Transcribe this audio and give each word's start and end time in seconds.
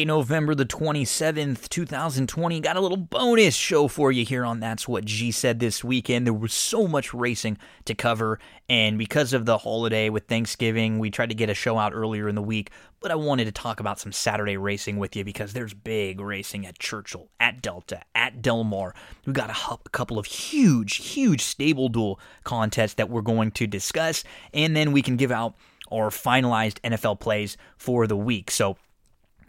Friday, 0.00 0.06
November 0.06 0.54
the 0.54 0.64
27th, 0.64 1.68
2020. 1.68 2.60
Got 2.60 2.76
a 2.76 2.80
little 2.80 2.96
bonus 2.96 3.54
show 3.54 3.86
for 3.86 4.10
you 4.10 4.24
here 4.24 4.46
on 4.46 4.58
That's 4.58 4.88
What 4.88 5.04
G 5.04 5.30
Said 5.30 5.60
this 5.60 5.84
weekend. 5.84 6.26
There 6.26 6.32
was 6.32 6.54
so 6.54 6.88
much 6.88 7.12
racing 7.12 7.58
to 7.84 7.94
cover, 7.94 8.38
and 8.66 8.96
because 8.96 9.34
of 9.34 9.44
the 9.44 9.58
holiday 9.58 10.08
with 10.08 10.26
Thanksgiving, 10.26 11.00
we 11.00 11.10
tried 11.10 11.28
to 11.28 11.34
get 11.34 11.50
a 11.50 11.54
show 11.54 11.76
out 11.76 11.92
earlier 11.92 12.30
in 12.30 12.34
the 12.34 12.40
week, 12.40 12.70
but 13.00 13.10
I 13.10 13.14
wanted 13.14 13.44
to 13.44 13.52
talk 13.52 13.78
about 13.78 14.00
some 14.00 14.10
Saturday 14.10 14.56
racing 14.56 14.96
with 14.96 15.14
you 15.16 15.22
because 15.22 15.52
there's 15.52 15.74
big 15.74 16.18
racing 16.18 16.64
at 16.64 16.78
Churchill, 16.78 17.28
at 17.38 17.60
Delta, 17.60 18.00
at 18.14 18.40
Del 18.40 18.64
Mar. 18.64 18.94
We've 19.26 19.34
got 19.34 19.50
a, 19.50 19.78
a 19.84 19.90
couple 19.90 20.18
of 20.18 20.24
huge, 20.24 20.96
huge 20.96 21.42
stable 21.42 21.90
duel 21.90 22.18
contests 22.44 22.94
that 22.94 23.10
we're 23.10 23.20
going 23.20 23.50
to 23.50 23.66
discuss, 23.66 24.24
and 24.54 24.74
then 24.74 24.92
we 24.92 25.02
can 25.02 25.16
give 25.16 25.30
out 25.30 25.56
our 25.92 26.08
finalized 26.08 26.80
NFL 26.80 27.20
plays 27.20 27.58
for 27.76 28.06
the 28.06 28.16
week. 28.16 28.50
So, 28.50 28.78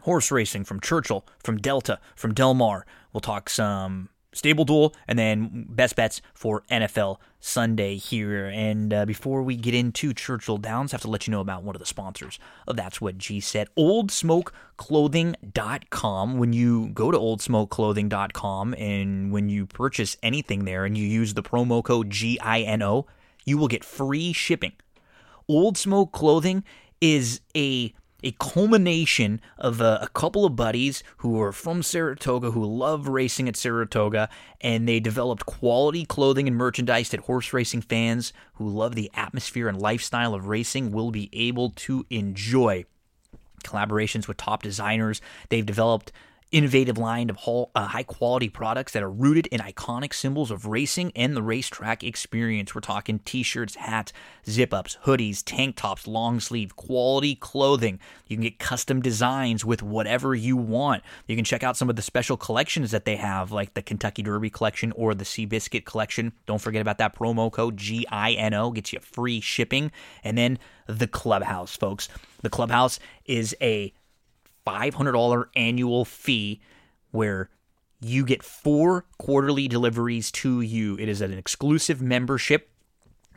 horse 0.02 0.32
racing 0.32 0.66
from 0.66 0.80
Churchill, 0.80 1.26
from 1.40 1.58
Delta, 1.58 2.00
from 2.16 2.34
Del 2.34 2.54
Mar. 2.54 2.86
We'll 3.14 3.22
talk 3.22 3.50
some 3.50 4.10
stable 4.34 4.66
duel 4.66 4.94
and 5.08 5.18
then 5.20 5.66
best 5.70 5.96
bets 5.96 6.22
for 6.34 6.64
NFL 6.72 7.18
Sunday 7.40 7.98
here. 7.98 8.46
And 8.46 8.92
uh, 8.94 9.06
before 9.06 9.44
we 9.44 9.56
get 9.56 9.74
into 9.74 10.14
Churchill 10.14 10.58
Downs, 10.58 10.94
I 10.94 10.96
have 10.96 11.02
to 11.02 11.10
let 11.10 11.26
you 11.28 11.32
know 11.32 11.42
about 11.42 11.64
one 11.64 11.76
of 11.76 11.80
the 11.80 11.86
sponsors 11.86 12.40
of 12.68 12.76
That's 12.76 13.00
What 13.02 13.18
G 13.18 13.40
Said, 13.40 13.68
oldsmokeclothing.com. 13.78 16.38
When 16.38 16.54
you 16.54 16.90
go 16.90 17.12
to 17.12 17.18
oldsmokeclothing.com 17.18 18.76
and 18.76 19.32
when 19.32 19.50
you 19.50 19.66
purchase 19.66 20.18
anything 20.24 20.66
there 20.66 20.86
and 20.86 20.96
you 20.98 21.06
use 21.06 21.34
the 21.34 21.44
promo 21.44 21.84
code 21.84 22.10
GINO, 22.10 23.06
you 23.46 23.58
will 23.58 23.68
get 23.68 23.84
free 23.84 24.34
shipping. 24.34 24.74
Old 25.48 25.76
Smoke 25.78 26.12
Clothing 26.12 26.64
is 27.02 27.42
a 27.56 27.94
a 28.24 28.32
culmination 28.34 29.42
of 29.58 29.82
a, 29.82 30.00
a, 30.02 30.08
couple 30.10 30.46
of 30.46 30.56
buddies 30.56 31.04
who 31.18 31.40
are 31.42 31.52
from 31.52 31.82
Saratoga 31.82 32.52
who 32.52 32.64
love 32.64 33.08
racing 33.08 33.48
at 33.48 33.56
Saratoga, 33.56 34.30
and 34.60 34.88
they 34.88 35.00
developed 35.00 35.46
quality 35.46 36.06
clothing 36.06 36.48
and 36.48 36.56
merchandise 36.56 37.10
that 37.10 37.22
horse 37.22 37.54
racing 37.54 37.82
fans 37.82 38.34
who 38.54 38.68
love 38.68 38.96
the 38.96 39.12
atmosphere 39.14 39.68
and 39.68 39.82
lifestyle 39.82 40.34
of 40.34 40.48
racing 40.48 40.92
will 40.92 41.12
be 41.12 41.30
able 41.34 41.72
to 41.72 42.06
enjoy. 42.10 42.86
Collaborations 43.64 44.28
with 44.28 44.38
top 44.38 44.64
designers, 44.64 45.22
they've 45.50 45.66
developed 45.66 46.12
innovative 46.52 46.98
line 46.98 47.30
of 47.30 47.38
uh, 47.76 47.88
high 47.88 48.04
quality 48.04 48.50
products 48.50 48.92
that 48.94 49.02
are 49.02 49.10
rooted 49.10 49.48
in 49.48 49.62
iconic 49.62 50.14
symbols 50.14 50.52
of 50.52 50.66
racing 50.66 51.12
and 51.16 51.36
the 51.36 51.42
racetrack 51.42 52.04
experience. 52.04 52.76
We're 52.76 52.82
talking 52.82 53.20
t 53.20 53.42
shirts, 53.44 53.76
hats, 53.76 54.12
zip 54.48 54.74
ups, 54.74 54.98
hoodies, 55.06 55.42
tank 55.46 55.78
tops, 55.78 56.08
long 56.08 56.40
sleeve, 56.40 56.76
quality 56.76 57.36
clothing. 57.36 58.00
You 58.28 58.36
can 58.36 58.44
get 58.44 58.60
custom 58.60 59.02
designs 59.02 59.64
with 59.64 59.82
whatever 59.82 60.36
you 60.36 60.58
want. 60.58 61.04
You 61.28 61.36
can 61.36 61.46
check 61.46 61.64
out 61.64 61.78
some 61.78 61.90
of 61.90 61.96
the 61.96 62.02
special 62.02 62.38
collections 62.38 62.92
that 62.92 63.06
they 63.06 63.16
have, 63.16 63.52
like 63.52 63.74
the 63.74 63.82
Kentucky 63.82 64.22
Derby 64.22 64.50
collection 64.50 64.92
or 64.94 65.16
the 65.16 65.26
Seabiscuit 65.26 65.86
collection. 65.86 66.34
Don't 66.46 66.62
forget 66.62 66.82
about 66.82 66.98
that 66.98 67.16
promo 67.16 67.52
code 67.52 67.78
GINO, 67.78 68.72
gets 68.72 68.92
you 68.92 69.00
free 69.00 69.40
shipping. 69.40 69.92
And 70.24 70.38
then 70.38 70.60
the 70.88 71.08
Clubhouse, 71.08 71.76
folks. 71.76 72.10
The 72.42 72.50
Clubhouse 72.50 73.00
is 73.26 73.56
a 73.62 73.94
$500 74.66 75.46
annual 75.56 76.06
fee 76.06 76.62
where 77.12 77.50
you 78.00 78.26
get 78.26 78.44
four 78.44 79.06
quarterly 79.18 79.68
deliveries 79.68 80.32
to 80.32 80.62
you. 80.62 80.98
It 80.98 81.08
is 81.08 81.22
an 81.22 81.34
exclusive 81.34 82.02
membership 82.02 82.70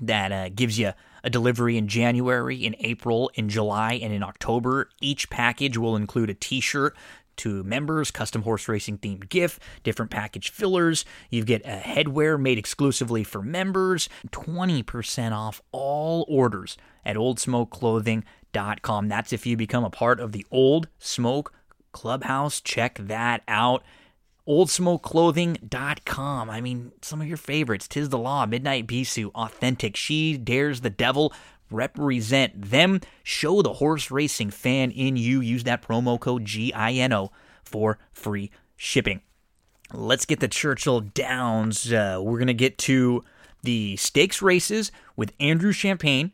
that 0.01 0.33
uh, 0.33 0.49
gives 0.49 0.79
you 0.79 0.93
a 1.23 1.31
delivery 1.31 1.77
in 1.77 1.89
January, 1.89 2.65
in 2.65 2.75
April, 2.81 3.31
in 3.35 3.49
July, 3.49 3.95
and 3.95 4.13
in 4.13 4.23
October. 4.23 4.89
Each 5.01 5.29
package 5.31 5.77
will 5.77 5.97
include 5.97 6.31
a 6.31 6.35
t 6.35 6.61
shirt 6.61 6.97
to 7.37 7.65
members, 7.65 8.11
custom 8.11 8.43
horse 8.43 8.69
racing 8.69 8.99
themed 8.99 9.29
GIF, 9.29 9.59
different 9.83 10.11
package 10.11 10.51
fillers. 10.51 11.05
You 11.31 11.45
get 11.45 11.63
a 11.65 11.81
headwear 11.85 12.41
made 12.41 12.59
exclusively 12.59 13.25
for 13.25 13.43
members, 13.43 14.09
20% 14.31 15.33
off 15.33 15.61
all 15.73 16.25
orders 16.29 16.77
at 17.05 17.17
oldsmokeclothing.com. 18.55 19.09
That's 19.09 19.33
if 19.33 19.47
you 19.47 19.57
become 19.57 19.85
a 19.85 19.91
part 19.91 20.21
of 20.21 20.33
the 20.33 20.47
Old 20.51 20.89
Smoke 20.99 21.53
Clubhouse. 21.93 22.61
Check 22.61 22.99
that 23.01 23.43
out. 23.49 23.83
Oldsmokeclothing.com. 24.47 26.51
I 26.51 26.61
mean, 26.61 26.93
some 27.03 27.21
of 27.21 27.27
your 27.27 27.37
favorites. 27.37 27.89
Tiz 27.89 28.11
the 28.11 28.19
Law, 28.19 28.47
Midnight 28.47 28.87
Bisou, 28.87 29.33
Authentic, 29.35 29.97
She 29.97 30.37
Dares 30.37 30.83
the 30.83 30.91
Devil. 30.91 31.33
Represent 31.71 32.71
them. 32.71 33.01
Show 33.23 33.63
the 33.63 33.75
horse 33.75 34.11
racing 34.11 34.51
fan 34.51 34.91
in 34.91 35.17
you. 35.17 35.41
Use 35.41 35.65
that 35.65 35.83
promo 35.83 36.21
code 36.21 36.45
GINO 36.45 37.33
for 37.65 37.99
free 38.13 38.51
shipping. 38.77 39.23
Let's 39.93 40.27
get 40.27 40.41
the 40.41 40.49
Churchill 40.49 41.01
Downs. 41.01 41.93
Uh, 41.93 42.21
we're 42.23 42.39
going 42.39 42.47
to 42.49 42.55
get 42.55 42.79
to 42.79 43.25
the 43.63 43.97
stakes 43.97 44.43
races 44.43 44.93
with 45.17 45.33
Andrew 45.41 45.73
Champagne 45.73 46.33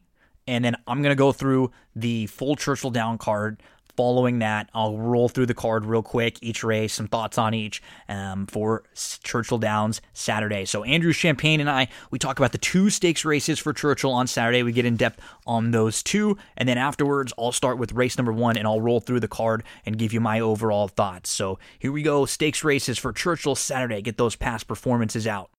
and 0.51 0.65
then 0.65 0.77
I'm 0.89 1.01
to 1.03 1.15
go 1.15 1.31
through 1.31 1.71
the 1.95 2.27
full 2.27 2.57
Churchill 2.57 2.91
Down 2.91 3.19
card. 3.19 3.63
Following 3.97 4.39
that, 4.39 4.71
I'll 4.73 4.97
roll 4.97 5.29
through 5.29 5.47
the 5.47 5.55
card 5.55 5.85
real 5.85 6.03
quick, 6.03 6.39
each 6.43 6.65
race, 6.65 6.95
some 6.95 7.07
thoughts 7.07 7.37
on 7.39 7.55
each 7.55 7.83
um, 8.09 8.47
for 8.47 8.85
Churchill 9.23 9.59
Downs 9.59 10.01
Saturday. 10.13 10.65
So, 10.65 10.85
Andrew 10.85 11.13
Champagne 11.13 11.61
and 11.61 11.69
I, 11.69 11.89
we 12.11 12.19
talk 12.19 12.39
about 12.39 12.53
the 12.53 12.59
two 12.59 12.89
stakes 12.89 13.25
races 13.25 13.59
for 13.59 13.73
Churchill 13.73 14.13
on 14.13 14.27
Saturday. 14.27 14.63
We 14.63 14.73
get 14.73 14.87
in 14.87 14.97
depth 14.97 15.21
on 15.47 15.73
those 15.73 16.03
two. 16.03 16.39
And 16.57 16.69
then 16.69 16.79
afterwards, 16.79 17.33
I'll 17.39 17.53
start 17.53 17.79
with 17.79 17.93
race 17.93 18.17
number 18.17 18.33
one 18.33 18.57
and 18.57 18.67
I'll 18.67 18.81
roll 18.81 19.01
through 19.01 19.21
the 19.21 19.29
card 19.29 19.65
and 19.85 19.99
give 19.99 20.13
you 20.13 20.21
my 20.21 20.41
overall 20.41 20.89
thoughts. 20.89 21.31
So, 21.31 21.59
here 21.79 21.93
we 21.93 22.03
go 22.03 22.27
stakes 22.27 22.65
races 22.65 22.97
for 22.97 23.13
Churchill 23.13 23.55
Saturday. 23.55 24.01
Get 24.03 24.17
those 24.17 24.35
past 24.35 24.67
performances 24.67 25.27
out. 25.27 25.51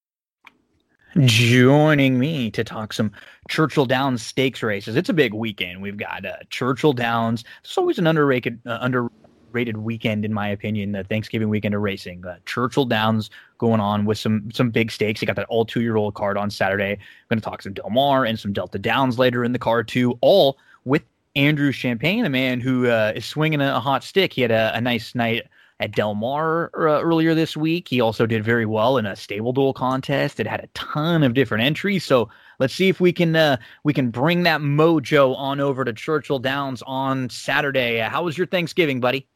Joining 1.19 2.19
me 2.19 2.49
to 2.51 2.63
talk 2.63 2.93
some 2.93 3.11
Churchill 3.49 3.85
Downs 3.85 4.25
stakes 4.25 4.63
races. 4.63 4.95
It's 4.95 5.09
a 5.09 5.13
big 5.13 5.33
weekend. 5.33 5.81
We've 5.81 5.97
got 5.97 6.25
uh, 6.25 6.37
Churchill 6.49 6.93
Downs. 6.93 7.43
It's 7.63 7.77
always 7.77 7.99
an 7.99 8.07
underrated, 8.07 8.61
uh, 8.65 8.77
underrated 8.79 9.75
weekend, 9.75 10.23
in 10.23 10.33
my 10.33 10.47
opinion. 10.47 10.93
The 10.93 11.03
Thanksgiving 11.03 11.49
weekend 11.49 11.75
of 11.75 11.81
racing. 11.81 12.25
Uh, 12.25 12.37
Churchill 12.45 12.85
Downs 12.85 13.29
going 13.57 13.81
on 13.81 14.05
with 14.05 14.19
some 14.19 14.49
some 14.53 14.69
big 14.69 14.89
stakes. 14.89 15.21
You 15.21 15.25
got 15.25 15.35
that 15.35 15.47
all 15.49 15.65
two 15.65 15.81
year 15.81 15.97
old 15.97 16.13
card 16.13 16.37
on 16.37 16.49
Saturday. 16.49 16.93
I'm 16.93 17.27
going 17.27 17.39
to 17.39 17.43
talk 17.43 17.61
some 17.61 17.73
Del 17.73 17.89
Mar 17.89 18.23
and 18.23 18.39
some 18.39 18.53
Delta 18.53 18.79
Downs 18.79 19.19
later 19.19 19.43
in 19.43 19.51
the 19.51 19.59
card 19.59 19.89
too. 19.89 20.17
All 20.21 20.57
with 20.85 21.03
Andrew 21.35 21.73
Champagne, 21.73 22.23
a 22.23 22.29
man 22.29 22.61
who 22.61 22.87
uh, 22.87 23.11
is 23.15 23.25
swinging 23.25 23.59
a, 23.59 23.75
a, 23.75 23.79
hot 23.81 24.05
stick. 24.05 24.31
He 24.31 24.41
had 24.41 24.51
a, 24.51 24.71
a 24.75 24.79
nice 24.79 25.13
night 25.13 25.43
at 25.81 25.91
Del 25.91 26.13
Mar 26.13 26.71
uh, 26.75 27.01
earlier 27.01 27.33
this 27.33 27.57
week. 27.57 27.87
He 27.89 27.99
also 27.99 28.25
did 28.25 28.43
very 28.43 28.65
well 28.65 28.97
in 28.97 29.05
a 29.05 29.15
stable 29.15 29.51
duel 29.51 29.73
contest. 29.73 30.39
It 30.39 30.47
had 30.47 30.61
a 30.61 30.67
ton 30.73 31.23
of 31.23 31.33
different 31.33 31.63
entries. 31.63 32.05
So 32.05 32.29
let's 32.59 32.73
see 32.73 32.87
if 32.87 33.01
we 33.01 33.11
can 33.11 33.35
uh, 33.35 33.57
we 33.83 33.93
can 33.93 34.11
bring 34.11 34.43
that 34.43 34.61
mojo 34.61 35.35
on 35.35 35.59
over 35.59 35.83
to 35.83 35.91
Churchill 35.91 36.39
Downs 36.39 36.83
on 36.85 37.29
Saturday. 37.29 37.97
How 37.97 38.23
was 38.23 38.37
your 38.37 38.47
Thanksgiving, 38.47 38.99
buddy? 38.99 39.27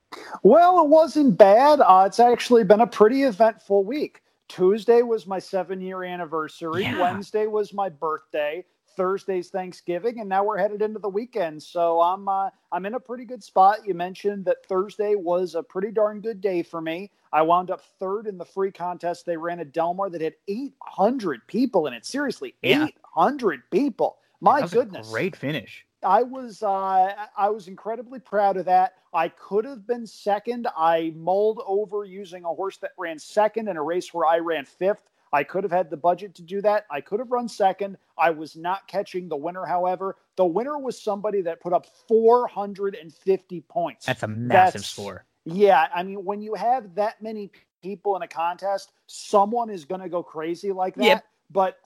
Well, 0.43 0.83
it 0.83 0.87
wasn't 0.87 1.37
bad. 1.37 1.81
Uh, 1.81 2.03
it's 2.05 2.19
actually 2.19 2.63
been 2.63 2.81
a 2.81 2.87
pretty 2.87 3.23
eventful 3.23 3.83
week. 3.83 4.21
Tuesday 4.47 5.01
was 5.01 5.25
my 5.25 5.39
seven 5.39 5.81
year 5.81 6.03
anniversary. 6.03 6.83
Yeah. 6.83 7.01
Wednesday 7.01 7.47
was 7.47 7.73
my 7.73 7.89
birthday. 7.89 8.63
Thursday's 8.95 9.49
Thanksgiving, 9.49 10.19
and 10.19 10.29
now 10.29 10.43
we're 10.43 10.57
headed 10.57 10.81
into 10.81 10.99
the 10.99 11.09
weekend. 11.09 11.61
So 11.61 12.01
I'm 12.01 12.27
uh, 12.27 12.49
I'm 12.71 12.85
in 12.85 12.95
a 12.95 12.99
pretty 12.99 13.25
good 13.25 13.43
spot. 13.43 13.85
You 13.85 13.93
mentioned 13.93 14.45
that 14.45 14.65
Thursday 14.67 15.15
was 15.15 15.55
a 15.55 15.63
pretty 15.63 15.91
darn 15.91 16.21
good 16.21 16.41
day 16.41 16.63
for 16.63 16.81
me. 16.81 17.11
I 17.31 17.41
wound 17.41 17.71
up 17.71 17.81
third 17.99 18.27
in 18.27 18.37
the 18.37 18.45
free 18.45 18.71
contest 18.71 19.25
they 19.25 19.37
ran 19.37 19.59
at 19.59 19.73
Del 19.73 19.93
Mar 19.93 20.09
that 20.09 20.21
had 20.21 20.35
800 20.47 21.45
people 21.47 21.87
in 21.87 21.93
it. 21.93 22.05
Seriously, 22.05 22.55
yeah. 22.61 22.87
800 23.15 23.69
people. 23.71 24.17
My 24.41 24.67
goodness, 24.67 25.09
great 25.09 25.35
finish. 25.35 25.85
I 26.03 26.23
was 26.23 26.63
uh, 26.63 27.13
I 27.35 27.49
was 27.49 27.67
incredibly 27.67 28.19
proud 28.19 28.57
of 28.57 28.65
that. 28.65 28.93
I 29.13 29.29
could 29.29 29.65
have 29.65 29.87
been 29.87 30.05
second. 30.05 30.67
I 30.77 31.13
mulled 31.15 31.61
over 31.65 32.03
using 32.05 32.43
a 32.43 32.49
horse 32.49 32.77
that 32.77 32.91
ran 32.97 33.17
second 33.17 33.67
in 33.69 33.77
a 33.77 33.83
race 33.83 34.13
where 34.13 34.27
I 34.27 34.39
ran 34.39 34.65
fifth. 34.65 35.09
I 35.35 35.43
could 35.43 35.65
have 35.65 35.71
had 35.71 35.89
the 35.89 35.97
budget 35.97 36.33
to 36.35 36.41
do 36.41 36.61
that. 36.61 36.85
I 36.89 37.01
could 37.01 37.19
have 37.19 37.29
run 37.29 37.49
second. 37.49 37.97
I 38.17 38.29
was 38.29 38.55
not 38.55 38.87
catching 38.87 39.27
the 39.27 39.35
winner, 39.35 39.65
however. 39.65 40.15
The 40.37 40.45
winner 40.45 40.77
was 40.77 41.01
somebody 41.01 41.41
that 41.41 41.59
put 41.59 41.73
up 41.73 41.87
450 42.07 43.61
points. 43.67 44.05
That's 44.05 44.23
a 44.23 44.27
massive 44.29 44.79
That's, 44.79 44.87
score. 44.87 45.25
Yeah. 45.43 45.87
I 45.93 46.03
mean, 46.03 46.23
when 46.23 46.41
you 46.41 46.53
have 46.53 46.95
that 46.95 47.21
many 47.21 47.51
people 47.83 48.15
in 48.15 48.21
a 48.21 48.29
contest, 48.29 48.93
someone 49.07 49.69
is 49.69 49.83
going 49.83 49.99
to 49.99 50.07
go 50.07 50.23
crazy 50.23 50.71
like 50.71 50.95
that. 50.95 51.03
Yep. 51.03 51.25
But 51.51 51.79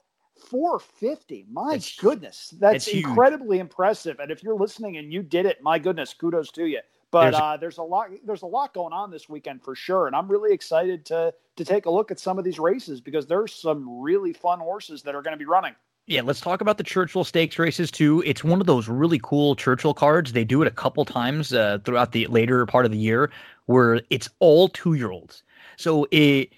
450, 0.48 1.46
my 1.50 1.72
that's, 1.72 1.96
goodness. 1.96 2.54
That's, 2.56 2.84
that's 2.84 2.94
incredibly 2.94 3.58
impressive. 3.58 4.20
And 4.20 4.30
if 4.30 4.44
you're 4.44 4.54
listening 4.54 4.96
and 4.96 5.12
you 5.12 5.24
did 5.24 5.44
it, 5.44 5.60
my 5.60 5.80
goodness, 5.80 6.14
kudos 6.14 6.52
to 6.52 6.66
you. 6.66 6.82
But 7.10 7.30
there's, 7.30 7.34
uh, 7.34 7.56
there's 7.56 7.78
a 7.78 7.82
lot 7.82 8.10
there's 8.24 8.42
a 8.42 8.46
lot 8.46 8.72
going 8.72 8.92
on 8.92 9.10
this 9.10 9.28
weekend 9.28 9.62
for 9.62 9.74
sure, 9.74 10.06
and 10.06 10.14
I'm 10.14 10.28
really 10.28 10.52
excited 10.52 11.04
to 11.06 11.34
to 11.56 11.64
take 11.64 11.86
a 11.86 11.90
look 11.90 12.10
at 12.10 12.20
some 12.20 12.38
of 12.38 12.44
these 12.44 12.58
races 12.58 13.00
because 13.00 13.26
there's 13.26 13.52
some 13.54 14.00
really 14.00 14.32
fun 14.32 14.60
horses 14.60 15.02
that 15.02 15.14
are 15.14 15.22
going 15.22 15.32
to 15.32 15.38
be 15.38 15.44
running. 15.44 15.74
Yeah, 16.06 16.22
let's 16.22 16.40
talk 16.40 16.60
about 16.60 16.76
the 16.76 16.84
Churchill 16.84 17.24
Stakes 17.24 17.58
races 17.58 17.90
too. 17.90 18.22
It's 18.26 18.42
one 18.42 18.60
of 18.60 18.66
those 18.66 18.88
really 18.88 19.20
cool 19.22 19.54
Churchill 19.54 19.94
cards. 19.94 20.32
They 20.32 20.44
do 20.44 20.62
it 20.62 20.68
a 20.68 20.72
couple 20.72 21.04
times 21.04 21.52
uh, 21.52 21.78
throughout 21.84 22.12
the 22.12 22.26
later 22.26 22.66
part 22.66 22.84
of 22.84 22.90
the 22.90 22.98
year 22.98 23.30
where 23.66 24.00
it's 24.10 24.28
all 24.40 24.68
two 24.68 24.94
year 24.94 25.10
olds. 25.10 25.44
So 25.76 26.06
it 26.10 26.52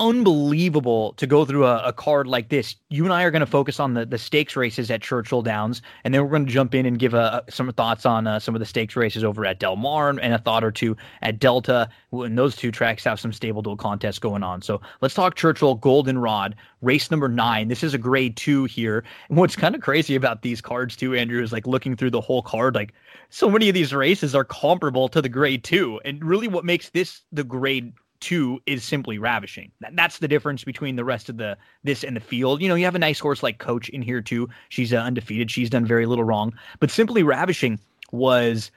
unbelievable 0.00 1.12
to 1.14 1.26
go 1.26 1.44
through 1.44 1.66
a, 1.66 1.78
a, 1.84 1.92
card 1.92 2.26
like 2.26 2.48
this. 2.48 2.76
You 2.90 3.04
and 3.04 3.12
I 3.12 3.22
are 3.22 3.30
going 3.30 3.40
to 3.40 3.46
focus 3.46 3.80
on 3.80 3.94
the, 3.94 4.06
the 4.06 4.18
stakes 4.18 4.56
races 4.56 4.90
at 4.90 5.02
Churchill 5.02 5.42
Downs, 5.42 5.82
and 6.04 6.12
then 6.12 6.22
we're 6.22 6.30
going 6.30 6.46
to 6.46 6.52
jump 6.52 6.74
in 6.74 6.86
and 6.86 6.98
give 6.98 7.14
some 7.48 7.72
thoughts 7.72 8.06
on 8.06 8.26
uh, 8.26 8.38
some 8.38 8.54
of 8.54 8.58
the 8.58 8.66
stakes 8.66 8.96
races 8.96 9.24
over 9.24 9.44
at 9.46 9.58
Del 9.58 9.76
Mar 9.76 10.10
and 10.10 10.34
a 10.34 10.38
thought 10.38 10.64
or 10.64 10.70
two 10.70 10.96
at 11.22 11.38
Delta. 11.38 11.88
And 12.12 12.38
those 12.38 12.56
two 12.56 12.70
tracks 12.70 13.04
have 13.04 13.18
some 13.18 13.32
stable 13.32 13.62
duel 13.62 13.76
contests 13.76 14.18
going 14.18 14.42
on. 14.42 14.62
So 14.62 14.80
let's 15.00 15.14
talk 15.14 15.34
Churchill 15.34 15.74
Goldenrod, 15.74 16.54
race 16.82 17.10
number 17.10 17.28
nine. 17.28 17.68
This 17.68 17.82
is 17.82 17.94
a 17.94 17.98
grade 17.98 18.36
two 18.36 18.64
here. 18.64 19.04
And 19.28 19.38
what's 19.38 19.56
kind 19.56 19.74
of 19.74 19.80
crazy 19.80 20.14
about 20.14 20.42
these 20.42 20.60
cards 20.60 20.96
too, 20.96 21.14
Andrew, 21.14 21.42
is 21.42 21.52
like 21.52 21.66
looking 21.66 21.96
through 21.96 22.10
the 22.10 22.20
whole 22.20 22.42
card, 22.42 22.74
like 22.74 22.92
so 23.30 23.50
many 23.50 23.68
of 23.68 23.74
these 23.74 23.94
races 23.94 24.34
are 24.34 24.44
comparable 24.44 25.08
to 25.08 25.20
the 25.20 25.28
grade 25.28 25.64
two. 25.64 26.00
And 26.04 26.24
really 26.24 26.48
what 26.48 26.64
makes 26.64 26.90
this 26.90 27.22
the 27.32 27.44
grade 27.44 27.92
two 28.20 28.60
is 28.66 28.84
simply 28.84 29.18
ravishing. 29.18 29.70
That's 29.92 30.18
the 30.18 30.28
difference 30.28 30.64
between 30.64 30.96
the 30.96 31.04
rest 31.04 31.28
of 31.28 31.36
the 31.36 31.56
this 31.84 32.04
and 32.04 32.16
the 32.16 32.20
field. 32.20 32.62
You 32.62 32.68
know, 32.68 32.74
you 32.74 32.84
have 32.84 32.94
a 32.94 33.00
nice 33.00 33.18
horse 33.18 33.42
like 33.42 33.58
Coach 33.58 33.88
in 33.90 34.02
here 34.02 34.20
too. 34.20 34.48
She's 34.68 34.92
uh, 34.92 34.98
undefeated. 34.98 35.50
She's 35.50 35.70
done 35.70 35.86
very 35.86 36.06
little 36.06 36.24
wrong, 36.24 36.54
but 36.80 36.90
simply 36.90 37.22
ravishing 37.22 37.78
was 38.12 38.70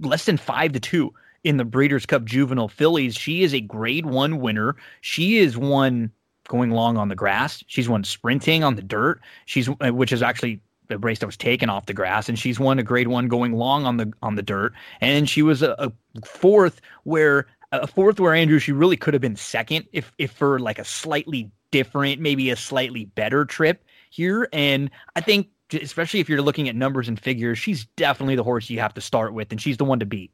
less 0.00 0.24
than 0.24 0.36
five 0.36 0.72
to 0.72 0.80
two 0.80 1.12
in 1.44 1.56
the 1.56 1.64
Breeders' 1.64 2.06
Cup 2.06 2.24
Juvenile 2.24 2.68
Fillies. 2.68 3.14
She 3.14 3.42
is 3.42 3.54
a 3.54 3.60
Grade 3.60 4.06
One 4.06 4.40
winner. 4.40 4.76
She 5.00 5.38
is 5.38 5.56
one 5.56 6.10
going 6.48 6.70
long 6.70 6.96
on 6.96 7.08
the 7.08 7.14
grass. 7.14 7.62
She's 7.68 7.88
one 7.88 8.04
sprinting 8.04 8.64
on 8.64 8.74
the 8.74 8.82
dirt. 8.82 9.20
She's 9.46 9.68
uh, 9.68 9.90
which 9.90 10.12
is 10.12 10.22
actually 10.22 10.60
the 10.88 10.98
race 10.98 11.20
that 11.20 11.26
was 11.26 11.36
taken 11.36 11.70
off 11.70 11.86
the 11.86 11.94
grass, 11.94 12.28
and 12.28 12.38
she's 12.38 12.60
won 12.60 12.78
a 12.78 12.82
Grade 12.82 13.08
One 13.08 13.28
going 13.28 13.52
long 13.52 13.86
on 13.86 13.96
the 13.96 14.12
on 14.22 14.34
the 14.34 14.42
dirt. 14.42 14.74
And 15.00 15.28
she 15.30 15.40
was 15.40 15.62
a, 15.62 15.74
a 15.78 15.92
fourth 16.26 16.80
where 17.04 17.46
a 17.72 17.86
fourth 17.86 18.18
where 18.18 18.34
Andrew 18.34 18.58
she 18.58 18.72
really 18.72 18.96
could 18.96 19.14
have 19.14 19.20
been 19.20 19.36
second 19.36 19.86
if 19.92 20.12
if 20.18 20.32
for 20.32 20.58
like 20.58 20.78
a 20.78 20.84
slightly 20.84 21.50
different, 21.70 22.20
maybe 22.20 22.50
a 22.50 22.56
slightly 22.56 23.04
better 23.04 23.44
trip 23.44 23.84
here. 24.10 24.48
And 24.52 24.90
I 25.14 25.20
think 25.20 25.48
especially 25.72 26.20
if 26.20 26.28
you're 26.28 26.42
looking 26.42 26.68
at 26.68 26.76
numbers 26.76 27.08
and 27.08 27.18
figures, 27.18 27.58
she's 27.58 27.84
definitely 27.96 28.36
the 28.36 28.42
horse 28.42 28.70
you 28.70 28.80
have 28.80 28.94
to 28.94 29.00
start 29.00 29.34
with, 29.34 29.52
and 29.52 29.60
she's 29.60 29.76
the 29.76 29.84
one 29.84 30.00
to 30.00 30.06
beat. 30.06 30.32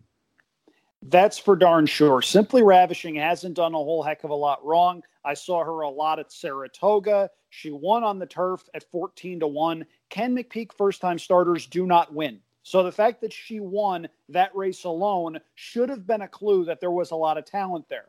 That's 1.03 1.39
for 1.39 1.57
darn 1.57 1.87
sure. 1.87 2.23
Simply 2.23 2.63
Ravishing 2.63 3.17
hasn't 3.17 3.55
done 3.55 3.75
a 3.75 3.79
whole 3.79 4.03
heck 4.03 4.25
of 4.25 4.31
a 4.31 4.35
lot 4.35 4.65
wrong. 4.65 5.03
I 5.25 5.35
saw 5.35 5.63
her 5.63 5.83
a 5.83 5.91
lot 5.91 6.19
at 6.19 6.33
Saratoga. 6.33 7.31
She 7.51 7.71
won 7.71 8.03
on 8.03 8.19
the 8.19 8.27
turf 8.27 8.65
at 8.75 8.91
14 8.91 9.41
to 9.41 9.47
1. 9.47 9.87
Ken 10.09 10.35
McPeek 10.35 10.73
first 10.73 11.01
time 11.01 11.19
starters 11.19 11.67
do 11.67 11.87
not 11.87 12.15
win. 12.15 12.41
So 12.67 12.83
the 12.83 12.91
fact 12.91 13.21
that 13.21 13.33
she 13.33 13.61
won 13.61 14.09
that 14.29 14.51
race 14.53 14.83
alone 14.83 15.39
should 15.55 15.89
have 15.89 16.05
been 16.05 16.23
a 16.23 16.29
clue 16.29 16.65
that 16.65 16.81
there 16.81 16.91
was 16.91 17.13
a 17.13 17.17
lot 17.17 17.39
of 17.39 17.45
talent 17.45 17.89
there. 17.89 18.07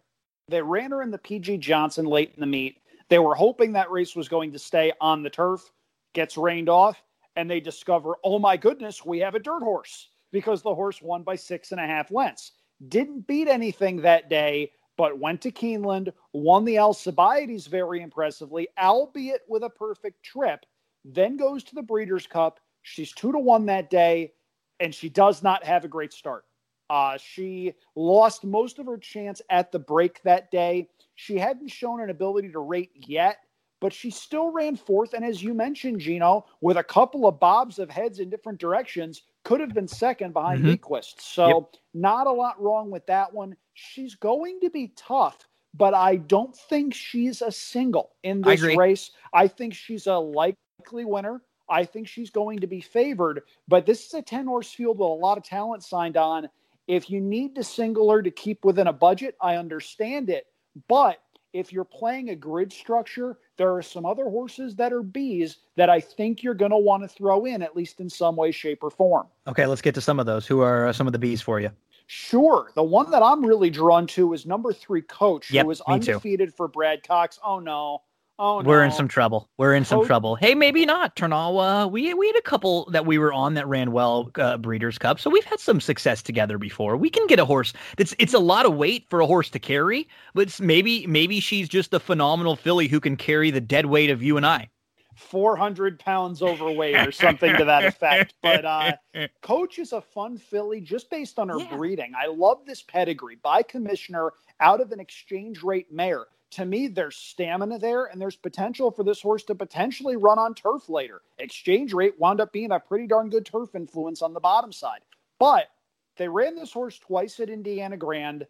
They 0.48 0.64
ran 0.64 0.90
her 0.90 1.04
in 1.04 1.12
the 1.12 1.20
PG 1.20 1.60
Johnson 1.60 2.08
late 2.08 2.32
in 2.34 2.40
the 2.40 2.48
meet. 2.48 2.80
They 3.08 3.20
were 3.20 3.36
hoping 3.36 3.74
that 3.74 3.92
race 3.92 4.16
was 4.16 4.28
going 4.28 4.52
to 4.54 4.58
stay 4.58 4.94
on 5.00 5.22
the 5.22 5.30
turf, 5.30 5.72
gets 6.14 6.38
rained 6.38 6.70
off, 6.70 7.04
and 7.36 7.48
they 7.48 7.60
discover, 7.60 8.16
oh 8.24 8.40
my 8.40 8.58
goodness, 8.58 9.06
we 9.06 9.20
have 9.20 9.36
a 9.36 9.40
dirt 9.40 9.62
horse 9.62 10.08
because 10.32 10.64
the 10.64 10.74
horse 10.74 11.04
won 11.04 11.22
by 11.22 11.36
six 11.36 11.72
and 11.72 11.80
a 11.80 11.86
half 11.86 12.10
lengths. 12.10 12.54
Didn't 12.88 13.28
beat 13.28 13.48
anything 13.48 13.98
that 13.98 14.28
day, 14.28 14.72
but 14.98 15.20
went 15.20 15.40
to 15.42 15.52
Keeneland, 15.52 16.12
won 16.34 16.66
the 16.66 16.80
Alcibiades 16.80 17.68
very 17.68 18.02
impressively, 18.02 18.68
albeit 18.80 19.44
with 19.48 19.62
a 19.62 19.70
perfect 19.70 20.24
trip, 20.24 20.66
then 21.06 21.38
goes 21.38 21.64
to 21.66 21.76
the 21.76 21.84
Breeders' 21.84 22.26
Cup. 22.26 22.60
She's 22.82 23.12
two 23.12 23.32
to 23.32 23.38
one 23.38 23.68
that 23.68 23.92
day 23.92 24.32
and 24.80 24.94
she 24.94 25.10
does 25.10 25.44
not 25.44 25.64
have 25.64 25.86
a 25.86 25.88
great 25.88 26.14
start. 26.14 26.46
Uh, 26.90 27.18
she 27.18 27.74
lost 27.96 28.46
most 28.46 28.80
of 28.80 28.86
her 28.86 28.98
chance 28.98 29.42
at 29.50 29.72
the 29.72 29.80
break 29.80 30.22
that 30.24 30.50
day. 30.52 30.88
She 31.16 31.38
hadn't 31.38 31.70
shown 31.70 32.02
an 32.02 32.10
ability 32.10 32.52
to 32.52 32.60
rate 32.60 32.92
yet, 32.96 33.40
but 33.82 33.92
she 33.92 34.10
still 34.10 34.52
ran 34.52 34.76
fourth. 34.76 35.14
And 35.14 35.26
as 35.26 35.44
you 35.44 35.54
mentioned, 35.54 36.00
Gino, 36.00 36.46
with 36.62 36.78
a 36.78 36.84
couple 36.84 37.28
of 37.28 37.40
bobs 37.40 37.78
of 37.80 37.90
heads 37.90 38.20
in 38.20 38.30
different 38.30 38.60
directions, 38.60 39.24
could 39.44 39.60
have 39.60 39.74
been 39.74 39.88
second 39.88 40.34
behind 40.34 40.64
mm 40.64 41.14
So, 41.18 41.48
yep. 41.48 41.82
not 41.94 42.28
a 42.28 42.32
lot 42.32 42.62
wrong 42.62 42.90
with 42.90 43.06
that 43.08 43.34
one. 43.34 43.56
She's 43.74 44.16
going 44.16 44.60
to 44.62 44.70
be 44.70 44.94
tough, 44.96 45.48
but 45.74 45.94
I 45.94 46.16
don't 46.16 46.56
think 46.56 46.94
she's 46.94 47.42
a 47.42 47.52
single 47.52 48.12
in 48.24 48.42
this 48.42 48.64
I 48.64 48.76
race. 48.76 49.12
I 49.34 49.48
think 49.48 49.74
she's 49.74 50.08
a 50.08 50.16
likely 50.16 51.06
winner. 51.06 51.42
I 51.70 51.86
think 51.86 52.08
she's 52.08 52.30
going 52.30 52.60
to 52.60 52.68
be 52.68 52.82
favored. 52.82 53.44
But 53.68 53.86
this 53.86 54.06
is 54.06 54.14
a 54.14 54.22
10 54.22 54.46
horse 54.46 54.72
field 54.72 55.00
with 55.00 55.08
a 55.08 55.14
lot 55.14 55.38
of 55.38 55.44
talent 55.44 55.84
signed 55.84 56.18
on. 56.18 56.50
If 56.88 57.10
you 57.10 57.20
need 57.20 57.56
to 57.56 57.64
single 57.64 58.10
her 58.12 58.22
to 58.22 58.32
keep 58.32 58.64
within 58.64 58.88
a 58.88 58.94
budget, 58.94 59.36
I 59.42 59.58
understand 59.58 60.30
it. 60.30 60.48
But 60.88 61.20
if 61.54 61.74
you're 61.74 61.84
playing 61.84 62.30
a 62.30 62.36
grid 62.36 62.72
structure, 62.72 63.38
there 63.58 63.74
are 63.74 63.82
some 63.82 64.06
other 64.06 64.26
horses 64.26 64.76
that 64.76 64.94
are 64.94 65.02
Bs 65.02 65.58
that 65.76 65.90
I 65.90 66.00
think 66.00 66.44
you're 66.44 66.54
going 66.54 66.72
to 66.72 66.78
want 66.78 67.04
to 67.04 67.10
throw 67.10 67.46
in, 67.46 67.62
at 67.62 67.76
least 67.76 68.00
in 68.00 68.10
some 68.10 68.36
way, 68.36 68.52
shape, 68.52 68.84
or 68.84 68.92
form. 68.92 69.28
Okay, 69.48 69.66
let's 69.66 69.82
get 69.82 69.96
to 69.96 70.02
some 70.02 70.20
of 70.20 70.26
those. 70.26 70.46
Who 70.46 70.62
are 70.62 70.88
uh, 70.88 70.94
some 70.94 71.08
of 71.08 71.14
the 71.14 71.20
Bs 71.20 71.42
for 71.42 71.60
you? 71.60 71.72
Sure. 72.06 72.72
The 72.76 72.84
one 72.84 73.12
that 73.12 73.22
I'm 73.22 73.46
really 73.46 73.70
drawn 73.70 74.08
to 74.08 74.34
is 74.34 74.46
number 74.46 74.72
three, 74.72 75.02
Coach, 75.02 75.52
yep, 75.52 75.64
who 75.64 75.68
was 75.68 75.82
undefeated 75.82 76.50
too. 76.50 76.56
for 76.56 76.68
Brad 76.68 77.06
Cox. 77.06 77.38
Oh, 77.44 77.60
no. 77.60 78.02
Oh, 78.40 78.62
We're 78.62 78.84
in 78.84 78.92
some 78.92 79.08
trouble. 79.08 79.50
We're 79.58 79.74
in 79.74 79.84
some 79.84 80.06
trouble. 80.06 80.36
Hey, 80.36 80.54
maybe 80.54 80.86
not, 80.86 81.16
Turnal. 81.16 81.60
Uh, 81.60 81.88
we 81.88 82.14
we 82.14 82.28
had 82.28 82.36
a 82.36 82.42
couple 82.42 82.88
that 82.92 83.06
we 83.06 83.18
were 83.18 83.34
on 83.34 83.56
that 83.56 83.68
ran 83.68 83.92
well 83.92 84.30
uh, 84.36 84.58
Breeders' 84.58 85.00
Cup, 85.00 85.20
so 85.20 85.32
we've 85.32 85.44
had 85.44 85.60
some 85.60 85.82
success 85.82 86.22
together 86.22 86.60
before. 86.60 86.98
We 86.98 87.10
can 87.10 87.26
get 87.26 87.40
a 87.40 87.46
horse. 87.46 87.74
It's 87.98 88.14
it's 88.20 88.36
a 88.36 88.40
lot 88.40 88.68
of 88.68 88.76
weight 88.76 89.08
for 89.10 89.22
a 89.22 89.26
horse 89.26 89.50
to 89.52 89.60
carry, 89.60 90.08
but 90.36 90.60
maybe 90.60 91.08
maybe 91.08 91.40
she's 91.40 91.68
just 91.68 91.94
a 91.96 92.00
phenomenal 92.00 92.56
filly 92.56 92.88
who 92.88 93.00
can 93.00 93.18
carry 93.18 93.50
the 93.50 93.62
dead 93.62 93.88
weight 93.88 94.12
of 94.12 94.22
you 94.22 94.38
and 94.38 94.46
I. 94.46 94.70
400 95.18 96.00
pounds 96.00 96.42
overweight 96.42 96.96
or 96.96 97.12
something 97.12 97.56
to 97.58 97.66
that 97.66 97.86
effect. 97.86 98.36
But 98.42 98.66
uh, 98.66 98.94
Coach 99.42 99.80
is 99.80 99.94
a 99.94 100.02
fun 100.02 100.38
filly 100.38 100.80
just 100.80 101.10
based 101.10 101.40
on 101.40 101.50
her 101.50 101.60
yeah. 101.60 101.76
breeding. 101.76 102.14
I 102.18 102.28
love 102.28 102.60
this 102.66 102.82
pedigree 102.82 103.38
by 103.42 103.64
commissioner 103.64 104.34
out 104.60 104.82
of 104.82 104.92
an 104.92 105.00
exchange 105.00 105.64
rate 105.64 105.92
mare 105.92 106.28
to 106.52 106.66
me, 106.66 106.88
there's 106.88 107.16
stamina 107.16 107.80
there 107.80 108.06
and 108.06 108.22
there's 108.22 108.36
potential 108.36 108.92
for 108.92 109.04
this 109.04 109.22
horse 109.22 109.44
to 109.44 109.56
potentially 109.56 110.16
run 110.16 110.40
on 110.40 110.54
turf 110.54 110.90
later. 110.90 111.22
Exchange 111.40 111.94
rate 111.94 112.16
wound 112.20 112.40
up 112.40 112.54
being 112.54 112.72
a 112.72 112.80
pretty 112.80 113.08
darn 113.08 113.30
good 113.30 113.46
turf 113.46 113.76
influence 113.76 114.22
on 114.22 114.34
the 114.34 114.40
bottom 114.40 114.72
side. 114.72 115.02
But 115.40 115.68
they 116.16 116.28
ran 116.28 116.56
this 116.56 116.72
horse 116.72 116.98
twice 116.98 117.40
at 117.40 117.50
Indiana 117.50 117.98
Grand. 117.98 118.48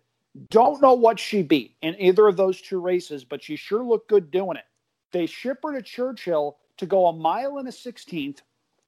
Don't 0.50 0.81
know 0.81 0.93
what 0.93 1.19
she 1.19 1.41
beat 1.41 1.75
in 1.81 2.00
either 2.00 2.27
of 2.27 2.38
those 2.38 2.62
two 2.62 2.79
races, 2.79 3.24
but 3.24 3.43
she 3.43 3.55
sure 3.55 3.83
looked 3.83 4.09
good 4.09 4.29
doing 4.29 4.57
it. 4.57 4.65
They 5.12 5.26
ship 5.26 5.60
her 5.64 5.74
to 5.74 5.82
Churchill 5.82 6.58
to 6.78 6.86
go 6.86 7.08
a 7.08 7.14
mile 7.14 7.58
and 7.58 7.68
a 7.68 7.72
16th, 7.72 8.40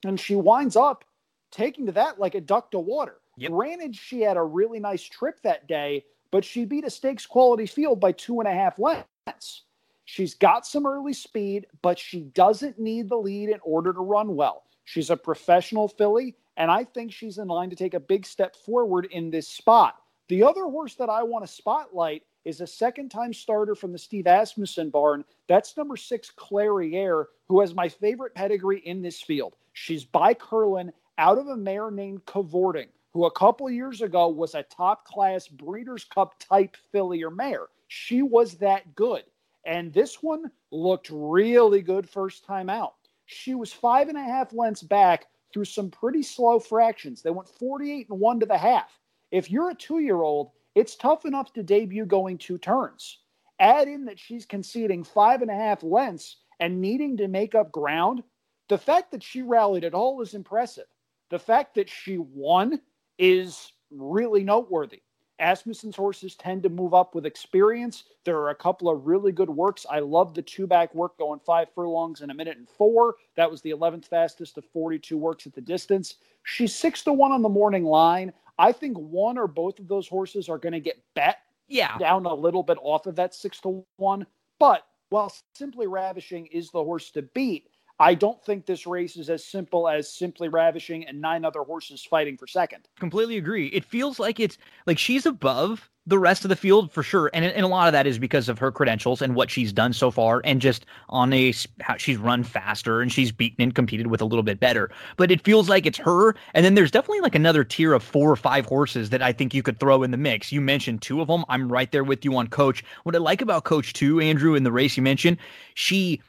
and 0.06 0.20
she 0.20 0.36
winds 0.36 0.76
up 0.76 1.04
taking 1.52 1.86
to 1.88 1.92
that 1.94 2.20
like 2.20 2.36
a 2.36 2.42
duck 2.42 2.72
to 2.72 2.80
water. 2.80 3.16
Yep. 3.38 3.52
Granted, 3.52 3.96
she 3.96 4.22
had 4.22 4.38
a 4.38 4.44
really 4.44 4.80
nice 4.80 5.04
trip 5.04 5.42
that 5.44 5.68
day, 5.68 6.06
but 6.32 6.46
she 6.46 6.66
beat 6.66 6.86
a 6.86 6.90
stakes 6.90 7.26
quality 7.26 7.66
field 7.66 8.00
by 8.00 8.12
two 8.12 8.40
and 8.40 8.48
a 8.48 8.54
half 8.54 8.78
lengths. 8.78 9.64
She's 10.06 10.34
got 10.34 10.66
some 10.66 10.86
early 10.86 11.14
speed, 11.14 11.68
but 11.82 12.00
she 12.00 12.22
doesn't 12.22 12.80
need 12.80 13.10
the 13.10 13.18
lead 13.18 13.50
in 13.50 13.60
order 13.64 13.94
to 13.94 14.00
run 14.00 14.36
well. 14.36 14.64
She's 14.84 15.12
a 15.12 15.18
professional 15.18 15.88
filly, 15.88 16.36
and 16.58 16.72
I 16.72 16.84
think 16.84 17.14
she's 17.14 17.38
in 17.38 17.48
line 17.48 17.70
to 17.70 17.76
take 17.76 17.94
a 17.94 18.00
big 18.00 18.26
step 18.26 18.56
forward 18.56 19.08
in 19.12 19.30
this 19.30 19.48
spot. 19.48 19.96
The 20.28 20.44
other 20.44 20.64
horse 20.64 20.96
that 20.96 21.10
I 21.10 21.24
want 21.24 21.46
to 21.46 21.52
spotlight 21.52 22.24
is 22.50 22.62
a 22.62 22.68
second 22.68 23.10
time 23.10 23.34
starter 23.34 23.75
from 23.75 23.94
the 23.94 23.98
Steve 23.98 24.27
Asmussen 24.27 24.89
barn. 24.89 25.24
That's 25.48 25.77
number 25.77 25.96
six, 25.96 26.32
Clairiere, 26.36 27.25
who 27.48 27.62
has 27.62 27.74
my 27.74 27.88
favorite 27.88 28.36
pedigree 28.36 28.79
in 28.79 29.01
this 29.01 29.22
field. 29.22 29.56
She's 29.74 30.03
by 30.03 30.34
Curlin 30.34 30.91
out 31.18 31.38
of 31.38 31.48
a 31.48 31.56
mare 31.56 31.91
named 31.91 32.25
Cavorting 32.25 32.89
who 33.12 33.25
a 33.25 33.32
couple 33.32 33.70
years 33.70 34.01
ago 34.01 34.27
was 34.27 34.56
a 34.56 34.63
top 34.63 35.06
class 35.06 35.48
Breeders' 35.48 36.03
Cup 36.03 36.36
type 36.39 36.77
filly 36.91 37.24
or 37.24 37.32
mare. 37.32 37.68
She 37.88 38.22
was 38.22 38.56
that 38.56 38.96
good. 38.96 39.24
And 39.65 39.91
this 39.91 40.22
one 40.22 40.51
looked 40.72 41.10
really 41.12 41.82
good 41.82 42.08
first 42.08 42.46
time 42.46 42.70
out. 42.70 42.96
She 43.25 43.56
was 43.56 43.74
five 43.74 44.10
and 44.10 44.18
a 44.18 44.24
half 44.24 44.53
lengths 44.53 44.84
back 44.84 45.27
through 45.51 45.65
some 45.65 45.89
pretty 45.89 46.24
slow 46.24 46.60
fractions. 46.60 47.22
They 47.22 47.32
went 47.32 47.50
48 47.50 48.10
and 48.10 48.20
one 48.20 48.39
to 48.39 48.46
the 48.46 48.58
half. 48.58 49.00
If 49.32 49.51
you're 49.51 49.72
a 49.72 49.75
two 49.75 50.00
year 50.00 50.22
old, 50.22 50.51
it's 50.76 50.96
tough 50.96 51.26
enough 51.26 51.54
to 51.54 51.64
debut 51.64 52.06
going 52.06 52.38
two 52.38 52.58
turns. 52.58 53.20
Add 53.60 53.88
in 53.88 54.06
that 54.06 54.20
she's 54.20 54.46
conceding 54.46 55.04
five 55.04 55.42
and 55.42 55.52
a 55.52 55.56
half 55.56 55.84
lengths 55.84 56.38
and 56.60 56.82
needing 56.82 57.18
to 57.18 57.28
make 57.28 57.56
up 57.56 57.72
ground. 57.72 58.24
The 58.70 58.78
fact 58.78 59.12
that 59.12 59.24
she 59.24 59.42
rallied 59.42 59.84
at 59.84 59.94
all 59.94 60.22
is 60.22 60.34
impressive. 60.34 60.86
The 61.30 61.40
fact 61.40 61.76
that 61.76 61.90
she 61.90 62.18
won 62.18 62.80
is 63.18 63.72
really 63.92 64.44
noteworthy. 64.44 65.02
Asmussen's 65.40 65.96
horses 65.96 66.36
tend 66.36 66.64
to 66.64 66.70
move 66.70 66.94
up 66.94 67.16
with 67.16 67.26
experience. 67.26 68.04
There 68.26 68.38
are 68.38 68.50
a 68.50 68.56
couple 68.56 68.90
of 68.90 69.08
really 69.08 69.32
good 69.32 69.50
works. 69.50 69.86
I 69.90 70.00
love 70.00 70.34
the 70.34 70.42
two 70.42 70.68
back 70.68 70.94
work 70.94 71.18
going 71.18 71.40
five 71.40 71.70
furlongs 71.74 72.22
in 72.22 72.30
a 72.30 72.34
minute 72.34 72.58
and 72.58 72.68
four. 72.68 73.16
That 73.36 73.50
was 73.50 73.62
the 73.62 73.72
11th 73.72 74.06
fastest 74.06 74.58
of 74.58 74.66
42 74.66 75.18
works 75.18 75.48
at 75.48 75.54
the 75.54 75.62
distance. 75.62 76.16
She's 76.44 76.76
six 76.76 77.04
to 77.04 77.14
one 77.14 77.32
on 77.32 77.42
the 77.42 77.50
morning 77.50 77.86
line. 77.86 78.34
I 78.60 78.74
think 78.74 78.98
one 78.98 79.38
or 79.38 79.48
both 79.48 79.80
of 79.80 79.88
those 79.88 80.08
horses 80.08 80.50
are 80.50 80.58
going 80.58 80.74
to 80.74 80.82
get 80.82 81.01
bet 81.16 81.38
yeah. 81.70 81.98
down 81.98 82.25
a 82.25 82.34
little 82.34 82.62
bit 82.62 82.78
off 82.82 83.08
of 83.08 83.16
that 83.16 83.34
six 83.34 83.62
to 83.62 83.86
one. 83.96 84.28
But 84.60 84.84
while 85.10 85.34
Simply 85.56 85.88
Ravishing 85.88 86.46
is 86.48 86.70
the 86.70 86.84
horse 86.84 87.10
to 87.12 87.22
beat, 87.22 87.70
I 88.01 88.13
don't 88.13 88.41
think 88.46 88.65
this 88.65 88.88
race 88.88 89.18
is 89.18 89.29
as 89.29 89.44
simple 89.44 89.89
as 89.89 90.10
simply 90.10 90.48
ravishing 90.48 91.06
and 91.06 91.20
nine 91.20 91.44
other 91.44 91.63
horses 91.63 92.03
fighting 92.03 92.38
for 92.38 92.48
second. 92.48 92.88
Completely 92.98 93.38
agree. 93.38 93.68
It 93.68 93.84
feels 93.84 94.20
like 94.20 94.39
it's 94.39 94.58
like 94.86 94.98
she's 94.98 95.25
above 95.25 95.89
the 96.08 96.18
rest 96.18 96.46
of 96.46 96.50
the 96.50 96.56
field 96.56 96.91
for 96.91 97.03
sure, 97.03 97.29
and, 97.34 97.46
and 97.46 97.63
a 97.63 97.68
lot 97.68 97.88
of 97.88 97.91
that 97.91 98.08
is 98.08 98.18
because 98.18 98.50
of 98.50 98.58
her 98.58 98.72
credentials 98.72 99.22
and 99.22 99.36
what 99.36 99.51
she's 99.51 99.72
done 99.72 99.94
so 99.94 100.10
far, 100.10 100.41
and 100.44 100.62
just 100.62 100.86
on 101.10 101.32
a 101.34 101.53
how 101.82 101.98
she's 101.98 102.18
run 102.18 102.44
faster 102.44 103.01
and 103.01 103.12
she's 103.12 103.32
beaten 103.32 103.62
and 103.62 103.75
competed 103.75 104.08
with 104.08 104.22
a 104.22 104.25
little 104.25 104.44
bit 104.44 104.60
better. 104.60 104.89
But 105.18 105.29
it 105.29 105.44
feels 105.44 105.68
like 105.70 105.86
it's 105.86 106.00
her, 106.00 106.36
and 106.53 106.65
then 106.65 106.75
there's 106.75 106.89
definitely 106.89 107.20
like 107.20 107.36
another 107.36 107.65
tier 107.65 107.94
of 107.94 108.01
four 108.01 108.32
or 108.32 108.38
five 108.38 108.65
horses 108.65 109.10
that 109.10 109.22
I 109.22 109.34
think 109.34 109.53
you 109.53 109.62
could 109.62 109.79
throw 109.79 110.01
in 110.03 110.12
the 110.12 110.18
mix. 110.18 110.51
You 110.51 110.62
mentioned 110.62 111.01
two 111.01 111.22
of 111.22 111.27
them. 111.27 111.44
I'm 111.50 111.72
right 111.72 111.91
there 111.91 112.06
with 112.06 112.24
you 112.24 112.36
on 112.38 112.48
Coach. 112.48 112.84
What 113.03 113.15
I 113.15 113.20
like 113.20 113.41
about 113.41 113.65
Coach 113.65 113.91
too, 113.94 114.22
Andrew, 114.22 114.56
in 114.56 114.63
the 114.63 114.72
race 114.72 114.96
you 114.96 115.03
mentioned, 115.03 115.38
she 115.75 116.22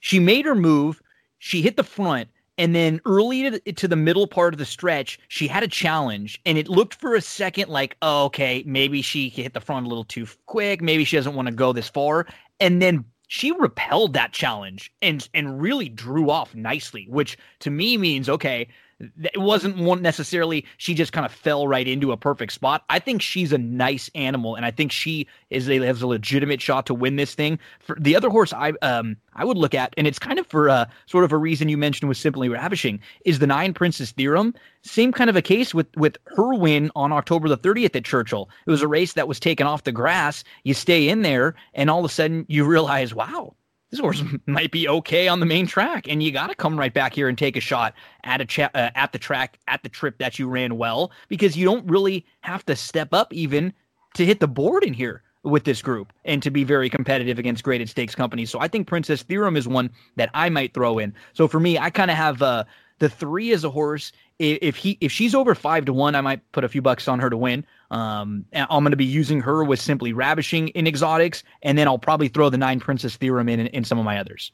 she 0.00 0.20
made 0.20 0.46
her 0.46 0.54
move 0.54 1.02
she 1.38 1.62
hit 1.62 1.76
the 1.76 1.84
front 1.84 2.28
and 2.58 2.74
then 2.74 3.00
early 3.04 3.60
to, 3.60 3.88
the 3.88 3.96
middle 3.96 4.26
part 4.26 4.54
of 4.54 4.58
the 4.58 4.64
stretch 4.64 5.18
she 5.28 5.46
had 5.46 5.62
a 5.62 5.68
challenge 5.68 6.40
and 6.46 6.58
it 6.58 6.68
looked 6.68 6.94
for 6.94 7.14
a 7.14 7.20
second 7.20 7.68
like 7.68 7.96
oh, 8.02 8.24
okay 8.24 8.62
maybe 8.66 9.02
she 9.02 9.28
hit 9.28 9.54
the 9.54 9.60
front 9.60 9.86
a 9.86 9.88
little 9.88 10.04
too 10.04 10.26
quick 10.46 10.80
maybe 10.80 11.04
she 11.04 11.16
doesn't 11.16 11.34
want 11.34 11.46
to 11.46 11.54
go 11.54 11.72
this 11.72 11.88
far 11.88 12.26
and 12.60 12.80
then 12.80 13.04
she 13.28 13.50
repelled 13.52 14.12
that 14.12 14.32
challenge 14.32 14.92
and 15.02 15.28
and 15.34 15.60
really 15.60 15.88
drew 15.88 16.30
off 16.30 16.54
nicely 16.54 17.06
which 17.08 17.36
to 17.58 17.70
me 17.70 17.96
means 17.96 18.28
okay 18.28 18.68
it 18.98 19.40
wasn't 19.40 19.76
one 19.76 20.00
necessarily 20.00 20.64
she 20.78 20.94
just 20.94 21.12
kind 21.12 21.26
of 21.26 21.32
fell 21.32 21.68
right 21.68 21.86
into 21.86 22.12
a 22.12 22.16
perfect 22.16 22.52
spot. 22.52 22.82
I 22.88 22.98
think 22.98 23.20
she's 23.20 23.52
a 23.52 23.58
nice 23.58 24.10
animal, 24.14 24.54
and 24.54 24.64
I 24.64 24.70
think 24.70 24.90
she 24.90 25.26
is 25.50 25.68
a 25.68 25.78
has 25.80 26.00
a 26.00 26.06
legitimate 26.06 26.62
shot 26.62 26.86
to 26.86 26.94
win 26.94 27.16
this 27.16 27.34
thing. 27.34 27.58
For 27.80 27.96
the 28.00 28.16
other 28.16 28.30
horse, 28.30 28.52
I 28.52 28.72
um 28.82 29.16
I 29.34 29.44
would 29.44 29.58
look 29.58 29.74
at, 29.74 29.92
and 29.98 30.06
it's 30.06 30.18
kind 30.18 30.38
of 30.38 30.46
for 30.46 30.70
uh, 30.70 30.86
sort 31.06 31.24
of 31.24 31.32
a 31.32 31.36
reason 31.36 31.68
you 31.68 31.76
mentioned 31.76 32.08
with 32.08 32.16
simply 32.16 32.48
ravishing 32.48 33.00
is 33.24 33.38
the 33.38 33.46
Nine 33.46 33.74
Princess 33.74 34.12
Theorem. 34.12 34.54
Same 34.82 35.12
kind 35.12 35.28
of 35.28 35.36
a 35.36 35.42
case 35.42 35.74
with 35.74 35.94
with 35.96 36.16
her 36.36 36.54
win 36.54 36.90
on 36.96 37.12
October 37.12 37.48
the 37.48 37.58
30th 37.58 37.96
at 37.96 38.04
Churchill. 38.04 38.48
It 38.66 38.70
was 38.70 38.82
a 38.82 38.88
race 38.88 39.12
that 39.12 39.28
was 39.28 39.38
taken 39.38 39.66
off 39.66 39.84
the 39.84 39.92
grass. 39.92 40.42
You 40.64 40.72
stay 40.72 41.08
in 41.08 41.22
there, 41.22 41.54
and 41.74 41.90
all 41.90 41.98
of 41.98 42.04
a 42.06 42.08
sudden 42.08 42.46
you 42.48 42.64
realize, 42.64 43.14
wow, 43.14 43.54
this 43.90 44.00
horse 44.00 44.22
might 44.46 44.70
be 44.70 44.88
okay 44.88 45.28
on 45.28 45.40
the 45.40 45.46
main 45.46 45.66
track, 45.66 46.06
and 46.08 46.22
you 46.22 46.32
got 46.32 46.48
to 46.48 46.54
come 46.54 46.78
right 46.78 46.92
back 46.92 47.14
here 47.14 47.28
and 47.28 47.38
take 47.38 47.56
a 47.56 47.60
shot 47.60 47.94
at 48.24 48.40
a 48.40 48.44
cha- 48.44 48.70
uh, 48.74 48.90
at 48.94 49.12
the 49.12 49.18
track 49.18 49.58
at 49.68 49.82
the 49.82 49.88
trip 49.88 50.18
that 50.18 50.38
you 50.38 50.48
ran 50.48 50.76
well 50.76 51.10
because 51.28 51.56
you 51.56 51.64
don't 51.64 51.88
really 51.88 52.24
have 52.40 52.64
to 52.66 52.76
step 52.76 53.12
up 53.12 53.32
even 53.32 53.72
to 54.14 54.24
hit 54.24 54.40
the 54.40 54.48
board 54.48 54.82
in 54.84 54.94
here 54.94 55.22
with 55.42 55.64
this 55.64 55.80
group 55.80 56.12
and 56.24 56.42
to 56.42 56.50
be 56.50 56.64
very 56.64 56.90
competitive 56.90 57.38
against 57.38 57.62
graded 57.62 57.88
stakes 57.88 58.14
companies. 58.14 58.50
So 58.50 58.58
I 58.58 58.68
think 58.68 58.88
Princess 58.88 59.22
Theorem 59.22 59.56
is 59.56 59.68
one 59.68 59.90
that 60.16 60.30
I 60.34 60.48
might 60.48 60.74
throw 60.74 60.98
in. 60.98 61.14
So 61.34 61.46
for 61.46 61.60
me, 61.60 61.78
I 61.78 61.90
kind 61.90 62.10
of 62.10 62.16
have 62.16 62.42
uh, 62.42 62.64
the 62.98 63.08
three 63.08 63.52
as 63.52 63.62
a 63.62 63.70
horse. 63.70 64.12
If 64.38 64.76
he 64.76 64.98
if 65.00 65.12
she's 65.12 65.34
over 65.34 65.54
five 65.54 65.84
to 65.86 65.92
one, 65.92 66.14
I 66.14 66.20
might 66.20 66.52
put 66.52 66.64
a 66.64 66.68
few 66.68 66.82
bucks 66.82 67.08
on 67.08 67.20
her 67.20 67.30
to 67.30 67.36
win. 67.36 67.64
Um, 67.90 68.44
I'm 68.52 68.82
going 68.82 68.90
to 68.90 68.96
be 68.96 69.04
using 69.04 69.40
her 69.40 69.64
with 69.64 69.80
simply 69.80 70.12
ravishing 70.12 70.68
in 70.68 70.86
exotics, 70.86 71.42
and 71.62 71.78
then 71.78 71.86
I'll 71.86 71.98
probably 71.98 72.28
throw 72.28 72.50
the 72.50 72.58
nine 72.58 72.80
princess 72.80 73.16
theorem 73.16 73.48
in, 73.48 73.60
in, 73.68 73.84
some 73.84 73.98
of 73.98 74.04
my 74.04 74.18
others. 74.18 74.52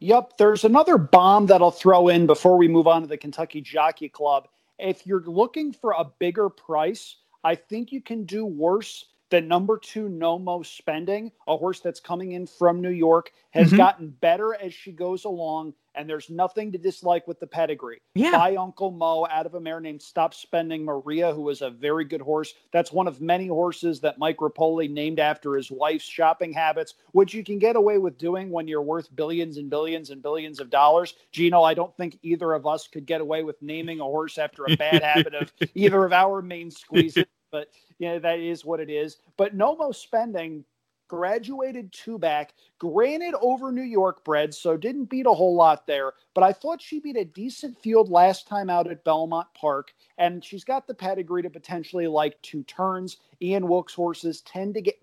Yep, 0.00 0.36
there's 0.38 0.64
another 0.64 0.98
bomb 0.98 1.46
that 1.46 1.62
I'll 1.62 1.70
throw 1.70 2.08
in 2.08 2.26
before 2.26 2.58
we 2.58 2.68
move 2.68 2.86
on 2.86 3.02
to 3.02 3.08
the 3.08 3.16
Kentucky 3.16 3.60
Jockey 3.60 4.08
Club. 4.08 4.48
If 4.78 5.06
you're 5.06 5.22
looking 5.22 5.72
for 5.72 5.92
a 5.92 6.04
bigger 6.18 6.48
price, 6.50 7.16
I 7.42 7.54
think 7.54 7.92
you 7.92 8.02
can 8.02 8.24
do 8.24 8.44
worse 8.44 9.06
the 9.30 9.40
number 9.40 9.78
two 9.78 10.08
Nomo 10.08 10.64
Spending, 10.64 11.32
a 11.48 11.56
horse 11.56 11.80
that's 11.80 12.00
coming 12.00 12.32
in 12.32 12.46
from 12.46 12.80
New 12.80 12.90
York, 12.90 13.32
has 13.50 13.68
mm-hmm. 13.68 13.78
gotten 13.78 14.08
better 14.10 14.54
as 14.54 14.72
she 14.72 14.92
goes 14.92 15.24
along, 15.24 15.74
and 15.94 16.08
there's 16.08 16.30
nothing 16.30 16.72
to 16.72 16.78
dislike 16.78 17.26
with 17.26 17.40
the 17.40 17.46
pedigree. 17.46 18.00
Yeah. 18.14 18.32
By 18.32 18.56
Uncle 18.56 18.90
Mo 18.90 19.26
out 19.30 19.46
of 19.46 19.54
a 19.54 19.60
mare 19.60 19.80
named 19.80 20.02
Stop 20.02 20.34
Spending 20.34 20.84
Maria, 20.84 21.32
who 21.32 21.48
is 21.50 21.62
a 21.62 21.70
very 21.70 22.04
good 22.04 22.20
horse. 22.20 22.54
That's 22.72 22.92
one 22.92 23.08
of 23.08 23.20
many 23.20 23.46
horses 23.46 24.00
that 24.00 24.18
Mike 24.18 24.38
Repole 24.38 24.90
named 24.90 25.20
after 25.20 25.54
his 25.54 25.70
wife's 25.70 26.04
shopping 26.04 26.52
habits, 26.52 26.94
which 27.12 27.34
you 27.34 27.44
can 27.44 27.58
get 27.58 27.76
away 27.76 27.98
with 27.98 28.18
doing 28.18 28.50
when 28.50 28.68
you're 28.68 28.82
worth 28.82 29.14
billions 29.14 29.56
and 29.56 29.70
billions 29.70 30.10
and 30.10 30.22
billions 30.22 30.60
of 30.60 30.70
dollars. 30.70 31.14
Gino, 31.32 31.62
I 31.62 31.74
don't 31.74 31.96
think 31.96 32.18
either 32.22 32.52
of 32.52 32.66
us 32.66 32.88
could 32.88 33.06
get 33.06 33.20
away 33.20 33.42
with 33.42 33.60
naming 33.62 34.00
a 34.00 34.04
horse 34.04 34.38
after 34.38 34.64
a 34.66 34.76
bad 34.76 35.02
habit 35.14 35.34
of 35.34 35.52
either 35.74 36.04
of 36.04 36.12
our 36.12 36.42
main 36.42 36.70
squeezes 36.70 37.24
but 37.54 37.68
you 38.00 38.08
know 38.08 38.18
that 38.18 38.40
is 38.40 38.64
what 38.64 38.80
it 38.80 38.90
is. 38.90 39.18
But 39.36 39.54
No 39.54 39.76
Mo 39.76 39.92
Spending 39.92 40.64
graduated 41.14 41.92
two 41.92 42.18
back, 42.18 42.54
granted 42.78 43.34
over 43.40 43.70
New 43.70 43.82
York 43.82 44.24
bred, 44.24 44.52
so 44.52 44.76
didn't 44.76 45.04
beat 45.04 45.26
a 45.26 45.32
whole 45.32 45.54
lot 45.54 45.86
there. 45.86 46.14
But 46.34 46.42
I 46.42 46.52
thought 46.52 46.82
she 46.82 46.98
beat 46.98 47.16
a 47.16 47.24
decent 47.24 47.78
field 47.78 48.10
last 48.10 48.48
time 48.48 48.68
out 48.68 48.90
at 48.90 49.04
Belmont 49.04 49.46
Park, 49.54 49.94
and 50.18 50.44
she's 50.44 50.64
got 50.64 50.88
the 50.88 50.94
pedigree 50.94 51.42
to 51.42 51.50
potentially 51.50 52.08
like 52.08 52.42
two 52.42 52.64
turns. 52.64 53.18
Ian 53.40 53.68
Wilkes 53.68 53.94
horses 53.94 54.40
tend 54.40 54.74
to 54.74 54.80
get 54.80 54.96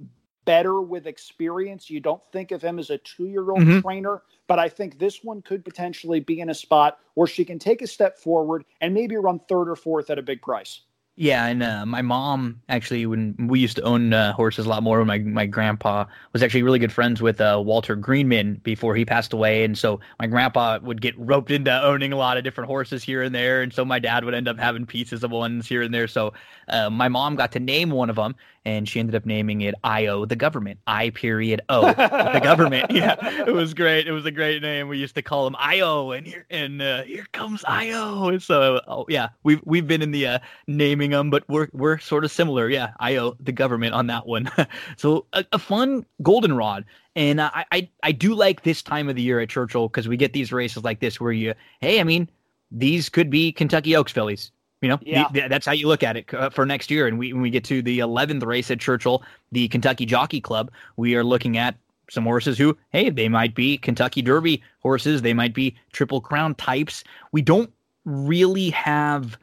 better 0.43 0.81
with 0.81 1.07
experience. 1.07 1.89
You 1.89 2.01
don't 2.01 2.23
think 2.33 2.51
of 2.51 2.61
him 2.61 2.77
as 2.77 2.89
a 2.89 2.97
two 2.97 3.27
year 3.27 3.49
old 3.49 3.61
mm-hmm. 3.61 3.79
trainer, 3.79 4.21
but 4.47 4.59
I 4.59 4.67
think 4.67 4.99
this 4.99 5.23
one 5.23 5.41
could 5.41 5.63
potentially 5.63 6.19
be 6.19 6.41
in 6.41 6.49
a 6.49 6.53
spot 6.53 6.99
where 7.13 7.27
she 7.27 7.45
can 7.45 7.57
take 7.57 7.81
a 7.81 7.87
step 7.87 8.17
forward 8.17 8.65
and 8.81 8.93
maybe 8.93 9.15
run 9.15 9.39
third 9.47 9.69
or 9.69 9.77
fourth 9.77 10.09
at 10.09 10.19
a 10.19 10.23
big 10.23 10.41
price. 10.41 10.81
Yeah, 11.17 11.45
and 11.45 11.61
uh, 11.61 11.85
my 11.85 12.01
mom 12.01 12.61
actually, 12.69 13.05
when 13.05 13.35
we 13.47 13.59
used 13.59 13.75
to 13.75 13.81
own 13.83 14.13
uh, 14.13 14.31
horses 14.33 14.65
a 14.65 14.69
lot 14.69 14.81
more, 14.81 14.97
when 14.99 15.07
my 15.07 15.19
my 15.19 15.45
grandpa 15.45 16.05
was 16.33 16.41
actually 16.41 16.63
really 16.63 16.79
good 16.79 16.91
friends 16.91 17.21
with 17.21 17.39
uh, 17.41 17.61
Walter 17.63 17.95
Greenman 17.95 18.55
before 18.63 18.95
he 18.95 19.05
passed 19.05 19.33
away, 19.33 19.63
and 19.65 19.77
so 19.77 19.99
my 20.19 20.25
grandpa 20.25 20.79
would 20.81 21.01
get 21.01 21.13
roped 21.19 21.51
into 21.51 21.71
owning 21.83 22.13
a 22.13 22.15
lot 22.15 22.37
of 22.37 22.43
different 22.45 22.69
horses 22.69 23.03
here 23.03 23.21
and 23.21 23.35
there, 23.35 23.61
and 23.61 23.73
so 23.73 23.83
my 23.85 23.99
dad 23.99 24.23
would 24.23 24.33
end 24.33 24.47
up 24.47 24.57
having 24.57 24.85
pieces 24.85 25.23
of 25.23 25.31
ones 25.31 25.67
here 25.67 25.81
and 25.81 25.93
there. 25.93 26.07
So 26.07 26.33
uh, 26.69 26.89
my 26.89 27.09
mom 27.09 27.35
got 27.35 27.51
to 27.51 27.59
name 27.59 27.91
one 27.91 28.09
of 28.09 28.15
them, 28.15 28.33
and 28.65 28.87
she 28.87 28.99
ended 28.99 29.15
up 29.15 29.25
naming 29.25 29.61
it 29.61 29.73
IO 29.83 30.25
the 30.25 30.35
government. 30.35 30.79
I 30.85 31.09
period 31.09 31.61
O 31.69 31.81
the 31.93 32.39
government. 32.41 32.91
Yeah, 33.01 33.15
it 33.47 33.53
was 33.53 33.73
great. 33.73 34.07
It 34.07 34.11
was 34.11 34.25
a 34.25 34.31
great 34.31 34.61
name. 34.61 34.87
We 34.87 34.97
used 34.97 35.15
to 35.15 35.21
call 35.21 35.47
him 35.47 35.55
IO, 35.57 36.11
and 36.11 36.27
here 36.27 36.45
and 36.49 36.81
uh, 36.81 37.03
here 37.03 37.25
comes 37.31 37.63
IO. 37.65 38.37
So 38.37 38.81
oh, 38.87 39.05
yeah, 39.07 39.29
we've 39.43 39.61
we've 39.65 39.87
been 39.87 40.01
in 40.01 40.11
the 40.11 40.27
uh, 40.27 40.39
naming 40.67 41.11
them, 41.11 41.29
but 41.29 41.47
we're 41.47 41.69
we're 41.71 41.97
sort 41.97 42.25
of 42.25 42.31
similar. 42.31 42.69
Yeah, 42.69 42.91
IO 42.99 43.35
the 43.39 43.51
government 43.51 43.95
on 43.95 44.07
that 44.07 44.27
one. 44.27 44.51
so 44.97 45.25
a, 45.33 45.45
a, 45.53 45.59
fun 45.59 46.05
goldenrod. 46.21 46.85
And 47.15 47.41
I, 47.41 47.65
I 47.71 47.89
I 48.03 48.11
do 48.11 48.35
like 48.35 48.63
this 48.63 48.81
time 48.81 49.09
of 49.09 49.15
the 49.15 49.21
year 49.21 49.39
at 49.39 49.49
Churchill 49.49 49.87
because 49.87 50.07
we 50.07 50.17
get 50.17 50.33
these 50.33 50.51
races 50.51 50.83
like 50.83 50.99
this 50.99 51.19
where 51.19 51.31
you 51.31 51.53
hey 51.79 51.99
I 51.99 52.03
mean 52.03 52.29
these 52.71 53.09
could 53.09 53.29
be 53.29 53.51
Kentucky 53.51 53.95
Oaks 53.95 54.11
fillies 54.11 54.51
you 54.81 54.89
know, 54.89 54.99
yeah. 55.01 55.27
the, 55.31 55.47
that's 55.47 55.65
how 55.65 55.71
you 55.71 55.87
look 55.87 56.03
at 56.03 56.17
it 56.17 56.33
uh, 56.33 56.49
for 56.49 56.65
next 56.65 56.89
year. 56.91 57.07
And 57.07 57.17
we, 57.17 57.33
when 57.33 57.41
we 57.41 57.49
get 57.49 57.63
to 57.65 57.81
the 57.81 57.99
11th 57.99 58.43
race 58.45 58.71
at 58.71 58.79
Churchill, 58.79 59.23
the 59.51 59.67
Kentucky 59.67 60.05
Jockey 60.05 60.41
Club, 60.41 60.71
we 60.97 61.15
are 61.15 61.23
looking 61.23 61.57
at 61.57 61.75
some 62.09 62.23
horses 62.25 62.57
who, 62.57 62.77
hey, 62.89 63.09
they 63.09 63.29
might 63.29 63.55
be 63.55 63.77
Kentucky 63.77 64.21
Derby 64.21 64.61
horses. 64.81 65.21
They 65.21 65.33
might 65.33 65.53
be 65.53 65.75
Triple 65.93 66.19
Crown 66.19 66.55
types. 66.55 67.03
We 67.31 67.41
don't 67.41 67.71
really 68.05 68.71
have 68.71 69.37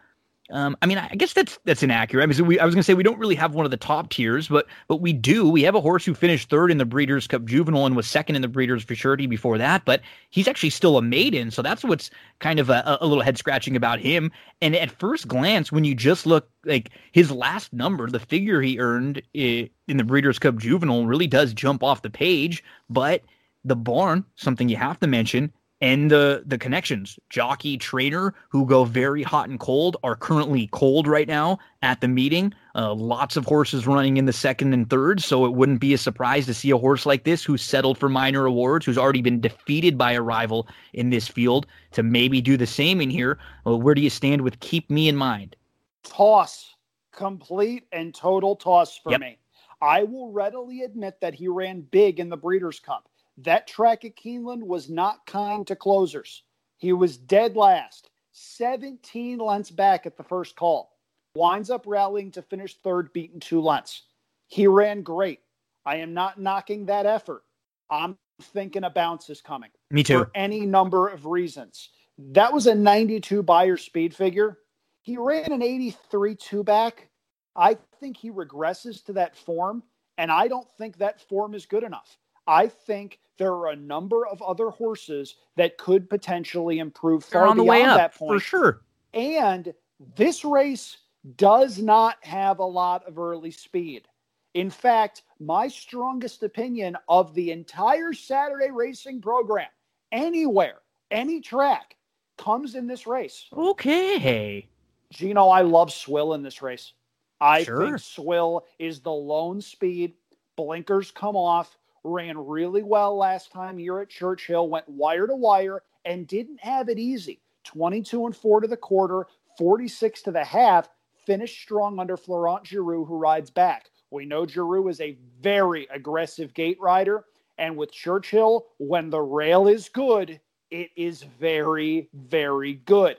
um, 0.50 0.76
I 0.80 0.86
mean, 0.86 0.96
I 0.96 1.14
guess 1.14 1.34
that's 1.34 1.58
that's 1.64 1.82
inaccurate. 1.82 2.22
I 2.22 2.26
mean, 2.26 2.34
so 2.34 2.42
we, 2.42 2.58
I 2.58 2.64
was 2.64 2.74
going 2.74 2.80
to 2.80 2.84
say 2.84 2.94
we 2.94 3.02
don't 3.02 3.18
really 3.18 3.34
have 3.34 3.54
one 3.54 3.66
of 3.66 3.70
the 3.70 3.76
top 3.76 4.08
tiers, 4.08 4.48
but 4.48 4.66
but 4.86 5.00
we 5.00 5.12
do. 5.12 5.46
We 5.48 5.62
have 5.64 5.74
a 5.74 5.80
horse 5.80 6.06
who 6.06 6.14
finished 6.14 6.48
third 6.48 6.70
in 6.70 6.78
the 6.78 6.86
Breeders' 6.86 7.26
Cup 7.26 7.44
Juvenile 7.44 7.84
and 7.84 7.94
was 7.94 8.06
second 8.06 8.36
in 8.36 8.42
the 8.42 8.48
Breeders' 8.48 8.82
Futurity 8.82 9.26
before 9.26 9.58
that. 9.58 9.84
But 9.84 10.00
he's 10.30 10.48
actually 10.48 10.70
still 10.70 10.96
a 10.96 11.02
maiden, 11.02 11.50
so 11.50 11.60
that's 11.60 11.84
what's 11.84 12.10
kind 12.38 12.58
of 12.58 12.70
a, 12.70 12.98
a 13.00 13.06
little 13.06 13.22
head 13.22 13.36
scratching 13.36 13.76
about 13.76 14.00
him. 14.00 14.32
And 14.62 14.74
at 14.74 14.90
first 14.90 15.28
glance, 15.28 15.70
when 15.70 15.84
you 15.84 15.94
just 15.94 16.24
look 16.24 16.48
like 16.64 16.90
his 17.12 17.30
last 17.30 17.72
number, 17.74 18.08
the 18.08 18.20
figure 18.20 18.62
he 18.62 18.78
earned 18.78 19.22
in 19.34 19.68
the 19.86 20.04
Breeders' 20.04 20.38
Cup 20.38 20.56
Juvenile 20.56 21.06
really 21.06 21.26
does 21.26 21.52
jump 21.52 21.82
off 21.82 22.02
the 22.02 22.10
page. 22.10 22.64
But 22.88 23.22
the 23.64 23.76
barn, 23.76 24.24
something 24.36 24.70
you 24.70 24.76
have 24.76 24.98
to 25.00 25.06
mention, 25.06 25.52
and 25.80 26.10
the 26.10 26.42
the 26.46 26.58
connections 26.58 27.18
jockey 27.30 27.76
trainer 27.76 28.34
who 28.48 28.66
go 28.66 28.84
very 28.84 29.22
hot 29.22 29.48
and 29.48 29.60
cold 29.60 29.96
are 30.02 30.16
currently 30.16 30.68
cold 30.72 31.06
right 31.06 31.28
now 31.28 31.58
at 31.82 32.00
the 32.00 32.08
meeting 32.08 32.52
uh, 32.74 32.92
lots 32.94 33.36
of 33.36 33.44
horses 33.44 33.86
running 33.86 34.16
in 34.16 34.24
the 34.26 34.32
second 34.32 34.72
and 34.72 34.90
third 34.90 35.20
so 35.20 35.44
it 35.46 35.54
wouldn't 35.54 35.80
be 35.80 35.94
a 35.94 35.98
surprise 35.98 36.46
to 36.46 36.54
see 36.54 36.70
a 36.70 36.76
horse 36.76 37.06
like 37.06 37.24
this 37.24 37.44
who's 37.44 37.62
settled 37.62 37.96
for 37.98 38.08
minor 38.08 38.46
awards 38.46 38.84
who's 38.86 38.98
already 38.98 39.22
been 39.22 39.40
defeated 39.40 39.96
by 39.96 40.12
a 40.12 40.22
rival 40.22 40.68
in 40.92 41.10
this 41.10 41.28
field 41.28 41.66
to 41.92 42.02
maybe 42.02 42.40
do 42.40 42.56
the 42.56 42.66
same 42.66 43.00
in 43.00 43.10
here 43.10 43.38
well, 43.64 43.80
where 43.80 43.94
do 43.94 44.00
you 44.00 44.10
stand 44.10 44.42
with 44.42 44.58
keep 44.60 44.90
me 44.90 45.08
in 45.08 45.16
mind 45.16 45.54
toss 46.02 46.74
complete 47.12 47.84
and 47.92 48.14
total 48.14 48.54
toss 48.56 48.96
for 48.96 49.10
Yep. 49.10 49.20
me. 49.20 49.38
I 49.80 50.04
will 50.04 50.30
readily 50.32 50.82
admit 50.82 51.20
that 51.20 51.34
he 51.34 51.48
ran 51.48 51.80
big 51.82 52.20
in 52.20 52.28
the 52.28 52.36
Breeders' 52.36 52.80
Cup. 52.80 53.08
That 53.42 53.68
track 53.68 54.04
at 54.04 54.16
Keeneland 54.16 54.64
was 54.64 54.90
not 54.90 55.24
kind 55.26 55.64
to 55.68 55.76
closers. 55.76 56.42
He 56.76 56.92
was 56.92 57.16
dead 57.16 57.56
last, 57.56 58.10
17 58.32 59.38
lengths 59.38 59.70
back 59.70 60.06
at 60.06 60.16
the 60.16 60.24
first 60.24 60.56
call. 60.56 60.96
Winds 61.36 61.70
up 61.70 61.84
rallying 61.86 62.32
to 62.32 62.42
finish 62.42 62.76
third, 62.76 63.12
beaten 63.12 63.38
two 63.38 63.60
lengths. 63.60 64.02
He 64.48 64.66
ran 64.66 65.02
great. 65.02 65.40
I 65.86 65.96
am 65.96 66.14
not 66.14 66.40
knocking 66.40 66.86
that 66.86 67.06
effort. 67.06 67.44
I'm 67.90 68.18
thinking 68.42 68.84
a 68.84 68.90
bounce 68.90 69.30
is 69.30 69.40
coming 69.40 69.70
Me 69.90 70.02
too. 70.02 70.18
for 70.18 70.30
any 70.34 70.66
number 70.66 71.08
of 71.08 71.26
reasons. 71.26 71.90
That 72.18 72.52
was 72.52 72.66
a 72.66 72.74
92 72.74 73.44
Beyer 73.44 73.76
speed 73.76 74.14
figure. 74.14 74.58
He 75.02 75.16
ran 75.16 75.52
an 75.52 75.62
83 75.62 76.34
two 76.34 76.64
back. 76.64 77.08
I 77.54 77.76
think 78.00 78.16
he 78.16 78.30
regresses 78.30 79.04
to 79.04 79.12
that 79.14 79.36
form, 79.36 79.84
and 80.16 80.30
I 80.30 80.48
don't 80.48 80.68
think 80.76 80.98
that 80.98 81.20
form 81.28 81.54
is 81.54 81.66
good 81.66 81.84
enough. 81.84 82.18
I 82.48 82.66
think 82.66 83.20
there 83.36 83.52
are 83.52 83.68
a 83.68 83.76
number 83.76 84.26
of 84.26 84.42
other 84.42 84.70
horses 84.70 85.36
that 85.56 85.78
could 85.78 86.10
potentially 86.10 86.80
improve 86.80 87.28
They're 87.28 87.42
far 87.42 87.48
on 87.50 87.56
the 87.56 87.62
beyond 87.62 87.82
way 87.82 87.84
up 87.84 87.96
that 87.98 88.14
for 88.14 88.40
sure. 88.40 88.82
And 89.14 89.72
this 90.16 90.44
race 90.44 90.96
does 91.36 91.78
not 91.78 92.16
have 92.24 92.58
a 92.58 92.64
lot 92.64 93.06
of 93.06 93.18
early 93.18 93.50
speed. 93.50 94.08
In 94.54 94.70
fact, 94.70 95.22
my 95.38 95.68
strongest 95.68 96.42
opinion 96.42 96.96
of 97.08 97.34
the 97.34 97.52
entire 97.52 98.12
Saturday 98.12 98.70
racing 98.70 99.20
program, 99.20 99.68
anywhere, 100.10 100.78
any 101.10 101.40
track, 101.40 101.96
comes 102.38 102.74
in 102.74 102.86
this 102.86 103.06
race. 103.06 103.46
Okay. 103.52 104.68
Gino, 105.10 105.48
I 105.48 105.62
love 105.62 105.92
Swill 105.92 106.34
in 106.34 106.42
this 106.42 106.62
race. 106.62 106.92
I 107.40 107.62
Sure. 107.62 107.84
think 107.84 107.98
Swill 108.00 108.64
is 108.78 109.00
the 109.00 109.12
lone 109.12 109.60
speed. 109.60 110.14
Blinkers 110.56 111.10
come 111.12 111.36
off, 111.36 111.77
ran 112.04 112.38
really 112.38 112.82
well 112.82 113.16
last 113.16 113.52
time 113.52 113.78
here 113.78 114.00
at 114.00 114.08
Churchill, 114.08 114.68
went 114.68 114.88
wire 114.88 115.26
to 115.26 115.34
wire, 115.34 115.82
and 116.04 116.26
didn't 116.26 116.60
have 116.60 116.88
it 116.88 116.98
easy. 116.98 117.40
22 117.64 118.26
and 118.26 118.36
4 118.36 118.60
to 118.60 118.68
the 118.68 118.76
quarter, 118.76 119.26
46 119.58 120.22
to 120.22 120.30
the 120.30 120.44
half, 120.44 120.88
finished 121.26 121.60
strong 121.60 121.98
under 121.98 122.16
Florent 122.16 122.64
Geroux, 122.64 123.06
who 123.06 123.16
rides 123.16 123.50
back. 123.50 123.90
We 124.10 124.24
know 124.24 124.46
Geroux 124.46 124.90
is 124.90 125.00
a 125.00 125.18
very 125.40 125.86
aggressive 125.90 126.54
gate 126.54 126.78
rider. 126.80 127.24
And 127.58 127.76
with 127.76 127.92
Churchill, 127.92 128.66
when 128.78 129.10
the 129.10 129.20
rail 129.20 129.66
is 129.66 129.88
good, 129.88 130.40
it 130.70 130.90
is 130.96 131.24
very, 131.40 132.08
very 132.14 132.74
good. 132.74 133.16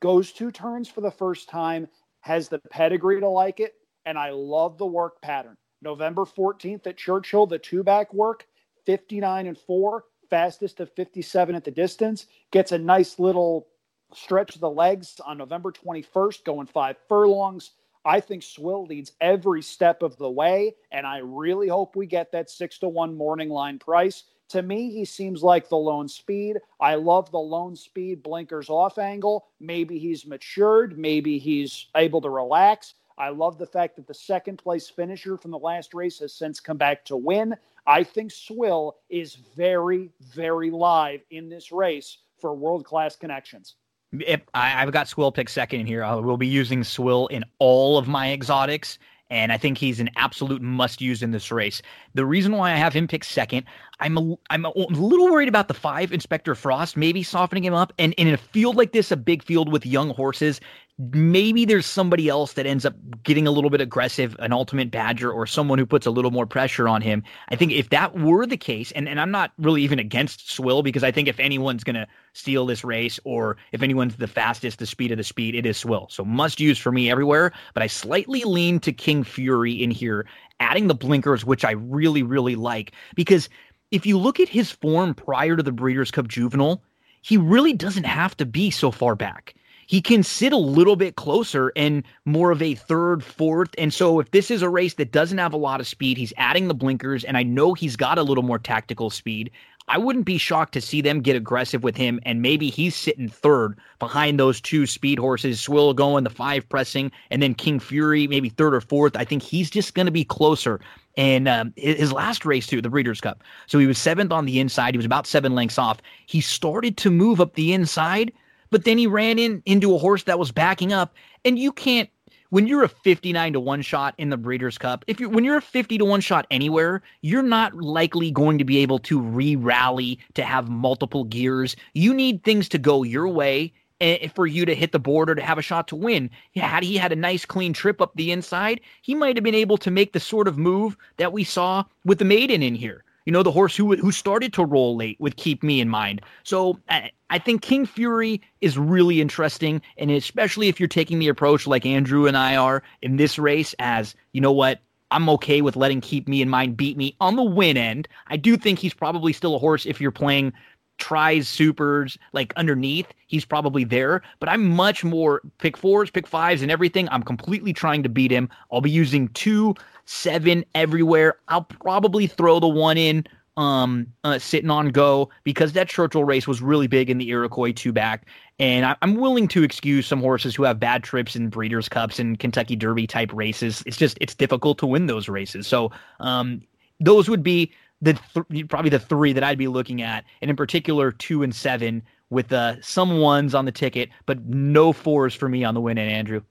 Goes 0.00 0.32
two 0.32 0.50
turns 0.50 0.88
for 0.88 1.00
the 1.00 1.10
first 1.10 1.48
time, 1.48 1.86
has 2.20 2.48
the 2.48 2.58
pedigree 2.70 3.20
to 3.20 3.28
like 3.28 3.60
it, 3.60 3.74
and 4.06 4.18
I 4.18 4.30
love 4.30 4.78
the 4.78 4.86
work 4.86 5.20
pattern. 5.20 5.56
November 5.82 6.24
14th 6.24 6.86
at 6.86 6.96
Churchill, 6.96 7.46
the 7.46 7.58
two 7.58 7.82
back 7.82 8.12
work, 8.14 8.46
59 8.86 9.46
and 9.46 9.58
4, 9.58 10.04
fastest 10.30 10.80
of 10.80 10.90
57 10.92 11.54
at 11.54 11.64
the 11.64 11.70
distance, 11.70 12.26
gets 12.50 12.72
a 12.72 12.78
nice 12.78 13.18
little 13.18 13.66
stretch 14.14 14.54
of 14.54 14.60
the 14.60 14.70
legs 14.70 15.20
on 15.24 15.38
November 15.38 15.72
21st, 15.72 16.44
going 16.44 16.66
five 16.66 16.96
furlongs. 17.08 17.72
I 18.04 18.20
think 18.20 18.42
Swill 18.42 18.86
leads 18.86 19.12
every 19.20 19.62
step 19.62 20.02
of 20.02 20.16
the 20.16 20.30
way, 20.30 20.74
and 20.90 21.06
I 21.06 21.18
really 21.18 21.68
hope 21.68 21.94
we 21.94 22.06
get 22.06 22.32
that 22.32 22.50
six 22.50 22.78
to 22.78 22.88
one 22.88 23.16
morning 23.16 23.48
line 23.48 23.78
price. 23.78 24.24
To 24.50 24.62
me, 24.62 24.90
he 24.90 25.04
seems 25.04 25.42
like 25.42 25.68
the 25.68 25.76
lone 25.76 26.08
speed. 26.08 26.58
I 26.80 26.96
love 26.96 27.30
the 27.30 27.38
lone 27.38 27.76
speed 27.76 28.22
blinkers 28.22 28.68
off 28.68 28.98
angle. 28.98 29.46
Maybe 29.60 29.98
he's 29.98 30.26
matured. 30.26 30.98
Maybe 30.98 31.38
he's 31.38 31.86
able 31.96 32.20
to 32.20 32.28
relax. 32.28 32.94
I 33.18 33.28
love 33.28 33.58
the 33.58 33.66
fact 33.66 33.96
that 33.96 34.06
the 34.06 34.14
second 34.14 34.56
place 34.58 34.88
finisher 34.88 35.36
from 35.36 35.50
the 35.50 35.58
last 35.58 35.94
race 35.94 36.18
has 36.20 36.32
since 36.32 36.60
come 36.60 36.76
back 36.76 37.04
to 37.06 37.16
win. 37.16 37.56
I 37.86 38.04
think 38.04 38.30
Swill 38.30 38.96
is 39.10 39.34
very, 39.56 40.10
very 40.20 40.70
live 40.70 41.22
in 41.30 41.48
this 41.48 41.72
race 41.72 42.18
for 42.38 42.54
world 42.54 42.84
class 42.84 43.16
connections. 43.16 43.76
If 44.12 44.42
I, 44.54 44.82
I've 44.82 44.92
got 44.92 45.08
Swill 45.08 45.32
pick 45.32 45.48
second 45.48 45.80
in 45.80 45.86
here. 45.86 46.04
I 46.04 46.14
will 46.14 46.36
be 46.36 46.46
using 46.46 46.84
Swill 46.84 47.26
in 47.28 47.44
all 47.58 47.96
of 47.98 48.08
my 48.08 48.32
exotics, 48.32 48.98
and 49.30 49.50
I 49.50 49.56
think 49.56 49.78
he's 49.78 50.00
an 50.00 50.10
absolute 50.16 50.60
must 50.60 51.00
use 51.00 51.22
in 51.22 51.30
this 51.30 51.50
race. 51.50 51.80
The 52.14 52.26
reason 52.26 52.52
why 52.52 52.72
I 52.72 52.76
have 52.76 52.92
him 52.92 53.08
pick 53.08 53.24
second, 53.24 53.64
I'm 54.02 54.18
a, 54.18 54.34
I'm 54.50 54.64
a, 54.64 54.72
little 54.76 55.30
worried 55.30 55.48
about 55.48 55.68
the 55.68 55.74
five 55.74 56.12
Inspector 56.12 56.52
Frost, 56.56 56.96
maybe 56.96 57.22
softening 57.22 57.64
him 57.64 57.72
up. 57.72 57.92
And, 58.00 58.12
and 58.18 58.28
in 58.28 58.34
a 58.34 58.38
field 58.38 58.74
like 58.74 58.90
this, 58.90 59.12
a 59.12 59.16
big 59.16 59.44
field 59.44 59.70
with 59.70 59.86
young 59.86 60.10
horses, 60.10 60.60
maybe 60.98 61.64
there's 61.64 61.86
somebody 61.86 62.28
else 62.28 62.54
that 62.54 62.66
ends 62.66 62.84
up 62.84 62.94
getting 63.22 63.46
a 63.46 63.52
little 63.52 63.70
bit 63.70 63.80
aggressive, 63.80 64.34
an 64.40 64.52
ultimate 64.52 64.90
badger 64.90 65.30
or 65.30 65.46
someone 65.46 65.78
who 65.78 65.86
puts 65.86 66.04
a 66.04 66.10
little 66.10 66.32
more 66.32 66.46
pressure 66.46 66.88
on 66.88 67.00
him. 67.00 67.22
I 67.48 67.54
think 67.54 67.70
if 67.70 67.90
that 67.90 68.18
were 68.18 68.44
the 68.44 68.56
case, 68.56 68.90
and, 68.90 69.08
and 69.08 69.20
I'm 69.20 69.30
not 69.30 69.52
really 69.56 69.82
even 69.82 70.00
against 70.00 70.50
Swill 70.50 70.82
because 70.82 71.04
I 71.04 71.12
think 71.12 71.28
if 71.28 71.38
anyone's 71.38 71.84
going 71.84 71.94
to 71.94 72.08
steal 72.32 72.66
this 72.66 72.82
race 72.82 73.20
or 73.22 73.56
if 73.70 73.82
anyone's 73.82 74.16
the 74.16 74.26
fastest, 74.26 74.80
the 74.80 74.86
speed 74.86 75.12
of 75.12 75.18
the 75.18 75.24
speed, 75.24 75.54
it 75.54 75.64
is 75.64 75.76
Swill. 75.76 76.08
So 76.10 76.24
must 76.24 76.58
use 76.58 76.78
for 76.78 76.90
me 76.90 77.08
everywhere. 77.08 77.52
But 77.72 77.84
I 77.84 77.86
slightly 77.86 78.42
lean 78.42 78.80
to 78.80 78.92
King 78.92 79.22
Fury 79.22 79.72
in 79.72 79.92
here, 79.92 80.26
adding 80.58 80.88
the 80.88 80.94
blinkers, 80.94 81.44
which 81.44 81.64
I 81.64 81.70
really, 81.72 82.24
really 82.24 82.56
like 82.56 82.92
because 83.14 83.48
if 83.92 84.06
you 84.06 84.18
look 84.18 84.40
at 84.40 84.48
his 84.48 84.72
form 84.72 85.14
prior 85.14 85.56
to 85.56 85.62
the 85.62 85.70
Breeders' 85.70 86.10
Cup 86.10 86.26
Juvenile, 86.26 86.82
he 87.20 87.36
really 87.36 87.72
doesn't 87.72 88.04
have 88.04 88.36
to 88.38 88.46
be 88.46 88.70
so 88.70 88.90
far 88.90 89.14
back 89.14 89.54
he 89.92 90.00
can 90.00 90.22
sit 90.22 90.54
a 90.54 90.56
little 90.56 90.96
bit 90.96 91.16
closer 91.16 91.70
and 91.76 92.02
more 92.24 92.50
of 92.50 92.62
a 92.62 92.74
third, 92.74 93.22
fourth. 93.22 93.74
And 93.76 93.92
so 93.92 94.20
if 94.20 94.30
this 94.30 94.50
is 94.50 94.62
a 94.62 94.68
race 94.70 94.94
that 94.94 95.12
doesn't 95.12 95.36
have 95.36 95.52
a 95.52 95.58
lot 95.58 95.80
of 95.80 95.86
speed, 95.86 96.16
he's 96.16 96.32
adding 96.38 96.68
the 96.68 96.74
blinkers, 96.74 97.24
and 97.24 97.36
I 97.36 97.42
know 97.42 97.74
he's 97.74 97.94
got 97.94 98.16
a 98.16 98.22
little 98.22 98.42
more 98.42 98.58
tactical 98.58 99.10
speed. 99.10 99.50
I 99.88 99.98
wouldn't 99.98 100.24
be 100.24 100.38
shocked 100.38 100.72
to 100.74 100.80
see 100.80 101.00
them 101.00 101.20
get 101.20 101.36
aggressive 101.36 101.82
with 101.82 101.96
him, 101.96 102.20
and 102.24 102.40
maybe 102.40 102.70
he's 102.70 102.94
sitting 102.94 103.28
third 103.28 103.78
behind 103.98 104.38
those 104.38 104.60
two 104.60 104.86
speed 104.86 105.18
horses, 105.18 105.60
Swill 105.60 105.92
going, 105.92 106.24
the 106.24 106.30
five 106.30 106.68
pressing, 106.68 107.10
and 107.30 107.42
then 107.42 107.54
King 107.54 107.80
Fury 107.80 108.26
maybe 108.26 108.48
third 108.48 108.74
or 108.74 108.80
fourth. 108.80 109.16
I 109.16 109.24
think 109.24 109.42
he's 109.42 109.70
just 109.70 109.94
going 109.94 110.06
to 110.06 110.12
be 110.12 110.24
closer. 110.24 110.80
And 111.16 111.46
um, 111.48 111.74
his 111.76 112.12
last 112.12 112.46
race 112.46 112.66
too, 112.66 112.80
the 112.80 112.88
Breeders' 112.88 113.20
Cup. 113.20 113.42
So 113.66 113.78
he 113.78 113.86
was 113.86 113.98
seventh 113.98 114.32
on 114.32 114.46
the 114.46 114.60
inside. 114.60 114.94
He 114.94 114.98
was 114.98 115.06
about 115.06 115.26
seven 115.26 115.54
lengths 115.54 115.78
off. 115.78 115.98
He 116.26 116.40
started 116.40 116.96
to 116.98 117.10
move 117.10 117.40
up 117.40 117.54
the 117.54 117.72
inside, 117.72 118.32
but 118.70 118.84
then 118.84 118.96
he 118.98 119.06
ran 119.06 119.38
in 119.38 119.62
into 119.66 119.94
a 119.94 119.98
horse 119.98 120.22
that 120.24 120.38
was 120.38 120.52
backing 120.52 120.92
up, 120.92 121.14
and 121.44 121.58
you 121.58 121.72
can't 121.72 122.08
when 122.52 122.66
you're 122.66 122.84
a 122.84 122.88
59 122.88 123.54
to 123.54 123.60
1 123.60 123.80
shot 123.80 124.14
in 124.18 124.28
the 124.28 124.36
Breeders' 124.36 124.76
Cup, 124.76 125.06
if 125.06 125.18
you 125.18 125.30
when 125.30 125.42
you're 125.42 125.56
a 125.56 125.62
50 125.62 125.96
to 125.96 126.04
1 126.04 126.20
shot 126.20 126.46
anywhere, 126.50 127.00
you're 127.22 127.42
not 127.42 127.74
likely 127.78 128.30
going 128.30 128.58
to 128.58 128.64
be 128.64 128.76
able 128.76 128.98
to 128.98 129.22
re-rally 129.22 130.18
to 130.34 130.44
have 130.44 130.68
multiple 130.68 131.24
gears. 131.24 131.76
You 131.94 132.12
need 132.12 132.44
things 132.44 132.68
to 132.68 132.76
go 132.76 133.04
your 133.04 133.26
way 133.26 133.72
eh, 134.02 134.28
for 134.34 134.46
you 134.46 134.66
to 134.66 134.74
hit 134.74 134.92
the 134.92 134.98
board 134.98 135.30
or 135.30 135.34
to 135.34 135.40
have 135.40 135.56
a 135.56 135.62
shot 135.62 135.88
to 135.88 135.96
win. 135.96 136.28
Had 136.54 136.82
he 136.82 136.98
had 136.98 137.10
a 137.10 137.16
nice 137.16 137.46
clean 137.46 137.72
trip 137.72 138.02
up 138.02 138.12
the 138.16 138.30
inside, 138.30 138.82
he 139.00 139.14
might 139.14 139.38
have 139.38 139.44
been 139.44 139.54
able 139.54 139.78
to 139.78 139.90
make 139.90 140.12
the 140.12 140.20
sort 140.20 140.46
of 140.46 140.58
move 140.58 140.98
that 141.16 141.32
we 141.32 141.44
saw 141.44 141.84
with 142.04 142.18
the 142.18 142.26
maiden 142.26 142.62
in 142.62 142.74
here. 142.74 143.02
You 143.24 143.32
know, 143.32 143.42
the 143.42 143.52
horse 143.52 143.76
who 143.76 143.96
who 143.96 144.12
started 144.12 144.52
to 144.54 144.64
roll 144.64 144.96
late 144.96 145.16
with 145.20 145.36
Keep 145.36 145.62
Me 145.62 145.80
in 145.80 145.88
mind. 145.88 146.22
So 146.42 146.78
I, 146.88 147.10
I 147.30 147.38
think 147.38 147.62
King 147.62 147.86
Fury 147.86 148.40
is 148.60 148.76
really 148.76 149.20
interesting, 149.20 149.80
and 149.96 150.10
especially 150.10 150.68
if 150.68 150.80
you're 150.80 150.88
taking 150.88 151.18
the 151.18 151.28
approach 151.28 151.66
like 151.66 151.86
Andrew 151.86 152.26
and 152.26 152.36
I 152.36 152.56
are 152.56 152.82
in 153.00 153.16
this 153.16 153.38
race, 153.38 153.74
as 153.78 154.14
you 154.32 154.40
know 154.40 154.52
what. 154.52 154.80
I'm 155.12 155.28
okay 155.28 155.60
with 155.60 155.76
letting 155.76 156.00
Keep 156.00 156.26
Me 156.26 156.40
in 156.40 156.48
Mind 156.48 156.74
beat 156.74 156.96
me 156.96 157.14
on 157.20 157.36
the 157.36 157.42
win 157.42 157.76
end. 157.76 158.08
I 158.28 158.38
do 158.38 158.56
think 158.56 158.78
he's 158.78 158.94
probably 158.94 159.34
still 159.34 159.54
a 159.54 159.58
horse 159.58 159.84
if 159.84 160.00
you're 160.00 160.10
playing 160.10 160.54
tries 161.02 161.48
supers 161.48 162.16
like 162.32 162.52
underneath 162.54 163.08
he's 163.26 163.44
probably 163.44 163.82
there 163.82 164.22
but 164.38 164.48
i'm 164.48 164.68
much 164.68 165.02
more 165.02 165.42
pick 165.58 165.76
fours 165.76 166.12
pick 166.12 166.28
fives 166.28 166.62
and 166.62 166.70
everything 166.70 167.08
i'm 167.10 167.24
completely 167.24 167.72
trying 167.72 168.04
to 168.04 168.08
beat 168.08 168.30
him. 168.30 168.48
I'll 168.70 168.80
be 168.80 168.90
using 168.90 169.28
two 169.28 169.74
seven 170.04 170.64
everywhere. 170.74 171.36
I'll 171.48 171.64
probably 171.64 172.26
throw 172.26 172.60
the 172.60 172.68
one 172.68 172.96
in 172.96 173.26
um 173.56 174.06
uh, 174.24 174.38
Sittin 174.38 174.70
On 174.70 174.88
Go 174.90 175.28
because 175.44 175.72
that 175.72 175.88
churchill 175.88 176.24
race 176.24 176.46
was 176.46 176.62
really 176.62 176.86
big 176.86 177.10
in 177.10 177.18
the 177.18 177.28
iroquois 177.28 177.72
two 177.72 177.92
back 177.92 178.26
and 178.58 178.86
I, 178.86 178.96
i'm 179.02 179.16
willing 179.16 179.46
to 179.48 179.62
excuse 179.62 180.06
some 180.06 180.20
horses 180.20 180.54
who 180.54 180.62
have 180.62 180.80
bad 180.80 181.02
trips 181.02 181.36
in 181.36 181.50
breeders 181.50 181.86
cups 181.86 182.18
and 182.18 182.38
kentucky 182.38 182.76
derby 182.76 183.06
type 183.06 183.30
races. 183.34 183.82
It's 183.84 183.98
just 183.98 184.16
it's 184.22 184.34
difficult 184.34 184.78
to 184.78 184.86
win 184.86 185.06
those 185.06 185.28
races. 185.28 185.66
So 185.66 185.90
um 186.20 186.62
those 187.00 187.28
would 187.28 187.42
be 187.42 187.72
the 188.02 188.18
th- 188.34 188.68
probably 188.68 188.90
the 188.90 188.98
three 188.98 189.32
that 189.32 189.44
I'd 189.44 189.56
be 189.56 189.68
looking 189.68 190.02
at, 190.02 190.24
and 190.42 190.50
in 190.50 190.56
particular 190.56 191.12
two 191.12 191.42
and 191.42 191.54
seven 191.54 192.02
with 192.28 192.52
uh, 192.52 192.80
some 192.82 193.20
ones 193.20 193.54
on 193.54 193.64
the 193.64 193.72
ticket, 193.72 194.10
but 194.26 194.44
no 194.44 194.92
fours 194.92 195.34
for 195.34 195.48
me 195.48 195.64
on 195.64 195.74
the 195.74 195.80
win. 195.80 195.98
And 195.98 196.10
Andrew, 196.10 196.42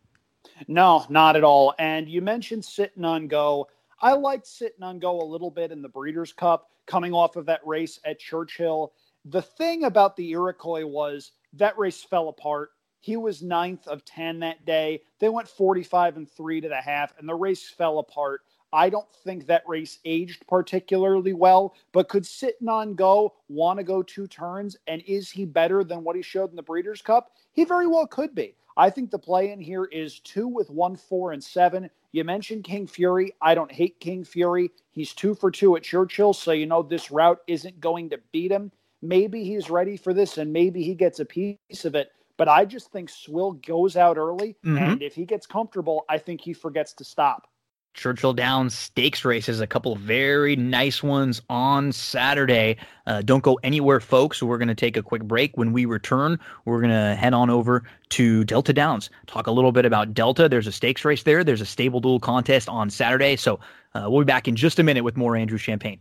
no, 0.67 1.05
not 1.09 1.35
at 1.35 1.43
all. 1.43 1.73
And 1.77 2.07
you 2.07 2.21
mentioned 2.21 2.63
Sittin 2.63 3.03
On 3.03 3.27
Go. 3.27 3.67
I 4.01 4.13
liked 4.13 4.47
Sittin 4.47 4.83
On 4.83 4.99
Go 4.99 5.21
a 5.21 5.23
little 5.23 5.51
bit 5.51 5.71
in 5.71 5.81
the 5.81 5.89
Breeders' 5.89 6.33
Cup, 6.33 6.69
coming 6.85 7.13
off 7.13 7.35
of 7.35 7.45
that 7.47 7.61
race 7.65 7.99
at 8.05 8.19
Churchill. 8.19 8.93
The 9.25 9.41
thing 9.41 9.83
about 9.83 10.15
the 10.15 10.31
Iroquois 10.31 10.85
was 10.85 11.31
that 11.53 11.77
race 11.77 12.03
fell 12.03 12.29
apart. 12.29 12.69
He 13.01 13.17
was 13.17 13.41
ninth 13.41 13.87
of 13.87 14.05
10 14.05 14.39
that 14.39 14.65
day. 14.65 15.01
They 15.19 15.29
went 15.29 15.47
45 15.47 16.17
and 16.17 16.31
three 16.31 16.61
to 16.61 16.69
the 16.69 16.75
half, 16.75 17.13
and 17.17 17.27
the 17.27 17.35
race 17.35 17.67
fell 17.69 17.99
apart. 17.99 18.41
I 18.73 18.89
don't 18.89 19.11
think 19.23 19.45
that 19.45 19.63
race 19.67 19.99
aged 20.05 20.45
particularly 20.47 21.33
well, 21.33 21.75
but 21.91 22.09
could 22.09 22.25
Sittin 22.25 22.69
On 22.69 22.95
Go, 22.95 23.33
want 23.49 23.79
to 23.79 23.83
go 23.83 24.01
two 24.01 24.27
turns, 24.27 24.77
and 24.87 25.01
is 25.05 25.29
he 25.29 25.45
better 25.45 25.83
than 25.83 26.03
what 26.03 26.15
he 26.15 26.21
showed 26.21 26.49
in 26.49 26.55
the 26.55 26.63
Breeders' 26.63 27.01
Cup? 27.01 27.31
He 27.53 27.65
very 27.65 27.87
well 27.87 28.07
could 28.07 28.33
be. 28.33 28.55
I 28.77 28.89
think 28.89 29.11
the 29.11 29.19
play 29.19 29.51
in 29.51 29.59
here 29.59 29.85
is 29.85 30.19
two 30.19 30.47
with 30.47 30.69
one, 30.69 30.95
four, 30.95 31.33
and 31.33 31.43
seven. 31.43 31.89
You 32.13 32.23
mentioned 32.23 32.63
King 32.63 32.87
Fury. 32.87 33.33
I 33.41 33.53
don't 33.53 33.71
hate 33.71 33.99
King 33.99 34.23
Fury. 34.23 34.71
He's 34.91 35.13
two 35.13 35.35
for 35.35 35.51
two 35.51 35.75
at 35.75 35.83
Churchill, 35.83 36.33
so 36.33 36.51
you 36.51 36.65
know 36.65 36.81
this 36.81 37.11
route 37.11 37.39
isn't 37.47 37.79
going 37.79 38.09
to 38.11 38.19
beat 38.31 38.51
him. 38.51 38.71
Maybe 39.01 39.43
he's 39.43 39.69
ready 39.69 39.97
for 39.97 40.13
this 40.13 40.37
and 40.37 40.53
maybe 40.53 40.83
he 40.83 40.93
gets 40.93 41.19
a 41.19 41.25
piece 41.25 41.85
of 41.85 41.95
it. 41.95 42.11
But 42.37 42.47
I 42.47 42.65
just 42.65 42.91
think 42.91 43.09
Swill 43.09 43.51
goes 43.51 43.95
out 43.95 44.17
early, 44.17 44.55
mm-hmm. 44.65 44.77
and 44.77 45.03
if 45.03 45.13
he 45.13 45.25
gets 45.25 45.45
comfortable, 45.45 46.05
I 46.09 46.17
think 46.17 46.41
he 46.41 46.53
forgets 46.53 46.93
to 46.93 47.03
stop. 47.03 47.47
Churchill 47.93 48.33
Downs 48.33 48.73
stakes 48.73 49.25
races, 49.25 49.59
a 49.59 49.67
couple 49.67 49.93
of 49.93 49.99
very 49.99 50.55
nice 50.55 51.03
ones 51.03 51.41
on 51.49 51.91
Saturday. 51.91 52.77
Uh, 53.05 53.21
don't 53.21 53.43
go 53.43 53.59
anywhere, 53.63 53.99
folks. 53.99 54.41
We're 54.41 54.57
going 54.57 54.67
to 54.69 54.75
take 54.75 54.97
a 54.97 55.03
quick 55.03 55.23
break. 55.23 55.57
When 55.57 55.73
we 55.73 55.85
return, 55.85 56.39
we're 56.65 56.79
going 56.79 56.91
to 56.91 57.15
head 57.15 57.33
on 57.33 57.49
over 57.49 57.83
to 58.09 58.43
Delta 58.43 58.73
Downs, 58.73 59.09
talk 59.27 59.47
a 59.47 59.51
little 59.51 59.71
bit 59.71 59.85
about 59.85 60.13
Delta. 60.13 60.49
There's 60.49 60.67
a 60.67 60.71
stakes 60.71 61.05
race 61.05 61.23
there, 61.23 61.43
there's 61.43 61.61
a 61.61 61.65
stable 61.65 61.99
duel 61.99 62.19
contest 62.19 62.69
on 62.69 62.89
Saturday. 62.89 63.35
So 63.35 63.59
uh, 63.93 64.05
we'll 64.07 64.21
be 64.21 64.25
back 64.25 64.47
in 64.47 64.55
just 64.55 64.79
a 64.79 64.83
minute 64.83 65.03
with 65.03 65.17
more 65.17 65.35
Andrew 65.35 65.57
Champagne. 65.57 65.99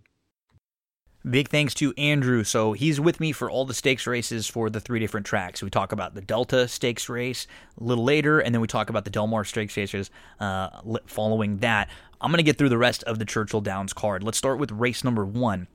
Big 1.28 1.48
thanks 1.48 1.74
to 1.74 1.92
Andrew. 1.98 2.44
So 2.44 2.72
he's 2.72 2.98
with 2.98 3.20
me 3.20 3.32
for 3.32 3.50
all 3.50 3.66
the 3.66 3.74
stakes 3.74 4.06
races 4.06 4.46
for 4.46 4.70
the 4.70 4.80
three 4.80 5.00
different 5.00 5.26
tracks. 5.26 5.62
We 5.62 5.68
talk 5.68 5.92
about 5.92 6.14
the 6.14 6.22
Delta 6.22 6.66
Stakes 6.66 7.10
race 7.10 7.46
a 7.78 7.84
little 7.84 8.04
later, 8.04 8.40
and 8.40 8.54
then 8.54 8.62
we 8.62 8.66
talk 8.66 8.88
about 8.88 9.04
the 9.04 9.10
Del 9.10 9.26
Mar 9.26 9.44
Stakes 9.44 9.76
races 9.76 10.10
uh, 10.40 10.70
following 11.06 11.58
that. 11.58 11.90
I'm 12.22 12.30
going 12.30 12.38
to 12.38 12.42
get 12.42 12.56
through 12.56 12.70
the 12.70 12.78
rest 12.78 13.02
of 13.04 13.18
the 13.18 13.26
Churchill 13.26 13.60
Downs 13.60 13.92
card. 13.92 14.22
Let's 14.22 14.38
start 14.38 14.58
with 14.58 14.72
race 14.72 15.04
number 15.04 15.26
one 15.26 15.68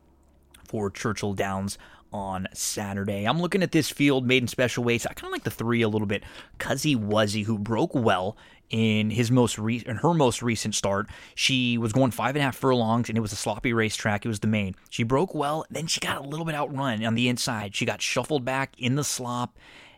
for 0.63 0.89
Churchill 0.89 1.33
Downs 1.33 1.77
on 2.11 2.47
Saturday. 2.53 3.25
I'm 3.25 3.41
looking 3.41 3.61
at 3.61 3.71
this 3.71 3.89
field 3.89 4.25
maiden 4.25 4.47
special 4.47 4.83
weights. 4.83 5.05
I 5.05 5.13
kind 5.13 5.27
of 5.27 5.31
like 5.31 5.43
the 5.43 5.51
three 5.51 5.81
a 5.81 5.89
little 5.89 6.07
bit. 6.07 6.23
Cuzzy 6.59 6.95
Wuzzy, 6.95 7.45
who 7.45 7.59
broke 7.59 7.93
well 7.93 8.37
in 8.69 9.09
his 9.09 9.31
most 9.31 9.57
re- 9.57 9.83
in 9.85 9.97
her 9.97 10.13
most 10.13 10.41
recent 10.41 10.75
start. 10.75 11.07
She 11.35 11.77
was 11.77 11.93
going 11.93 12.11
five 12.11 12.35
and 12.35 12.41
a 12.41 12.45
half 12.45 12.55
furlongs, 12.55 13.09
and 13.09 13.17
it 13.17 13.21
was 13.21 13.33
a 13.33 13.37
sloppy 13.37 13.73
racetrack. 13.73 14.25
It 14.25 14.29
was 14.29 14.39
the 14.39 14.47
main. 14.47 14.75
She 14.89 15.03
broke 15.03 15.35
well, 15.35 15.65
then 15.69 15.87
she 15.87 15.99
got 15.99 16.17
a 16.17 16.27
little 16.27 16.45
bit 16.45 16.55
outrun 16.55 17.03
on 17.05 17.15
the 17.15 17.29
inside. 17.29 17.75
She 17.75 17.85
got 17.85 18.01
shuffled 18.01 18.45
back 18.45 18.73
in 18.77 18.95
the 18.95 19.03
slop, 19.03 19.57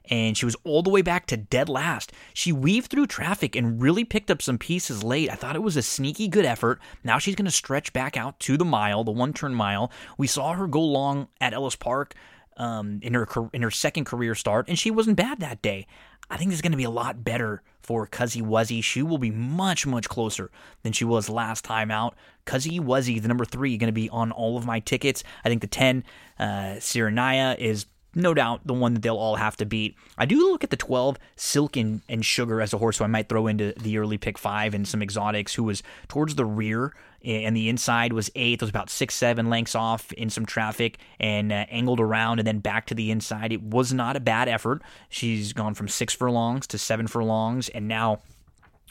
and 0.10 0.38
she 0.38 0.46
was 0.46 0.56
all 0.64 0.84
the 0.84 0.90
way 0.90 1.02
back 1.02 1.26
to 1.28 1.38
dead 1.38 1.70
last. 1.70 2.12
She 2.34 2.52
weaved 2.52 2.92
through 2.92 3.08
traffic 3.08 3.56
and 3.56 3.82
really 3.82 4.04
picked 4.04 4.32
up 4.32 4.42
some 4.42 4.58
pieces 4.58 5.04
late. 5.04 5.30
I 5.32 5.36
thought 5.36 5.56
it 5.56 5.64
was 5.64 5.78
a 5.78 5.82
sneaky 5.82 6.28
good 6.28 6.46
effort. 6.46 6.80
Now 7.04 7.18
she's 7.18 7.36
going 7.36 7.46
to 7.46 7.52
stretch 7.52 7.94
back 7.94 8.18
out 8.18 8.40
to 8.42 8.58
the 8.58 8.66
mile, 8.66 9.04
the 9.04 9.12
one 9.12 9.34
turn 9.34 9.54
mile. 9.54 9.92
We 10.18 10.28
saw 10.28 10.54
her 10.54 10.68
go 10.68 10.82
long 10.82 11.28
at 11.42 11.54
Ellis 11.54 11.76
Park. 11.76 12.16
Um, 12.60 13.02
in 13.04 13.14
her 13.14 13.28
in 13.54 13.62
her 13.62 13.70
second 13.70 14.06
career 14.06 14.34
start, 14.34 14.68
and 14.68 14.80
she 14.80 14.90
wasn't 14.90 15.16
bad 15.16 15.42
that 15.42 15.62
day. 15.62 15.86
I 16.28 16.38
think 16.38 16.50
this 16.50 16.58
is 16.58 16.64
going 16.64 16.72
to 16.72 16.78
be 16.78 16.86
a 16.86 16.90
lot 16.90 17.24
better 17.24 17.62
for 17.88 18.06
Cuzzy 18.06 18.42
Wuzzy. 18.42 18.84
She 18.84 19.02
will 19.02 19.18
be 19.18 19.32
much, 19.32 19.88
much 19.88 20.10
closer 20.10 20.52
than 20.84 20.92
she 20.92 21.06
was 21.06 21.30
last 21.30 21.64
time 21.64 21.90
out. 21.90 22.16
Cuzzy 22.46 22.82
Wuzzy, 22.82 23.22
the 23.22 23.30
number 23.30 23.46
three, 23.46 23.78
going 23.78 23.88
to 23.88 23.94
be 23.94 24.10
on 24.10 24.34
all 24.34 24.58
of 24.58 24.66
my 24.66 24.82
tickets. 24.82 25.24
I 25.46 25.50
think 25.50 25.62
the 25.62 25.68
10, 25.68 26.04
uh, 26.38 26.44
Sirenaya, 26.80 27.58
is 27.58 27.86
no 28.18 28.34
doubt 28.34 28.62
the 28.66 28.74
one 28.74 28.94
that 28.94 29.02
they'll 29.04 29.16
all 29.18 29.36
have 29.36 29.56
to 29.58 29.66
beat. 29.66 29.96
I 30.18 30.26
do 30.26 30.52
look 30.52 30.64
at 30.64 30.70
the 30.70 30.78
12, 30.78 31.18
Silk 31.36 31.78
and, 31.78 32.02
and 32.10 32.26
Sugar 32.26 32.62
as 32.62 32.74
a 32.74 32.78
horse, 32.78 32.98
so 32.98 33.06
I 33.06 33.08
might 33.08 33.30
throw 33.30 33.48
into 33.48 33.74
the 33.80 33.98
early 33.98 34.18
pick 34.18 34.38
five 34.38 34.74
and 34.74 34.88
some 34.88 35.02
exotics 35.02 35.54
who 35.54 35.64
was 35.64 35.84
towards 36.08 36.36
the 36.36 36.46
rear 36.46 36.94
and 37.24 37.56
the 37.56 37.68
inside 37.68 38.14
was 38.14 38.30
eighth. 38.36 38.62
It 38.62 38.66
was 38.66 38.70
about 38.70 38.90
six, 38.90 39.16
seven 39.16 39.50
lengths 39.50 39.76
off 39.76 40.12
in 40.14 40.30
some 40.30 40.46
traffic 40.46 40.98
and 41.20 41.52
uh, 41.52 41.66
angled 41.70 42.00
around 42.00 42.40
and 42.40 42.48
then 42.48 42.60
back 42.60 42.86
to 42.88 42.96
the 42.96 43.12
inside. 43.12 43.52
It 43.52 43.62
was 43.62 43.94
not 43.94 44.16
a 44.16 44.20
bad 44.20 44.48
effort. 44.48 44.82
She's 45.10 45.54
gone 45.54 45.74
from 45.74 45.88
six 45.88 46.14
furlongs 46.14 46.68
to 46.68 46.78
seven 46.78 47.08
furlongs 47.08 47.70
and 47.70 47.88
now 47.88 48.22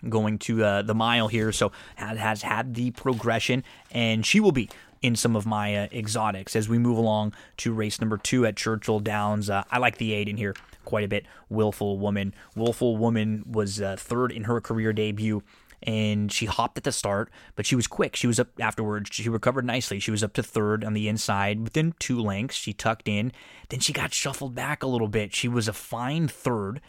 going 0.08 0.38
to 0.38 0.62
uh, 0.62 0.82
the 0.82 0.94
mile 0.94 1.28
here. 1.28 1.52
So 1.52 1.72
has, 1.94 2.18
has 2.18 2.42
had 2.42 2.74
the 2.74 2.90
progression 2.90 3.64
and 3.90 4.26
she 4.26 4.40
will 4.40 4.52
be 4.52 4.68
in 5.02 5.16
some 5.16 5.36
of 5.36 5.46
my 5.46 5.76
uh, 5.76 5.88
exotics 5.92 6.56
as 6.56 6.68
we 6.68 6.78
move 6.78 6.98
along 6.98 7.34
to 7.58 7.72
race 7.72 8.00
number 8.00 8.16
two 8.16 8.46
at 8.46 8.56
Churchill 8.56 9.00
Downs. 9.00 9.50
Uh, 9.50 9.64
I 9.70 9.78
like 9.78 9.98
the 9.98 10.12
eight 10.12 10.28
in 10.28 10.36
here 10.36 10.54
quite 10.84 11.04
a 11.04 11.08
bit. 11.08 11.26
Willful 11.48 11.98
Woman. 11.98 12.34
Willful 12.54 12.96
Woman 12.96 13.44
was 13.50 13.80
uh, 13.80 13.96
third 13.98 14.32
in 14.32 14.44
her 14.44 14.60
career 14.60 14.92
debut 14.92 15.42
and 15.82 16.32
she 16.32 16.46
hopped 16.46 16.78
at 16.78 16.84
the 16.84 16.92
start, 16.92 17.30
but 17.54 17.66
she 17.66 17.76
was 17.76 17.86
quick. 17.86 18.16
She 18.16 18.26
was 18.26 18.40
up 18.40 18.48
afterwards. 18.58 19.10
She 19.12 19.28
recovered 19.28 19.64
nicely. 19.64 20.00
She 20.00 20.10
was 20.10 20.24
up 20.24 20.32
to 20.34 20.42
third 20.42 20.84
on 20.84 20.94
the 20.94 21.08
inside 21.08 21.60
within 21.60 21.94
two 21.98 22.20
lengths. 22.20 22.56
She 22.56 22.72
tucked 22.72 23.08
in. 23.08 23.32
Then 23.68 23.80
she 23.80 23.92
got 23.92 24.14
shuffled 24.14 24.54
back 24.54 24.82
a 24.82 24.86
little 24.86 25.08
bit. 25.08 25.34
She 25.34 25.48
was 25.48 25.68
a 25.68 25.72
fine 25.72 26.28
third, 26.28 26.80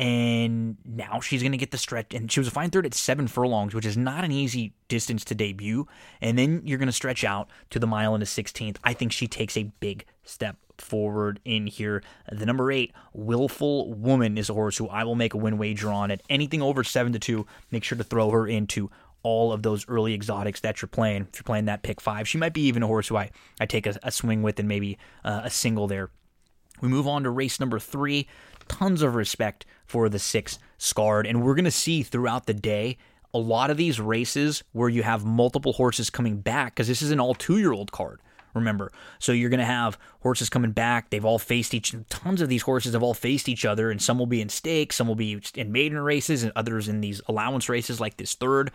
and 0.00 0.78
now 0.82 1.20
she's 1.20 1.42
going 1.42 1.52
to 1.52 1.58
get 1.58 1.72
the 1.72 1.78
stretch. 1.78 2.14
And 2.14 2.32
she 2.32 2.40
was 2.40 2.48
a 2.48 2.50
fine 2.50 2.70
third 2.70 2.86
at 2.86 2.94
seven 2.94 3.28
furlongs, 3.28 3.74
which 3.74 3.84
is 3.84 3.98
not 3.98 4.24
an 4.24 4.32
easy 4.32 4.72
distance 4.88 5.26
to 5.26 5.34
debut. 5.34 5.86
And 6.22 6.38
then 6.38 6.62
you're 6.64 6.78
going 6.78 6.86
to 6.86 6.92
stretch 6.92 7.22
out 7.22 7.50
to 7.68 7.78
the 7.78 7.86
mile 7.86 8.14
and 8.14 8.22
the 8.22 8.26
16th. 8.26 8.78
I 8.82 8.94
think 8.94 9.12
she 9.12 9.28
takes 9.28 9.58
a 9.58 9.64
big 9.64 10.06
step 10.24 10.56
forward 10.78 11.38
in 11.44 11.66
here. 11.66 12.02
The 12.32 12.46
number 12.46 12.72
eight, 12.72 12.94
Willful 13.12 13.92
Woman, 13.92 14.38
is 14.38 14.48
a 14.48 14.54
horse 14.54 14.78
who 14.78 14.88
I 14.88 15.04
will 15.04 15.16
make 15.16 15.34
a 15.34 15.38
win 15.38 15.58
wager 15.58 15.90
on 15.90 16.10
at 16.10 16.22
anything 16.30 16.62
over 16.62 16.82
seven 16.82 17.12
to 17.12 17.18
two. 17.18 17.46
Make 17.70 17.84
sure 17.84 17.98
to 17.98 18.04
throw 18.04 18.30
her 18.30 18.46
into 18.46 18.90
all 19.22 19.52
of 19.52 19.62
those 19.62 19.86
early 19.86 20.14
exotics 20.14 20.60
that 20.60 20.80
you're 20.80 20.88
playing. 20.88 21.26
If 21.30 21.38
you're 21.38 21.44
playing 21.44 21.66
that 21.66 21.82
pick 21.82 22.00
five, 22.00 22.26
she 22.26 22.38
might 22.38 22.54
be 22.54 22.62
even 22.62 22.82
a 22.82 22.86
horse 22.86 23.08
who 23.08 23.18
I, 23.18 23.32
I 23.60 23.66
take 23.66 23.86
a, 23.86 23.98
a 24.02 24.10
swing 24.10 24.40
with 24.40 24.58
and 24.58 24.66
maybe 24.66 24.96
uh, 25.26 25.42
a 25.44 25.50
single 25.50 25.86
there. 25.86 26.08
We 26.80 26.88
move 26.88 27.06
on 27.06 27.24
to 27.24 27.30
race 27.30 27.60
number 27.60 27.78
three. 27.78 28.26
Tons 28.70 29.02
of 29.02 29.16
respect 29.16 29.66
for 29.84 30.08
the 30.08 30.20
six 30.20 30.60
scarred, 30.78 31.26
and 31.26 31.42
we're 31.42 31.56
going 31.56 31.64
to 31.64 31.72
see 31.72 32.04
throughout 32.04 32.46
the 32.46 32.54
day 32.54 32.96
a 33.34 33.38
lot 33.38 33.68
of 33.68 33.76
these 33.76 34.00
races 34.00 34.62
where 34.72 34.88
you 34.88 35.02
have 35.02 35.24
multiple 35.24 35.72
horses 35.72 36.08
coming 36.08 36.38
back 36.38 36.74
because 36.74 36.86
this 36.86 37.02
is 37.02 37.10
an 37.10 37.18
all 37.18 37.34
two 37.34 37.58
year 37.58 37.72
old 37.72 37.90
card 37.92 38.20
remember. 38.54 38.92
So 39.18 39.32
you're 39.32 39.50
going 39.50 39.58
to 39.58 39.66
have 39.66 39.98
horses 40.20 40.48
coming 40.48 40.72
back. 40.72 41.10
They've 41.10 41.24
all 41.24 41.38
faced 41.38 41.74
each, 41.74 41.94
tons 42.08 42.40
of 42.40 42.48
these 42.48 42.62
horses 42.62 42.92
have 42.94 43.02
all 43.02 43.14
faced 43.14 43.48
each 43.48 43.64
other, 43.64 43.90
and 43.90 44.00
some 44.00 44.18
will 44.18 44.26
be 44.26 44.40
in 44.40 44.48
stakes, 44.48 44.96
some 44.96 45.08
will 45.08 45.14
be 45.14 45.40
in 45.54 45.72
maiden 45.72 45.98
races, 45.98 46.42
and 46.42 46.52
others 46.56 46.88
in 46.88 47.00
these 47.00 47.20
allowance 47.26 47.68
races 47.68 48.00
like 48.00 48.16
this 48.16 48.34
third. 48.34 48.70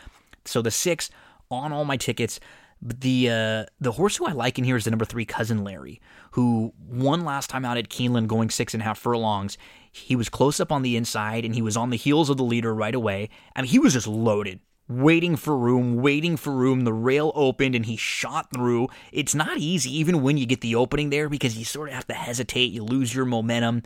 So 0.45 0.61
the 0.61 0.71
six 0.71 1.09
on 1.49 1.71
all 1.71 1.85
my 1.85 1.97
tickets. 1.97 2.39
The 2.87 3.29
uh, 3.31 3.65
the 3.79 3.93
horse 3.93 4.15
who 4.15 4.27
I 4.27 4.33
like 4.33 4.59
in 4.59 4.63
here 4.63 4.75
is 4.75 4.83
the 4.83 4.91
number 4.91 5.05
three 5.05 5.25
cousin 5.25 5.63
Larry, 5.63 5.99
who 6.31 6.71
won 6.87 7.25
last 7.25 7.49
time 7.49 7.65
out 7.65 7.77
at 7.77 7.89
Keeneland, 7.89 8.27
going 8.27 8.51
six 8.51 8.75
and 8.75 8.81
a 8.81 8.83
half 8.83 8.99
furlongs. 8.99 9.57
He 9.91 10.15
was 10.15 10.29
close 10.29 10.59
up 10.59 10.71
on 10.71 10.83
the 10.83 10.95
inside, 10.95 11.45
and 11.45 11.55
he 11.55 11.63
was 11.63 11.75
on 11.75 11.89
the 11.89 11.97
heels 11.97 12.29
of 12.29 12.37
the 12.37 12.43
leader 12.43 12.75
right 12.75 12.93
away. 12.93 13.29
I 13.55 13.63
mean, 13.63 13.71
he 13.71 13.79
was 13.79 13.93
just 13.93 14.05
loaded 14.05 14.59
waiting 14.87 15.35
for 15.35 15.57
room, 15.57 15.95
waiting 15.95 16.37
for 16.37 16.51
room. 16.51 16.83
The 16.83 16.93
rail 16.93 17.31
opened 17.33 17.75
and 17.75 17.85
he 17.85 17.97
shot 17.97 18.49
through. 18.53 18.89
It's 19.11 19.33
not 19.33 19.57
easy, 19.57 19.97
even 19.97 20.21
when 20.21 20.37
you 20.37 20.45
get 20.45 20.61
the 20.61 20.75
opening 20.75 21.09
there, 21.09 21.29
because 21.29 21.57
you 21.57 21.65
sort 21.65 21.89
of 21.89 21.95
have 21.95 22.07
to 22.07 22.13
hesitate. 22.13 22.71
You 22.71 22.83
lose 22.83 23.13
your 23.13 23.25
momentum. 23.25 23.81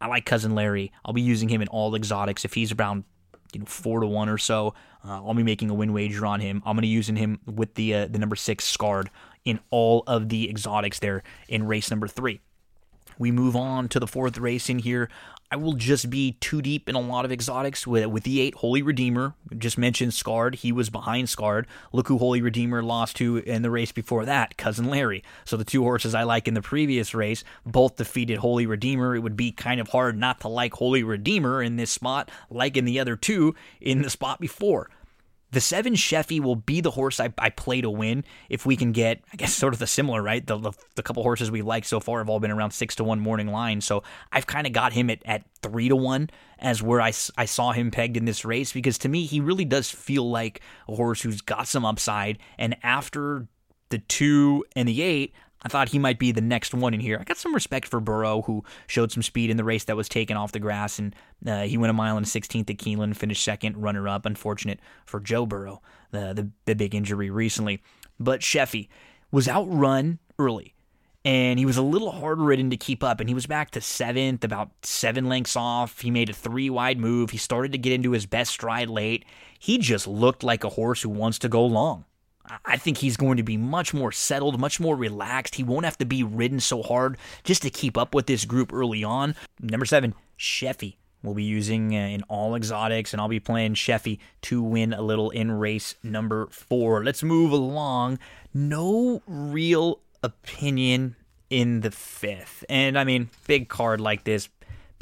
I 0.00 0.06
like 0.06 0.24
Cousin 0.24 0.54
Larry. 0.54 0.90
I'll 1.04 1.12
be 1.12 1.22
using 1.22 1.48
him 1.48 1.62
in 1.62 1.68
all 1.68 1.94
exotics. 1.94 2.44
If 2.44 2.54
he's 2.54 2.72
around, 2.72 3.04
you 3.52 3.60
know, 3.60 3.66
four 3.66 4.00
to 4.00 4.06
one 4.06 4.28
or 4.28 4.38
so, 4.38 4.74
uh, 5.04 5.24
I'll 5.24 5.34
be 5.34 5.42
making 5.42 5.70
a 5.70 5.74
win 5.74 5.92
wager 5.92 6.26
on 6.26 6.40
him. 6.40 6.62
I'm 6.64 6.76
going 6.76 6.82
to 6.82 6.88
using 6.88 7.16
him 7.16 7.40
with 7.46 7.74
the 7.74 7.94
uh, 7.94 8.06
the 8.06 8.18
number 8.18 8.36
six 8.36 8.64
scarred 8.64 9.10
in 9.44 9.60
all 9.70 10.04
of 10.06 10.28
the 10.28 10.48
exotics 10.48 10.98
there 10.98 11.22
in 11.48 11.66
race 11.66 11.90
number 11.90 12.08
three. 12.08 12.40
We 13.18 13.30
move 13.30 13.54
on 13.56 13.88
to 13.88 14.00
the 14.00 14.06
fourth 14.06 14.38
race 14.38 14.68
in 14.68 14.78
here. 14.78 15.08
I 15.52 15.56
will 15.56 15.74
just 15.74 16.08
be 16.08 16.32
too 16.40 16.62
deep 16.62 16.88
in 16.88 16.94
a 16.94 17.00
lot 17.00 17.26
of 17.26 17.30
exotics 17.30 17.86
with 17.86 18.06
with 18.06 18.22
the 18.22 18.40
eight 18.40 18.54
Holy 18.54 18.80
Redeemer. 18.80 19.34
Just 19.58 19.76
mentioned 19.76 20.14
Scarred. 20.14 20.54
He 20.54 20.72
was 20.72 20.88
behind 20.88 21.28
Scarred. 21.28 21.66
Look 21.92 22.08
who 22.08 22.16
Holy 22.16 22.40
Redeemer 22.40 22.82
lost 22.82 23.16
to 23.16 23.36
in 23.36 23.60
the 23.60 23.70
race 23.70 23.92
before 23.92 24.24
that, 24.24 24.56
Cousin 24.56 24.86
Larry. 24.86 25.22
So 25.44 25.58
the 25.58 25.64
two 25.64 25.82
horses 25.82 26.14
I 26.14 26.22
like 26.22 26.48
in 26.48 26.54
the 26.54 26.62
previous 26.62 27.14
race 27.14 27.44
both 27.66 27.96
defeated 27.96 28.38
Holy 28.38 28.64
Redeemer. 28.64 29.14
It 29.14 29.18
would 29.18 29.36
be 29.36 29.52
kind 29.52 29.78
of 29.78 29.88
hard 29.88 30.16
not 30.16 30.40
to 30.40 30.48
like 30.48 30.72
Holy 30.72 31.02
Redeemer 31.02 31.62
in 31.62 31.76
this 31.76 31.90
spot, 31.90 32.30
like 32.48 32.78
in 32.78 32.86
the 32.86 32.98
other 32.98 33.14
two 33.14 33.54
in 33.78 34.00
the 34.00 34.08
spot 34.08 34.40
before. 34.40 34.88
The 35.52 35.60
seven 35.60 35.94
Sheffy 35.94 36.40
will 36.40 36.56
be 36.56 36.80
the 36.80 36.90
horse 36.90 37.20
I, 37.20 37.32
I 37.38 37.50
play 37.50 37.80
to 37.80 37.90
win 37.90 38.24
if 38.48 38.66
we 38.66 38.76
can 38.76 38.92
get, 38.92 39.22
I 39.32 39.36
guess, 39.36 39.54
sort 39.62 39.74
of 39.74 39.78
the 39.78 39.86
similar, 39.86 40.22
right? 40.22 40.44
The, 40.46 40.58
the, 40.58 40.72
the 40.96 41.02
couple 41.02 41.22
horses 41.22 41.50
we 41.50 41.62
like 41.62 41.84
so 41.84 42.00
far 42.00 42.18
have 42.18 42.28
all 42.28 42.40
been 42.40 42.50
around 42.50 42.72
six 42.72 42.96
to 42.96 43.04
one 43.04 43.20
morning 43.20 43.48
line. 43.48 43.80
So 43.80 44.02
I've 44.32 44.46
kind 44.46 44.66
of 44.66 44.72
got 44.72 44.92
him 44.92 45.10
at, 45.10 45.22
at 45.24 45.44
three 45.62 45.88
to 45.88 45.96
one 45.96 46.30
as 46.58 46.82
where 46.82 47.00
I, 47.00 47.12
I 47.36 47.44
saw 47.44 47.72
him 47.72 47.90
pegged 47.90 48.16
in 48.16 48.24
this 48.24 48.44
race 48.44 48.72
because 48.72 48.98
to 48.98 49.08
me, 49.08 49.26
he 49.26 49.40
really 49.40 49.64
does 49.64 49.90
feel 49.90 50.28
like 50.28 50.60
a 50.88 50.94
horse 50.94 51.22
who's 51.22 51.40
got 51.40 51.68
some 51.68 51.84
upside. 51.84 52.38
And 52.58 52.76
after 52.82 53.46
the 53.90 53.98
two 53.98 54.64
and 54.74 54.88
the 54.88 55.02
eight, 55.02 55.34
I 55.64 55.68
thought 55.68 55.90
he 55.90 55.98
might 55.98 56.18
be 56.18 56.32
the 56.32 56.40
next 56.40 56.74
one 56.74 56.92
in 56.92 57.00
here. 57.00 57.18
I 57.20 57.24
got 57.24 57.36
some 57.36 57.54
respect 57.54 57.86
for 57.86 58.00
Burrow, 58.00 58.42
who 58.42 58.64
showed 58.86 59.12
some 59.12 59.22
speed 59.22 59.50
in 59.50 59.56
the 59.56 59.64
race 59.64 59.84
that 59.84 59.96
was 59.96 60.08
taken 60.08 60.36
off 60.36 60.52
the 60.52 60.58
grass, 60.58 60.98
and 60.98 61.14
uh, 61.46 61.62
he 61.62 61.78
went 61.78 61.90
a 61.90 61.94
mile 61.94 62.16
and 62.16 62.26
16th 62.26 62.68
at 62.68 62.78
Keeneland, 62.78 63.16
finished 63.16 63.44
second, 63.44 63.76
runner 63.76 64.08
up. 64.08 64.26
Unfortunate 64.26 64.80
for 65.06 65.20
Joe 65.20 65.46
Burrow, 65.46 65.80
the, 66.10 66.34
the, 66.34 66.50
the 66.66 66.74
big 66.74 66.94
injury 66.94 67.30
recently. 67.30 67.80
But 68.18 68.40
Sheffy 68.40 68.88
was 69.30 69.48
outrun 69.48 70.18
early, 70.38 70.74
and 71.24 71.58
he 71.58 71.66
was 71.66 71.76
a 71.76 71.82
little 71.82 72.10
hard 72.10 72.40
ridden 72.40 72.70
to 72.70 72.76
keep 72.76 73.04
up, 73.04 73.20
and 73.20 73.28
he 73.28 73.34
was 73.34 73.46
back 73.46 73.70
to 73.72 73.80
seventh, 73.80 74.42
about 74.42 74.70
seven 74.82 75.28
lengths 75.28 75.54
off. 75.54 76.00
He 76.00 76.10
made 76.10 76.28
a 76.28 76.34
three 76.34 76.70
wide 76.70 76.98
move. 76.98 77.30
He 77.30 77.38
started 77.38 77.72
to 77.72 77.78
get 77.78 77.92
into 77.92 78.10
his 78.10 78.26
best 78.26 78.50
stride 78.50 78.90
late. 78.90 79.24
He 79.58 79.78
just 79.78 80.08
looked 80.08 80.42
like 80.42 80.64
a 80.64 80.70
horse 80.70 81.02
who 81.02 81.08
wants 81.08 81.38
to 81.40 81.48
go 81.48 81.64
long. 81.64 82.04
I 82.64 82.76
think 82.76 82.98
he's 82.98 83.16
going 83.16 83.36
to 83.36 83.42
be 83.42 83.56
much 83.56 83.94
more 83.94 84.12
settled, 84.12 84.58
much 84.58 84.80
more 84.80 84.96
relaxed. 84.96 85.54
He 85.54 85.62
won't 85.62 85.84
have 85.84 85.98
to 85.98 86.04
be 86.04 86.22
ridden 86.22 86.60
so 86.60 86.82
hard 86.82 87.16
just 87.44 87.62
to 87.62 87.70
keep 87.70 87.96
up 87.96 88.14
with 88.14 88.26
this 88.26 88.44
group 88.44 88.72
early 88.72 89.04
on. 89.04 89.34
Number 89.60 89.86
seven, 89.86 90.14
Sheffy. 90.38 90.96
We'll 91.22 91.34
be 91.34 91.44
using 91.44 91.94
uh, 91.94 92.00
in 92.00 92.22
all 92.24 92.56
exotics, 92.56 93.12
and 93.12 93.20
I'll 93.20 93.28
be 93.28 93.38
playing 93.38 93.74
Sheffy 93.74 94.18
to 94.42 94.60
win 94.60 94.92
a 94.92 95.02
little 95.02 95.30
in 95.30 95.52
race 95.52 95.94
number 96.02 96.48
four. 96.50 97.04
Let's 97.04 97.22
move 97.22 97.52
along. 97.52 98.18
No 98.52 99.22
real 99.28 100.00
opinion 100.24 101.14
in 101.48 101.82
the 101.82 101.92
fifth. 101.92 102.64
And 102.68 102.98
I 102.98 103.04
mean, 103.04 103.30
big 103.46 103.68
card 103.68 104.00
like 104.00 104.24
this, 104.24 104.48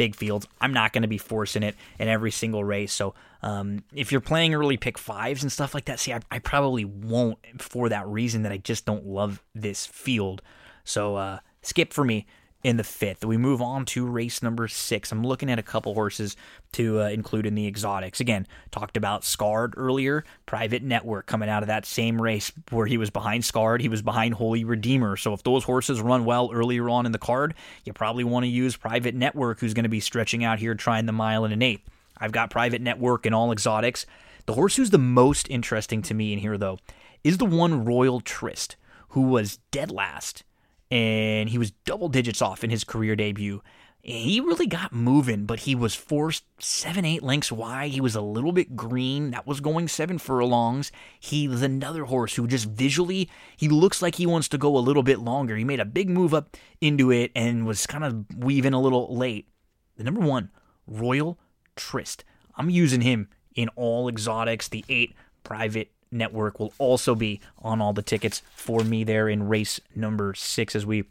big 0.01 0.17
fields, 0.17 0.49
I'm 0.63 0.73
not 0.73 0.95
going 0.95 1.03
to 1.03 1.09
be 1.09 1.19
forcing 1.19 1.63
it 1.63 1.77
in 1.99 2.09
every 2.09 2.31
single 2.31 2.65
race. 2.65 2.91
So 2.91 3.13
um, 3.43 3.85
if 3.93 4.11
you're 4.11 4.23
playing 4.23 4.55
early 4.55 4.79
pick 4.79 4.97
fives 4.97 5.43
and 5.43 5.53
stuff 5.53 5.75
like 5.75 5.85
that, 5.85 6.01
see, 6.01 6.15
I, 6.15 6.21
I, 6.31 6.39
probably 6.39 6.87
won't 6.87 7.37
for 7.59 7.91
that 7.91 8.07
reason 8.07 8.43
that 8.45 8.51
I 8.51 8.57
just 8.57 8.87
don't 8.87 9.05
love 9.05 9.43
this 9.55 9.85
field. 9.85 10.41
So 10.85 11.17
uh, 11.17 11.41
skip 11.61 11.93
for 11.93 12.03
me 12.03 12.27
in 12.62 12.77
the 12.77 12.85
fifth. 12.85 13.25
We 13.25 13.37
move 13.37 13.62
on 13.62 13.85
to 13.87 14.07
race 14.07 14.42
number 14.42 14.68
six. 14.68 15.12
I'm 15.12 15.25
looking 15.25 15.51
at 15.51 15.59
a 15.59 15.62
couple 15.62 15.94
horses 15.94 16.37
to 16.73 17.01
uh, 17.01 17.09
include 17.09 17.46
in 17.46 17.55
the 17.55 17.66
exotics. 17.66 18.20
Again, 18.20 18.46
talked 18.70 18.96
about 18.96 19.25
Scarred 19.25 19.75
earlier, 19.77 20.25
Private 20.46 20.83
Network 20.83 21.27
coming 21.27 21.49
out 21.49 21.62
of 21.62 21.68
that 21.68 21.87
same 21.87 22.20
race 22.20 22.53
where 22.70 22.87
he 22.87 22.99
was 22.99 23.11
behind 23.11 23.44
Scarred, 23.44 23.81
he 23.81 23.88
was 23.88 24.03
behind 24.03 24.35
Holy 24.35 24.64
Redeemer. 24.64 25.16
So 25.16 25.33
if 25.33 25.42
those 25.42 25.64
horses 25.64 26.01
run 26.01 26.25
well 26.25 26.51
earlier 26.53 26.88
on 26.88 27.07
in 27.07 27.12
the 27.12 27.18
card, 27.18 27.55
you 27.85 27.92
probably 27.92 28.25
want 28.25 28.44
to 28.44 28.49
use 28.49 28.77
Private 28.77 29.14
Network, 29.14 29.61
who's 29.61 29.75
going 29.75 29.85
to 29.85 29.88
be 29.88 30.01
stretching 30.01 30.44
out 30.44 30.59
here 30.59 30.75
trying 30.75 31.07
the 31.07 31.12
mile 31.12 31.44
and 31.44 31.55
an 31.55 31.62
eighth. 31.62 31.88
I've 32.18 32.33
got 32.33 32.51
Private 32.51 32.83
Network 32.83 33.25
in 33.25 33.33
all 33.33 33.53
exotics. 33.53 34.05
The 34.44 34.55
horse 34.55 34.77
who's 34.77 34.90
the 34.90 34.99
most 34.99 35.49
interesting 35.49 36.03
to 36.03 36.14
me 36.14 36.33
in 36.33 36.38
here, 36.40 36.59
though, 36.59 36.79
is 37.25 37.38
the 37.38 37.46
one 37.46 37.85
Royal 37.85 38.20
Tryst, 38.20 38.77
who 39.11 39.23
was 39.23 39.59
dead 39.70 39.90
last, 39.90 40.44
and 40.90 41.48
he 41.48 41.59
was 41.59 41.72
double 41.85 42.09
digits 42.09 42.42
off 42.42 42.64
in 42.64 42.70
his 42.70 42.85
career 42.85 43.16
debut. 43.16 43.62
He 44.03 44.40
really 44.40 44.66
got 44.66 44.94
moving, 44.94 45.44
but 45.44 45.61
he 45.61 45.74
was 45.74 45.94
forced 45.94 46.44
seven, 46.59 47.05
eight 47.05 47.22
lengths 47.22 47.53
wide. 47.53 47.90
He 47.90 48.00
was 48.00 48.14
a 48.14 48.22
little 48.22 48.53
bit 48.53 48.74
green. 48.74 49.31
That 49.33 49.46
was 49.46 49.61
going 49.61 49.88
seven 49.88 50.16
furlongs. 50.18 50.90
He 51.18 51.46
was 51.46 51.61
another 51.61 52.05
horse 52.05 52.35
who 52.35 52.46
just 52.46 52.64
visually, 52.64 53.29
he 53.59 53.68
looks 53.68 54.00
like 54.00 54.14
he 54.14 54.26
wants 54.26 54.48
to 54.48 54.59
go 54.59 54.76
a 54.76 54.81
little 54.81 55.03
bit 55.03 55.18
longer. 55.18 55.55
He 55.55 55.64
made 55.64 55.81
a 55.81 55.85
big 55.85 56.09
move 56.09 56.33
up 56.33 56.57
into 56.81 57.12
it 57.12 57.31
and 57.37 57.66
was 57.66 57.87
kind 57.87 58.05
of 58.05 58.24
weaving 58.35 58.72
a 58.72 58.81
little 58.81 59.14
late. 59.14 59.48
The 59.96 60.05
number 60.05 60.22
one, 60.22 60.50
Royal 60.87 61.38
Tryst. 61.76 62.24
I'm 62.57 62.70
using 62.70 63.03
him 63.03 63.29
in 63.55 63.68
all 63.76 64.09
exotics. 64.09 64.68
The 64.68 64.85
eight 64.88 65.14
private 65.44 65.92
network 66.11 66.59
will 66.59 66.73
also 66.79 67.14
be 67.14 67.40
on 67.59 67.81
all 67.81 67.92
the 67.92 68.03
tickets 68.03 68.42
for 68.55 68.83
me 68.83 69.05
there 69.05 69.29
in 69.29 69.49
race 69.49 69.81
number 69.94 70.35
six 70.35 70.75
as 70.75 70.85
we 70.85 71.05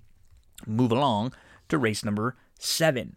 move 0.66 0.92
along 0.92 1.34
to 1.70 1.78
race 1.78 2.04
number 2.04 2.36
seven. 2.60 3.16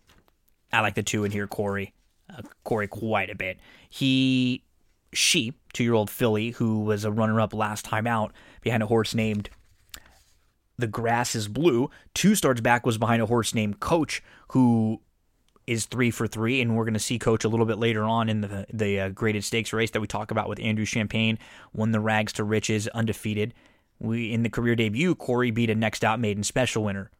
I 0.72 0.80
like 0.80 0.94
the 0.94 1.02
two 1.02 1.24
in 1.24 1.32
here, 1.32 1.46
Corey. 1.46 1.92
Uh, 2.30 2.42
Corey 2.64 2.88
quite 2.88 3.30
a 3.30 3.34
bit. 3.34 3.58
He, 3.88 4.64
she, 5.12 5.54
two 5.72 5.84
year 5.84 5.94
old 5.94 6.08
filly, 6.10 6.50
who 6.50 6.80
was 6.80 7.04
a 7.04 7.12
runner 7.12 7.40
up 7.40 7.52
last 7.52 7.84
time 7.84 8.06
out 8.06 8.32
behind 8.62 8.82
a 8.82 8.86
horse 8.86 9.14
named 9.14 9.50
The 10.78 10.86
Grass 10.86 11.34
is 11.34 11.48
Blue. 11.48 11.90
Two 12.14 12.34
starts 12.34 12.60
back 12.60 12.86
was 12.86 12.96
behind 12.96 13.20
a 13.20 13.26
horse 13.26 13.54
named 13.54 13.80
Coach, 13.80 14.22
who 14.48 15.00
is 15.66 15.86
three 15.86 16.10
for 16.10 16.26
three, 16.26 16.60
and 16.60 16.76
we're 16.76 16.84
going 16.84 16.94
to 16.94 17.00
see 17.00 17.18
Coach 17.18 17.44
a 17.44 17.48
little 17.48 17.66
bit 17.66 17.78
later 17.78 18.04
on 18.04 18.28
in 18.28 18.40
the 18.40 18.66
the 18.72 19.00
uh, 19.00 19.08
graded 19.10 19.44
stakes 19.44 19.72
race 19.72 19.90
that 19.90 20.00
we 20.00 20.06
talk 20.06 20.30
about 20.30 20.48
with 20.48 20.60
Andrew 20.60 20.84
Champagne. 20.84 21.38
Won 21.72 21.92
the 21.92 22.00
Rags 22.00 22.32
to 22.34 22.44
Riches 22.44 22.88
undefeated. 22.88 23.54
We 23.98 24.32
in 24.32 24.42
the 24.42 24.48
career 24.48 24.74
debut, 24.74 25.14
Corey 25.14 25.50
beat 25.50 25.70
a 25.70 25.74
next 25.74 26.04
out 26.04 26.20
maiden 26.20 26.42
special 26.42 26.84
winner. 26.84 27.10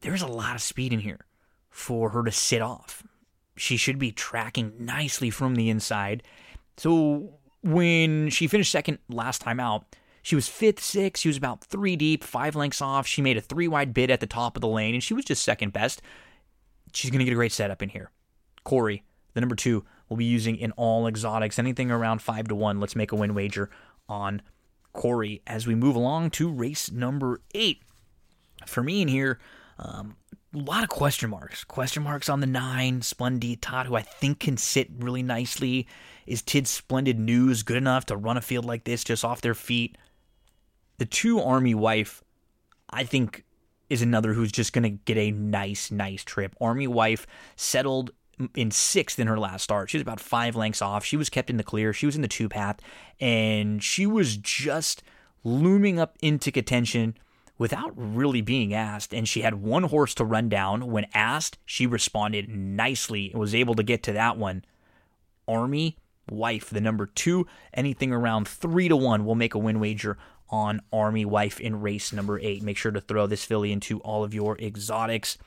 There's 0.00 0.22
a 0.22 0.26
lot 0.26 0.54
of 0.54 0.62
speed 0.62 0.92
in 0.92 1.00
here 1.00 1.26
for 1.68 2.10
her 2.10 2.22
to 2.24 2.32
sit 2.32 2.62
off. 2.62 3.02
She 3.56 3.76
should 3.76 3.98
be 3.98 4.12
tracking 4.12 4.72
nicely 4.78 5.28
from 5.28 5.54
the 5.54 5.68
inside. 5.68 6.22
So 6.78 7.34
when 7.62 8.30
she 8.30 8.46
finished 8.46 8.72
second 8.72 8.98
last 9.10 9.42
time 9.42 9.60
out, 9.60 9.84
she 10.22 10.34
was 10.34 10.48
fifth, 10.48 10.80
sixth. 10.80 11.20
She 11.20 11.28
was 11.28 11.36
about 11.36 11.62
three 11.64 11.96
deep, 11.96 12.24
five 12.24 12.56
lengths 12.56 12.80
off. 12.80 13.06
She 13.06 13.20
made 13.20 13.36
a 13.36 13.42
three 13.42 13.68
wide 13.68 13.92
bid 13.92 14.10
at 14.10 14.20
the 14.20 14.26
top 14.26 14.56
of 14.56 14.60
the 14.62 14.68
lane, 14.68 14.94
and 14.94 15.02
she 15.02 15.14
was 15.14 15.24
just 15.26 15.42
second 15.42 15.72
best 15.72 16.00
she's 16.92 17.10
going 17.10 17.20
to 17.20 17.24
get 17.24 17.32
a 17.32 17.36
great 17.36 17.52
setup 17.52 17.82
in 17.82 17.88
here. 17.88 18.10
Corey, 18.64 19.04
the 19.34 19.40
number 19.40 19.56
two, 19.56 19.84
will 20.08 20.16
be 20.16 20.24
using 20.24 20.56
in 20.56 20.72
all 20.72 21.06
exotics, 21.06 21.58
anything 21.58 21.90
around 21.90 22.20
five 22.20 22.48
to 22.48 22.54
one. 22.54 22.80
Let's 22.80 22.96
make 22.96 23.12
a 23.12 23.16
win 23.16 23.34
wager 23.34 23.70
on 24.08 24.42
Corey 24.92 25.42
as 25.46 25.66
we 25.66 25.74
move 25.74 25.96
along 25.96 26.30
to 26.30 26.50
race 26.50 26.90
number 26.90 27.40
eight. 27.54 27.82
For 28.66 28.82
me 28.82 29.02
in 29.02 29.08
here, 29.08 29.38
um, 29.78 30.16
a 30.54 30.58
lot 30.58 30.82
of 30.82 30.88
question 30.88 31.30
marks. 31.30 31.64
Question 31.64 32.02
marks 32.02 32.28
on 32.28 32.40
the 32.40 32.46
nine, 32.46 33.02
Splendid 33.02 33.62
Tot, 33.62 33.86
who 33.86 33.94
I 33.94 34.02
think 34.02 34.40
can 34.40 34.56
sit 34.56 34.88
really 34.98 35.22
nicely. 35.22 35.86
Is 36.26 36.42
Tid 36.42 36.66
Splendid 36.66 37.18
News 37.18 37.62
good 37.62 37.76
enough 37.76 38.06
to 38.06 38.16
run 38.16 38.36
a 38.36 38.42
field 38.42 38.64
like 38.64 38.84
this 38.84 39.04
just 39.04 39.24
off 39.24 39.40
their 39.40 39.54
feet? 39.54 39.96
The 40.98 41.06
two 41.06 41.40
Army 41.40 41.74
Wife, 41.74 42.22
I 42.90 43.04
think, 43.04 43.44
is 43.90 44.00
another 44.00 44.32
who's 44.32 44.52
just 44.52 44.72
going 44.72 44.84
to 44.84 44.90
get 44.90 45.18
a 45.18 45.32
nice, 45.32 45.90
nice 45.90 46.24
trip. 46.24 46.54
Army 46.60 46.86
Wife 46.86 47.26
settled 47.56 48.12
in 48.54 48.70
sixth 48.70 49.18
in 49.18 49.26
her 49.26 49.38
last 49.38 49.64
start. 49.64 49.90
She 49.90 49.98
was 49.98 50.02
about 50.02 50.20
five 50.20 50.56
lengths 50.56 50.80
off. 50.80 51.04
She 51.04 51.16
was 51.16 51.28
kept 51.28 51.50
in 51.50 51.58
the 51.58 51.64
clear. 51.64 51.92
She 51.92 52.06
was 52.06 52.16
in 52.16 52.22
the 52.22 52.28
two 52.28 52.48
path, 52.48 52.80
and 53.20 53.82
she 53.82 54.06
was 54.06 54.36
just 54.36 55.02
looming 55.44 55.98
up 55.98 56.16
into 56.22 56.50
contention 56.50 57.16
without 57.58 57.92
really 57.94 58.40
being 58.40 58.72
asked. 58.72 59.12
And 59.12 59.28
she 59.28 59.42
had 59.42 59.54
one 59.56 59.82
horse 59.82 60.14
to 60.14 60.24
run 60.24 60.48
down. 60.48 60.90
When 60.90 61.06
asked, 61.12 61.58
she 61.66 61.86
responded 61.86 62.48
nicely 62.48 63.30
and 63.30 63.40
was 63.40 63.54
able 63.54 63.74
to 63.74 63.82
get 63.82 64.02
to 64.04 64.12
that 64.12 64.38
one. 64.38 64.64
Army 65.46 65.98
Wife, 66.30 66.70
the 66.70 66.80
number 66.80 67.06
two, 67.06 67.46
anything 67.74 68.12
around 68.12 68.46
three 68.46 68.88
to 68.88 68.96
one 68.96 69.24
will 69.24 69.34
make 69.34 69.54
a 69.54 69.58
win 69.58 69.80
wager 69.80 70.16
on 70.50 70.80
Army 70.92 71.24
Wife 71.24 71.60
in 71.60 71.80
race 71.80 72.12
number 72.12 72.38
eight. 72.40 72.62
Make 72.62 72.76
sure 72.76 72.92
to 72.92 73.00
throw 73.00 73.26
this 73.26 73.44
filly 73.44 73.72
into 73.72 74.00
all 74.00 74.24
of 74.24 74.34
your 74.34 74.58
exotics. 74.58 75.38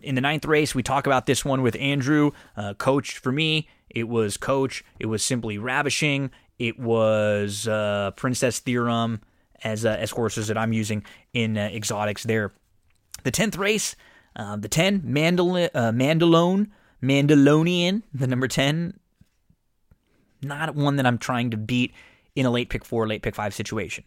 In 0.00 0.14
the 0.14 0.20
ninth 0.20 0.44
race, 0.44 0.74
we 0.74 0.82
talk 0.82 1.06
about 1.06 1.26
this 1.26 1.44
one 1.44 1.62
with 1.62 1.76
Andrew. 1.76 2.32
Uh, 2.56 2.74
coach, 2.74 3.18
for 3.18 3.32
me, 3.32 3.68
it 3.88 4.08
was 4.08 4.36
Coach. 4.36 4.84
It 4.98 5.06
was 5.06 5.22
simply 5.22 5.58
ravishing. 5.58 6.30
It 6.58 6.78
was 6.78 7.66
uh, 7.68 8.10
Princess 8.16 8.58
Theorem 8.58 9.20
as 9.64 9.84
uh, 9.84 9.96
as 9.98 10.10
horses 10.10 10.48
that 10.48 10.58
I'm 10.58 10.72
using 10.72 11.04
in 11.32 11.56
uh, 11.56 11.70
exotics 11.72 12.24
there. 12.24 12.52
The 13.22 13.30
tenth 13.30 13.56
race, 13.56 13.96
uh, 14.34 14.56
the 14.56 14.68
ten 14.68 15.00
Mandal- 15.00 15.70
uh, 15.74 15.92
Mandalone 15.92 16.68
Mandalonian, 17.02 18.02
the 18.12 18.26
number 18.26 18.48
ten. 18.48 18.98
Not 20.42 20.74
one 20.74 20.96
that 20.96 21.06
I'm 21.06 21.18
trying 21.18 21.50
to 21.50 21.56
beat 21.56 21.92
in 22.36 22.46
a 22.46 22.50
late 22.50 22.68
pick 22.68 22.84
four, 22.84 23.08
late 23.08 23.22
pick 23.22 23.34
five 23.34 23.54
situation. 23.54 24.04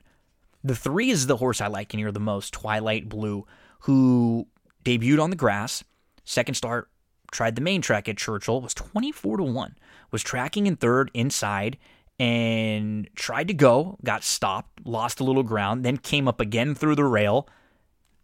The 0.63 0.75
three 0.75 1.09
is 1.09 1.27
the 1.27 1.37
horse 1.37 1.59
I 1.59 1.67
like 1.67 1.93
in 1.93 1.99
here 1.99 2.11
the 2.11 2.19
most, 2.19 2.53
Twilight 2.53 3.09
Blue, 3.09 3.45
who 3.81 4.47
debuted 4.85 5.21
on 5.21 5.31
the 5.31 5.35
grass. 5.35 5.83
Second 6.23 6.53
start, 6.53 6.89
tried 7.31 7.55
the 7.55 7.61
main 7.61 7.81
track 7.81 8.07
at 8.07 8.17
Churchill, 8.17 8.61
was 8.61 8.73
24 8.73 9.37
to 9.37 9.43
1, 9.43 9.75
was 10.11 10.21
tracking 10.21 10.67
in 10.67 10.75
third 10.75 11.09
inside 11.13 11.77
and 12.19 13.07
tried 13.15 13.47
to 13.47 13.53
go, 13.53 13.97
got 14.03 14.23
stopped, 14.23 14.85
lost 14.85 15.19
a 15.19 15.23
little 15.23 15.43
ground, 15.43 15.85
then 15.85 15.97
came 15.97 16.27
up 16.27 16.39
again 16.39 16.75
through 16.75 16.95
the 16.95 17.05
rail. 17.05 17.47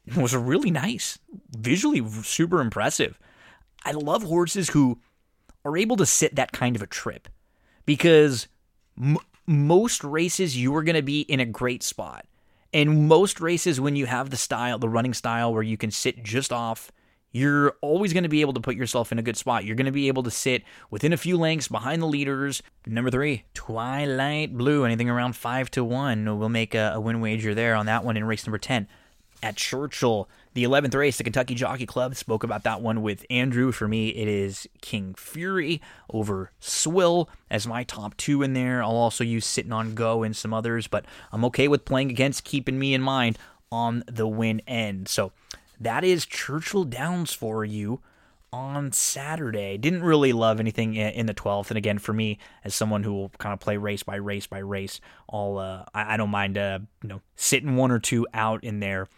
It 0.05 0.17
was 0.17 0.35
really 0.35 0.69
nice, 0.69 1.17
visually 1.57 2.05
super 2.23 2.59
impressive. 2.59 3.17
I 3.85 3.91
love 3.91 4.23
horses 4.23 4.69
who 4.69 4.99
are 5.63 5.77
able 5.77 5.95
to 5.95 6.05
sit 6.05 6.35
that 6.35 6.51
kind 6.51 6.75
of 6.75 6.81
a 6.81 6.87
trip 6.87 7.27
because 7.85 8.47
most 9.47 10.03
races 10.03 10.57
you 10.57 10.75
are 10.75 10.83
going 10.83 10.95
to 10.95 11.01
be 11.01 11.21
in 11.21 11.39
a 11.39 11.45
great 11.45 11.83
spot. 11.83 12.25
And 12.73 13.07
most 13.07 13.39
races, 13.39 13.79
when 13.79 13.95
you 13.95 14.05
have 14.05 14.29
the 14.29 14.37
style, 14.37 14.77
the 14.77 14.89
running 14.89 15.13
style 15.13 15.53
where 15.53 15.63
you 15.63 15.77
can 15.77 15.91
sit 15.91 16.23
just 16.23 16.51
off, 16.51 16.91
you're 17.31 17.75
always 17.81 18.13
going 18.13 18.23
to 18.23 18.29
be 18.29 18.41
able 18.41 18.53
to 18.53 18.61
put 18.61 18.75
yourself 18.75 19.11
in 19.11 19.19
a 19.19 19.21
good 19.21 19.37
spot. 19.37 19.65
You're 19.65 19.75
going 19.75 19.85
to 19.85 19.91
be 19.91 20.07
able 20.07 20.23
to 20.23 20.31
sit 20.31 20.63
within 20.89 21.13
a 21.13 21.17
few 21.17 21.37
lengths 21.37 21.67
behind 21.67 22.01
the 22.01 22.07
leaders. 22.07 22.63
Number 22.85 23.11
three, 23.11 23.43
Twilight 23.53 24.57
Blue. 24.57 24.85
Anything 24.85 25.09
around 25.09 25.35
five 25.35 25.69
to 25.71 25.83
one, 25.83 26.39
we'll 26.39 26.49
make 26.49 26.73
a, 26.73 26.93
a 26.95 26.99
win 26.99 27.19
wager 27.21 27.53
there 27.53 27.75
on 27.75 27.85
that 27.87 28.05
one 28.05 28.15
in 28.17 28.23
race 28.23 28.45
number 28.45 28.57
10. 28.57 28.87
at 29.43 29.57
Churchill. 29.57 30.29
The 30.55 30.63
11th 30.63 30.95
race, 30.95 31.17
the 31.17 31.25
Kentucky 31.25 31.53
Jockey 31.53 31.85
Club, 31.85 32.15
spoke 32.15 32.41
about 32.41 32.63
that 32.63 32.79
one 32.79 33.01
with 33.01 33.25
Andrew. 33.29 33.73
For 33.73 33.89
me, 33.89 34.07
it 34.07 34.29
is 34.29 34.69
King 34.79 35.13
Fury 35.15 35.81
over 36.09 36.49
Swill 36.61 37.29
as 37.51 37.67
my 37.67 37.83
top 37.83 38.15
two 38.15 38.41
in 38.41 38.53
there. 38.53 38.81
I'll 38.81 38.91
also 38.91 39.25
use 39.25 39.45
Sittin 39.45 39.73
On 39.73 39.93
Go 39.95 40.23
and 40.23 40.33
some 40.33 40.53
others, 40.53 40.87
but 40.87 41.03
I'm 41.33 41.43
okay 41.43 41.67
with 41.67 41.83
playing 41.83 42.09
against, 42.09 42.45
Keepmeinmind 42.45 43.35
on 43.69 44.05
the 44.07 44.29
win 44.29 44.61
end. 44.65 45.09
So 45.09 45.33
that 45.77 46.05
is 46.05 46.25
Churchill 46.25 46.85
Downs 46.85 47.33
for 47.33 47.65
you 47.65 47.99
on 48.53 48.93
Saturday. 48.93 49.77
Didn't 49.77 50.03
really 50.03 50.31
love 50.31 50.61
anything 50.61 50.95
in 50.95 51.25
the 51.25 51.33
12th. 51.33 51.67
And 51.67 51.77
again, 51.77 51.97
for 51.97 52.13
me, 52.13 52.39
as 52.63 52.73
someone 52.73 53.03
who 53.03 53.13
will 53.13 53.29
kind 53.39 53.51
of 53.51 53.59
play 53.59 53.75
race 53.75 54.03
by 54.03 54.15
race 54.15 54.47
by 54.47 54.59
race, 54.59 55.01
I'll, 55.29 55.57
uh, 55.57 55.83
I, 55.93 56.13
I, 56.13 56.17
don't 56.17 56.29
mind, 56.29 56.57
uh, 56.57 56.79
you 57.03 57.09
know, 57.09 57.21
sitting 57.35 57.75
one 57.75 57.91
or 57.91 57.99
two 57.99 58.25
out 58.33 58.63
in 58.63 58.79
there. 58.79 59.09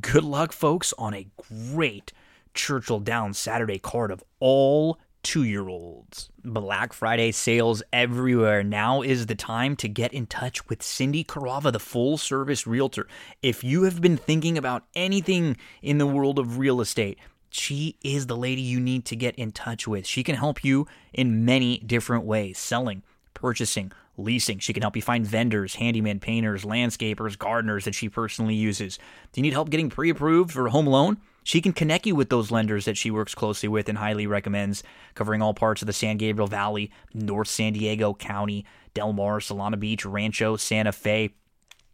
Good 0.00 0.24
luck, 0.24 0.52
folks, 0.52 0.92
on 0.98 1.14
a 1.14 1.28
great 1.36 2.12
Churchill 2.54 2.98
Downs 2.98 3.38
Saturday 3.38 3.78
card 3.78 4.10
of 4.10 4.24
all 4.40 4.98
two 5.22 5.44
year 5.44 5.68
olds. 5.68 6.28
Black 6.44 6.92
Friday 6.92 7.30
sales 7.30 7.84
everywhere. 7.92 8.64
Now 8.64 9.02
is 9.02 9.26
the 9.26 9.36
time 9.36 9.76
to 9.76 9.88
get 9.88 10.12
in 10.12 10.26
touch 10.26 10.68
with 10.68 10.82
Cindy 10.82 11.22
Carava, 11.22 11.72
the 11.72 11.78
full 11.78 12.18
service 12.18 12.66
realtor. 12.66 13.06
If 13.42 13.62
you 13.62 13.84
have 13.84 14.00
been 14.00 14.16
thinking 14.16 14.58
about 14.58 14.82
anything 14.96 15.56
in 15.82 15.98
the 15.98 16.06
world 16.06 16.40
of 16.40 16.58
real 16.58 16.80
estate, 16.80 17.16
she 17.48 17.96
is 18.02 18.26
the 18.26 18.36
lady 18.36 18.62
you 18.62 18.80
need 18.80 19.04
to 19.04 19.14
get 19.14 19.36
in 19.36 19.52
touch 19.52 19.86
with. 19.86 20.04
She 20.04 20.24
can 20.24 20.34
help 20.34 20.64
you 20.64 20.88
in 21.12 21.44
many 21.44 21.78
different 21.78 22.24
ways 22.24 22.58
selling, 22.58 23.04
purchasing, 23.34 23.92
leasing. 24.16 24.58
She 24.58 24.72
can 24.72 24.82
help 24.82 24.96
you 24.96 25.02
find 25.02 25.26
vendors, 25.26 25.74
handyman, 25.76 26.20
painters, 26.20 26.64
landscapers, 26.64 27.38
gardeners 27.38 27.84
that 27.84 27.94
she 27.94 28.08
personally 28.08 28.54
uses. 28.54 28.98
Do 29.32 29.40
you 29.40 29.42
need 29.42 29.52
help 29.52 29.70
getting 29.70 29.90
pre 29.90 30.10
approved 30.10 30.52
for 30.52 30.66
a 30.66 30.70
home 30.70 30.86
loan? 30.86 31.18
She 31.44 31.60
can 31.60 31.72
connect 31.72 32.06
you 32.06 32.16
with 32.16 32.28
those 32.28 32.50
lenders 32.50 32.86
that 32.86 32.96
she 32.96 33.12
works 33.12 33.32
closely 33.32 33.68
with 33.68 33.88
and 33.88 33.98
highly 33.98 34.26
recommends, 34.26 34.82
covering 35.14 35.42
all 35.42 35.54
parts 35.54 35.80
of 35.80 35.86
the 35.86 35.92
San 35.92 36.16
Gabriel 36.16 36.48
Valley, 36.48 36.90
North 37.14 37.46
San 37.46 37.72
Diego 37.72 38.14
County, 38.14 38.66
Del 38.94 39.12
Mar, 39.12 39.38
Solana 39.38 39.78
Beach, 39.78 40.04
Rancho, 40.04 40.56
Santa 40.56 40.90
Fe. 40.90 41.34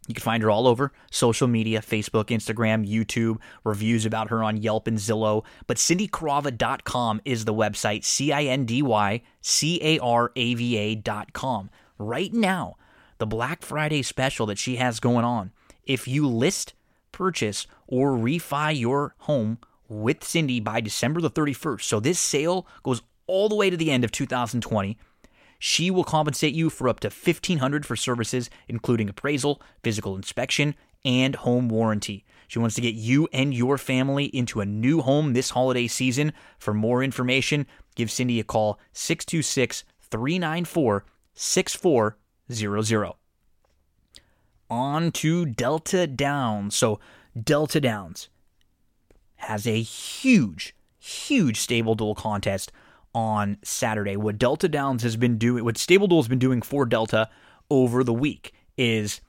You 0.07 0.15
can 0.15 0.23
find 0.23 0.43
her 0.43 0.49
all 0.49 0.67
over 0.67 0.91
social 1.11 1.47
media 1.47 1.81
Facebook, 1.81 2.25
Instagram, 2.25 2.89
YouTube, 2.89 3.37
reviews 3.63 4.05
about 4.05 4.29
her 4.29 4.43
on 4.43 4.57
Yelp 4.57 4.87
and 4.87 4.97
Zillow. 4.97 5.45
But 5.67 5.77
cindycarava.com 5.77 7.21
is 7.23 7.45
the 7.45 7.53
website, 7.53 8.03
C 8.03 8.31
I 8.33 8.43
N 8.43 8.65
D 8.65 8.81
Y 8.81 9.21
C 9.41 9.79
A 9.81 9.99
R 9.99 10.31
A 10.35 10.53
V 10.55 10.77
A.com. 10.77 11.69
Right 11.97 12.33
now, 12.33 12.75
the 13.17 13.25
Black 13.25 13.61
Friday 13.61 14.01
special 14.01 14.45
that 14.47 14.57
she 14.57 14.77
has 14.77 14.99
going 14.99 15.25
on. 15.25 15.51
If 15.85 16.07
you 16.07 16.27
list, 16.27 16.73
purchase, 17.11 17.67
or 17.87 18.11
refi 18.11 18.77
your 18.77 19.15
home 19.19 19.59
with 19.87 20.23
Cindy 20.23 20.59
by 20.59 20.81
December 20.81 21.21
the 21.21 21.29
31st, 21.29 21.81
so 21.81 21.99
this 21.99 22.19
sale 22.19 22.67
goes 22.83 23.01
all 23.27 23.49
the 23.49 23.55
way 23.55 23.69
to 23.69 23.77
the 23.77 23.91
end 23.91 24.03
of 24.03 24.11
2020 24.11 24.97
she 25.65 25.89
will 25.89 26.03
compensate 26.03 26.53
you 26.53 26.69
for 26.69 26.89
up 26.89 26.99
to 26.99 27.07
1500 27.07 27.85
for 27.85 27.95
services 27.95 28.49
including 28.67 29.07
appraisal, 29.07 29.61
physical 29.81 30.13
inspection, 30.13 30.75
and 31.05 31.35
home 31.35 31.69
warranty. 31.69 32.25
She 32.49 32.59
wants 32.59 32.75
to 32.75 32.81
get 32.81 32.95
you 32.95 33.29
and 33.31 33.53
your 33.53 33.77
family 33.77 34.25
into 34.25 34.59
a 34.59 34.65
new 34.65 34.99
home 34.99 35.31
this 35.31 35.51
holiday 35.51 35.87
season. 35.87 36.33
For 36.57 36.73
more 36.73 37.01
information, 37.01 37.65
give 37.95 38.11
Cindy 38.11 38.41
a 38.41 38.43
call 38.43 38.77
626 38.91 39.85
394 40.01 41.05
6400. 41.33 43.13
On 44.69 45.11
to 45.11 45.45
Delta 45.45 46.07
Downs. 46.07 46.75
So, 46.75 46.99
Delta 47.41 47.79
Downs 47.81 48.29
has 49.35 49.67
a 49.67 49.81
huge, 49.81 50.75
huge 50.99 51.59
stable 51.59 51.95
duel 51.95 52.15
contest 52.15 52.71
on 53.13 53.57
Saturday. 53.63 54.15
What 54.15 54.37
Delta 54.37 54.67
Downs 54.67 55.03
has 55.03 55.15
been 55.15 55.37
doing, 55.37 55.63
what 55.63 55.77
Stable 55.77 56.07
Duel 56.07 56.21
has 56.21 56.27
been 56.27 56.39
doing 56.39 56.61
for 56.61 56.85
Delta 56.85 57.29
over 57.69 58.03
the 58.03 58.13
week 58.13 58.53
is 58.77 59.21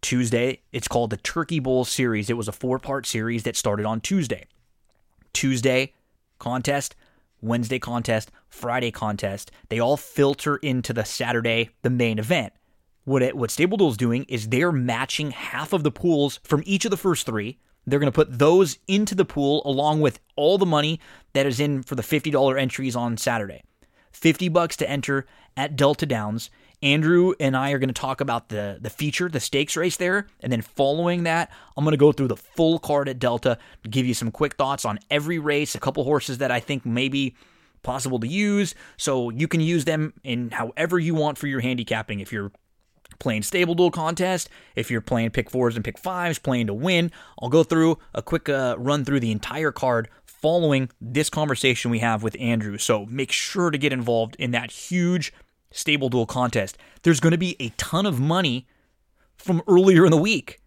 Tuesday. 0.00 0.62
It's 0.72 0.88
called 0.88 1.10
the 1.10 1.16
Turkey 1.16 1.58
Bowl 1.58 1.84
series. 1.84 2.30
It 2.30 2.36
was 2.36 2.48
a 2.48 2.52
four 2.52 2.78
part 2.78 3.06
series 3.06 3.42
that 3.42 3.56
started 3.56 3.86
on 3.86 4.00
Tuesday. 4.00 4.46
Tuesday 5.32 5.94
contest, 6.38 6.94
Wednesday 7.40 7.78
contest, 7.78 8.30
Friday 8.48 8.90
contest. 8.90 9.50
They 9.68 9.78
all 9.78 9.96
filter 9.96 10.56
into 10.56 10.92
the 10.92 11.04
Saturday, 11.04 11.70
the 11.82 11.90
main 11.90 12.18
event. 12.18 12.52
What 13.04 13.22
it, 13.22 13.36
what 13.36 13.50
Stable 13.50 13.88
is 13.88 13.96
doing 13.96 14.24
is 14.28 14.48
they're 14.48 14.72
matching 14.72 15.30
half 15.30 15.72
of 15.72 15.82
the 15.82 15.90
pools 15.90 16.40
from 16.44 16.62
each 16.66 16.84
of 16.84 16.90
the 16.90 16.96
first 16.96 17.24
three 17.24 17.58
they're 17.90 17.98
going 17.98 18.12
to 18.12 18.14
put 18.14 18.38
those 18.38 18.78
into 18.86 19.14
the 19.14 19.24
pool 19.24 19.62
along 19.64 20.00
with 20.00 20.20
all 20.36 20.58
the 20.58 20.66
money 20.66 21.00
that 21.32 21.46
is 21.46 21.60
in 21.60 21.82
for 21.82 21.94
the 21.94 22.02
$50 22.02 22.60
entries 22.60 22.94
on 22.94 23.16
Saturday. 23.16 23.62
50 24.12 24.48
bucks 24.48 24.76
to 24.76 24.88
enter 24.88 25.26
at 25.56 25.76
Delta 25.76 26.06
Downs. 26.06 26.50
Andrew 26.82 27.34
and 27.40 27.56
I 27.56 27.72
are 27.72 27.78
going 27.78 27.88
to 27.88 27.94
talk 27.94 28.20
about 28.20 28.48
the 28.48 28.78
the 28.80 28.90
feature, 28.90 29.28
the 29.28 29.40
stakes 29.40 29.76
race 29.76 29.96
there, 29.96 30.26
and 30.40 30.52
then 30.52 30.62
following 30.62 31.24
that, 31.24 31.50
I'm 31.76 31.84
going 31.84 31.92
to 31.92 31.98
go 31.98 32.12
through 32.12 32.28
the 32.28 32.36
full 32.36 32.78
card 32.78 33.08
at 33.08 33.18
Delta, 33.18 33.58
give 33.88 34.06
you 34.06 34.14
some 34.14 34.30
quick 34.30 34.54
thoughts 34.54 34.84
on 34.84 34.98
every 35.10 35.38
race, 35.38 35.74
a 35.74 35.80
couple 35.80 36.04
horses 36.04 36.38
that 36.38 36.50
I 36.50 36.60
think 36.60 36.86
may 36.86 37.08
be 37.08 37.34
possible 37.82 38.20
to 38.20 38.28
use, 38.28 38.74
so 38.96 39.30
you 39.30 39.48
can 39.48 39.60
use 39.60 39.84
them 39.84 40.12
in 40.22 40.50
however 40.50 40.98
you 40.98 41.14
want 41.14 41.38
for 41.38 41.46
your 41.46 41.60
handicapping. 41.60 42.20
If 42.20 42.32
you're 42.32 42.52
playing 43.18 43.42
stable 43.42 43.74
duel 43.74 43.90
contest, 43.90 44.48
if 44.76 44.90
you're 44.90 45.00
playing 45.00 45.30
pick 45.30 45.50
fours 45.50 45.74
and 45.74 45.84
pick 45.84 45.98
fives, 45.98 46.38
playing 46.38 46.68
to 46.68 46.74
win, 46.74 47.10
I'll 47.40 47.48
go 47.48 47.64
through 47.64 47.98
a 48.14 48.22
quick 48.22 48.48
uh, 48.48 48.76
run 48.78 49.04
through 49.04 49.20
the 49.20 49.32
entire 49.32 49.72
card 49.72 50.08
following 50.24 50.88
this 51.00 51.28
conversation 51.30 51.90
we 51.90 51.98
have 51.98 52.22
with 52.22 52.36
Andrew. 52.38 52.78
So 52.78 53.06
make 53.06 53.32
sure 53.32 53.70
to 53.70 53.78
get 53.78 53.92
involved 53.92 54.36
in 54.38 54.52
that 54.52 54.70
huge 54.70 55.32
stable 55.70 56.08
duel 56.08 56.26
contest. 56.26 56.78
There's 57.02 57.20
going 57.20 57.32
to 57.32 57.38
be 57.38 57.56
a 57.60 57.70
ton 57.70 58.06
of 58.06 58.20
money 58.20 58.66
from 59.36 59.62
earlier 59.68 60.04
in 60.04 60.10
the 60.10 60.16
week. 60.16 60.60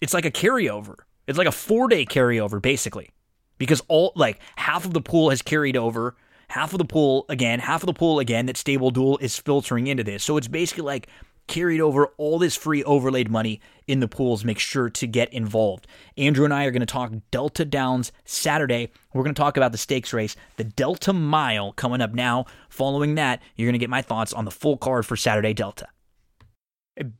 It's 0.00 0.14
like 0.14 0.24
a 0.24 0.30
carryover. 0.30 0.96
It's 1.26 1.38
like 1.38 1.46
a 1.46 1.52
four 1.52 1.88
day 1.88 2.04
carryover, 2.04 2.60
basically, 2.60 3.10
because 3.58 3.82
all 3.88 4.12
like 4.14 4.40
half 4.56 4.84
of 4.84 4.92
the 4.94 5.00
pool 5.00 5.30
has 5.30 5.42
carried 5.42 5.76
over. 5.76 6.16
Half 6.48 6.72
of 6.72 6.78
the 6.78 6.84
pool 6.84 7.26
again, 7.28 7.58
half 7.58 7.82
of 7.82 7.88
the 7.88 7.92
pool 7.92 8.20
again 8.20 8.46
that 8.46 8.56
Stable 8.56 8.92
Duel 8.92 9.18
is 9.18 9.36
filtering 9.36 9.88
into 9.88 10.04
this. 10.04 10.22
So 10.22 10.36
it's 10.36 10.46
basically 10.46 10.84
like 10.84 11.08
carried 11.46 11.80
over 11.80 12.08
all 12.16 12.38
this 12.38 12.56
free 12.56 12.82
overlaid 12.84 13.30
money 13.30 13.60
in 13.86 14.00
the 14.00 14.08
pools. 14.08 14.44
Make 14.44 14.58
sure 14.58 14.90
to 14.90 15.06
get 15.06 15.32
involved. 15.32 15.86
Andrew 16.16 16.44
and 16.44 16.52
I 16.52 16.64
are 16.64 16.70
going 16.70 16.80
to 16.80 16.86
talk 16.86 17.12
Delta 17.30 17.64
Downs 17.64 18.12
Saturday. 18.24 18.90
We're 19.12 19.22
going 19.22 19.34
to 19.34 19.40
talk 19.40 19.56
about 19.56 19.72
the 19.72 19.78
stakes 19.78 20.12
race, 20.12 20.36
the 20.56 20.64
Delta 20.64 21.12
Mile 21.12 21.72
coming 21.72 22.00
up 22.00 22.12
now. 22.12 22.46
Following 22.68 23.14
that, 23.16 23.40
you're 23.56 23.66
going 23.66 23.74
to 23.74 23.78
get 23.78 23.90
my 23.90 24.02
thoughts 24.02 24.32
on 24.32 24.44
the 24.44 24.50
full 24.50 24.76
card 24.76 25.06
for 25.06 25.16
Saturday 25.16 25.54
Delta. 25.54 25.88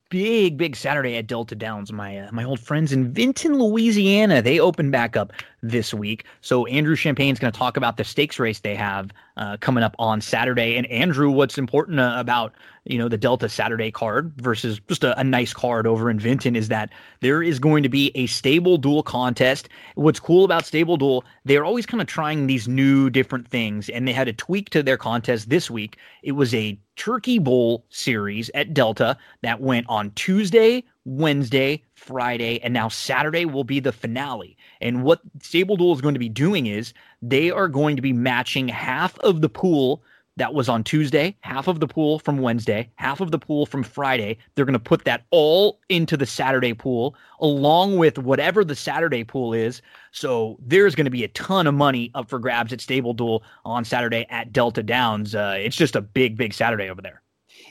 Big, 0.09 0.57
big 0.57 0.77
Saturday 0.77 1.17
at 1.17 1.27
Delta 1.27 1.57
Downs. 1.57 1.93
My 1.93 2.19
uh, 2.19 2.29
my 2.31 2.45
old 2.45 2.61
friends 2.61 2.93
in 2.93 3.13
Vinton, 3.13 3.59
Louisiana, 3.59 4.41
they 4.41 4.61
open 4.61 4.93
back 4.93 5.17
up 5.17 5.33
this 5.63 5.93
week. 5.93 6.25
So 6.43 6.65
Andrew 6.67 6.95
Champagne's 6.95 7.41
going 7.41 7.53
to 7.53 7.59
talk 7.59 7.77
about 7.77 7.97
the 7.97 8.05
stakes 8.05 8.39
race 8.39 8.61
they 8.61 8.77
have 8.77 9.11
uh, 9.37 9.57
coming 9.59 9.83
up 9.83 9.97
on 9.99 10.21
Saturday. 10.21 10.77
And 10.77 10.87
Andrew, 10.87 11.31
what's 11.31 11.59
important 11.59 12.01
uh, 12.01 12.15
about 12.17 12.55
you 12.85 12.99
know 12.99 13.09
the 13.09 13.19
Delta 13.19 13.49
Saturday 13.49 13.91
card 13.91 14.33
versus 14.37 14.81
just 14.89 15.03
a, 15.03 15.19
a, 15.19 15.25
nice 15.25 15.53
card 15.53 15.89
over 15.89 16.09
in 16.09 16.21
Vinton 16.21 16.55
is 16.55 16.69
that 16.69 16.93
there 17.21 17.43
is 17.43 17.59
going 17.59 17.83
to 17.83 17.89
be 17.89 18.13
a 18.15 18.27
stable 18.27 18.79
duel 18.79 19.03
contest. 19.03 19.69
What's 19.97 20.21
cool 20.21 20.45
about 20.45 20.65
stable 20.65 20.97
duel, 20.97 21.25
they're 21.45 21.65
always 21.65 21.85
kind 21.85 22.01
of 22.01 22.07
trying 22.07 22.47
these 22.47 22.69
new 22.69 23.11
different 23.11 23.49
things, 23.49 23.89
and 23.89 24.07
they 24.07 24.13
had 24.13 24.29
a 24.29 24.33
tweak 24.33 24.71
to 24.71 24.85
their 24.85 24.97
contest 24.97 25.51
this 25.51 25.69
week. 25.69 25.99
It 26.23 26.33
was 26.33 26.55
a 26.55 26.79
Turkey 26.97 27.39
Bowl 27.39 27.85
series 27.91 28.51
at 28.55 28.73
Delta 28.73 29.17
that 29.43 29.61
went 29.61 29.87
on 29.89 29.96
Tuesday, 30.15 30.85
Wednesday, 31.05 31.83
Friday, 31.95 32.61
and 32.61 32.73
now 32.75 32.89
Saturday 32.89 33.45
will 33.45 33.65
be 33.65 33.81
the 33.81 33.93
finale. 33.93 34.57
And 34.81 35.03
what 35.03 35.21
Stable 35.43 35.77
Duel 35.77 35.95
is 35.95 36.01
going 36.01 36.15
to 36.15 36.21
be 36.21 36.29
doing 36.29 36.67
is 36.67 36.93
they 37.23 37.51
are 37.51 37.69
going 37.69 37.97
to 37.97 38.03
be 38.03 38.13
matching 38.13 38.69
half 38.69 39.19
of 39.21 39.41
the 39.41 39.49
pool 39.49 40.03
that 40.37 40.53
was 40.53 40.69
on 40.69 40.85
Tuesday, 40.85 41.35
half 41.41 41.67
of 41.67 41.81
the 41.81 41.87
pool 41.87 42.19
from 42.19 42.39
Wednesday, 42.39 42.91
half 42.97 43.21
of 43.21 43.31
the 43.31 43.39
pool 43.39 43.65
from 43.65 43.83
Friday. 43.83 44.37
They're 44.55 44.67
going 44.67 44.75
to 44.75 44.79
put 44.79 45.05
that 45.05 45.25
all 45.31 45.81
into 45.89 46.17
the 46.17 46.27
Saturday 46.27 46.75
pool 46.75 47.15
along 47.41 47.97
with 47.97 48.19
whatever 48.19 48.63
the 48.63 48.77
Saturday 48.77 49.25
pool 49.25 49.55
is. 49.55 49.81
So 50.13 50.59
there's 50.61 50.95
going 50.95 51.07
to 51.07 51.11
be 51.11 51.25
a 51.25 51.29
ton 51.29 51.67
of 51.67 51.75
money 51.75 52.11
up 52.15 52.29
for 52.29 52.39
grabs 52.39 52.73
at 52.73 52.81
Stable 52.83 53.15
Duel 53.15 53.43
on 53.65 53.85
Saturday 53.85 54.27
at 54.29 54.53
Delta 54.53 54.83
Downs. 54.83 55.35
Uh, 55.35 55.57
it's 55.59 55.77
just 55.77 55.97
a 55.97 56.03
big, 56.03 56.37
big 56.37 56.53
Saturday 56.53 56.91
over 56.91 57.01
there. 57.01 57.23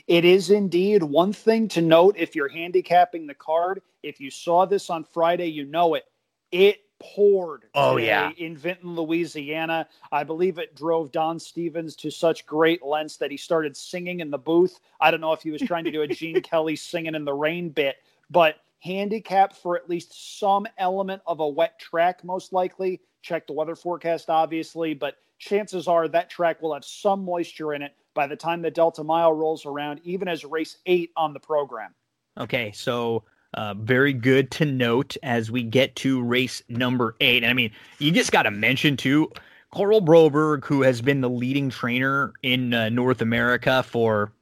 It 0.06 0.24
is 0.24 0.50
indeed 0.50 1.02
one 1.02 1.32
thing 1.32 1.66
to 1.68 1.82
note 1.82 2.14
if 2.16 2.36
you're 2.36 2.48
handicapping 2.48 3.26
the 3.26 3.34
card. 3.34 3.82
If 4.02 4.20
you 4.20 4.30
saw 4.30 4.64
this 4.64 4.88
on 4.88 5.02
Friday, 5.02 5.46
you 5.46 5.64
know 5.64 5.94
it. 5.94 6.04
It 6.52 6.78
poured. 7.00 7.64
Oh 7.74 7.96
yeah, 7.96 8.30
in 8.38 8.56
Vinton, 8.56 8.94
Louisiana. 8.94 9.88
I 10.12 10.22
believe 10.22 10.58
it 10.58 10.76
drove 10.76 11.10
Don 11.10 11.40
Stevens 11.40 11.96
to 11.96 12.10
such 12.10 12.46
great 12.46 12.84
lengths 12.84 13.16
that 13.16 13.32
he 13.32 13.36
started 13.36 13.76
singing 13.76 14.20
in 14.20 14.30
the 14.30 14.38
booth. 14.38 14.78
I 15.00 15.10
don't 15.10 15.20
know 15.20 15.32
if 15.32 15.42
he 15.42 15.50
was 15.50 15.60
trying 15.62 15.84
to 15.84 15.90
do 15.90 16.02
a 16.02 16.08
Gene 16.08 16.40
Kelly 16.42 16.76
singing 16.76 17.16
in 17.16 17.24
the 17.24 17.34
rain 17.34 17.70
bit, 17.70 17.96
but 18.30 18.60
handicap 18.78 19.56
for 19.56 19.76
at 19.76 19.90
least 19.90 20.38
some 20.38 20.68
element 20.78 21.20
of 21.26 21.40
a 21.40 21.48
wet 21.48 21.80
track, 21.80 22.22
most 22.22 22.52
likely. 22.52 23.00
Check 23.22 23.48
the 23.48 23.52
weather 23.52 23.74
forecast, 23.74 24.30
obviously, 24.30 24.94
but 24.94 25.16
chances 25.38 25.88
are 25.88 26.06
that 26.06 26.30
track 26.30 26.62
will 26.62 26.74
have 26.74 26.84
some 26.84 27.24
moisture 27.24 27.74
in 27.74 27.82
it 27.82 27.92
by 28.16 28.26
the 28.26 28.34
time 28.34 28.62
the 28.62 28.70
Delta 28.72 29.04
Mile 29.04 29.32
rolls 29.32 29.64
around, 29.64 30.00
even 30.02 30.26
as 30.26 30.44
race 30.44 30.78
eight 30.86 31.12
on 31.16 31.32
the 31.32 31.38
program. 31.38 31.94
Okay, 32.38 32.72
so 32.72 33.22
uh, 33.54 33.74
very 33.74 34.12
good 34.12 34.50
to 34.50 34.64
note 34.64 35.16
as 35.22 35.50
we 35.50 35.62
get 35.62 35.94
to 35.96 36.20
race 36.22 36.62
number 36.68 37.14
eight. 37.20 37.44
And 37.44 37.50
I 37.50 37.54
mean, 37.54 37.70
you 38.00 38.10
just 38.10 38.32
got 38.32 38.42
to 38.42 38.50
mention 38.50 38.96
too, 38.96 39.30
Karl 39.72 40.00
Broberg, 40.00 40.64
who 40.64 40.82
has 40.82 41.00
been 41.00 41.20
the 41.20 41.30
leading 41.30 41.70
trainer 41.70 42.32
in 42.42 42.74
uh, 42.74 42.88
North 42.88 43.20
America 43.20 43.84
for 43.84 44.32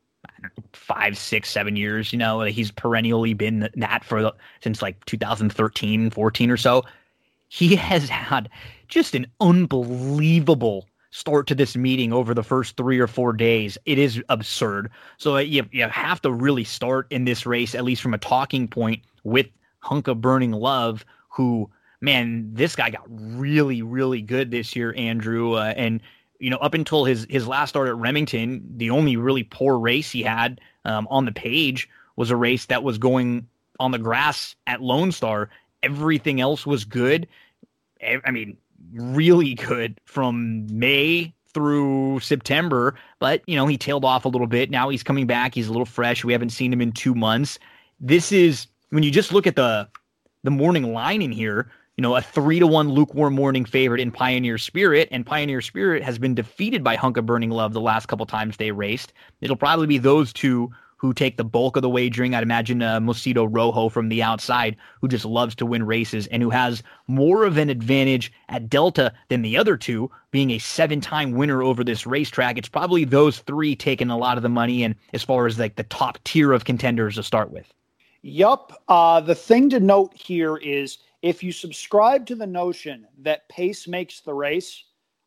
five, 0.72 1.18
six, 1.18 1.50
seven 1.50 1.76
years. 1.76 2.12
You 2.12 2.18
know, 2.18 2.40
he's 2.40 2.70
perennially 2.70 3.34
been 3.34 3.68
that 3.74 4.04
for 4.04 4.22
the, 4.22 4.34
since 4.62 4.82
like 4.82 5.04
2013, 5.04 6.10
14 6.10 6.50
or 6.50 6.56
so. 6.56 6.84
He 7.48 7.76
has 7.76 8.08
had 8.08 8.48
just 8.88 9.14
an 9.14 9.26
unbelievable 9.40 10.88
start 11.14 11.46
to 11.46 11.54
this 11.54 11.76
meeting 11.76 12.12
over 12.12 12.34
the 12.34 12.42
first 12.42 12.76
three 12.76 12.98
or 12.98 13.06
four 13.06 13.32
days. 13.32 13.78
It 13.86 13.98
is 13.98 14.20
absurd. 14.28 14.90
So 15.16 15.36
uh, 15.36 15.38
you, 15.38 15.64
you 15.70 15.88
have 15.88 16.20
to 16.22 16.32
really 16.32 16.64
start 16.64 17.06
in 17.10 17.24
this 17.24 17.46
race, 17.46 17.76
at 17.76 17.84
least 17.84 18.02
from 18.02 18.14
a 18.14 18.18
talking 18.18 18.66
point, 18.66 19.00
with 19.22 19.46
Hunk 19.78 20.08
of 20.08 20.20
Burning 20.20 20.50
Love, 20.50 21.04
who, 21.28 21.70
man, 22.00 22.50
this 22.52 22.74
guy 22.74 22.90
got 22.90 23.04
really, 23.08 23.80
really 23.80 24.22
good 24.22 24.50
this 24.50 24.74
year, 24.74 24.92
Andrew. 24.96 25.52
Uh, 25.52 25.72
and, 25.76 26.00
you 26.40 26.50
know, 26.50 26.56
up 26.56 26.74
until 26.74 27.04
his, 27.04 27.28
his 27.30 27.46
last 27.46 27.68
start 27.68 27.86
at 27.86 27.96
Remington, 27.96 28.64
the 28.76 28.90
only 28.90 29.16
really 29.16 29.44
poor 29.44 29.78
race 29.78 30.10
he 30.10 30.24
had 30.24 30.60
um, 30.84 31.06
on 31.12 31.26
the 31.26 31.32
page 31.32 31.88
was 32.16 32.32
a 32.32 32.36
race 32.36 32.66
that 32.66 32.82
was 32.82 32.98
going 32.98 33.46
on 33.78 33.92
the 33.92 33.98
grass 34.00 34.56
at 34.66 34.82
Lone 34.82 35.12
Star. 35.12 35.48
Everything 35.80 36.40
else 36.40 36.66
was 36.66 36.84
good. 36.84 37.28
I 38.02 38.32
mean, 38.32 38.56
really 38.94 39.54
good 39.54 39.98
from 40.04 40.66
May 40.70 41.34
through 41.52 42.20
September, 42.20 42.96
but 43.20 43.42
you 43.46 43.56
know, 43.56 43.66
he 43.66 43.78
tailed 43.78 44.04
off 44.04 44.24
a 44.24 44.28
little 44.28 44.46
bit. 44.46 44.70
Now 44.70 44.88
he's 44.88 45.02
coming 45.02 45.26
back. 45.26 45.54
He's 45.54 45.68
a 45.68 45.72
little 45.72 45.86
fresh. 45.86 46.24
We 46.24 46.32
haven't 46.32 46.50
seen 46.50 46.72
him 46.72 46.80
in 46.80 46.92
2 46.92 47.14
months. 47.14 47.58
This 48.00 48.32
is 48.32 48.66
when 48.90 49.02
you 49.02 49.10
just 49.10 49.32
look 49.32 49.46
at 49.46 49.56
the 49.56 49.88
the 50.42 50.50
morning 50.50 50.92
line 50.92 51.22
in 51.22 51.32
here, 51.32 51.70
you 51.96 52.02
know, 52.02 52.14
a 52.14 52.22
3 52.22 52.58
to 52.60 52.66
1 52.66 52.90
lukewarm 52.90 53.34
morning 53.34 53.64
favorite 53.64 54.00
in 54.00 54.10
Pioneer 54.10 54.58
Spirit 54.58 55.08
and 55.10 55.24
Pioneer 55.24 55.60
Spirit 55.60 56.02
has 56.02 56.18
been 56.18 56.34
defeated 56.34 56.84
by 56.84 56.96
Hunk 56.96 57.16
of 57.16 57.26
Burning 57.26 57.50
Love 57.50 57.72
the 57.72 57.80
last 57.80 58.06
couple 58.06 58.26
times 58.26 58.56
they 58.56 58.70
raced. 58.70 59.12
It'll 59.40 59.56
probably 59.56 59.86
be 59.86 59.98
those 59.98 60.32
two 60.32 60.70
who 61.04 61.12
take 61.12 61.36
the 61.36 61.44
bulk 61.44 61.76
of 61.76 61.82
the 61.82 61.88
wagering. 61.90 62.34
I'd 62.34 62.42
imagine 62.42 62.80
uh, 62.80 62.98
Mosito 62.98 63.44
Rojo 63.44 63.90
from 63.90 64.08
the 64.08 64.22
outside, 64.22 64.74
who 65.02 65.08
just 65.08 65.26
loves 65.26 65.54
to 65.56 65.66
win 65.66 65.84
races 65.84 66.26
and 66.28 66.42
who 66.42 66.48
has 66.48 66.82
more 67.08 67.44
of 67.44 67.58
an 67.58 67.68
advantage 67.68 68.32
at 68.48 68.70
Delta 68.70 69.12
than 69.28 69.42
the 69.42 69.54
other 69.54 69.76
two, 69.76 70.10
being 70.30 70.50
a 70.50 70.58
seven 70.58 71.02
time 71.02 71.32
winner 71.32 71.62
over 71.62 71.84
this 71.84 72.06
racetrack. 72.06 72.56
It's 72.56 72.70
probably 72.70 73.04
those 73.04 73.40
three 73.40 73.76
taking 73.76 74.08
a 74.08 74.16
lot 74.16 74.38
of 74.38 74.42
the 74.42 74.48
money 74.48 74.82
and 74.82 74.94
as 75.12 75.22
far 75.22 75.46
as 75.46 75.58
like 75.58 75.76
the 75.76 75.82
top 75.82 76.18
tier 76.24 76.54
of 76.54 76.64
contenders 76.64 77.16
to 77.16 77.22
start 77.22 77.50
with. 77.50 77.70
Yup. 78.22 78.82
Uh, 78.88 79.20
the 79.20 79.34
thing 79.34 79.68
to 79.68 79.80
note 79.80 80.14
here 80.14 80.56
is 80.56 81.00
if 81.20 81.42
you 81.42 81.52
subscribe 81.52 82.24
to 82.24 82.34
the 82.34 82.46
notion 82.46 83.06
that 83.18 83.46
pace 83.50 83.86
makes 83.86 84.20
the 84.20 84.32
race, 84.32 84.84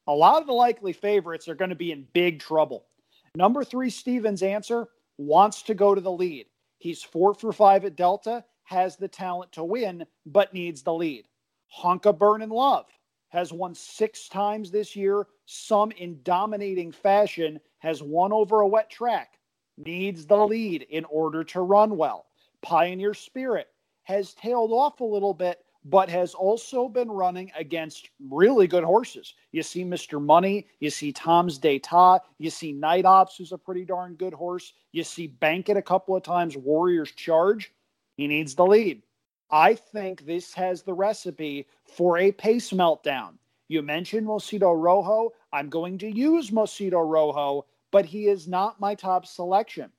a 0.07 0.11
lot 0.11 0.41
of 0.41 0.47
the 0.47 0.53
likely 0.53 0.91
favorites 0.91 1.47
are 1.47 1.53
going 1.53 1.69
to 1.69 1.75
be 1.75 1.91
in 1.91 2.07
big 2.13 2.39
trouble. 2.39 2.87
Number 3.35 3.63
three, 3.63 3.91
Stevens' 3.91 4.41
answer 4.41 4.87
wants 5.17 5.61
to 5.63 5.73
go 5.73 5.95
to 5.95 6.01
the 6.01 6.11
lead. 6.11 6.47
He's 6.77 7.03
four 7.03 7.33
for 7.33 7.51
five 7.51 7.85
at 7.85 7.95
Delta, 7.95 8.43
has 8.63 8.97
the 8.97 9.07
talent 9.07 9.51
to 9.53 9.63
win, 9.63 10.05
but 10.25 10.53
needs 10.53 10.83
the 10.83 10.93
lead. 10.93 11.27
Honka 11.75 12.17
Burn 12.17 12.47
Love 12.49 12.85
has 13.29 13.51
won 13.51 13.75
six 13.75 14.29
times 14.29 14.71
this 14.71 14.95
year, 14.95 15.27
some 15.45 15.91
in 15.91 16.19
dominating 16.23 16.91
fashion, 16.91 17.59
has 17.79 18.01
won 18.01 18.31
over 18.31 18.61
a 18.61 18.67
wet 18.67 18.89
track, 18.89 19.39
needs 19.77 20.25
the 20.25 20.37
lead 20.37 20.83
in 20.83 21.05
order 21.05 21.43
to 21.43 21.61
run 21.61 21.97
well. 21.97 22.25
Pioneer 22.61 23.13
Spirit 23.13 23.67
has 24.03 24.33
tailed 24.33 24.71
off 24.71 25.01
a 25.01 25.05
little 25.05 25.33
bit, 25.33 25.59
but 25.89 26.09
has 26.09 26.33
also 26.33 26.89
been 26.89 27.09
running 27.09 27.49
against 27.57 28.09
really 28.29 28.67
good 28.67 28.83
horses. 28.83 29.35
You 29.53 29.63
see 29.63 29.85
Mr. 29.85 30.21
Money, 30.21 30.67
you 30.79 30.89
see 30.89 31.13
Tom's 31.13 31.57
D'Etat, 31.57 32.19
you 32.39 32.49
see 32.49 32.73
Night 32.73 33.05
Ops, 33.05 33.37
who's 33.37 33.53
a 33.53 33.57
pretty 33.57 33.85
darn 33.85 34.15
good 34.15 34.33
horse. 34.33 34.73
You 34.91 35.05
see 35.05 35.33
Bankit 35.41 35.77
a 35.77 35.81
couple 35.81 36.15
of 36.15 36.23
times, 36.23 36.57
Warriors 36.57 37.11
Charge. 37.11 37.71
He 38.17 38.27
needs 38.27 38.53
the 38.53 38.65
lead. 38.65 39.01
I 39.49 39.75
think 39.75 40.25
this 40.25 40.53
has 40.55 40.81
the 40.81 40.93
recipe 40.93 41.67
for 41.85 42.17
a 42.17 42.33
pace 42.33 42.71
meltdown. 42.71 43.35
You 43.69 43.81
mentioned 43.81 44.27
Mosito 44.27 44.73
Rojo. 44.73 45.31
I'm 45.53 45.69
going 45.69 45.97
to 45.99 46.09
use 46.09 46.51
Mosito 46.51 46.99
Rojo, 46.99 47.65
but 47.91 48.05
he 48.05 48.27
is 48.27 48.45
not 48.45 48.81
my 48.81 48.93
top 48.93 49.25
selection. 49.25 49.89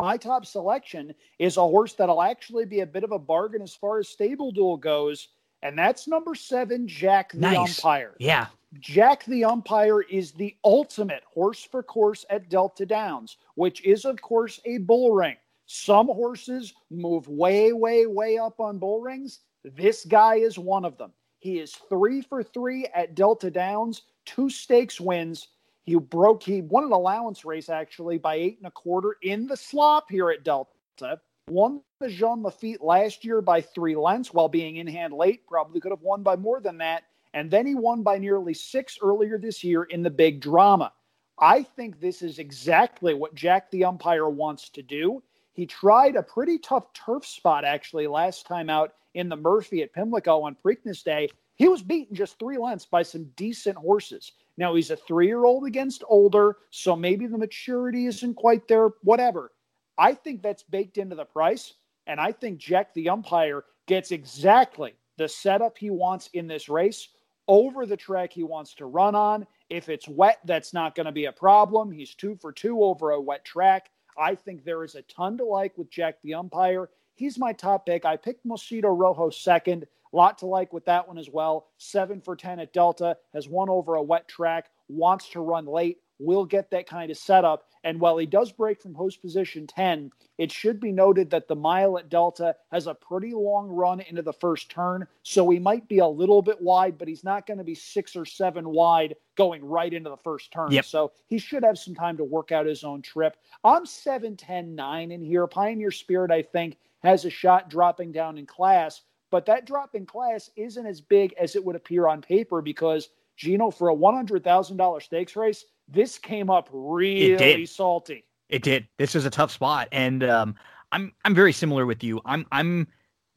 My 0.00 0.16
top 0.16 0.46
selection 0.46 1.14
is 1.38 1.56
a 1.56 1.62
horse 1.62 1.94
that'll 1.94 2.22
actually 2.22 2.64
be 2.64 2.80
a 2.80 2.86
bit 2.86 3.04
of 3.04 3.12
a 3.12 3.18
bargain 3.18 3.60
as 3.60 3.74
far 3.74 3.98
as 3.98 4.08
stable 4.08 4.50
duel 4.50 4.76
goes, 4.76 5.28
and 5.62 5.78
that's 5.78 6.08
number 6.08 6.34
seven, 6.34 6.88
Jack 6.88 7.32
the 7.32 7.38
nice. 7.38 7.78
Umpire. 7.78 8.14
Yeah. 8.18 8.46
Jack 8.78 9.24
the 9.24 9.44
Umpire 9.44 10.02
is 10.02 10.32
the 10.32 10.56
ultimate 10.64 11.22
horse 11.32 11.64
for 11.64 11.82
course 11.82 12.24
at 12.30 12.48
Delta 12.48 12.86
Downs, 12.86 13.36
which 13.56 13.84
is, 13.84 14.04
of 14.04 14.20
course, 14.22 14.60
a 14.64 14.78
bull 14.78 15.12
ring. 15.12 15.36
Some 15.66 16.06
horses 16.06 16.74
move 16.90 17.28
way, 17.28 17.72
way, 17.72 18.06
way 18.06 18.38
up 18.38 18.60
on 18.60 18.78
bull 18.78 19.00
rings. 19.00 19.40
This 19.64 20.04
guy 20.04 20.36
is 20.36 20.58
one 20.58 20.84
of 20.84 20.96
them. 20.98 21.12
He 21.40 21.58
is 21.58 21.74
three 21.88 22.22
for 22.22 22.42
three 22.42 22.86
at 22.94 23.14
Delta 23.14 23.50
Downs, 23.50 24.02
two 24.24 24.48
stakes 24.48 25.00
wins, 25.00 25.48
he 25.90 25.98
broke, 25.98 26.44
he 26.44 26.62
won 26.62 26.84
an 26.84 26.92
allowance 26.92 27.44
race 27.44 27.68
actually 27.68 28.16
by 28.16 28.36
eight 28.36 28.58
and 28.58 28.66
a 28.68 28.70
quarter 28.70 29.16
in 29.22 29.48
the 29.48 29.56
slop 29.56 30.06
here 30.08 30.30
at 30.30 30.44
Delta. 30.44 31.20
Won 31.48 31.80
the 31.98 32.08
Jean 32.08 32.44
Lafitte 32.44 32.80
last 32.80 33.24
year 33.24 33.40
by 33.40 33.60
three 33.60 33.96
lengths 33.96 34.32
while 34.32 34.48
being 34.48 34.76
in 34.76 34.86
hand 34.86 35.12
late. 35.12 35.44
Probably 35.48 35.80
could 35.80 35.90
have 35.90 36.02
won 36.02 36.22
by 36.22 36.36
more 36.36 36.60
than 36.60 36.78
that. 36.78 37.02
And 37.34 37.50
then 37.50 37.66
he 37.66 37.74
won 37.74 38.04
by 38.04 38.18
nearly 38.18 38.54
six 38.54 38.98
earlier 39.02 39.36
this 39.36 39.64
year 39.64 39.82
in 39.82 40.04
the 40.04 40.10
big 40.10 40.40
drama. 40.40 40.92
I 41.40 41.64
think 41.64 41.98
this 41.98 42.22
is 42.22 42.38
exactly 42.38 43.14
what 43.14 43.34
Jack 43.34 43.68
the 43.72 43.84
umpire 43.84 44.28
wants 44.28 44.68
to 44.68 44.82
do. 44.82 45.20
He 45.54 45.66
tried 45.66 46.14
a 46.14 46.22
pretty 46.22 46.58
tough 46.58 46.92
turf 46.92 47.26
spot 47.26 47.64
actually 47.64 48.06
last 48.06 48.46
time 48.46 48.70
out 48.70 48.94
in 49.14 49.28
the 49.28 49.36
Murphy 49.36 49.82
at 49.82 49.92
Pimlico 49.92 50.42
on 50.42 50.56
Preakness 50.64 51.02
Day. 51.02 51.30
He 51.56 51.66
was 51.66 51.82
beaten 51.82 52.14
just 52.14 52.38
three 52.38 52.58
lengths 52.58 52.86
by 52.86 53.02
some 53.02 53.24
decent 53.34 53.76
horses. 53.76 54.30
Now 54.60 54.74
he's 54.74 54.90
a 54.90 54.96
three 54.96 55.26
year 55.26 55.46
old 55.46 55.64
against 55.64 56.04
older, 56.06 56.58
so 56.68 56.94
maybe 56.94 57.26
the 57.26 57.38
maturity 57.38 58.04
isn't 58.04 58.34
quite 58.34 58.68
there, 58.68 58.90
whatever. 59.02 59.52
I 59.96 60.12
think 60.12 60.42
that's 60.42 60.62
baked 60.62 60.98
into 60.98 61.16
the 61.16 61.24
price. 61.24 61.72
And 62.06 62.20
I 62.20 62.30
think 62.30 62.58
Jack 62.58 62.92
the 62.92 63.08
umpire 63.08 63.64
gets 63.86 64.10
exactly 64.10 64.92
the 65.16 65.28
setup 65.28 65.78
he 65.78 65.88
wants 65.88 66.28
in 66.34 66.46
this 66.46 66.68
race 66.68 67.08
over 67.48 67.86
the 67.86 67.96
track 67.96 68.34
he 68.34 68.42
wants 68.42 68.74
to 68.74 68.84
run 68.84 69.14
on. 69.14 69.46
If 69.70 69.88
it's 69.88 70.06
wet, 70.06 70.40
that's 70.44 70.74
not 70.74 70.94
going 70.94 71.06
to 71.06 71.12
be 71.12 71.24
a 71.24 71.32
problem. 71.32 71.90
He's 71.90 72.14
two 72.14 72.36
for 72.36 72.52
two 72.52 72.84
over 72.84 73.12
a 73.12 73.20
wet 73.20 73.46
track. 73.46 73.90
I 74.18 74.34
think 74.34 74.62
there 74.62 74.84
is 74.84 74.94
a 74.94 75.02
ton 75.02 75.38
to 75.38 75.44
like 75.44 75.78
with 75.78 75.90
Jack 75.90 76.16
the 76.22 76.34
umpire. 76.34 76.90
He's 77.14 77.38
my 77.38 77.54
top 77.54 77.86
pick. 77.86 78.04
I 78.04 78.16
picked 78.16 78.44
Mosito 78.44 78.88
Rojo 78.88 79.30
second. 79.30 79.86
Lot 80.12 80.38
to 80.38 80.46
like 80.46 80.72
with 80.72 80.84
that 80.86 81.06
one 81.06 81.18
as 81.18 81.28
well. 81.30 81.68
Seven 81.78 82.20
for 82.20 82.36
10 82.36 82.60
at 82.60 82.72
Delta, 82.72 83.16
has 83.32 83.48
won 83.48 83.68
over 83.68 83.94
a 83.94 84.02
wet 84.02 84.28
track, 84.28 84.70
wants 84.88 85.28
to 85.30 85.40
run 85.40 85.66
late, 85.66 85.98
will 86.20 86.44
get 86.44 86.70
that 86.70 86.86
kind 86.86 87.10
of 87.10 87.16
setup. 87.16 87.64
And 87.82 87.98
while 87.98 88.18
he 88.18 88.26
does 88.26 88.52
break 88.52 88.80
from 88.80 88.94
host 88.94 89.22
position 89.22 89.66
10, 89.66 90.10
it 90.36 90.52
should 90.52 90.80
be 90.80 90.92
noted 90.92 91.30
that 91.30 91.48
the 91.48 91.56
mile 91.56 91.96
at 91.96 92.10
Delta 92.10 92.54
has 92.70 92.86
a 92.86 92.94
pretty 92.94 93.32
long 93.32 93.68
run 93.68 94.00
into 94.00 94.20
the 94.20 94.34
first 94.34 94.70
turn. 94.70 95.06
So 95.22 95.48
he 95.48 95.58
might 95.58 95.88
be 95.88 95.98
a 95.98 96.06
little 96.06 96.42
bit 96.42 96.60
wide, 96.60 96.98
but 96.98 97.08
he's 97.08 97.24
not 97.24 97.46
going 97.46 97.58
to 97.58 97.64
be 97.64 97.74
six 97.74 98.14
or 98.16 98.26
seven 98.26 98.68
wide 98.68 99.16
going 99.36 99.64
right 99.64 99.92
into 99.92 100.10
the 100.10 100.18
first 100.18 100.52
turn. 100.52 100.72
Yep. 100.72 100.84
So 100.84 101.12
he 101.26 101.38
should 101.38 101.64
have 101.64 101.78
some 101.78 101.94
time 101.94 102.18
to 102.18 102.24
work 102.24 102.52
out 102.52 102.66
his 102.66 102.84
own 102.84 103.00
trip. 103.00 103.36
I'm 103.64 103.86
7 103.86 104.36
10 104.36 104.74
9 104.74 105.12
in 105.12 105.22
here. 105.22 105.46
Pioneer 105.46 105.90
Spirit, 105.90 106.30
I 106.30 106.42
think, 106.42 106.76
has 107.02 107.24
a 107.24 107.30
shot 107.30 107.70
dropping 107.70 108.12
down 108.12 108.36
in 108.36 108.44
class. 108.44 109.00
But 109.30 109.46
that 109.46 109.66
drop 109.66 109.94
in 109.94 110.06
class 110.06 110.50
isn't 110.56 110.86
as 110.86 111.00
big 111.00 111.34
as 111.40 111.56
it 111.56 111.64
would 111.64 111.76
appear 111.76 112.08
on 112.08 112.20
paper 112.20 112.60
because, 112.60 113.08
Gino, 113.36 113.70
for 113.70 113.90
a 113.90 113.94
$100,000 113.94 115.02
stakes 115.02 115.36
race, 115.36 115.64
this 115.88 116.18
came 116.18 116.50
up 116.50 116.68
really 116.72 117.66
salty. 117.66 118.24
It 118.48 118.62
did. 118.62 118.88
This 118.98 119.14
is 119.14 119.24
a 119.24 119.30
tough 119.30 119.52
spot. 119.52 119.88
And 119.92 120.24
um, 120.24 120.56
I'm 120.92 121.12
I'm 121.24 121.34
very 121.34 121.52
similar 121.52 121.86
with 121.86 122.02
you. 122.02 122.20
I'm 122.24 122.46
I'm 122.50 122.88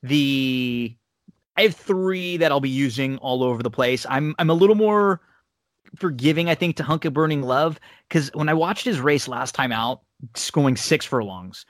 the 0.01 0.95
I 1.55 1.63
have 1.63 1.75
three 1.75 2.37
that 2.37 2.51
I'll 2.51 2.59
be 2.59 2.69
using 2.69 3.17
all 3.19 3.43
over 3.43 3.61
the 3.61 3.69
place. 3.69 4.05
I'm 4.09 4.35
I'm 4.39 4.49
a 4.49 4.55
little 4.55 4.75
more 4.75 5.21
forgiving, 5.95 6.49
I 6.49 6.55
think, 6.55 6.77
to 6.77 6.83
Hunk 6.83 7.05
of 7.05 7.13
Burning 7.13 7.43
Love 7.43 7.79
because 8.09 8.31
when 8.33 8.49
I 8.49 8.53
watched 8.53 8.85
his 8.85 8.99
race 8.99 9.27
last 9.27 9.53
time 9.53 9.71
out, 9.71 10.01
going 10.51 10.75
six 10.75 11.05
furlongs, 11.05 11.65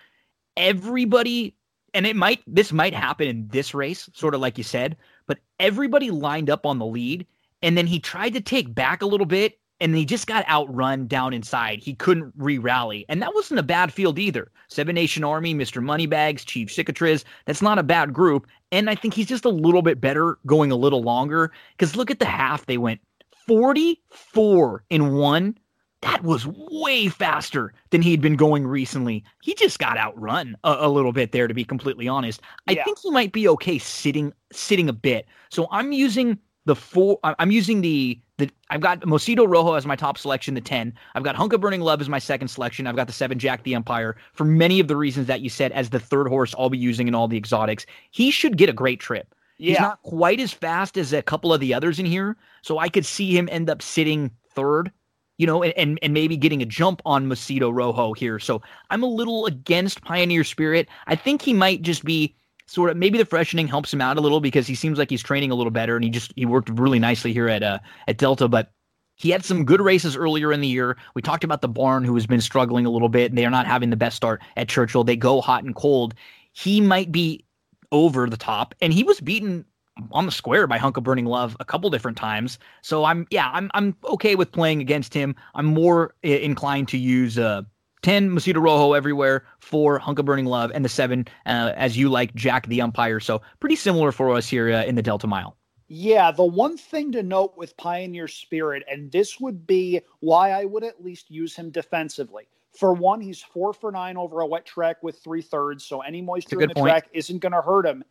everybody 0.55 1.55
and 1.93 2.05
it 2.05 2.15
might 2.15 2.41
this 2.47 2.71
might 2.71 2.93
happen 2.93 3.27
in 3.27 3.47
this 3.49 3.73
race, 3.73 4.09
sort 4.13 4.35
of 4.35 4.41
like 4.41 4.57
you 4.57 4.63
said, 4.63 4.97
but 5.27 5.39
everybody 5.59 6.11
lined 6.11 6.49
up 6.49 6.65
on 6.65 6.79
the 6.79 6.85
lead, 6.85 7.25
and 7.61 7.77
then 7.77 7.87
he 7.87 7.99
tried 7.99 8.33
to 8.33 8.41
take 8.41 8.73
back 8.73 9.01
a 9.01 9.05
little 9.05 9.25
bit, 9.25 9.59
and 9.79 9.95
he 9.95 10.05
just 10.05 10.27
got 10.27 10.47
outrun 10.49 11.07
down 11.07 11.33
inside. 11.33 11.79
He 11.79 11.93
couldn't 11.93 12.33
re-rally, 12.37 13.05
and 13.09 13.21
that 13.21 13.33
wasn't 13.33 13.59
a 13.59 13.63
bad 13.63 13.93
field 13.93 14.19
either. 14.19 14.51
Seven 14.67 14.95
Nation 14.95 15.23
Army, 15.23 15.53
Mister 15.53 15.81
Moneybags, 15.81 16.43
Chief 16.45 16.69
Cicatriz. 16.69 17.23
That's 17.45 17.61
not 17.61 17.79
a 17.79 17.83
bad 17.83 18.13
group, 18.13 18.47
and 18.71 18.89
I 18.89 18.95
think 18.95 19.13
he's 19.13 19.27
just 19.27 19.45
a 19.45 19.49
little 19.49 19.81
bit 19.81 20.01
better 20.01 20.37
going 20.45 20.71
a 20.71 20.75
little 20.75 21.01
longer. 21.01 21.51
Because 21.77 21.95
look 21.95 22.11
at 22.11 22.19
the 22.19 22.25
half 22.25 22.65
they 22.65 22.77
went 22.77 23.01
44 23.47 24.83
in 24.89 25.13
one 25.15 25.57
that 26.03 26.23
was 26.23 26.45
way 26.47 27.07
faster 27.07 27.73
than 27.89 28.01
he'd 28.01 28.21
been 28.21 28.35
going 28.35 28.67
recently. 28.67 29.23
He 29.41 29.55
just 29.55 29.79
got 29.79 29.97
outrun 29.97 30.55
a, 30.63 30.75
a 30.81 30.89
little 30.89 31.13
bit 31.13 31.31
there, 31.31 31.47
to 31.47 31.53
be 31.53 31.63
completely 31.63 32.07
honest. 32.07 32.41
I 32.67 32.73
yeah. 32.73 32.83
think 32.83 32.99
he 32.99 33.09
might 33.09 33.31
be 33.31 33.47
okay 33.49 33.77
sitting 33.77 34.33
sitting 34.51 34.89
a 34.89 34.93
bit. 34.93 35.25
So 35.49 35.67
I'm 35.71 35.91
using 35.91 36.37
the 36.65 36.75
four. 36.75 37.19
I'm 37.23 37.51
using 37.51 37.81
the 37.81 38.19
the. 38.37 38.49
I've 38.69 38.81
got 38.81 39.01
Mosito 39.01 39.47
Rojo 39.47 39.73
as 39.73 39.85
my 39.85 39.95
top 39.95 40.17
selection, 40.17 40.53
the 40.53 40.61
ten. 40.61 40.93
I've 41.15 41.23
got 41.23 41.35
Hunka 41.35 41.59
Burning 41.59 41.81
Love 41.81 42.01
as 42.01 42.09
my 42.09 42.19
second 42.19 42.49
selection. 42.49 42.85
I've 42.85 42.95
got 42.95 43.07
the 43.07 43.13
seven 43.13 43.39
Jack 43.39 43.63
the 43.63 43.75
Umpire 43.75 44.17
for 44.33 44.45
many 44.45 44.79
of 44.79 44.87
the 44.87 44.95
reasons 44.95 45.27
that 45.27 45.41
you 45.41 45.49
said 45.49 45.71
as 45.71 45.89
the 45.89 45.99
third 45.99 46.27
horse 46.27 46.53
I'll 46.57 46.69
be 46.69 46.77
using 46.77 47.07
in 47.07 47.15
all 47.15 47.27
the 47.27 47.37
exotics. 47.37 47.85
He 48.11 48.31
should 48.31 48.57
get 48.57 48.69
a 48.69 48.73
great 48.73 48.99
trip. 48.99 49.33
Yeah. 49.57 49.69
He's 49.69 49.79
not 49.79 50.01
quite 50.03 50.39
as 50.39 50.51
fast 50.51 50.97
as 50.97 51.13
a 51.13 51.21
couple 51.21 51.53
of 51.53 51.59
the 51.59 51.73
others 51.73 51.99
in 51.99 52.05
here, 52.05 52.35
so 52.61 52.79
I 52.79 52.89
could 52.89 53.05
see 53.05 53.37
him 53.37 53.47
end 53.51 53.69
up 53.69 53.81
sitting 53.81 54.31
third 54.53 54.91
you 55.37 55.47
know, 55.47 55.63
and, 55.63 55.99
and 56.01 56.13
maybe 56.13 56.37
getting 56.37 56.61
a 56.61 56.65
jump 56.65 57.01
on 57.05 57.27
Mosito 57.27 57.69
Rojo 57.69 58.13
here. 58.13 58.39
So 58.39 58.61
I'm 58.89 59.03
a 59.03 59.07
little 59.07 59.45
against 59.45 60.01
Pioneer 60.03 60.43
Spirit. 60.43 60.87
I 61.07 61.15
think 61.15 61.41
he 61.41 61.53
might 61.53 61.81
just 61.81 62.03
be 62.03 62.35
sort 62.67 62.89
of 62.89 62.97
maybe 62.97 63.17
the 63.17 63.25
freshening 63.25 63.67
helps 63.67 63.93
him 63.93 64.01
out 64.01 64.17
a 64.17 64.21
little 64.21 64.39
because 64.39 64.67
he 64.67 64.75
seems 64.75 64.97
like 64.97 65.09
he's 65.09 65.23
training 65.23 65.51
a 65.51 65.55
little 65.55 65.71
better 65.71 65.95
and 65.95 66.03
he 66.03 66.09
just 66.09 66.33
he 66.35 66.45
worked 66.45 66.69
really 66.69 66.99
nicely 66.99 67.33
here 67.33 67.49
at 67.49 67.63
uh 67.63 67.79
at 68.07 68.17
Delta, 68.17 68.47
but 68.47 68.71
he 69.15 69.29
had 69.29 69.45
some 69.45 69.65
good 69.65 69.81
races 69.81 70.15
earlier 70.15 70.51
in 70.51 70.61
the 70.61 70.67
year. 70.67 70.97
We 71.13 71.21
talked 71.21 71.43
about 71.43 71.61
the 71.61 71.67
barn 71.67 72.03
who 72.03 72.15
has 72.15 72.25
been 72.25 72.41
struggling 72.41 72.85
a 72.85 72.89
little 72.89 73.09
bit 73.09 73.31
and 73.31 73.37
they 73.37 73.45
are 73.45 73.51
not 73.51 73.67
having 73.67 73.89
the 73.89 73.95
best 73.95 74.15
start 74.15 74.41
at 74.57 74.69
Churchill. 74.69 75.03
They 75.03 75.15
go 75.15 75.41
hot 75.41 75.63
and 75.63 75.75
cold. 75.75 76.15
He 76.53 76.81
might 76.81 77.11
be 77.11 77.45
over 77.91 78.27
the 78.27 78.37
top 78.37 78.73
and 78.81 78.91
he 78.93 79.03
was 79.03 79.19
beaten 79.19 79.65
on 80.11 80.25
the 80.25 80.31
square 80.31 80.67
by 80.67 80.77
Hunk 80.77 80.97
of 80.97 81.03
Burning 81.03 81.25
Love 81.25 81.55
a 81.59 81.65
couple 81.65 81.89
different 81.89 82.17
times. 82.17 82.59
So 82.81 83.05
I'm 83.05 83.27
yeah, 83.29 83.49
I'm 83.53 83.69
I'm 83.73 83.95
okay 84.05 84.35
with 84.35 84.51
playing 84.51 84.81
against 84.81 85.13
him. 85.13 85.35
I'm 85.55 85.65
more 85.65 86.13
I- 86.23 86.27
inclined 86.27 86.87
to 86.89 86.97
use 86.97 87.37
uh 87.37 87.63
10 88.01 88.31
Mosito 88.31 88.61
Rojo 88.61 88.93
everywhere, 88.93 89.45
four 89.59 89.97
Hunk 89.97 90.19
of 90.19 90.25
Burning 90.25 90.45
Love, 90.45 90.71
and 90.73 90.83
the 90.83 90.89
seven 90.89 91.25
uh, 91.45 91.71
as 91.75 91.97
you 91.97 92.09
like 92.09 92.35
Jack 92.35 92.67
the 92.67 92.81
Umpire. 92.81 93.21
So 93.21 93.41
pretty 93.61 93.77
similar 93.77 94.11
for 94.11 94.35
us 94.35 94.47
here 94.49 94.73
uh, 94.73 94.83
in 94.83 94.95
the 94.95 95.01
Delta 95.01 95.25
Mile. 95.25 95.55
Yeah, 95.87 96.31
the 96.31 96.43
one 96.43 96.75
thing 96.77 97.13
to 97.13 97.23
note 97.23 97.53
with 97.55 97.77
Pioneer 97.77 98.27
Spirit, 98.27 98.83
and 98.91 99.09
this 99.11 99.39
would 99.39 99.65
be 99.65 100.01
why 100.19 100.51
I 100.51 100.65
would 100.65 100.83
at 100.83 101.03
least 101.03 101.31
use 101.31 101.55
him 101.55 101.69
defensively. 101.69 102.47
For 102.77 102.93
one, 102.93 103.21
he's 103.21 103.41
four 103.41 103.71
for 103.71 103.91
nine 103.91 104.17
over 104.17 104.41
a 104.41 104.47
wet 104.47 104.65
track 104.65 105.01
with 105.01 105.19
three 105.19 105.41
thirds, 105.41 105.85
so 105.85 106.01
any 106.01 106.21
moisture 106.21 106.61
in 106.61 106.69
the 106.69 106.75
point. 106.75 106.87
track 106.87 107.09
isn't 107.13 107.39
going 107.39 107.51
to 107.53 107.61
hurt 107.61 107.85
him. 107.85 108.03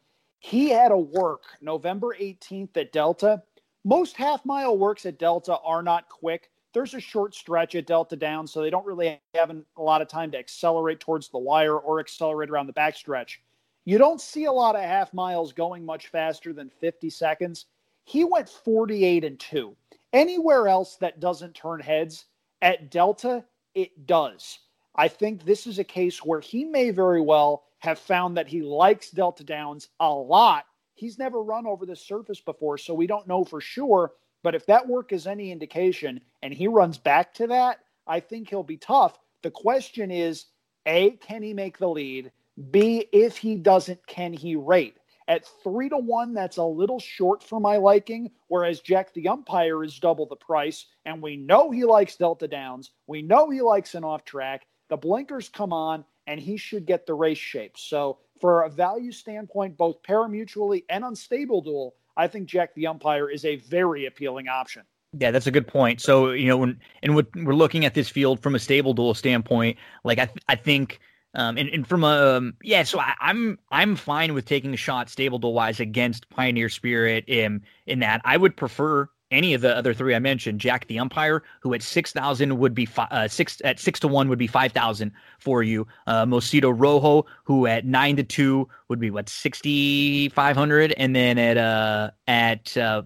He 0.43 0.71
had 0.71 0.91
a 0.91 0.99
work 0.99 1.45
November 1.61 2.17
18th 2.21 2.77
at 2.77 2.93
Delta. 2.93 3.43
Most 3.85 4.17
half 4.17 4.45
mile 4.45 4.77
works 4.77 5.07
at 5.07 5.17
Delta 5.19 5.57
are 5.59 5.85
not 5.85 6.09
quick. 6.09 6.51
There's 6.75 6.95
a 6.95 7.01
short 7.01 7.35
stretch 7.35 7.77
at 7.77 7.87
Delta 7.87 8.17
down, 8.17 8.49
so 8.49 8.61
they 8.61 8.69
don't 8.69 8.85
really 8.85 9.21
have 9.35 9.51
a 9.51 9.83
lot 9.83 10.03
of 10.03 10.09
time 10.09 10.33
to 10.33 10.39
accelerate 10.39 10.99
towards 10.99 11.29
the 11.29 11.39
wire 11.39 11.79
or 11.79 12.01
accelerate 12.01 12.51
around 12.51 12.67
the 12.67 12.73
backstretch. 12.73 13.37
You 13.85 13.99
don't 13.99 14.21
see 14.21 14.47
a 14.47 14.53
lot 14.53 14.75
of 14.75 14.83
half 14.83 15.15
miles 15.15 15.53
going 15.53 15.87
much 15.87 16.09
faster 16.09 16.53
than 16.53 16.71
50 16.71 17.09
seconds. 17.09 17.67
He 18.05 18.25
went 18.25 18.49
48 18.49 19.25
and 19.25 19.39
2. 19.39 19.77
Anywhere 20.13 20.67
else 20.67 20.97
that 20.97 21.21
doesn't 21.21 21.55
turn 21.55 21.79
heads, 21.79 22.27
at 22.63 22.91
Delta, 22.91 23.45
it 23.77 24.07
does. 24.07 24.59
I 24.97 25.07
think 25.07 25.45
this 25.45 25.69
is 25.69 25.79
a 25.79 25.85
case 25.85 26.25
where 26.25 26.41
he 26.41 26.65
may 26.65 26.91
very 26.91 27.21
well 27.21 27.65
have 27.83 27.99
found 27.99 28.37
that 28.37 28.47
he 28.47 28.63
likes 28.63 29.11
Delta 29.11 29.43
Downs 29.43 29.89
a 29.99 30.09
lot. 30.09 30.67
He's 30.95 31.19
never 31.19 31.43
run 31.43 31.67
over 31.67 31.85
the 31.85 31.97
surface 31.97 32.41
before, 32.41 32.79
so 32.79 32.95
we 32.95 33.09
don't 33.09 33.27
know 33.27 33.43
for 33.43 33.61
sure. 33.61 34.13
But 34.45 34.55
if 34.55 34.67
that 34.67 34.87
work 34.87 35.13
is 35.13 35.27
any 35.27 35.51
indication 35.51 36.21
and 36.43 36.55
he 36.55 36.69
runs 36.69 36.97
back 36.97 37.35
to 37.35 37.49
that, 37.49 37.81
I 38.07 38.21
think 38.21 38.49
he'll 38.49 38.63
be 38.63 38.77
tough. 38.77 39.19
The 39.43 39.51
question 39.51 40.13
is 40.13 40.47
A, 40.87 41.13
can 41.13 41.43
he 41.43 41.55
make 41.55 41.79
the 41.79 41.89
lead? 41.89 42.31
B, 42.71 43.09
if 43.13 43.37
he 43.37 43.57
doesn't, 43.57 44.07
can 44.07 44.33
he 44.33 44.55
rate? 44.55 44.97
At 45.27 45.47
three 45.65 45.89
to 45.89 45.99
one, 45.99 46.35
that's 46.35 46.59
a 46.59 46.65
little 46.65 47.01
short 47.01 47.43
for 47.43 47.59
my 47.59 47.79
liking, 47.79 48.31
whereas 48.47 48.81
Jack 48.81 49.13
the 49.13 49.29
umpire 49.29 49.83
is 49.83 49.99
double 49.99 50.27
the 50.27 50.37
price. 50.37 50.87
And 51.05 51.21
we 51.21 51.37
know 51.37 51.71
he 51.73 51.85
likes 51.85 52.17
Delta 52.17 52.47
Downs. 52.47 52.91
We 53.09 53.23
know 53.23 53.51
he 53.51 53.61
likes 53.61 53.97
an 53.97 54.05
off 54.05 54.25
track. 54.25 54.67
The 54.89 54.97
blinkers 54.97 55.49
come 55.49 55.73
on 55.73 56.05
and 56.27 56.41
he 56.41 56.57
should 56.57 56.87
get 56.87 57.07
the 57.07 57.15
race 57.15 57.39
shape. 57.39 57.77
So, 57.77 58.19
for 58.41 58.63
a 58.63 58.69
value 58.69 59.13
standpoint, 59.13 59.77
both 59.77 60.03
pari-mutually 60.03 60.85
and 60.89 61.05
on 61.05 61.15
stable 61.15 61.61
duel, 61.61 61.95
I 62.17 62.27
think 62.27 62.49
Jack 62.49 62.75
the 62.75 62.89
umpire 62.89 63.31
is 63.31 63.45
a 63.45 63.57
very 63.57 64.07
appealing 64.07 64.49
option. 64.49 64.83
Yeah, 65.19 65.31
that's 65.31 65.47
a 65.47 65.51
good 65.51 65.67
point. 65.67 66.01
So, 66.01 66.31
you 66.31 66.47
know, 66.47 66.57
when 66.57 66.81
and 67.03 67.15
we're 67.15 67.55
looking 67.55 67.85
at 67.85 67.95
this 67.95 68.09
field 68.09 68.41
from 68.41 68.55
a 68.55 68.59
stable 68.59 68.95
duel 68.95 69.15
standpoint, 69.15 69.79
like 70.05 70.19
I, 70.19 70.31
I 70.49 70.57
think, 70.57 71.01
um, 71.35 71.59
and, 71.59 71.69
and 71.69 71.87
from 71.87 72.03
a 72.03 72.37
um, 72.37 72.55
yeah, 72.63 72.83
so 72.83 72.99
I, 72.99 73.15
am 73.21 73.59
I'm, 73.71 73.91
I'm 73.91 73.97
fine 73.97 74.33
with 74.33 74.47
taking 74.47 74.73
a 74.73 74.77
shot 74.77 75.11
stable 75.11 75.39
duel 75.39 75.53
wise 75.53 75.81
against 75.81 76.29
Pioneer 76.31 76.69
Spirit 76.69 77.25
in 77.29 77.63
in 77.87 77.99
that 78.01 78.23
I 78.25 78.39
would 78.39 78.57
prefer 78.57 79.09
any 79.33 79.55
of 79.55 79.61
the 79.61 79.77
other 79.77 79.95
three 79.95 80.15
I 80.15 80.19
mentioned, 80.19 80.61
Jack 80.61 80.87
the 80.87 80.99
umpire, 80.99 81.43
who 81.61 81.75
at 81.75 81.83
six 81.83 82.13
thousand 82.13 82.59
would 82.59 82.75
be 82.75 82.87
fi- 82.87 83.09
uh, 83.11 83.27
six 83.27 83.61
at 83.65 83.81
six 83.81 83.99
to 84.01 84.09
one 84.09 84.29
would 84.29 84.39
be 84.39 84.47
five 84.47 84.73
thousand 84.73 85.11
for 85.39 85.63
you. 85.63 85.87
Uh, 86.07 86.25
Mosito 86.25 86.71
Rojo, 86.71 87.27
who 87.45 87.67
at 87.67 87.85
nine 87.85 88.17
to 88.17 88.23
two 88.23 88.69
would 88.89 89.01
be 89.01 89.11
what 89.11 89.29
sixty 89.29 90.29
five 90.29 90.57
hundred, 90.57 90.93
and 90.97 91.17
then 91.17 91.39
at 91.39 91.57
uh 91.57 92.11
at 92.29 92.77
uh, 92.77 93.03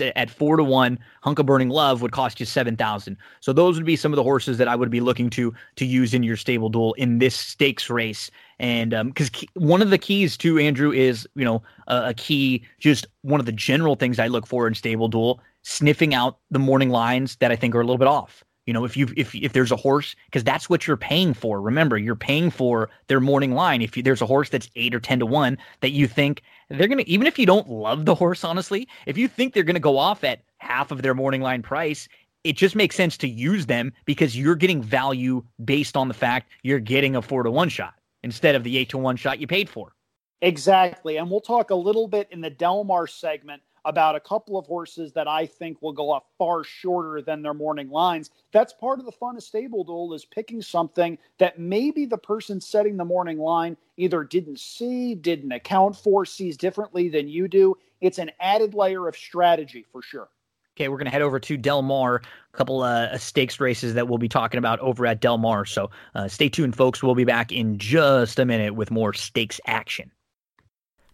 at 0.00 0.30
four 0.30 0.56
to 0.56 0.64
one, 0.64 0.98
Hunk 1.22 1.38
of 1.38 1.46
Burning 1.46 1.68
Love 1.68 2.02
would 2.02 2.12
cost 2.12 2.40
you 2.40 2.46
seven 2.46 2.76
thousand. 2.76 3.16
So 3.40 3.52
those 3.52 3.76
would 3.76 3.86
be 3.86 3.96
some 3.96 4.12
of 4.12 4.16
the 4.16 4.22
horses 4.22 4.58
that 4.58 4.68
I 4.68 4.76
would 4.76 4.90
be 4.90 5.00
looking 5.00 5.30
to 5.30 5.52
to 5.76 5.84
use 5.84 6.14
in 6.14 6.22
your 6.22 6.36
stable 6.36 6.68
duel 6.68 6.94
in 6.94 7.18
this 7.18 7.34
stakes 7.34 7.90
race. 7.90 8.30
And 8.58 8.90
because 8.90 9.30
um, 9.34 9.66
one 9.66 9.82
of 9.82 9.90
the 9.90 9.98
keys 9.98 10.36
to 10.38 10.58
Andrew 10.58 10.92
is 10.92 11.28
you 11.34 11.44
know 11.44 11.62
a, 11.88 12.08
a 12.08 12.14
key, 12.14 12.64
just 12.78 13.06
one 13.22 13.40
of 13.40 13.46
the 13.46 13.52
general 13.52 13.96
things 13.96 14.18
I 14.18 14.28
look 14.28 14.46
for 14.46 14.66
in 14.66 14.74
stable 14.74 15.08
duel 15.08 15.40
sniffing 15.64 16.14
out 16.14 16.38
the 16.50 16.58
morning 16.58 16.90
lines 16.90 17.36
that 17.36 17.50
I 17.50 17.56
think 17.56 17.74
are 17.74 17.80
a 17.80 17.84
little 17.84 17.98
bit 17.98 18.08
off. 18.08 18.44
You 18.66 18.72
know, 18.72 18.84
if 18.84 18.96
you 18.96 19.08
if 19.14 19.34
if 19.34 19.52
there's 19.52 19.72
a 19.72 19.76
horse, 19.76 20.16
because 20.26 20.42
that's 20.42 20.70
what 20.70 20.86
you're 20.86 20.96
paying 20.96 21.34
for. 21.34 21.60
Remember, 21.60 21.98
you're 21.98 22.16
paying 22.16 22.50
for 22.50 22.88
their 23.08 23.20
morning 23.20 23.52
line. 23.52 23.82
If 23.82 23.94
you, 23.94 24.02
there's 24.02 24.22
a 24.22 24.26
horse 24.26 24.48
that's 24.48 24.70
eight 24.74 24.94
or 24.94 25.00
ten 25.00 25.18
to 25.18 25.26
one 25.26 25.58
that 25.80 25.90
you 25.90 26.06
think 26.06 26.42
they're 26.70 26.88
gonna, 26.88 27.04
even 27.06 27.26
if 27.26 27.38
you 27.38 27.44
don't 27.44 27.68
love 27.68 28.06
the 28.06 28.14
horse, 28.14 28.42
honestly, 28.42 28.88
if 29.04 29.18
you 29.18 29.28
think 29.28 29.52
they're 29.52 29.64
gonna 29.64 29.80
go 29.80 29.98
off 29.98 30.24
at 30.24 30.40
half 30.58 30.90
of 30.90 31.02
their 31.02 31.12
morning 31.12 31.42
line 31.42 31.60
price, 31.60 32.08
it 32.42 32.56
just 32.56 32.74
makes 32.74 32.96
sense 32.96 33.18
to 33.18 33.28
use 33.28 33.66
them 33.66 33.92
because 34.06 34.36
you're 34.36 34.54
getting 34.54 34.82
value 34.82 35.44
based 35.62 35.94
on 35.94 36.08
the 36.08 36.14
fact 36.14 36.50
you're 36.62 36.80
getting 36.80 37.16
a 37.16 37.22
four 37.22 37.42
to 37.42 37.50
one 37.50 37.68
shot 37.68 37.94
instead 38.22 38.54
of 38.54 38.64
the 38.64 38.78
eight 38.78 38.88
to 38.88 38.98
one 38.98 39.16
shot 39.16 39.38
you 39.38 39.46
paid 39.46 39.68
for. 39.68 39.92
Exactly, 40.40 41.18
and 41.18 41.30
we'll 41.30 41.40
talk 41.42 41.68
a 41.68 41.74
little 41.74 42.08
bit 42.08 42.28
in 42.30 42.40
the 42.40 42.50
Del 42.50 42.84
Mar 42.84 43.06
segment 43.06 43.62
about 43.84 44.16
a 44.16 44.20
couple 44.20 44.58
of 44.58 44.66
horses 44.66 45.12
that 45.12 45.28
I 45.28 45.46
think 45.46 45.80
will 45.82 45.92
go 45.92 46.10
off 46.10 46.24
far 46.38 46.64
shorter 46.64 47.20
than 47.22 47.42
their 47.42 47.54
morning 47.54 47.90
lines. 47.90 48.30
That's 48.52 48.72
part 48.72 48.98
of 48.98 49.04
the 49.04 49.12
fun 49.12 49.36
of 49.36 49.42
stable 49.42 49.84
duel 49.84 50.14
is 50.14 50.24
picking 50.24 50.62
something 50.62 51.18
that 51.38 51.58
maybe 51.58 52.06
the 52.06 52.18
person 52.18 52.60
setting 52.60 52.96
the 52.96 53.04
morning 53.04 53.38
line 53.38 53.76
either 53.96 54.24
didn't 54.24 54.58
see, 54.58 55.14
didn't 55.14 55.52
account 55.52 55.96
for, 55.96 56.24
sees 56.24 56.56
differently 56.56 57.08
than 57.08 57.28
you 57.28 57.48
do. 57.48 57.76
It's 58.00 58.18
an 58.18 58.30
added 58.40 58.74
layer 58.74 59.08
of 59.08 59.16
strategy 59.16 59.84
for 59.92 60.02
sure. 60.02 60.28
Okay, 60.76 60.88
we're 60.88 60.96
going 60.96 61.04
to 61.04 61.12
head 61.12 61.22
over 61.22 61.38
to 61.38 61.56
Del 61.56 61.82
Mar, 61.82 62.16
a 62.52 62.56
couple 62.56 62.82
uh, 62.82 63.16
stakes 63.16 63.60
races 63.60 63.94
that 63.94 64.08
we'll 64.08 64.18
be 64.18 64.28
talking 64.28 64.58
about 64.58 64.80
over 64.80 65.06
at 65.06 65.20
Del 65.20 65.38
Mar. 65.38 65.64
So 65.64 65.88
uh, 66.16 66.26
stay 66.26 66.48
tuned, 66.48 66.74
folks. 66.74 67.00
We'll 67.00 67.14
be 67.14 67.24
back 67.24 67.52
in 67.52 67.78
just 67.78 68.40
a 68.40 68.44
minute 68.44 68.74
with 68.74 68.90
more 68.90 69.12
stakes 69.12 69.60
action. 69.66 70.10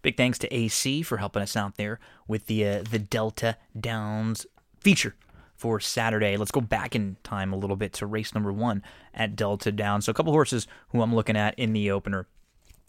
Big 0.03 0.17
thanks 0.17 0.39
to 0.39 0.55
AC 0.55 1.03
for 1.03 1.19
helping 1.19 1.43
us 1.43 1.57
out 1.57 1.77
there 1.77 1.99
with 2.27 2.47
the 2.47 2.67
uh, 2.67 2.83
the 2.89 2.99
Delta 2.99 3.57
Downs 3.79 4.47
feature 4.81 5.15
for 5.55 5.79
Saturday. 5.79 6.37
Let's 6.37 6.51
go 6.51 6.63
back 6.63 6.97
in 6.97 7.17
time 7.23 7.53
a 7.53 7.57
little 7.57 7.77
bit 7.77 7.93
to 7.95 8.07
race 8.07 8.35
number 8.35 8.53
one 8.53 8.83
at 9.13 9.37
Delta 9.37 9.71
Downs. 9.71 10.07
So 10.07 10.11
a 10.11 10.15
couple 10.15 10.33
horses 10.33 10.67
who 10.89 11.03
I'm 11.03 11.15
looking 11.15 11.37
at 11.37 11.59
in 11.59 11.75
the 11.75 11.91
opener. 11.91 12.27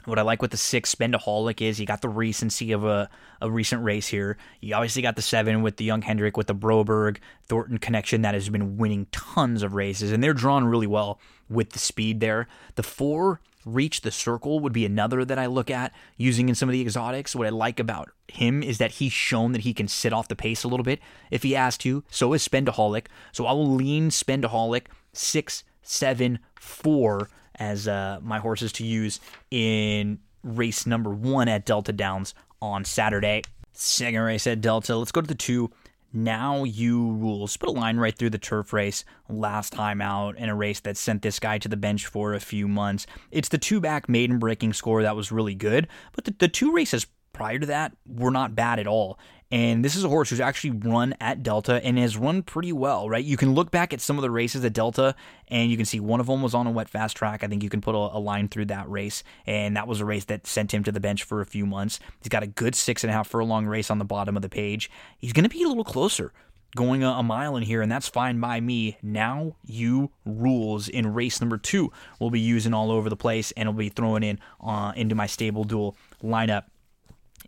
What 0.05 0.17
I 0.17 0.23
like 0.23 0.41
with 0.41 0.51
the 0.51 0.57
six 0.57 0.93
Spendaholic 0.93 1.61
is 1.61 1.79
you 1.79 1.85
got 1.85 2.01
the 2.01 2.09
recency 2.09 2.71
of 2.71 2.83
a, 2.83 3.09
a 3.39 3.49
recent 3.49 3.83
race 3.83 4.07
here. 4.07 4.37
You 4.59 4.73
obviously 4.75 5.01
got 5.01 5.15
the 5.15 5.21
seven 5.21 5.61
with 5.61 5.77
the 5.77 5.83
young 5.83 6.01
Hendrick 6.01 6.37
with 6.37 6.47
the 6.47 6.55
Broberg 6.55 7.17
Thornton 7.47 7.77
connection 7.77 8.23
that 8.23 8.33
has 8.33 8.49
been 8.49 8.77
winning 8.77 9.07
tons 9.11 9.63
of 9.63 9.73
races, 9.73 10.11
and 10.11 10.23
they're 10.23 10.33
drawn 10.33 10.65
really 10.65 10.87
well 10.87 11.19
with 11.49 11.71
the 11.71 11.79
speed 11.79 12.19
there. 12.19 12.47
The 12.75 12.83
four 12.83 13.41
reach 13.65 14.01
the 14.01 14.11
circle 14.11 14.59
would 14.59 14.73
be 14.73 14.85
another 14.85 15.23
that 15.23 15.37
I 15.37 15.45
look 15.45 15.69
at 15.69 15.93
using 16.17 16.49
in 16.49 16.55
some 16.55 16.67
of 16.67 16.73
the 16.73 16.81
exotics. 16.81 17.35
What 17.35 17.47
I 17.47 17.51
like 17.51 17.79
about 17.79 18.09
him 18.27 18.63
is 18.63 18.79
that 18.79 18.93
he's 18.93 19.13
shown 19.13 19.51
that 19.51 19.61
he 19.61 19.73
can 19.73 19.87
sit 19.87 20.13
off 20.13 20.27
the 20.27 20.35
pace 20.35 20.63
a 20.63 20.67
little 20.67 20.83
bit 20.83 20.99
if 21.29 21.43
he 21.43 21.51
has 21.51 21.77
to. 21.79 22.03
So 22.09 22.33
is 22.33 22.47
Spendaholic. 22.47 23.05
So 23.31 23.45
I 23.45 23.51
will 23.51 23.71
lean 23.71 24.09
Spendaholic 24.09 24.85
six, 25.13 25.63
seven, 25.83 26.39
four 26.55 27.29
as 27.61 27.87
uh, 27.87 28.17
my 28.23 28.39
horses 28.39 28.71
to 28.73 28.83
use 28.83 29.19
in 29.51 30.17
race 30.43 30.87
number 30.87 31.11
one 31.11 31.47
at 31.47 31.63
Delta 31.63 31.93
Downs 31.93 32.33
on 32.59 32.83
Saturday. 32.83 33.43
Second 33.71 34.19
race 34.21 34.47
at 34.47 34.61
Delta. 34.61 34.97
Let's 34.97 35.11
go 35.11 35.21
to 35.21 35.27
the 35.27 35.35
two. 35.35 35.69
Now 36.11 36.63
you 36.63 37.11
rules. 37.11 37.55
Put 37.55 37.69
a 37.69 37.71
line 37.71 37.97
right 37.97 38.17
through 38.17 38.31
the 38.31 38.39
turf 38.39 38.73
race 38.73 39.05
last 39.29 39.73
time 39.73 40.01
out 40.01 40.37
in 40.37 40.49
a 40.49 40.55
race 40.55 40.79
that 40.81 40.97
sent 40.97 41.21
this 41.21 41.39
guy 41.39 41.59
to 41.59 41.69
the 41.69 41.77
bench 41.77 42.07
for 42.07 42.33
a 42.33 42.39
few 42.39 42.67
months. 42.67 43.05
It's 43.29 43.49
the 43.49 43.59
two 43.59 43.79
back 43.79 44.09
maiden 44.09 44.39
breaking 44.39 44.73
score 44.73 45.03
that 45.03 45.15
was 45.15 45.31
really 45.31 45.55
good, 45.55 45.87
but 46.13 46.25
the, 46.25 46.35
the 46.39 46.47
two 46.47 46.73
races 46.73 47.05
prior 47.31 47.59
to 47.59 47.67
that 47.67 47.93
were 48.07 48.31
not 48.31 48.55
bad 48.55 48.79
at 48.79 48.87
all. 48.87 49.19
And 49.51 49.83
this 49.83 49.95
is 49.95 50.03
a 50.03 50.09
horse 50.09 50.29
who's 50.29 50.39
actually 50.39 50.71
run 50.71 51.13
at 51.19 51.43
Delta 51.43 51.83
and 51.83 51.97
has 51.97 52.15
run 52.15 52.41
pretty 52.41 52.71
well, 52.71 53.09
right? 53.09 53.23
You 53.23 53.35
can 53.35 53.53
look 53.53 53.69
back 53.69 53.93
at 53.93 53.99
some 53.99 54.17
of 54.17 54.21
the 54.21 54.31
races 54.31 54.63
at 54.63 54.73
Delta 54.73 55.13
and 55.49 55.69
you 55.69 55.75
can 55.75 55.85
see 55.85 55.99
one 55.99 56.21
of 56.21 56.27
them 56.27 56.41
was 56.41 56.53
on 56.53 56.67
a 56.67 56.71
wet 56.71 56.87
fast 56.87 57.17
track. 57.17 57.43
I 57.43 57.47
think 57.47 57.61
you 57.61 57.69
can 57.69 57.81
put 57.81 57.93
a, 57.93 57.97
a 57.97 58.19
line 58.19 58.47
through 58.47 58.65
that 58.65 58.89
race. 58.89 59.23
And 59.45 59.75
that 59.75 59.87
was 59.87 59.99
a 59.99 60.05
race 60.05 60.25
that 60.25 60.47
sent 60.47 60.73
him 60.73 60.83
to 60.85 60.91
the 60.91 61.01
bench 61.01 61.23
for 61.23 61.41
a 61.41 61.45
few 61.45 61.65
months. 61.65 61.99
He's 62.21 62.29
got 62.29 62.43
a 62.43 62.47
good 62.47 62.75
six 62.75 63.03
and 63.03 63.11
a 63.11 63.13
half 63.13 63.27
furlong 63.27 63.65
race 63.65 63.91
on 63.91 63.99
the 63.99 64.05
bottom 64.05 64.37
of 64.37 64.41
the 64.41 64.49
page. 64.49 64.89
He's 65.17 65.33
going 65.33 65.43
to 65.43 65.49
be 65.49 65.63
a 65.63 65.67
little 65.67 65.83
closer 65.83 66.31
going 66.75 67.03
a, 67.03 67.23
mile 67.23 67.55
in 67.55 67.63
here, 67.63 67.81
and 67.81 67.91
that's 67.91 68.07
fine 68.07 68.39
by 68.39 68.59
me. 68.59 68.97
Now 69.01 69.55
you 69.65 70.11
rules 70.25 70.87
in 70.87 71.13
race 71.13 71.41
number 71.41 71.57
two 71.57 71.91
We'll 72.19 72.29
be 72.29 72.39
using 72.39 72.73
all 72.73 72.91
over 72.91 73.09
the 73.09 73.15
place, 73.15 73.51
and 73.51 73.67
will 73.67 73.73
be 73.73 73.89
throwing 73.89 74.23
in 74.23 74.39
uh, 74.61 74.93
into 74.95 75.15
my 75.15 75.27
stable 75.27 75.63
duel 75.63 75.95
lineup 76.23 76.63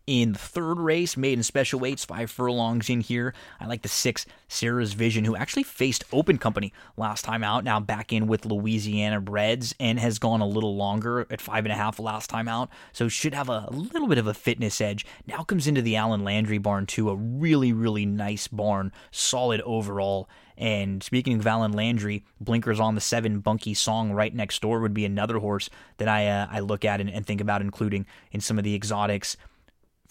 in 0.05 0.33
the 0.33 0.39
third 0.39 0.79
race, 0.79 1.15
maiden 1.15 1.43
special 1.43 1.79
weights, 1.79 2.03
five 2.03 2.29
furlongs 2.29 2.89
in 2.89 3.01
here. 3.01 3.33
I 3.59 3.67
like 3.67 3.83
the 3.83 3.89
six, 3.89 4.25
Sarah's 4.49 4.93
Vision, 4.93 5.23
who 5.23 5.35
actually 5.35 5.63
faced 5.63 6.03
Open 6.11 6.37
Company 6.37 6.73
last 6.97 7.23
time 7.23 7.43
out, 7.43 7.63
now 7.63 7.79
back 7.79 8.11
in 8.11 8.27
with 8.27 8.45
Louisiana 8.45 9.21
Breds, 9.21 9.73
and 9.79 9.99
has 9.99 10.19
gone 10.19 10.41
a 10.41 10.47
little 10.47 10.75
longer 10.75 11.25
at 11.29 11.39
five 11.39 11.65
and 11.65 11.71
a 11.71 11.77
half 11.77 11.99
last 11.99 12.29
time 12.29 12.49
out, 12.49 12.69
so 12.91 13.07
should 13.07 13.33
have 13.33 13.47
a, 13.47 13.67
a 13.69 13.71
little 13.71 14.07
bit 14.07 14.17
of 14.17 14.27
a 14.27 14.33
fitness 14.33 14.81
edge. 14.81 15.05
Now 15.25 15.43
comes 15.43 15.67
into 15.67 15.81
the 15.81 15.95
Allen 15.95 16.23
Landry 16.23 16.57
barn, 16.57 16.85
too, 16.85 17.09
a 17.09 17.15
really, 17.15 17.71
really 17.71 18.05
nice 18.05 18.47
barn, 18.47 18.91
solid 19.11 19.61
overall. 19.61 20.27
And 20.57 21.01
speaking 21.01 21.39
of 21.39 21.47
Allen 21.47 21.71
Landry, 21.71 22.25
blinkers 22.39 22.79
on 22.79 22.95
the 22.95 23.01
seven 23.01 23.39
Bunky 23.39 23.73
Song 23.73 24.11
right 24.11 24.33
next 24.35 24.61
door 24.61 24.81
would 24.81 24.93
be 24.93 25.05
another 25.05 25.39
horse 25.39 25.69
that 25.97 26.07
I 26.07 26.27
uh, 26.27 26.47
I 26.51 26.59
look 26.59 26.85
at 26.85 27.01
and, 27.01 27.09
and 27.09 27.25
think 27.25 27.41
about 27.41 27.61
including 27.61 28.05
in 28.31 28.39
some 28.39 28.59
of 28.59 28.63
the 28.63 28.75
exotics 28.75 29.35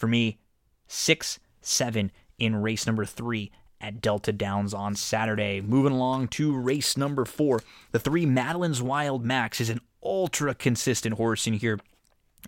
for 0.03 0.07
me, 0.07 0.37
six, 0.85 1.39
seven 1.61 2.11
in 2.37 2.57
race 2.57 2.85
number 2.85 3.05
three 3.05 3.53
at 3.79 4.01
Delta 4.01 4.33
Downs 4.33 4.73
on 4.73 4.95
Saturday. 4.95 5.61
Moving 5.61 5.93
along 5.93 6.27
to 6.27 6.53
race 6.53 6.97
number 6.97 7.23
four. 7.23 7.61
The 7.93 7.99
three 7.99 8.25
Madeline's 8.25 8.81
Wild 8.81 9.23
Max 9.23 9.61
is 9.61 9.69
an 9.69 9.79
ultra 10.03 10.53
consistent 10.55 11.15
horse 11.15 11.47
in 11.47 11.53
here. 11.53 11.79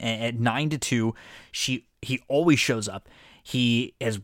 At 0.01 0.37
nine 0.37 0.69
to 0.71 0.77
two, 0.77 1.15
she 1.49 1.87
he 2.01 2.21
always 2.27 2.59
shows 2.59 2.89
up. 2.89 3.07
He 3.41 3.93
has 4.01 4.19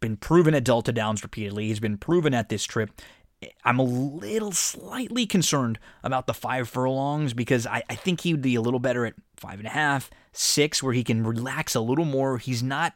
been 0.00 0.18
proven 0.18 0.54
at 0.54 0.64
Delta 0.64 0.92
Downs 0.92 1.22
repeatedly. 1.22 1.68
He's 1.68 1.80
been 1.80 1.96
proven 1.96 2.34
at 2.34 2.50
this 2.50 2.64
trip. 2.64 2.90
I'm 3.64 3.78
a 3.78 3.84
little 3.84 4.52
slightly 4.52 5.26
concerned 5.26 5.78
about 6.02 6.26
the 6.26 6.34
five 6.34 6.68
furlongs 6.68 7.34
because 7.34 7.66
I, 7.66 7.82
I 7.88 7.94
think 7.94 8.20
he 8.20 8.32
would 8.32 8.42
be 8.42 8.54
a 8.54 8.60
little 8.60 8.80
better 8.80 9.06
at 9.06 9.14
five 9.36 9.58
and 9.58 9.66
a 9.66 9.70
half, 9.70 10.10
six, 10.32 10.82
where 10.82 10.92
he 10.92 11.04
can 11.04 11.24
relax 11.24 11.74
a 11.74 11.80
little 11.80 12.04
more. 12.04 12.38
He's 12.38 12.62
not 12.62 12.94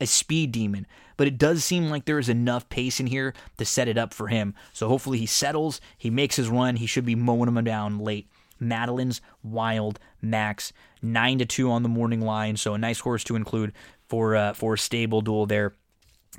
a 0.00 0.06
speed 0.06 0.52
demon, 0.52 0.86
but 1.16 1.28
it 1.28 1.38
does 1.38 1.64
seem 1.64 1.88
like 1.88 2.04
there 2.04 2.18
is 2.18 2.28
enough 2.28 2.68
pace 2.68 2.98
in 2.98 3.06
here 3.06 3.34
to 3.58 3.64
set 3.64 3.88
it 3.88 3.96
up 3.96 4.12
for 4.12 4.28
him. 4.28 4.54
So 4.72 4.88
hopefully 4.88 5.18
he 5.18 5.26
settles, 5.26 5.80
he 5.96 6.10
makes 6.10 6.36
his 6.36 6.48
run, 6.48 6.76
he 6.76 6.86
should 6.86 7.06
be 7.06 7.14
mowing 7.14 7.48
him 7.48 7.62
down 7.64 7.98
late. 7.98 8.28
Madeline's 8.58 9.20
Wild 9.42 9.98
Max, 10.20 10.72
nine 11.02 11.38
to 11.38 11.46
two 11.46 11.70
on 11.70 11.82
the 11.82 11.88
morning 11.88 12.20
line, 12.20 12.56
so 12.56 12.74
a 12.74 12.78
nice 12.78 13.00
horse 13.00 13.24
to 13.24 13.36
include 13.36 13.72
for 14.08 14.36
uh, 14.36 14.52
for 14.52 14.74
a 14.74 14.78
stable 14.78 15.20
duel 15.20 15.46
there 15.46 15.74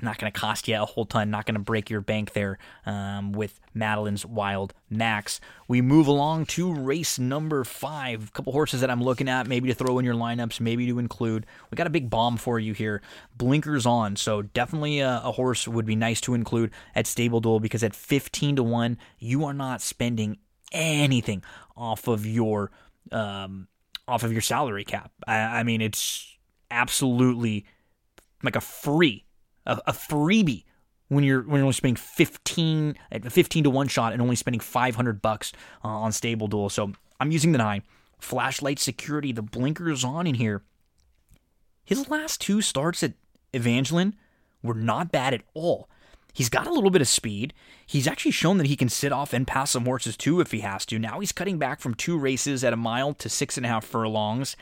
not 0.02 0.18
going 0.18 0.30
to 0.30 0.38
cost 0.38 0.66
you 0.66 0.76
a 0.80 0.84
whole 0.84 1.04
ton, 1.04 1.30
not 1.30 1.46
going 1.46 1.54
to 1.54 1.60
break 1.60 1.88
your 1.88 2.00
bank 2.00 2.32
there 2.32 2.58
um, 2.84 3.32
with 3.32 3.60
Madeline's 3.74 4.26
Wild 4.26 4.74
Max. 4.90 5.40
We 5.68 5.80
move 5.80 6.06
along 6.06 6.46
to 6.46 6.74
race 6.74 7.18
number 7.18 7.62
five. 7.64 8.28
A 8.28 8.30
couple 8.32 8.52
horses 8.52 8.80
that 8.80 8.90
I'm 8.90 9.02
looking 9.02 9.28
at, 9.28 9.46
maybe 9.46 9.68
to 9.68 9.74
throw 9.74 9.98
in 9.98 10.04
your 10.04 10.14
lineups, 10.14 10.60
maybe 10.60 10.86
to 10.88 10.98
include. 10.98 11.46
We 11.70 11.76
got 11.76 11.86
a 11.86 11.90
big 11.90 12.10
bomb 12.10 12.36
for 12.36 12.58
you 12.58 12.72
here. 12.72 13.02
Blinkers 13.36 13.86
on, 13.86 14.16
so 14.16 14.42
definitely 14.42 14.98
a, 14.98 15.20
a 15.22 15.32
horse 15.32 15.68
would 15.68 15.86
be 15.86 15.96
nice 15.96 16.20
to 16.22 16.34
include 16.34 16.72
at 16.94 17.06
Stable 17.06 17.40
Duel 17.40 17.60
because 17.60 17.84
at 17.84 17.94
15 17.94 18.56
to 18.56 18.62
1, 18.62 18.98
you 19.18 19.44
are 19.44 19.54
not 19.54 19.80
spending 19.80 20.38
anything 20.72 21.42
off 21.76 22.08
of 22.08 22.26
your 22.26 22.72
um, 23.12 23.68
off 24.08 24.24
of 24.24 24.32
your 24.32 24.42
salary 24.42 24.84
cap. 24.84 25.12
I, 25.26 25.38
I 25.38 25.62
mean, 25.62 25.80
it's 25.80 26.36
absolutely 26.70 27.64
like 28.42 28.56
a 28.56 28.60
free 28.60 29.24
a, 29.66 29.80
a 29.86 29.92
freebie 29.92 30.64
when 31.08 31.24
you're 31.24 31.42
when 31.42 31.56
you're 31.56 31.64
only 31.64 31.72
spending 31.72 31.96
15 31.96 32.96
at 33.12 33.32
15 33.32 33.64
to 33.64 33.70
one 33.70 33.88
shot 33.88 34.12
and 34.12 34.22
only 34.22 34.36
spending 34.36 34.60
500 34.60 35.22
bucks 35.22 35.52
uh, 35.84 35.88
on 35.88 36.12
stable 36.12 36.48
duel. 36.48 36.68
So 36.68 36.92
I'm 37.20 37.30
using 37.30 37.52
the 37.52 37.58
nine 37.58 37.82
flashlight 38.18 38.78
security. 38.78 39.32
The 39.32 39.42
blinkers 39.42 40.04
on 40.04 40.26
in 40.26 40.34
here. 40.34 40.62
His 41.84 42.08
last 42.08 42.40
two 42.40 42.62
starts 42.62 43.02
at 43.02 43.12
Evangeline 43.52 44.14
were 44.62 44.74
not 44.74 45.12
bad 45.12 45.34
at 45.34 45.42
all. 45.52 45.88
He's 46.32 46.48
got 46.48 46.66
a 46.66 46.72
little 46.72 46.90
bit 46.90 47.02
of 47.02 47.06
speed. 47.06 47.54
He's 47.86 48.08
actually 48.08 48.32
shown 48.32 48.58
that 48.58 48.66
he 48.66 48.74
can 48.74 48.88
sit 48.88 49.12
off 49.12 49.32
and 49.32 49.46
pass 49.46 49.70
some 49.70 49.84
horses 49.84 50.16
too 50.16 50.40
if 50.40 50.50
he 50.50 50.60
has 50.60 50.84
to. 50.86 50.98
Now 50.98 51.20
he's 51.20 51.30
cutting 51.30 51.58
back 51.58 51.80
from 51.80 51.94
two 51.94 52.18
races 52.18 52.64
at 52.64 52.72
a 52.72 52.76
mile 52.76 53.14
to 53.14 53.28
six 53.28 53.56
and 53.56 53.64
a 53.64 53.68
half 53.68 53.84
furlongs 53.84 54.56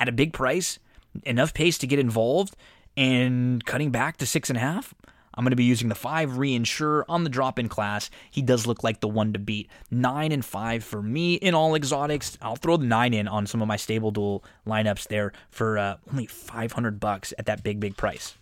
at 0.00 0.08
a 0.08 0.12
big 0.12 0.32
price, 0.32 0.78
enough 1.24 1.54
pace 1.54 1.78
to 1.78 1.86
get 1.86 1.98
involved 2.00 2.56
and 2.96 3.64
cutting 3.64 3.90
back 3.90 4.16
to 4.18 4.26
six 4.26 4.48
and 4.48 4.56
a 4.56 4.60
half. 4.60 4.94
I'm 5.36 5.44
going 5.44 5.50
to 5.50 5.56
be 5.56 5.64
using 5.64 5.90
the 5.90 5.94
five 5.94 6.30
reinsure 6.30 7.04
on 7.08 7.24
the 7.24 7.30
drop 7.30 7.58
in 7.58 7.68
class. 7.68 8.08
He 8.30 8.40
does 8.40 8.66
look 8.66 8.82
like 8.82 9.00
the 9.00 9.08
one 9.08 9.34
to 9.34 9.38
beat. 9.38 9.68
Nine 9.90 10.32
and 10.32 10.42
five 10.42 10.82
for 10.82 11.02
me 11.02 11.34
in 11.34 11.54
all 11.54 11.74
exotics. 11.74 12.38
I'll 12.40 12.56
throw 12.56 12.78
the 12.78 12.86
nine 12.86 13.12
in 13.12 13.28
on 13.28 13.46
some 13.46 13.60
of 13.60 13.68
my 13.68 13.76
stable 13.76 14.10
duel 14.10 14.42
lineups 14.66 15.08
there 15.08 15.32
for 15.50 15.76
uh, 15.76 15.96
only 16.10 16.24
500 16.24 16.98
bucks 16.98 17.34
at 17.38 17.44
that 17.46 17.62
big, 17.62 17.80
big 17.80 17.98
price. 17.98 18.34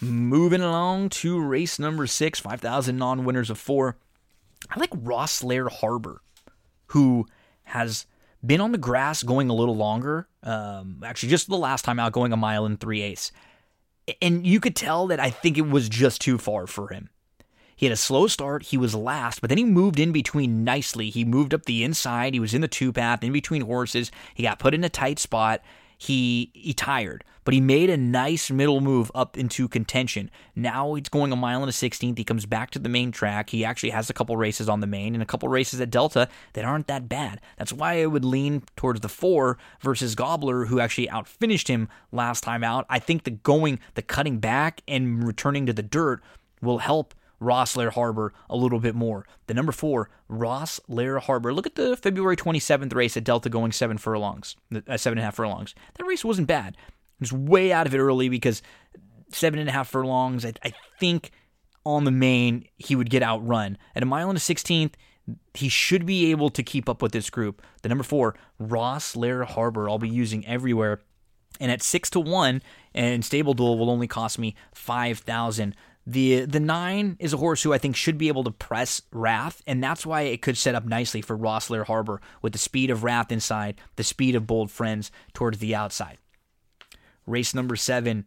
Moving 0.00 0.62
along 0.62 1.10
to 1.10 1.40
race 1.40 1.78
number 1.78 2.06
six, 2.06 2.40
5,000 2.40 2.96
non 2.96 3.24
winners 3.26 3.50
of 3.50 3.58
four. 3.58 3.96
I 4.70 4.80
like 4.80 4.90
Rosslare 4.90 5.70
Harbor, 5.70 6.22
who 6.88 7.26
has 7.64 8.06
been 8.44 8.62
on 8.62 8.72
the 8.72 8.78
grass 8.78 9.22
going 9.22 9.50
a 9.50 9.54
little 9.54 9.76
longer. 9.76 10.26
Um, 10.42 11.02
actually, 11.04 11.28
just 11.28 11.48
the 11.48 11.56
last 11.56 11.84
time 11.84 11.98
out, 11.98 12.12
going 12.12 12.32
a 12.32 12.36
mile 12.36 12.64
and 12.64 12.80
three 12.80 13.02
eighths 13.02 13.30
and 14.20 14.46
you 14.46 14.60
could 14.60 14.76
tell 14.76 15.06
that 15.08 15.20
I 15.20 15.30
think 15.30 15.58
it 15.58 15.68
was 15.68 15.88
just 15.88 16.20
too 16.20 16.38
far 16.38 16.66
for 16.66 16.88
him. 16.88 17.10
He 17.76 17.86
had 17.86 17.92
a 17.92 17.96
slow 17.96 18.28
start. 18.28 18.64
He 18.64 18.76
was 18.76 18.94
last, 18.94 19.40
but 19.40 19.48
then 19.48 19.58
he 19.58 19.64
moved 19.64 19.98
in 19.98 20.12
between 20.12 20.62
nicely. 20.62 21.10
He 21.10 21.24
moved 21.24 21.52
up 21.52 21.64
the 21.64 21.82
inside. 21.82 22.32
He 22.32 22.40
was 22.40 22.54
in 22.54 22.60
the 22.60 22.68
two 22.68 22.92
path, 22.92 23.24
in 23.24 23.32
between 23.32 23.62
horses. 23.62 24.12
He 24.34 24.44
got 24.44 24.60
put 24.60 24.74
in 24.74 24.84
a 24.84 24.88
tight 24.88 25.18
spot 25.18 25.60
he 25.98 26.50
he 26.54 26.72
tired, 26.72 27.24
but 27.44 27.54
he 27.54 27.60
made 27.60 27.90
a 27.90 27.96
nice 27.96 28.50
middle 28.50 28.80
move 28.80 29.10
up 29.14 29.36
into 29.36 29.68
contention. 29.68 30.30
Now 30.54 30.94
he's 30.94 31.08
going 31.08 31.32
a 31.32 31.36
mile 31.36 31.60
and 31.60 31.68
a 31.68 31.72
sixteenth. 31.72 32.18
He 32.18 32.24
comes 32.24 32.46
back 32.46 32.70
to 32.70 32.78
the 32.78 32.88
main 32.88 33.12
track. 33.12 33.50
He 33.50 33.64
actually 33.64 33.90
has 33.90 34.10
a 34.10 34.14
couple 34.14 34.36
races 34.36 34.68
on 34.68 34.80
the 34.80 34.86
main 34.86 35.14
and 35.14 35.22
a 35.22 35.26
couple 35.26 35.48
races 35.48 35.80
at 35.80 35.90
Delta 35.90 36.28
that 36.54 36.64
aren't 36.64 36.86
that 36.88 37.08
bad. 37.08 37.40
That's 37.58 37.72
why 37.72 38.02
I 38.02 38.06
would 38.06 38.24
lean 38.24 38.62
towards 38.76 39.00
the 39.00 39.08
four 39.08 39.58
versus 39.80 40.14
Gobbler, 40.14 40.66
who 40.66 40.80
actually 40.80 41.10
outfinished 41.10 41.68
him 41.68 41.88
last 42.12 42.42
time 42.42 42.64
out. 42.64 42.86
I 42.88 42.98
think 42.98 43.24
the 43.24 43.30
going, 43.30 43.78
the 43.94 44.02
cutting 44.02 44.38
back 44.38 44.80
and 44.88 45.26
returning 45.26 45.66
to 45.66 45.72
the 45.72 45.82
dirt 45.82 46.22
will 46.60 46.78
help 46.78 47.14
Rosslare 47.40 47.92
Harbor 47.92 48.32
a 48.48 48.56
little 48.56 48.80
bit 48.80 48.94
more. 48.94 49.26
The 49.46 49.54
number 49.54 49.72
four, 49.72 50.08
Rosslare 50.30 51.20
Harbor. 51.20 51.52
Look 51.52 51.66
at 51.66 51.74
the 51.74 51.96
February 51.96 52.36
27th 52.36 52.94
race 52.94 53.16
at 53.16 53.24
Delta 53.24 53.48
going 53.48 53.72
seven 53.72 53.98
furlongs, 53.98 54.56
uh, 54.74 54.96
seven 54.96 55.18
and 55.18 55.22
a 55.22 55.24
half 55.26 55.36
furlongs. 55.36 55.74
That 55.98 56.04
race 56.04 56.24
wasn't 56.24 56.48
bad. 56.48 56.76
Was 57.20 57.32
way 57.32 57.72
out 57.72 57.86
of 57.86 57.94
it 57.94 57.98
early 57.98 58.28
because 58.28 58.62
seven 59.32 59.58
and 59.60 59.68
a 59.68 59.72
half 59.72 59.88
furlongs, 59.88 60.44
I, 60.44 60.52
I 60.62 60.72
think 60.98 61.30
on 61.86 62.04
the 62.04 62.10
main, 62.10 62.66
he 62.76 62.96
would 62.96 63.10
get 63.10 63.22
outrun. 63.22 63.78
At 63.94 64.02
a 64.02 64.06
mile 64.06 64.28
and 64.30 64.38
a 64.38 64.40
16th, 64.40 64.94
he 65.54 65.68
should 65.68 66.06
be 66.06 66.30
able 66.30 66.50
to 66.50 66.62
keep 66.62 66.88
up 66.88 67.02
with 67.02 67.12
this 67.12 67.30
group. 67.30 67.62
The 67.82 67.88
number 67.88 68.04
four, 68.04 68.34
Rosslare 68.60 69.44
Harbor, 69.44 69.88
I'll 69.88 69.98
be 69.98 70.08
using 70.08 70.46
everywhere. 70.46 71.00
And 71.60 71.70
at 71.70 71.82
six 71.82 72.10
to 72.10 72.20
one, 72.20 72.62
and 72.94 73.24
Stable 73.24 73.54
Duel 73.54 73.78
will 73.78 73.90
only 73.90 74.08
cost 74.08 74.38
me 74.38 74.56
five 74.74 75.20
thousand. 75.20 75.76
The 76.04 76.44
the 76.46 76.58
nine 76.58 77.16
is 77.20 77.32
a 77.32 77.36
horse 77.36 77.62
who 77.62 77.72
I 77.72 77.78
think 77.78 77.94
should 77.94 78.18
be 78.18 78.28
able 78.28 78.42
to 78.44 78.50
press 78.50 79.02
Wrath, 79.12 79.62
and 79.64 79.82
that's 79.82 80.04
why 80.04 80.22
it 80.22 80.42
could 80.42 80.58
set 80.58 80.74
up 80.74 80.84
nicely 80.84 81.22
for 81.22 81.38
Rosslare 81.38 81.86
Harbor 81.86 82.20
with 82.42 82.52
the 82.52 82.58
speed 82.58 82.90
of 82.90 83.04
Wrath 83.04 83.30
inside, 83.30 83.80
the 83.94 84.02
speed 84.02 84.34
of 84.34 84.48
Bold 84.48 84.70
Friends 84.70 85.12
towards 85.32 85.58
the 85.58 85.76
outside. 85.76 86.18
Race 87.26 87.54
number 87.54 87.76
seven, 87.76 88.26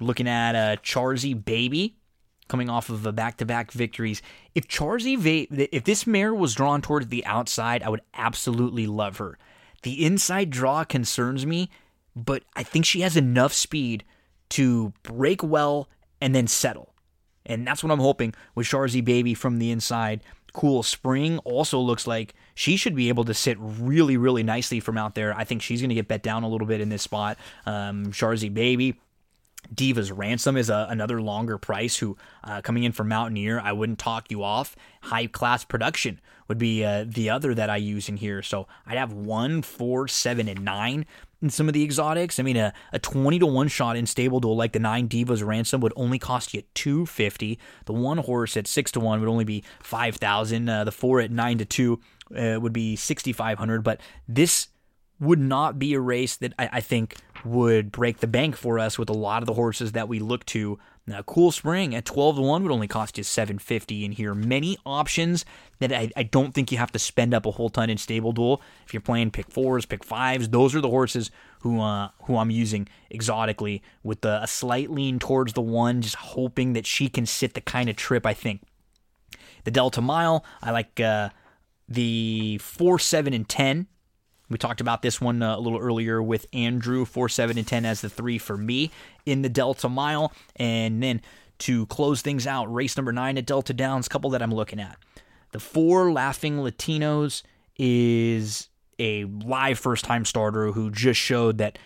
looking 0.00 0.28
at 0.28 0.54
uh, 0.54 0.76
Charzy 0.82 1.34
Baby 1.42 1.96
coming 2.48 2.68
off 2.68 2.90
of 2.90 3.06
a 3.06 3.12
back-to-back 3.12 3.72
victories. 3.72 4.20
If 4.54 4.68
Charzy, 4.68 5.16
Va- 5.16 5.74
if 5.74 5.84
this 5.84 6.06
mare 6.06 6.34
was 6.34 6.54
drawn 6.54 6.82
towards 6.82 7.08
the 7.08 7.24
outside, 7.24 7.82
I 7.82 7.88
would 7.88 8.02
absolutely 8.12 8.86
love 8.86 9.16
her. 9.16 9.38
The 9.82 10.04
inside 10.04 10.50
draw 10.50 10.84
concerns 10.84 11.46
me, 11.46 11.70
but 12.14 12.42
I 12.54 12.62
think 12.62 12.84
she 12.84 13.00
has 13.00 13.16
enough 13.16 13.54
speed 13.54 14.04
to 14.50 14.92
break 15.02 15.42
well 15.42 15.88
and 16.20 16.34
then 16.34 16.46
settle. 16.46 16.94
And 17.46 17.66
that's 17.66 17.82
what 17.82 17.90
I'm 17.90 17.98
hoping 17.98 18.34
with 18.54 18.66
Charzy 18.66 19.02
Baby 19.02 19.32
from 19.34 19.58
the 19.58 19.70
inside. 19.70 20.22
Cool 20.52 20.82
Spring 20.82 21.38
also 21.38 21.78
looks 21.78 22.06
like 22.06 22.34
she 22.54 22.76
should 22.76 22.94
be 22.94 23.08
able 23.08 23.24
to 23.24 23.34
sit 23.34 23.56
really, 23.60 24.16
really 24.16 24.42
nicely 24.42 24.80
from 24.80 24.98
out 24.98 25.14
there. 25.14 25.34
I 25.36 25.44
think 25.44 25.62
she's 25.62 25.80
going 25.80 25.90
to 25.90 25.94
get 25.94 26.08
bet 26.08 26.22
down 26.22 26.42
a 26.42 26.48
little 26.48 26.66
bit 26.66 26.80
in 26.80 26.88
this 26.88 27.02
spot. 27.02 27.38
Um, 27.66 28.06
Charzy 28.06 28.52
Baby. 28.52 28.98
Diva's 29.72 30.10
Ransom 30.10 30.56
is 30.56 30.70
a, 30.70 30.86
another 30.90 31.22
longer 31.22 31.56
price 31.56 31.96
who 31.96 32.16
uh, 32.44 32.60
coming 32.62 32.82
in 32.82 32.92
from 32.92 33.08
Mountaineer, 33.08 33.60
I 33.60 33.72
wouldn't 33.72 33.98
talk 33.98 34.30
you 34.30 34.42
off. 34.42 34.76
High 35.02 35.28
class 35.28 35.64
production 35.64 36.20
would 36.48 36.58
be 36.58 36.84
uh, 36.84 37.04
the 37.06 37.30
other 37.30 37.54
that 37.54 37.70
I 37.70 37.76
use 37.76 38.08
in 38.08 38.16
here. 38.16 38.42
So 38.42 38.66
I'd 38.86 38.98
have 38.98 39.12
one, 39.12 39.62
four, 39.62 40.08
seven, 40.08 40.48
and 40.48 40.64
nine 40.64 41.06
in 41.40 41.50
some 41.50 41.68
of 41.68 41.74
the 41.74 41.82
exotics. 41.82 42.38
I 42.38 42.42
mean, 42.42 42.56
a, 42.56 42.72
a 42.92 42.98
20 42.98 43.38
to 43.40 43.46
1 43.46 43.68
shot 43.68 43.96
in 43.96 44.06
stable 44.06 44.40
duel 44.40 44.56
like 44.56 44.72
the 44.72 44.78
9 44.78 45.08
Divas 45.08 45.44
Ransom 45.44 45.80
would 45.80 45.92
only 45.96 46.18
cost 46.18 46.54
you 46.54 46.62
250 46.74 47.58
The 47.86 47.92
one 47.92 48.18
horse 48.18 48.56
at 48.56 48.66
6 48.66 48.92
to 48.92 49.00
1 49.00 49.20
would 49.20 49.28
only 49.28 49.44
be 49.44 49.64
5000 49.80 50.68
uh, 50.68 50.84
The 50.84 50.92
4 50.92 51.20
at 51.20 51.30
9 51.30 51.58
to 51.58 51.64
2 51.64 52.00
uh, 52.36 52.58
would 52.60 52.72
be 52.72 52.96
6500 52.96 53.82
But 53.82 54.00
this 54.28 54.68
would 55.20 55.38
not 55.38 55.78
be 55.78 55.94
a 55.94 56.00
race 56.00 56.36
that 56.36 56.52
I, 56.58 56.68
I 56.72 56.80
think 56.80 57.16
would 57.44 57.92
break 57.92 58.18
the 58.18 58.26
bank 58.26 58.56
for 58.56 58.78
us 58.78 58.98
with 58.98 59.08
a 59.08 59.14
lot 59.14 59.42
of 59.42 59.46
the 59.46 59.54
horses 59.54 59.92
that 59.92 60.08
we 60.08 60.18
look 60.18 60.44
to. 60.46 60.78
Now, 61.06 61.22
Cool 61.22 61.50
Spring 61.50 61.94
at 61.94 62.04
12 62.04 62.36
to 62.36 62.42
1 62.42 62.62
would 62.62 62.72
only 62.72 62.86
cost 62.86 63.18
you 63.18 63.24
750 63.24 64.04
in 64.04 64.12
here. 64.12 64.34
Many 64.34 64.78
options 64.86 65.44
that 65.80 65.92
I, 65.92 66.10
I 66.16 66.22
don't 66.22 66.54
think 66.54 66.70
you 66.70 66.78
have 66.78 66.92
to 66.92 66.98
spend 66.98 67.34
up 67.34 67.44
a 67.44 67.50
whole 67.50 67.70
ton 67.70 67.90
in 67.90 67.98
stable 67.98 68.32
duel. 68.32 68.62
If 68.86 68.94
you're 68.94 69.00
playing 69.00 69.32
pick 69.32 69.50
fours, 69.50 69.84
pick 69.84 70.04
fives, 70.04 70.48
those 70.48 70.74
are 70.74 70.80
the 70.80 70.88
horses 70.88 71.30
who 71.60 71.80
uh, 71.80 72.10
who 72.24 72.36
I'm 72.36 72.50
using 72.50 72.88
exotically 73.10 73.82
with 74.04 74.24
a 74.24 74.46
slight 74.46 74.90
lean 74.90 75.18
towards 75.18 75.54
the 75.54 75.60
one, 75.60 76.02
just 76.02 76.16
hoping 76.16 76.72
that 76.74 76.86
she 76.86 77.08
can 77.08 77.26
sit 77.26 77.54
the 77.54 77.60
kind 77.60 77.88
of 77.88 77.96
trip 77.96 78.24
I 78.24 78.34
think. 78.34 78.62
The 79.64 79.70
Delta 79.72 80.00
Mile, 80.00 80.44
I 80.62 80.70
like 80.70 81.00
uh, 81.00 81.30
the 81.92 82.58
4, 82.58 82.98
7, 82.98 83.32
and 83.32 83.48
10 83.48 83.86
we 84.52 84.58
talked 84.58 84.82
about 84.82 85.02
this 85.02 85.20
one 85.20 85.42
uh, 85.42 85.56
a 85.56 85.58
little 85.58 85.78
earlier 85.78 86.22
with 86.22 86.46
Andrew, 86.52 87.04
4, 87.04 87.28
7, 87.28 87.56
and 87.58 87.66
10 87.66 87.86
as 87.86 88.02
the 88.02 88.10
three 88.10 88.38
for 88.38 88.56
me 88.56 88.90
in 89.24 89.42
the 89.42 89.48
Delta 89.48 89.88
Mile. 89.88 90.32
And 90.56 91.02
then 91.02 91.22
to 91.60 91.86
close 91.86 92.20
things 92.20 92.46
out, 92.46 92.72
race 92.72 92.96
number 92.96 93.12
nine 93.12 93.38
at 93.38 93.46
Delta 93.46 93.72
Downs, 93.72 94.08
couple 94.08 94.30
that 94.30 94.42
I'm 94.42 94.54
looking 94.54 94.78
at. 94.78 94.98
The 95.52 95.60
four 95.60 96.12
Laughing 96.12 96.58
Latinos 96.58 97.42
is 97.78 98.68
a 98.98 99.24
live 99.24 99.78
first 99.78 100.04
time 100.04 100.24
starter 100.24 100.72
who 100.72 100.90
just 100.90 101.18
showed 101.18 101.58
that 101.58 101.78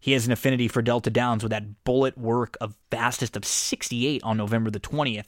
he 0.00 0.12
has 0.12 0.26
an 0.26 0.32
affinity 0.32 0.66
for 0.66 0.82
Delta 0.82 1.10
Downs 1.10 1.42
with 1.42 1.50
that 1.50 1.84
bullet 1.84 2.18
work 2.18 2.56
of 2.60 2.74
fastest 2.90 3.36
of 3.36 3.44
68 3.44 4.22
on 4.24 4.36
November 4.36 4.70
the 4.70 4.80
20th. 4.80 5.26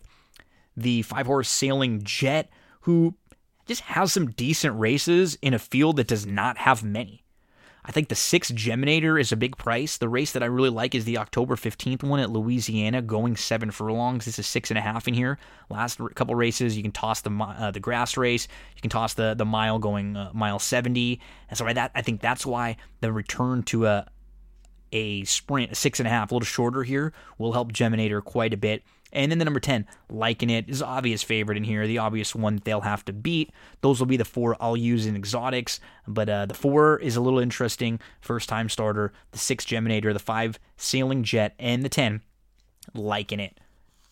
The 0.76 1.02
five 1.02 1.26
horse 1.26 1.48
sailing 1.48 2.02
jet, 2.02 2.50
who 2.82 3.14
just 3.66 3.82
has 3.82 4.12
some 4.12 4.30
decent 4.30 4.78
races 4.78 5.38
in 5.42 5.54
a 5.54 5.58
field 5.58 5.96
that 5.96 6.08
does 6.08 6.26
not 6.26 6.58
have 6.58 6.82
many. 6.82 7.22
I 7.84 7.90
think 7.90 8.08
the 8.08 8.14
six 8.14 8.52
Geminator 8.52 9.20
is 9.20 9.32
a 9.32 9.36
big 9.36 9.56
price. 9.56 9.98
The 9.98 10.08
race 10.08 10.32
that 10.32 10.42
I 10.42 10.46
really 10.46 10.70
like 10.70 10.94
is 10.94 11.04
the 11.04 11.18
October 11.18 11.56
15th 11.56 12.04
one 12.04 12.20
at 12.20 12.30
Louisiana, 12.30 13.02
going 13.02 13.36
seven 13.36 13.72
furlongs. 13.72 14.24
This 14.24 14.38
is 14.38 14.46
six 14.46 14.70
and 14.70 14.78
a 14.78 14.80
half 14.80 15.08
in 15.08 15.14
here. 15.14 15.36
Last 15.68 16.00
couple 16.14 16.36
races, 16.36 16.76
you 16.76 16.82
can 16.82 16.92
toss 16.92 17.22
the 17.22 17.30
uh, 17.30 17.72
the 17.72 17.80
grass 17.80 18.16
race, 18.16 18.46
you 18.76 18.80
can 18.80 18.90
toss 18.90 19.14
the 19.14 19.34
the 19.34 19.44
mile 19.44 19.80
going 19.80 20.16
uh, 20.16 20.30
mile 20.32 20.60
70, 20.60 21.20
and 21.48 21.58
so 21.58 21.64
that 21.64 21.90
I 21.94 22.02
think 22.02 22.20
that's 22.20 22.46
why 22.46 22.76
the 23.00 23.12
return 23.12 23.64
to 23.64 23.86
a 23.86 24.06
a 24.92 25.24
sprint, 25.24 25.72
a 25.72 25.74
six 25.74 25.98
and 25.98 26.06
a 26.06 26.10
half, 26.10 26.30
a 26.30 26.34
little 26.34 26.46
shorter 26.46 26.84
here, 26.84 27.12
will 27.38 27.52
help 27.52 27.72
Geminator 27.72 28.22
quite 28.22 28.54
a 28.54 28.58
bit. 28.58 28.84
And 29.12 29.30
then 29.30 29.38
the 29.38 29.44
number 29.44 29.60
10, 29.60 29.86
Liking 30.08 30.48
It, 30.50 30.68
is 30.68 30.82
obvious 30.82 31.22
favorite 31.22 31.58
in 31.58 31.64
here, 31.64 31.86
the 31.86 31.98
obvious 31.98 32.34
one 32.34 32.60
they'll 32.64 32.80
have 32.80 33.04
to 33.04 33.12
beat. 33.12 33.52
Those 33.82 34.00
will 34.00 34.06
be 34.06 34.16
the 34.16 34.24
four 34.24 34.56
I'll 34.60 34.76
use 34.76 35.06
in 35.06 35.16
exotics. 35.16 35.80
But 36.06 36.28
uh, 36.28 36.46
the 36.46 36.54
four 36.54 36.98
is 36.98 37.16
a 37.16 37.20
little 37.20 37.38
interesting. 37.38 38.00
First 38.20 38.48
time 38.48 38.68
starter, 38.68 39.12
the 39.32 39.38
six 39.38 39.64
Geminator, 39.64 40.12
the 40.12 40.18
five 40.18 40.58
Sailing 40.76 41.22
Jet, 41.24 41.54
and 41.58 41.82
the 41.82 41.88
10, 41.88 42.22
Liking 42.94 43.40
It. 43.40 43.60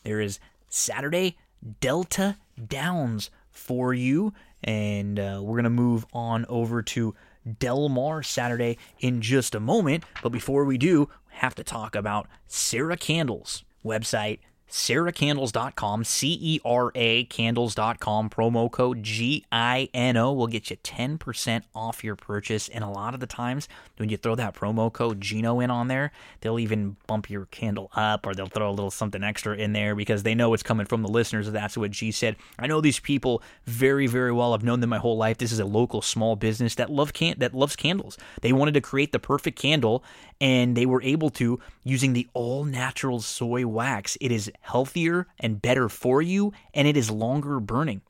There 0.05 0.21
is 0.21 0.39
Saturday 0.69 1.39
Delta 1.81 2.37
Downs 2.67 3.31
for 3.51 3.95
you. 3.95 4.33
And 4.63 5.19
uh, 5.19 5.41
we're 5.43 5.55
going 5.55 5.65
to 5.65 5.71
move 5.71 6.05
on 6.13 6.45
over 6.49 6.83
to 6.83 7.15
Del 7.59 7.89
Mar 7.89 8.23
Saturday 8.23 8.77
in 8.99 9.23
just 9.23 9.55
a 9.55 9.61
moment. 9.61 10.05
But 10.23 10.31
before 10.31 10.65
we 10.65 10.77
do, 10.77 11.09
have 11.29 11.55
to 11.55 11.65
talk 11.65 11.95
about 11.97 12.29
Cera 12.47 12.97
Candles 12.97 13.65
website 13.85 14.41
ceracandles.com, 14.71 16.05
C 16.05 16.39
E 16.41 16.61
R 16.65 16.93
A 16.95 17.25
candles.com, 17.25 18.31
promo 18.31 18.71
code 18.71 19.03
G 19.03 19.45
I 19.51 19.89
N 19.93 20.17
O 20.17 20.33
will 20.33 20.47
get 20.47 20.71
you 20.71 20.77
10% 20.77 21.63
off 21.75 22.05
your 22.05 22.17
purchase. 22.17 22.69
And 22.69 22.85
a 22.85 22.89
lot 22.89 23.15
of 23.15 23.21
the 23.21 23.27
times 23.27 23.69
when 23.97 24.09
you 24.09 24.17
throw 24.17 24.35
that 24.35 24.55
promo 24.55 24.93
code 24.93 25.21
Gino 25.21 25.61
in 25.61 25.71
on 25.71 25.89
there, 25.89 26.13
they'll 26.41 26.59
even 26.59 26.97
bump 27.07 27.29
your 27.29 27.47
candle 27.47 27.91
up 27.95 28.27
or 28.27 28.35
they'll 28.35 28.47
throw 28.47 28.71
a 28.71 28.73
little 28.73 28.91
something 28.91 29.23
extra 29.23 29.57
in 29.57 29.73
there 29.73 29.95
because 29.95 30.23
they 30.23 30.35
know 30.35 30.55
it's 30.55 30.63
coming 30.63 30.87
from 30.87 31.03
the 31.03 31.09
listeners. 31.09 31.51
That's 31.51 31.77
what 31.77 31.91
G 31.91 32.11
said. 32.11 32.37
I 32.59 32.67
know 32.67 32.81
these 32.81 33.01
people 33.01 33.43
very, 33.67 34.07
very 34.07 34.33
well. 34.33 34.55
I've 34.55 34.65
known 34.65 34.81
them 34.81 34.91
my 34.91 34.99
whole 34.99 35.17
life. 35.17 35.39
This 35.39 35.53
is 35.53 35.61
a 35.61 35.65
local 35.65 36.03
small 36.03 36.37
business 36.37 36.75
that 36.77 36.91
love 36.91 37.13
can 37.13 37.35
that 37.39 37.55
loves 37.55 37.77
candles. 37.77 38.17
They 38.43 38.53
wanted 38.53 38.75
to 38.75 38.81
create 38.81 39.13
the 39.13 39.19
perfect 39.19 39.59
candle 39.59 40.05
and 40.41 40.77
they 40.77 40.87
were 40.87 41.03
able 41.03 41.31
to 41.31 41.61
using 41.85 42.13
the 42.13 42.29
all 42.33 42.65
natural 42.65 43.21
soy 43.21 43.67
wax. 43.67 44.17
It 44.21 44.33
is 44.33 44.51
healthier 44.61 45.27
and 45.39 45.61
better 45.61 45.89
for 45.89 46.23
you, 46.23 46.53
and 46.75 46.89
it 46.89 46.97
is 46.97 47.11
longer 47.11 47.61
burning. 47.61 48.03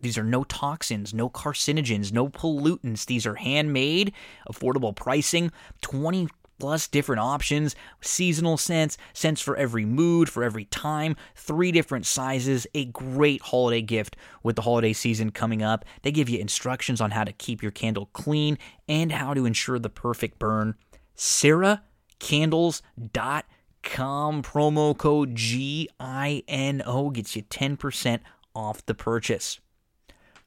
These 0.00 0.18
are 0.18 0.24
no 0.24 0.44
toxins, 0.44 1.12
no 1.12 1.28
carcinogens, 1.28 2.12
no 2.12 2.28
pollutants. 2.28 3.06
These 3.06 3.26
are 3.26 3.34
handmade, 3.34 4.12
affordable 4.48 4.94
pricing, 4.94 5.50
20 5.80 6.28
plus 6.58 6.88
different 6.88 7.20
options, 7.20 7.74
seasonal 8.00 8.56
scents, 8.56 8.98
scents 9.12 9.40
for 9.40 9.56
every 9.56 9.84
mood, 9.84 10.28
for 10.28 10.42
every 10.42 10.64
time, 10.66 11.16
three 11.34 11.72
different 11.72 12.04
sizes, 12.04 12.66
a 12.74 12.86
great 12.86 13.40
holiday 13.42 13.82
gift 13.82 14.16
with 14.42 14.56
the 14.56 14.62
holiday 14.62 14.92
season 14.92 15.30
coming 15.30 15.62
up. 15.62 15.84
They 16.02 16.12
give 16.12 16.28
you 16.28 16.38
instructions 16.38 17.00
on 17.00 17.12
how 17.12 17.24
to 17.24 17.32
keep 17.32 17.62
your 17.62 17.72
candle 17.72 18.06
clean 18.12 18.58
and 18.88 19.12
how 19.12 19.34
to 19.34 19.46
ensure 19.46 19.78
the 19.78 19.90
perfect 19.90 20.38
burn. 20.38 20.74
CeraCandles.com 21.18 23.42
com 23.82 24.42
promo 24.42 24.96
code 24.96 25.34
GINO 25.34 27.10
gets 27.10 27.36
you 27.36 27.42
10% 27.42 28.20
off 28.54 28.84
the 28.86 28.94
purchase. 28.94 29.60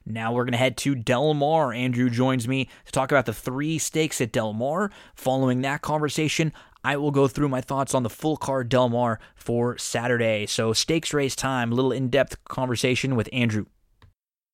Now 0.04 0.32
we're 0.32 0.44
going 0.44 0.52
to 0.52 0.58
head 0.58 0.76
to 0.78 0.94
Del 0.94 1.34
Mar. 1.34 1.72
Andrew 1.72 2.10
joins 2.10 2.48
me 2.48 2.68
to 2.86 2.92
talk 2.92 3.12
about 3.12 3.26
the 3.26 3.32
three 3.32 3.78
stakes 3.78 4.20
at 4.20 4.32
Del 4.32 4.52
Mar. 4.52 4.90
Following 5.14 5.62
that 5.62 5.82
conversation, 5.82 6.52
I 6.84 6.96
will 6.96 7.12
go 7.12 7.28
through 7.28 7.48
my 7.48 7.60
thoughts 7.60 7.94
on 7.94 8.02
the 8.02 8.10
full 8.10 8.36
card 8.36 8.68
Del 8.68 8.88
Mar 8.88 9.20
for 9.36 9.78
Saturday. 9.78 10.46
So, 10.46 10.72
stakes 10.72 11.14
race 11.14 11.36
time, 11.36 11.70
a 11.70 11.74
little 11.74 11.92
in 11.92 12.08
depth 12.08 12.42
conversation 12.44 13.14
with 13.14 13.28
Andrew. 13.32 13.66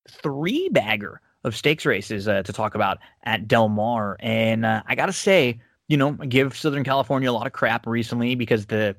Three 0.07 0.69
bagger 0.69 1.21
of 1.43 1.55
stakes 1.55 1.85
races 1.85 2.27
uh, 2.27 2.43
to 2.43 2.53
talk 2.53 2.75
about 2.75 2.99
at 3.23 3.47
Del 3.47 3.69
Mar. 3.69 4.17
And 4.19 4.65
uh, 4.65 4.83
I 4.85 4.93
got 4.93 5.07
to 5.07 5.13
say, 5.13 5.61
you 5.89 5.97
know, 5.97 6.11
give 6.13 6.55
Southern 6.55 6.85
California 6.85 7.29
a 7.29 7.33
lot 7.33 7.47
of 7.47 7.51
crap 7.51 7.85
recently 7.85 8.35
because 8.35 8.67
the 8.67 8.95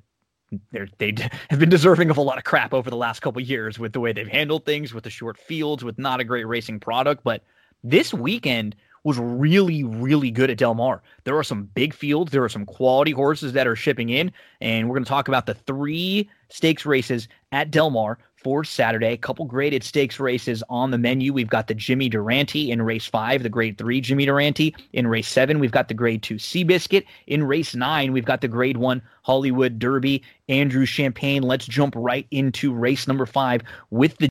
they 0.99 1.15
have 1.49 1.61
been 1.61 1.71
deserving 1.71 2.11
of 2.11 2.19
a 2.19 2.23
lot 2.23 2.37
of 2.37 2.45
crap 2.45 2.75
over 2.75 2.91
the 2.91 2.97
last 2.97 3.21
couple 3.21 3.41
years 3.41 3.79
with 3.79 3.93
the 3.95 4.01
way 4.01 4.13
they've 4.13 4.29
handled 4.29 4.67
things, 4.67 4.93
with 4.93 5.05
the 5.05 5.11
short 5.11 5.39
fields, 5.39 5.83
with 5.83 5.99
not 5.99 6.21
a 6.21 6.25
great 6.25 6.47
racing 6.47 6.81
product. 6.81 7.23
But 7.25 7.45
this 7.85 8.13
weekend 8.13 8.75
was 9.05 9.19
really, 9.19 9.85
really 9.85 10.31
good 10.31 10.51
at 10.51 10.59
Del 10.59 10.75
Mar. 10.75 11.01
There 11.25 11.39
are 11.39 11.45
some 11.45 11.65
big 11.65 11.95
fields, 11.95 12.33
there 12.33 12.45
are 12.45 12.51
some 12.51 12.67
quality 12.67 13.13
horses 13.13 13.53
that 13.55 13.67
are 13.67 13.77
shipping 13.77 14.11
in, 14.11 14.33
and 14.61 14.89
we're 14.89 14.97
going 14.97 15.05
to 15.05 15.09
talk 15.09 15.29
about 15.29 15.47
the 15.47 15.55
three 15.55 16.29
stakes 16.49 16.85
races 16.85 17.29
at 17.53 17.71
Del 17.71 17.91
Mar 17.91 18.19
for 18.43 18.65
Saturday. 18.65 19.13
A 19.13 19.17
couple 19.17 19.45
graded 19.45 19.85
stakes 19.85 20.19
races 20.19 20.63
on 20.69 20.91
the 20.91 20.99
menu. 20.99 21.33
We've 21.33 21.49
got 21.49 21.67
the 21.67 21.75
Jimmy 21.75 22.09
Durante 22.09 22.71
in 22.71 22.83
race 22.83 23.07
five, 23.07 23.43
the 23.43 23.49
grade 23.49 23.79
three 23.79 24.01
Jimmy 24.01 24.27
Durante. 24.27 24.75
In 24.93 25.07
race 25.07 25.29
seven, 25.29 25.59
we've 25.59 25.71
got 25.71 25.89
the 25.89 25.95
grade 25.95 26.23
two 26.23 26.37
Seabiscuit. 26.37 27.05
In 27.27 27.45
race 27.45 27.75
nine, 27.75 28.13
we've 28.13 28.25
got 28.25 28.41
the 28.41 28.49
grade 28.49 28.77
one 28.77 29.03
Hollywood 29.23 29.79
Derby, 29.79 30.23
Andrew 30.49 30.87
Champagne. 30.87 31.43
Let's 31.43 31.67
jump 31.67 31.95
right 31.97 32.27
into 32.31 32.73
race 32.73 33.07
number 33.07 33.27
five 33.27 33.63
with 33.91 34.17
the 34.19 34.29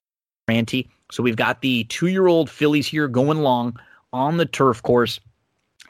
Durante. 0.48 0.90
So 1.12 1.24
we've 1.24 1.36
got 1.36 1.62
the 1.62 1.84
two 1.86 2.08
year 2.08 2.28
old 2.28 2.50
fillies 2.50 2.88
here 2.88 3.08
going 3.08 3.40
long 3.40 3.80
on 4.14 4.38
the 4.38 4.46
turf 4.46 4.82
course. 4.82 5.20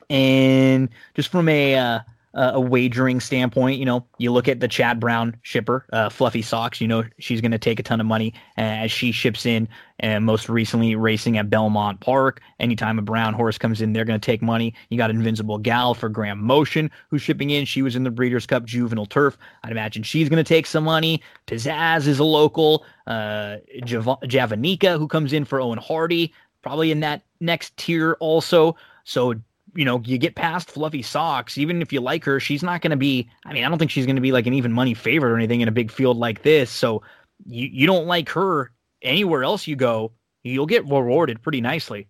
And 0.10 0.90
just 1.14 1.30
from 1.30 1.48
a, 1.48 1.76
uh, 1.76 2.00
uh, 2.34 2.52
a 2.54 2.62
wagering 2.62 3.20
standpoint, 3.20 3.80
you 3.80 3.86
know, 3.86 4.06
you 4.18 4.32
look 4.32 4.48
at 4.48 4.60
the 4.60 4.68
Chad 4.68 5.00
Brown 5.00 5.36
shipper, 5.42 5.86
uh, 5.92 6.10
Fluffy 6.10 6.42
Socks. 6.42 6.80
You 6.80 6.88
know, 6.88 7.04
she's 7.18 7.42
going 7.42 7.52
to 7.52 7.58
take 7.58 7.80
a 7.80 7.84
ton 7.84 8.00
of 8.00 8.06
money 8.06 8.34
as 8.58 8.92
she 8.92 9.12
ships 9.12 9.46
in. 9.46 9.68
And 10.02 10.26
most 10.26 10.48
recently, 10.48 10.96
racing 10.96 11.38
at 11.38 11.50
Belmont 11.50 12.00
Park. 12.00 12.40
Anytime 12.60 13.00
a 13.00 13.02
brown 13.02 13.34
horse 13.34 13.58
comes 13.58 13.82
in, 13.82 13.92
they're 13.92 14.06
going 14.06 14.20
to 14.20 14.26
take 14.26 14.42
money. 14.42 14.74
You 14.90 14.98
got 14.98 15.10
Invincible 15.10 15.58
Gal 15.58 15.94
for 15.94 16.08
Graham 16.08 16.42
Motion, 16.42 16.90
who's 17.10 17.22
shipping 17.22 17.50
in. 17.50 17.66
She 17.66 17.82
was 17.82 17.96
in 17.96 18.04
the 18.04 18.12
Breeders' 18.12 18.46
Cup 18.46 18.64
Juvenile 18.64 19.08
Turf. 19.08 19.38
I'd 19.64 19.72
imagine 19.72 20.04
she's 20.04 20.30
going 20.30 20.38
to 20.38 20.48
take 20.48 20.68
some 20.68 20.86
money. 20.86 21.22
Pizzazz 21.48 22.08
is 22.08 22.20
a 22.20 22.24
local. 22.24 22.86
Uh, 23.08 23.58
Jav- 23.84 24.06
Javanica, 24.24 24.98
who 24.98 25.08
comes 25.08 25.34
in 25.34 25.44
for 25.44 25.60
Owen 25.60 25.80
Hardy, 25.80 26.34
probably 26.62 26.92
in 26.92 27.02
that 27.02 27.24
next 27.42 27.76
tier 27.76 28.16
also. 28.20 28.76
So 29.04 29.34
you 29.76 29.86
know, 29.86 30.02
you 30.06 30.18
get 30.18 30.36
past 30.36 30.72
Fluffy 30.72 31.02
Socks, 31.02 31.58
even 31.58 31.82
if 31.82 31.94
you 31.94 32.02
like 32.02 32.24
her, 32.24 32.40
she's 32.40 32.64
not 32.64 32.82
going 32.82 32.92
to 32.92 32.98
be. 32.98 33.30
I 33.46 33.54
mean, 33.54 33.64
I 33.64 33.70
don't 33.70 33.78
think 33.78 33.92
she's 33.92 34.06
going 34.06 34.16
to 34.16 34.22
be 34.22 34.32
like 34.32 34.48
an 34.48 34.54
even 34.54 34.72
money 34.72 34.94
favorite 34.94 35.32
or 35.32 35.38
anything 35.38 35.62
in 35.62 35.68
a 35.68 35.72
big 35.72 35.92
field 35.92 36.18
like 36.18 36.42
this. 36.44 36.70
So 36.70 37.02
you 37.46 37.68
you 37.72 37.88
don't 37.88 38.08
like 38.08 38.30
her 38.30 38.72
anywhere 39.02 39.44
else 39.44 39.68
you 39.68 39.76
go, 39.76 40.12
you'll 40.44 40.66
get 40.66 40.86
rewarded 40.86 41.42
pretty 41.42 41.62
nicely. 41.62 42.08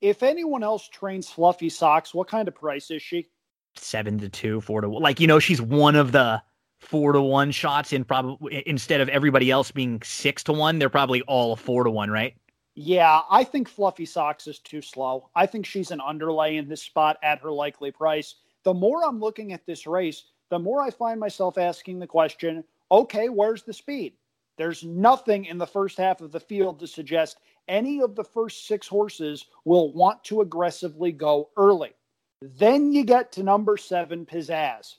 If 0.00 0.22
anyone 0.22 0.62
else 0.62 0.88
trains 0.88 1.28
Fluffy 1.28 1.68
Socks, 1.68 2.12
what 2.14 2.28
kind 2.28 2.48
of 2.48 2.54
price 2.54 2.90
is 2.90 3.02
she? 3.02 3.28
Seven 3.76 4.18
to 4.18 4.28
two, 4.28 4.60
four 4.60 4.80
to 4.80 4.88
one. 4.88 5.02
Like 5.02 5.20
you 5.20 5.26
know, 5.26 5.38
she's 5.38 5.60
one 5.60 5.96
of 5.96 6.12
the 6.12 6.42
four 6.80 7.12
to 7.12 7.20
one 7.20 7.50
shots 7.50 7.92
in 7.92 8.04
probably 8.04 8.62
instead 8.66 9.00
of 9.00 9.08
everybody 9.08 9.50
else 9.50 9.70
being 9.70 10.00
six 10.02 10.42
to 10.44 10.52
one, 10.52 10.78
they're 10.78 10.90
probably 10.90 11.22
all 11.22 11.56
four 11.56 11.84
to 11.84 11.90
one, 11.90 12.10
right? 12.10 12.34
Yeah, 12.74 13.20
I 13.30 13.44
think 13.44 13.68
Fluffy 13.68 14.04
Socks 14.04 14.48
is 14.48 14.58
too 14.58 14.82
slow. 14.82 15.30
I 15.36 15.46
think 15.46 15.64
she's 15.64 15.92
an 15.92 16.00
underlay 16.00 16.56
in 16.56 16.68
this 16.68 16.82
spot 16.82 17.18
at 17.22 17.40
her 17.40 17.52
likely 17.52 17.92
price. 17.92 18.34
The 18.64 18.74
more 18.74 19.04
I'm 19.04 19.20
looking 19.20 19.52
at 19.52 19.64
this 19.64 19.86
race, 19.86 20.24
the 20.48 20.58
more 20.58 20.82
I 20.82 20.90
find 20.90 21.20
myself 21.20 21.56
asking 21.56 21.98
the 21.98 22.06
question 22.06 22.64
okay, 22.90 23.28
where's 23.28 23.62
the 23.62 23.72
speed? 23.72 24.14
There's 24.56 24.84
nothing 24.84 25.46
in 25.46 25.58
the 25.58 25.66
first 25.66 25.98
half 25.98 26.20
of 26.20 26.32
the 26.32 26.40
field 26.40 26.78
to 26.80 26.86
suggest 26.86 27.38
any 27.66 28.00
of 28.00 28.14
the 28.14 28.24
first 28.24 28.66
six 28.66 28.86
horses 28.86 29.46
will 29.64 29.92
want 29.92 30.22
to 30.24 30.42
aggressively 30.42 31.12
go 31.12 31.50
early. 31.56 31.92
Then 32.40 32.92
you 32.92 33.04
get 33.04 33.32
to 33.32 33.42
number 33.42 33.76
seven, 33.76 34.26
Pizzazz. 34.26 34.96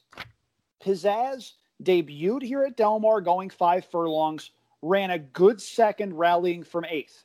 Pizzazz 0.84 1.54
debuted 1.84 2.42
here 2.42 2.64
at 2.64 2.76
Del 2.76 3.00
Mar 3.00 3.22
going 3.22 3.50
five 3.50 3.86
furlongs, 3.86 4.52
ran 4.82 5.12
a 5.12 5.20
good 5.20 5.62
second, 5.62 6.16
rallying 6.16 6.64
from 6.64 6.86
eighth. 6.86 7.25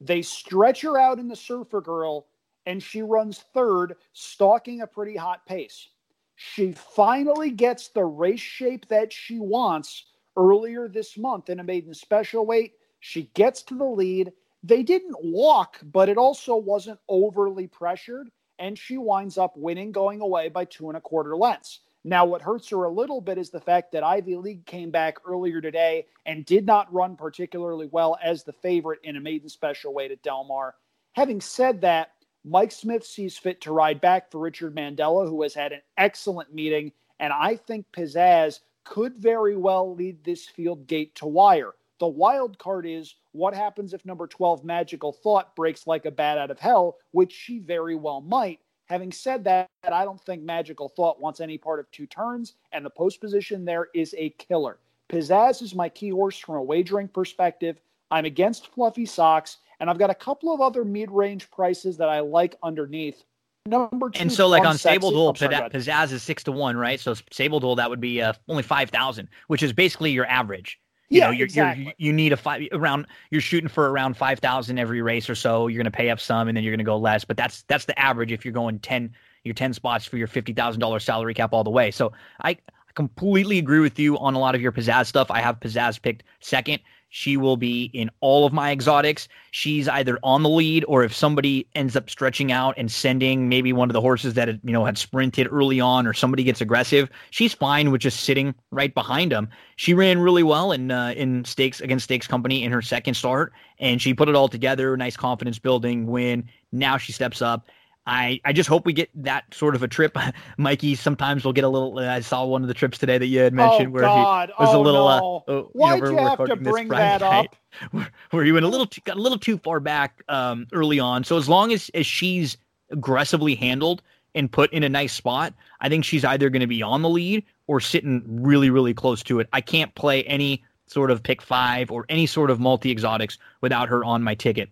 They 0.00 0.22
stretch 0.22 0.82
her 0.82 0.98
out 0.98 1.18
in 1.18 1.28
the 1.28 1.36
Surfer 1.36 1.80
Girl, 1.80 2.26
and 2.66 2.82
she 2.82 3.02
runs 3.02 3.44
third, 3.54 3.96
stalking 4.12 4.80
a 4.80 4.86
pretty 4.86 5.16
hot 5.16 5.46
pace. 5.46 5.88
She 6.34 6.72
finally 6.72 7.50
gets 7.50 7.88
the 7.88 8.04
race 8.04 8.40
shape 8.40 8.88
that 8.88 9.12
she 9.12 9.38
wants 9.38 10.06
earlier 10.36 10.86
this 10.88 11.16
month 11.16 11.48
in 11.48 11.60
a 11.60 11.64
maiden 11.64 11.94
special 11.94 12.44
weight. 12.44 12.74
She 13.00 13.30
gets 13.34 13.62
to 13.64 13.74
the 13.74 13.84
lead. 13.84 14.32
They 14.62 14.82
didn't 14.82 15.16
walk, 15.22 15.80
but 15.82 16.08
it 16.08 16.18
also 16.18 16.56
wasn't 16.56 17.00
overly 17.08 17.66
pressured, 17.66 18.28
and 18.58 18.78
she 18.78 18.98
winds 18.98 19.38
up 19.38 19.56
winning, 19.56 19.92
going 19.92 20.20
away 20.20 20.48
by 20.48 20.66
two 20.66 20.88
and 20.88 20.96
a 20.96 21.00
quarter 21.00 21.36
lengths. 21.36 21.80
Now, 22.08 22.24
what 22.24 22.40
hurts 22.40 22.68
her 22.68 22.84
a 22.84 22.88
little 22.88 23.20
bit 23.20 23.36
is 23.36 23.50
the 23.50 23.58
fact 23.58 23.90
that 23.90 24.04
Ivy 24.04 24.36
League 24.36 24.64
came 24.64 24.92
back 24.92 25.16
earlier 25.26 25.60
today 25.60 26.06
and 26.24 26.46
did 26.46 26.64
not 26.64 26.92
run 26.94 27.16
particularly 27.16 27.88
well 27.90 28.16
as 28.22 28.44
the 28.44 28.52
favorite 28.52 29.00
in 29.02 29.16
a 29.16 29.20
maiden 29.20 29.48
special 29.48 29.92
weight 29.92 30.12
at 30.12 30.22
Del 30.22 30.44
Mar. 30.44 30.76
Having 31.14 31.40
said 31.40 31.80
that, 31.80 32.12
Mike 32.44 32.70
Smith 32.70 33.04
sees 33.04 33.36
fit 33.36 33.60
to 33.62 33.72
ride 33.72 34.00
back 34.00 34.30
for 34.30 34.38
Richard 34.38 34.72
Mandella, 34.72 35.28
who 35.28 35.42
has 35.42 35.52
had 35.52 35.72
an 35.72 35.80
excellent 35.96 36.54
meeting, 36.54 36.92
and 37.18 37.32
I 37.32 37.56
think 37.56 37.86
Pizzazz 37.90 38.60
could 38.84 39.16
very 39.16 39.56
well 39.56 39.92
lead 39.92 40.22
this 40.22 40.46
field 40.46 40.86
gate 40.86 41.12
to 41.16 41.26
wire. 41.26 41.72
The 41.98 42.06
wild 42.06 42.56
card 42.56 42.86
is 42.86 43.16
what 43.32 43.52
happens 43.52 43.92
if 43.92 44.06
number 44.06 44.28
12 44.28 44.64
Magical 44.64 45.12
Thought 45.12 45.56
breaks 45.56 45.88
like 45.88 46.06
a 46.06 46.12
bat 46.12 46.38
out 46.38 46.52
of 46.52 46.60
hell, 46.60 46.98
which 47.10 47.32
she 47.32 47.58
very 47.58 47.96
well 47.96 48.20
might. 48.20 48.60
Having 48.86 49.12
said 49.12 49.44
that, 49.44 49.68
I 49.84 50.04
don't 50.04 50.20
think 50.20 50.42
Magical 50.42 50.88
Thought 50.88 51.20
wants 51.20 51.40
any 51.40 51.58
part 51.58 51.80
of 51.80 51.90
two 51.90 52.06
turns, 52.06 52.54
and 52.72 52.84
the 52.84 52.90
post 52.90 53.20
position 53.20 53.64
there 53.64 53.88
is 53.94 54.14
a 54.16 54.30
killer. 54.30 54.78
Pizzazz 55.08 55.60
is 55.60 55.74
my 55.74 55.88
key 55.88 56.10
horse 56.10 56.38
from 56.38 56.56
a 56.56 56.62
wagering 56.62 57.08
perspective. 57.08 57.78
I'm 58.10 58.24
against 58.24 58.68
Fluffy 58.68 59.06
Socks, 59.06 59.58
and 59.80 59.90
I've 59.90 59.98
got 59.98 60.10
a 60.10 60.14
couple 60.14 60.54
of 60.54 60.60
other 60.60 60.84
mid 60.84 61.10
range 61.10 61.50
prices 61.50 61.96
that 61.96 62.08
I 62.08 62.20
like 62.20 62.56
underneath. 62.62 63.24
Number 63.66 64.10
two, 64.10 64.20
and 64.20 64.32
so 64.32 64.46
like 64.46 64.64
on 64.64 64.78
Stable 64.78 65.10
Duel, 65.10 65.34
Pizzazz 65.34 66.12
is 66.12 66.22
six 66.22 66.44
to 66.44 66.52
one, 66.52 66.76
right? 66.76 67.00
So 67.00 67.14
Stable 67.32 67.58
Duel 67.58 67.74
that 67.74 67.90
would 67.90 68.00
be 68.00 68.22
uh, 68.22 68.32
only 68.48 68.62
five 68.62 68.90
thousand, 68.90 69.28
which 69.48 69.64
is 69.64 69.72
basically 69.72 70.12
your 70.12 70.26
average. 70.26 70.78
You 71.08 71.20
yeah, 71.20 71.26
know, 71.26 71.30
you're, 71.32 71.44
exactly. 71.44 71.84
You're, 71.84 71.94
you 71.98 72.12
need 72.12 72.32
a 72.32 72.36
five 72.36 72.62
around. 72.72 73.06
You're 73.30 73.40
shooting 73.40 73.68
for 73.68 73.90
around 73.90 74.16
five 74.16 74.40
thousand 74.40 74.78
every 74.78 75.02
race 75.02 75.30
or 75.30 75.34
so. 75.34 75.68
You're 75.68 75.78
going 75.78 75.92
to 75.92 75.96
pay 75.96 76.10
up 76.10 76.18
some, 76.18 76.48
and 76.48 76.56
then 76.56 76.64
you're 76.64 76.72
going 76.72 76.78
to 76.78 76.84
go 76.84 76.96
less. 76.98 77.24
But 77.24 77.36
that's 77.36 77.62
that's 77.62 77.84
the 77.84 77.98
average 77.98 78.32
if 78.32 78.44
you're 78.44 78.54
going 78.54 78.80
ten 78.80 79.12
your 79.44 79.54
ten 79.54 79.72
spots 79.72 80.04
for 80.04 80.16
your 80.16 80.26
fifty 80.26 80.52
thousand 80.52 80.80
dollars 80.80 81.04
salary 81.04 81.34
cap 81.34 81.52
all 81.52 81.64
the 81.64 81.70
way. 81.70 81.90
So 81.90 82.12
I 82.42 82.56
completely 82.94 83.58
agree 83.58 83.78
with 83.78 83.98
you 83.98 84.18
on 84.18 84.34
a 84.34 84.38
lot 84.38 84.54
of 84.56 84.60
your 84.60 84.72
pizzazz 84.72 85.06
stuff. 85.06 85.30
I 85.30 85.40
have 85.40 85.60
pizzazz 85.60 86.00
picked 86.02 86.24
second. 86.40 86.80
She 87.08 87.36
will 87.36 87.56
be 87.56 87.84
in 87.94 88.10
all 88.20 88.46
of 88.46 88.52
my 88.52 88.72
exotics. 88.72 89.28
She's 89.52 89.88
either 89.88 90.18
on 90.22 90.42
the 90.42 90.48
lead 90.48 90.84
or 90.88 91.04
if 91.04 91.14
somebody 91.14 91.66
ends 91.74 91.96
up 91.96 92.10
stretching 92.10 92.52
out 92.52 92.74
and 92.76 92.90
sending 92.90 93.48
maybe 93.48 93.72
one 93.72 93.88
of 93.88 93.94
the 93.94 94.00
horses 94.00 94.34
that 94.34 94.48
had, 94.48 94.60
you 94.64 94.72
know 94.72 94.84
had 94.84 94.98
sprinted 94.98 95.48
early 95.50 95.80
on 95.80 96.06
or 96.06 96.12
somebody 96.12 96.44
gets 96.44 96.60
aggressive, 96.60 97.08
she's 97.30 97.54
fine 97.54 97.90
with 97.90 98.00
just 98.00 98.20
sitting 98.20 98.54
right 98.70 98.92
behind 98.92 99.32
them. 99.32 99.48
She 99.76 99.94
ran 99.94 100.18
really 100.18 100.42
well 100.42 100.72
in 100.72 100.90
uh, 100.90 101.14
in 101.16 101.44
stakes 101.44 101.80
against 101.80 102.04
Stakes 102.04 102.26
Company 102.26 102.64
in 102.64 102.72
her 102.72 102.82
second 102.82 103.14
start 103.14 103.52
and 103.78 104.00
she 104.00 104.14
put 104.14 104.28
it 104.28 104.34
all 104.34 104.48
together, 104.48 104.96
nice 104.96 105.16
confidence 105.16 105.58
building 105.58 106.06
win. 106.06 106.48
Now 106.72 106.98
she 106.98 107.12
steps 107.12 107.40
up 107.40 107.66
I, 108.06 108.40
I 108.44 108.52
just 108.52 108.68
hope 108.68 108.86
we 108.86 108.92
get 108.92 109.10
that 109.24 109.52
sort 109.52 109.74
of 109.74 109.82
a 109.82 109.88
trip. 109.88 110.16
Mikey 110.58 110.94
sometimes 110.94 111.44
we'll 111.44 111.52
get 111.52 111.64
a 111.64 111.68
little. 111.68 111.98
Uh, 111.98 112.06
I 112.06 112.20
saw 112.20 112.44
one 112.44 112.62
of 112.62 112.68
the 112.68 112.74
trips 112.74 112.98
today 112.98 113.18
that 113.18 113.26
you 113.26 113.40
had 113.40 113.52
mentioned 113.52 113.88
oh, 113.88 113.90
where 113.90 114.02
God. 114.02 114.52
he 114.56 114.64
was 114.64 114.74
oh, 114.74 114.80
a 114.80 114.82
little. 114.82 115.08
No. 115.08 115.44
Uh, 115.48 115.50
oh, 115.52 115.70
Why'd 115.72 115.98
you, 115.98 116.04
know, 116.04 116.10
you 116.10 116.18
have 116.18 116.44
to 116.44 116.56
bring 116.56 116.88
that 116.88 117.22
up? 117.22 117.56
Where, 117.90 118.10
where 118.30 118.42
you 118.42 118.54
went 118.54 118.64
a 118.64 118.70
little, 118.70 118.86
too, 118.86 119.02
got 119.04 119.18
a 119.18 119.20
little 119.20 119.38
too 119.38 119.58
far 119.58 119.80
back 119.80 120.22
um, 120.30 120.66
early 120.72 120.98
on. 120.98 121.24
So 121.24 121.36
as 121.36 121.46
long 121.46 121.72
as 121.72 121.90
as 121.92 122.06
she's 122.06 122.56
aggressively 122.90 123.54
handled 123.54 124.00
and 124.34 124.50
put 124.50 124.72
in 124.72 124.82
a 124.82 124.88
nice 124.88 125.12
spot, 125.12 125.52
I 125.82 125.90
think 125.90 126.02
she's 126.02 126.24
either 126.24 126.48
going 126.48 126.60
to 126.60 126.66
be 126.66 126.82
on 126.82 127.02
the 127.02 127.10
lead 127.10 127.44
or 127.66 127.80
sitting 127.80 128.22
really, 128.26 128.70
really 128.70 128.94
close 128.94 129.22
to 129.24 129.40
it. 129.40 129.48
I 129.52 129.60
can't 129.60 129.94
play 129.94 130.22
any 130.24 130.64
sort 130.86 131.10
of 131.10 131.22
pick 131.22 131.42
five 131.42 131.90
or 131.90 132.06
any 132.08 132.24
sort 132.24 132.50
of 132.50 132.60
multi 132.60 132.90
exotics 132.90 133.36
without 133.60 133.90
her 133.90 134.02
on 134.02 134.22
my 134.22 134.34
ticket. 134.34 134.70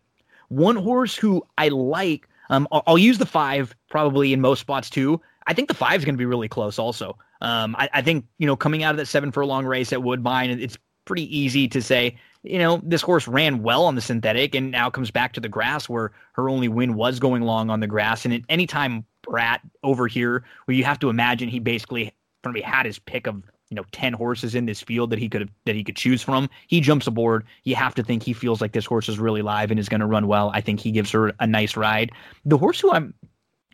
One 0.48 0.76
horse 0.76 1.14
who 1.14 1.42
I 1.58 1.68
like 1.68 2.26
um, 2.50 2.68
I'll, 2.72 2.82
I'll, 2.86 2.98
use 2.98 3.18
the 3.18 3.26
five 3.26 3.74
probably 3.90 4.32
in 4.32 4.40
most 4.40 4.60
spots 4.60 4.90
too. 4.90 5.20
I 5.46 5.54
think 5.54 5.68
the 5.68 5.74
five 5.74 6.00
is 6.00 6.04
going 6.04 6.14
to 6.14 6.18
be 6.18 6.26
really 6.26 6.48
close. 6.48 6.78
Also, 6.78 7.16
um, 7.40 7.74
I, 7.78 7.88
I, 7.94 8.02
think 8.02 8.26
you 8.38 8.46
know 8.46 8.56
coming 8.56 8.82
out 8.82 8.92
of 8.92 8.96
that 8.98 9.06
seven 9.06 9.32
furlong 9.32 9.66
race 9.66 9.92
at 9.92 10.02
Woodbine, 10.02 10.50
it's 10.50 10.78
pretty 11.04 11.36
easy 11.36 11.68
to 11.68 11.82
say 11.82 12.16
you 12.42 12.58
know 12.58 12.80
this 12.82 13.02
horse 13.02 13.26
ran 13.26 13.62
well 13.62 13.84
on 13.84 13.94
the 13.94 14.00
synthetic 14.00 14.54
and 14.54 14.70
now 14.70 14.90
comes 14.90 15.10
back 15.10 15.32
to 15.34 15.40
the 15.40 15.48
grass 15.48 15.88
where 15.88 16.12
her 16.32 16.48
only 16.48 16.68
win 16.68 16.94
was 16.94 17.18
going 17.18 17.42
long 17.42 17.70
on 17.70 17.80
the 17.80 17.86
grass. 17.86 18.24
And 18.24 18.34
at 18.34 18.42
any 18.48 18.66
time 18.66 19.04
Prat 19.22 19.60
over 19.82 20.06
here, 20.06 20.44
where 20.66 20.76
you 20.76 20.84
have 20.84 20.98
to 21.00 21.08
imagine 21.08 21.48
he 21.48 21.58
basically 21.58 22.12
probably 22.42 22.60
had 22.60 22.86
his 22.86 22.98
pick 22.98 23.26
of 23.26 23.42
you 23.74 23.82
know 23.82 23.86
10 23.90 24.12
horses 24.12 24.54
in 24.54 24.66
this 24.66 24.80
field 24.80 25.10
that 25.10 25.18
he 25.18 25.28
could 25.28 25.40
have 25.40 25.50
that 25.64 25.74
he 25.74 25.82
could 25.82 25.96
choose 25.96 26.22
from. 26.22 26.48
He 26.68 26.80
jumps 26.80 27.08
aboard. 27.08 27.44
You 27.64 27.74
have 27.74 27.92
to 27.96 28.04
think 28.04 28.22
he 28.22 28.32
feels 28.32 28.60
like 28.60 28.70
this 28.70 28.86
horse 28.86 29.08
is 29.08 29.18
really 29.18 29.42
live 29.42 29.72
and 29.72 29.80
is 29.80 29.88
going 29.88 30.00
to 30.00 30.06
run 30.06 30.28
well. 30.28 30.52
I 30.54 30.60
think 30.60 30.78
he 30.78 30.92
gives 30.92 31.10
her 31.10 31.32
a 31.40 31.46
nice 31.46 31.76
ride. 31.76 32.12
The 32.44 32.56
horse 32.56 32.78
who 32.78 32.92
i'm 32.92 33.12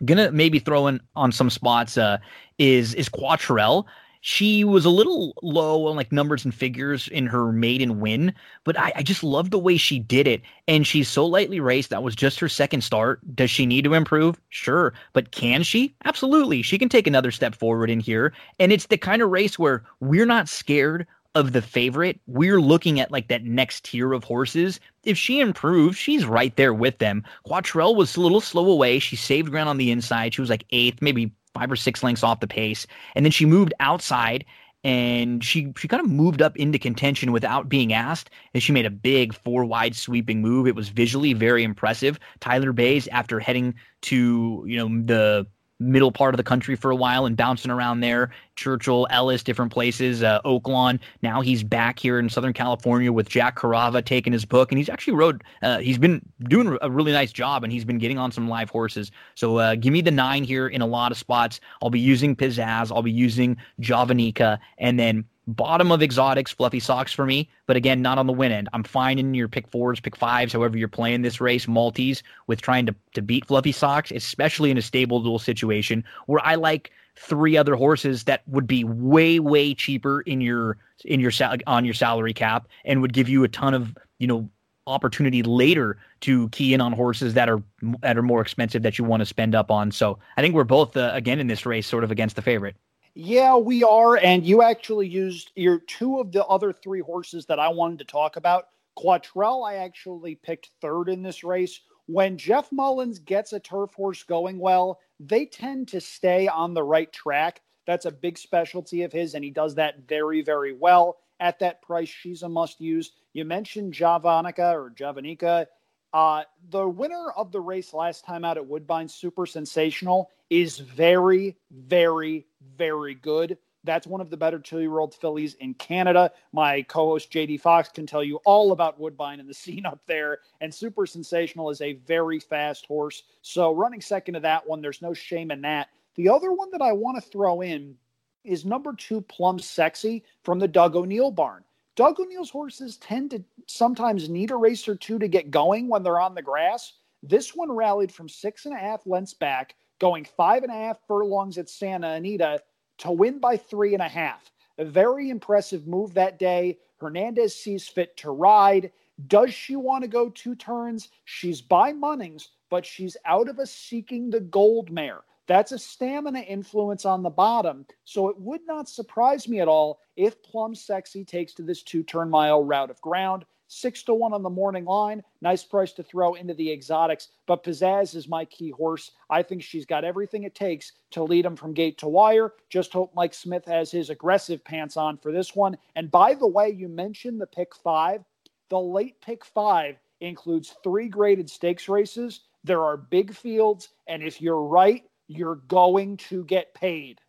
gonna 0.07 0.32
maybe 0.32 0.59
throw 0.59 0.86
in 0.86 1.01
on 1.14 1.32
some 1.32 1.51
spots 1.51 1.98
uh, 1.98 2.16
is 2.57 2.94
is 2.94 3.11
Quattrell 3.11 3.84
she 4.20 4.64
was 4.64 4.84
a 4.84 4.90
little 4.90 5.34
low 5.42 5.86
on 5.86 5.96
like 5.96 6.12
numbers 6.12 6.44
and 6.44 6.54
figures 6.54 7.08
in 7.08 7.26
her 7.26 7.52
maiden 7.52 8.00
win, 8.00 8.34
but 8.64 8.78
I, 8.78 8.92
I, 8.96 9.02
just 9.02 9.24
love 9.24 9.50
the 9.50 9.58
way 9.58 9.76
she 9.76 9.98
did 9.98 10.26
it. 10.26 10.42
And 10.68 10.86
she's 10.86 11.08
so 11.08 11.24
lightly 11.24 11.58
raced. 11.58 11.90
That 11.90 12.02
was 12.02 12.14
just 12.14 12.38
her 12.40 12.48
second 12.48 12.82
start. 12.82 13.20
Does 13.34 13.50
she 13.50 13.64
need 13.64 13.84
to 13.84 13.94
improve? 13.94 14.40
Sure. 14.50 14.92
But 15.14 15.32
can 15.32 15.62
she? 15.62 15.94
Absolutely. 16.04 16.62
She 16.62 16.78
can 16.78 16.88
take 16.88 17.06
another 17.06 17.30
step 17.30 17.54
forward 17.54 17.88
in 17.88 18.00
here. 18.00 18.32
And 18.58 18.72
it's 18.72 18.86
the 18.86 18.98
kind 18.98 19.22
of 19.22 19.30
race 19.30 19.58
where 19.58 19.84
we're 20.00 20.26
not 20.26 20.48
scared 20.48 21.06
of 21.34 21.52
the 21.52 21.62
favorite, 21.62 22.18
we're 22.26 22.60
looking 22.60 22.98
at 22.98 23.12
like 23.12 23.28
that 23.28 23.44
next 23.44 23.84
tier 23.84 24.12
of 24.12 24.24
horses. 24.24 24.80
If 25.04 25.16
she 25.16 25.38
improves, 25.38 25.96
she's 25.96 26.24
right 26.24 26.54
there 26.56 26.74
with 26.74 26.98
them. 26.98 27.24
Quatrelle 27.46 27.94
was 27.94 28.16
a 28.16 28.20
little 28.20 28.40
slow 28.40 28.68
away. 28.68 28.98
She 28.98 29.14
saved 29.14 29.50
ground 29.50 29.68
on 29.68 29.76
the 29.76 29.92
inside. 29.92 30.34
She 30.34 30.40
was 30.40 30.50
like 30.50 30.66
eighth, 30.70 31.00
maybe 31.00 31.32
five 31.55 31.70
or 31.70 31.76
six 31.76 32.03
lengths 32.03 32.22
off 32.22 32.40
the 32.40 32.46
pace. 32.46 32.86
And 33.14 33.24
then 33.24 33.32
she 33.32 33.46
moved 33.46 33.74
outside 33.80 34.44
and 34.82 35.44
she 35.44 35.72
she 35.76 35.88
kind 35.88 36.03
of 36.03 36.11
moved 36.11 36.40
up 36.40 36.57
into 36.57 36.78
contention 36.78 37.32
without 37.32 37.68
being 37.68 37.92
asked. 37.92 38.30
And 38.55 38.62
she 38.62 38.72
made 38.72 38.86
a 38.86 38.90
big 38.90 39.34
four 39.34 39.64
wide 39.64 39.94
sweeping 39.94 40.40
move. 40.40 40.66
It 40.66 40.74
was 40.74 40.88
visually 40.88 41.32
very 41.34 41.64
impressive. 41.64 42.18
Tyler 42.40 42.72
Baze 42.72 43.07
after 43.09 43.40
heading 43.40 43.74
to 44.03 44.64
you 44.66 44.76
know 44.76 45.03
the 45.05 45.46
middle 45.80 46.12
part 46.12 46.34
of 46.34 46.36
the 46.36 46.44
country 46.44 46.76
for 46.76 46.90
a 46.90 46.96
while 46.96 47.26
and 47.26 47.36
bouncing 47.36 47.70
around 47.70 48.00
there. 48.00 48.30
Churchill, 48.54 49.06
Ellis, 49.10 49.42
different 49.42 49.72
places, 49.72 50.22
uh, 50.22 50.40
Oaklawn. 50.42 51.00
Now 51.22 51.40
he's 51.40 51.64
back 51.64 51.98
here 51.98 52.18
in 52.18 52.28
Southern 52.28 52.52
California 52.52 53.10
with 53.10 53.28
Jack 53.28 53.58
Carava 53.58 54.04
taking 54.04 54.32
his 54.32 54.44
book, 54.44 54.70
and 54.70 54.78
he's 54.78 54.90
actually 54.90 55.14
rode. 55.14 55.42
Uh, 55.62 55.78
he's 55.78 55.98
been 55.98 56.20
doing 56.44 56.76
a 56.82 56.90
really 56.90 57.12
nice 57.12 57.32
job, 57.32 57.64
and 57.64 57.72
he's 57.72 57.84
been 57.84 57.98
getting 57.98 58.18
on 58.18 58.30
some 58.30 58.48
live 58.48 58.70
horses. 58.70 59.10
So 59.34 59.56
uh, 59.56 59.74
give 59.74 59.92
me 59.92 60.02
the 60.02 60.10
nine 60.10 60.44
here 60.44 60.68
in 60.68 60.82
a 60.82 60.86
lot 60.86 61.10
of 61.10 61.18
spots. 61.18 61.60
I'll 61.82 61.90
be 61.90 62.00
using 62.00 62.36
Pizzazz. 62.36 62.92
I'll 62.94 63.02
be 63.02 63.10
using 63.10 63.56
Javanica, 63.80 64.58
and 64.78 64.98
then 64.98 65.24
bottom 65.47 65.91
of 65.91 66.03
exotics, 66.03 66.53
fluffy 66.53 66.80
socks 66.80 67.12
for 67.12 67.26
me, 67.26 67.49
but 67.66 67.76
again, 67.76 68.03
not 68.03 68.18
on 68.18 68.26
the 68.26 68.32
win 68.32 68.53
end. 68.53 68.68
I'm 68.72 68.84
fine 68.84 69.18
in 69.18 69.34
your 69.34 69.49
pick 69.49 69.68
fours, 69.68 70.01
pick 70.01 70.16
fives, 70.16 70.53
however 70.53 70.76
you're 70.76 70.88
playing 70.88 71.22
this 71.22 71.41
race, 71.41 71.66
Maltese, 71.66 72.22
with 72.47 72.61
trying 72.61 72.86
to, 72.86 72.95
to 73.14 73.22
beat 73.22 73.47
fluffy 73.47 73.72
socks, 73.72 74.11
especially 74.11 74.70
in 74.70 74.78
a 74.78 74.82
stable 74.82 75.20
duel 75.22 75.38
situation 75.38 76.05
where 76.26 76.45
I 76.45 76.55
like 76.55 76.93
three 77.16 77.57
other 77.57 77.74
horses 77.74 78.24
that 78.24 78.43
would 78.47 78.66
be 78.66 78.84
way, 78.84 79.41
way 79.41 79.74
cheaper 79.74 80.20
in 80.22 80.41
your 80.41 80.78
in 81.05 81.20
your 81.20 81.30
sal- 81.30 81.57
on 81.66 81.84
your 81.84 81.95
salary 81.95 82.34
cap 82.34 82.68
and 82.84 83.01
would 83.01 83.12
give 83.12 83.28
you 83.28 83.43
a 83.43 83.49
ton 83.49 83.74
of, 83.74 83.97
you 84.18 84.26
know, 84.26 84.49
opportunity 84.86 85.43
later 85.43 85.99
to 86.20 86.49
key 86.51 86.74
in 86.74 86.80
on 86.80 86.93
horses 86.93 87.34
that 87.34 87.49
are 87.49 87.62
that 88.03 88.18
are 88.18 88.22
more 88.22 88.41
expensive 88.41 88.82
that 88.82 88.99
you 88.99 89.05
want 89.05 89.20
to 89.20 89.26
spend 89.26 89.55
up 89.55 89.70
on. 89.70 89.91
So 89.91 90.18
I 90.36 90.43
think 90.43 90.55
we're 90.55 90.64
both 90.64 90.97
uh, 90.97 91.11
again 91.14 91.41
in 91.41 91.47
this 91.47 91.64
race 91.64 91.86
sort 91.86 92.05
of 92.05 92.11
against 92.11 92.36
the 92.36 92.43
favorite. 92.43 92.76
Yeah, 93.14 93.56
we 93.56 93.82
are. 93.82 94.16
And 94.16 94.44
you 94.46 94.62
actually 94.62 95.08
used 95.08 95.50
your 95.56 95.80
two 95.80 96.20
of 96.20 96.32
the 96.32 96.44
other 96.46 96.72
three 96.72 97.00
horses 97.00 97.46
that 97.46 97.58
I 97.58 97.68
wanted 97.68 97.98
to 98.00 98.04
talk 98.04 98.36
about. 98.36 98.66
Quatrelle, 98.98 99.68
I 99.68 99.76
actually 99.76 100.36
picked 100.36 100.70
third 100.80 101.08
in 101.08 101.22
this 101.22 101.42
race. 101.44 101.80
When 102.06 102.38
Jeff 102.38 102.70
Mullins 102.72 103.18
gets 103.18 103.52
a 103.52 103.61
turf 103.61 103.94
horse 103.94 104.22
going 104.22 104.58
well, 104.58 105.00
they 105.18 105.46
tend 105.46 105.88
to 105.88 106.00
stay 106.00 106.48
on 106.48 106.74
the 106.74 106.82
right 106.82 107.12
track. 107.12 107.62
That's 107.86 108.06
a 108.06 108.11
big 108.11 108.38
specialty 108.38 109.02
of 109.02 109.12
his, 109.12 109.34
and 109.34 109.44
he 109.44 109.50
does 109.50 109.74
that 109.76 110.08
very, 110.08 110.42
very 110.42 110.72
well. 110.72 111.18
At 111.40 111.58
that 111.61 111.82
price, 111.82 112.08
she's 112.08 112.42
a 112.42 112.48
must 112.48 112.80
use. 112.80 113.12
You 113.32 113.44
mentioned 113.44 113.94
Javanica 113.94 114.72
or 114.74 114.90
Javanica. 114.90 115.66
Uh, 116.12 116.42
the 116.70 116.88
winner 116.88 117.30
of 117.36 117.52
the 117.52 117.61
race 117.61 117.94
last 117.94 118.24
time 118.24 118.44
out 118.44 118.56
at 118.56 118.66
Woodbine, 118.66 119.08
Super 119.08 119.46
Sensational, 119.46 120.30
is 120.48 120.78
very, 120.78 121.56
very, 121.70 122.46
very 122.76 123.14
good. 123.14 123.56
That's 123.84 124.06
one 124.06 124.20
of 124.20 124.28
the 124.28 124.36
better 124.36 124.58
two 124.58 124.80
year 124.80 124.98
old 124.98 125.14
fillies 125.14 125.54
in 125.54 125.74
Canada. 125.74 126.32
My 126.52 126.82
co 126.82 127.06
host 127.11 127.32
JD 127.32 127.61
Fox 127.61 127.88
can 127.88 128.06
tell 128.06 128.22
you 128.22 128.40
all 128.44 128.72
about 128.72 129.00
Woodbine 129.00 129.40
and 129.40 129.48
the 129.48 129.54
scene 129.62 129.86
up 129.86 130.00
there. 130.06 130.40
And 130.61 130.74
Super 130.74 131.06
Sensational 131.06 131.70
is 131.70 131.80
a 131.80 131.94
very 132.06 132.40
fast 132.40 132.86
horse. 132.86 133.22
So, 133.42 133.72
running 133.72 134.00
second 134.00 134.34
to 134.34 134.40
that 134.40 134.66
one, 134.68 134.82
there's 134.82 135.02
no 135.02 135.14
shame 135.14 135.50
in 135.50 135.62
that. 135.62 135.88
The 136.16 136.28
other 136.28 136.52
one 136.52 136.70
that 136.72 136.82
I 136.82 136.92
want 136.92 137.22
to 137.22 137.30
throw 137.30 137.62
in 137.62 137.96
is 138.44 138.64
number 138.64 138.94
two, 138.94 139.20
Plum 139.22 139.58
Sexy 139.58 140.24
from 140.42 140.58
the 140.58 140.68
Doug 140.68 140.96
O'Neill 140.96 141.30
barn. 141.30 141.62
Doug 142.01 142.18
O'Neill's 142.18 142.48
horses 142.48 142.96
tend 142.96 143.30
to 143.30 143.44
sometimes 143.66 144.30
need 144.30 144.51
a 144.51 144.57
race 144.57 144.88
or 144.88 144.94
two 144.94 145.18
to 145.18 145.28
get 145.28 145.51
going 145.51 145.86
when 145.86 146.03
they're 146.03 146.18
on 146.18 146.34
the 146.34 146.40
grass. 146.40 146.94
This 147.22 147.55
one 147.55 147.70
rallied 147.70 148.11
from 148.11 148.26
six 148.26 148.64
and 148.64 148.74
a 148.74 148.78
half 148.78 149.07
lengths 149.07 149.34
back 149.34 149.74
going 149.98 150.24
five 150.24 150.62
and 150.62 150.72
a 150.72 150.74
half 150.74 150.96
furlongs 151.07 151.59
at 151.59 151.68
Santa 151.68 152.09
Anita 152.09 152.62
to 153.01 153.12
win 153.12 153.38
by 153.38 153.59
three 153.59 153.92
and 153.92 154.03
a 154.03 154.09
half. 154.09 154.51
A 154.78 154.84
very 154.86 155.28
impressive 155.28 155.86
move 155.86 156.14
that 156.14 156.38
day. 156.38 156.78
Hernandez 156.98 157.55
sees 157.55 157.86
fit 157.86 158.16
to 158.16 158.30
ride. 158.30 158.90
Does 159.26 159.53
she 159.53 159.76
want 159.76 160.01
to 160.01 160.09
go 160.09 160.30
two 160.30 160.55
turns? 160.55 161.11
She's 161.26 161.61
by 161.61 161.92
Munnings, 161.92 162.48
but 162.70 162.86
she's 162.86 163.18
out 163.26 163.46
of 163.46 163.59
a 163.59 163.66
seeking 163.66 164.30
the 164.30 164.40
gold 164.40 164.90
mare. 164.90 165.20
That's 165.47 165.72
a 165.72 165.78
stamina 165.78 166.41
influence 166.41 167.05
on 167.05 167.22
the 167.22 167.30
bottom. 167.30 167.86
So 168.05 168.28
it 168.28 168.38
would 168.38 168.61
not 168.66 168.88
surprise 168.88 169.49
me 169.49 169.61
at 169.61 169.68
all 169.68 170.01
if 170.16 170.43
Plum 170.43 170.74
Sexy 170.74 171.24
takes 171.24 171.55
to 171.55 171.62
this 171.62 171.82
two 171.82 172.03
turn 172.03 172.30
mile 172.30 172.62
route 172.62 172.91
of 172.91 173.01
ground 173.01 173.45
six 173.70 174.03
to 174.03 174.12
one 174.12 174.32
on 174.32 174.43
the 174.43 174.51
morning 174.51 174.84
line. 174.84 175.22
Nice 175.41 175.62
price 175.62 175.93
to 175.93 176.03
throw 176.03 176.34
into 176.34 176.55
the 176.55 176.70
exotics. 176.70 177.28
But 177.47 177.62
Pizzazz 177.62 178.14
is 178.14 178.28
my 178.28 178.45
key 178.45 178.70
horse. 178.70 179.12
I 179.30 179.43
think 179.43 179.62
she's 179.62 179.86
got 179.86 180.05
everything 180.05 180.43
it 180.43 180.55
takes 180.55 180.93
to 181.12 181.22
lead 181.22 181.47
him 181.47 181.57
from 181.57 181.72
gate 181.72 181.97
to 181.99 182.09
wire. 182.09 182.53
Just 182.68 182.93
hope 182.93 183.14
Mike 183.14 183.32
Smith 183.32 183.64
has 183.66 183.91
his 183.91 184.11
aggressive 184.11 184.64
pants 184.64 184.97
on 184.97 185.16
for 185.16 185.32
this 185.32 185.55
one. 185.55 185.78
And 185.95 186.11
by 186.11 186.34
the 186.34 186.49
way, 186.49 186.70
you 186.70 186.88
mentioned 186.88 187.41
the 187.41 187.47
pick 187.47 187.74
five. 187.74 188.24
The 188.68 188.80
late 188.80 189.20
pick 189.20 189.45
five 189.45 189.97
includes 190.20 190.74
three 190.82 191.09
graded 191.09 191.49
stakes 191.49 191.88
races. 191.88 192.41
There 192.64 192.82
are 192.82 192.97
big 192.97 193.32
fields. 193.34 193.88
And 194.09 194.22
if 194.22 194.43
you're 194.43 194.62
right, 194.62 195.05
you're 195.30 195.56
going 195.68 196.16
to 196.16 196.44
get 196.44 196.74
paid. 196.74 197.20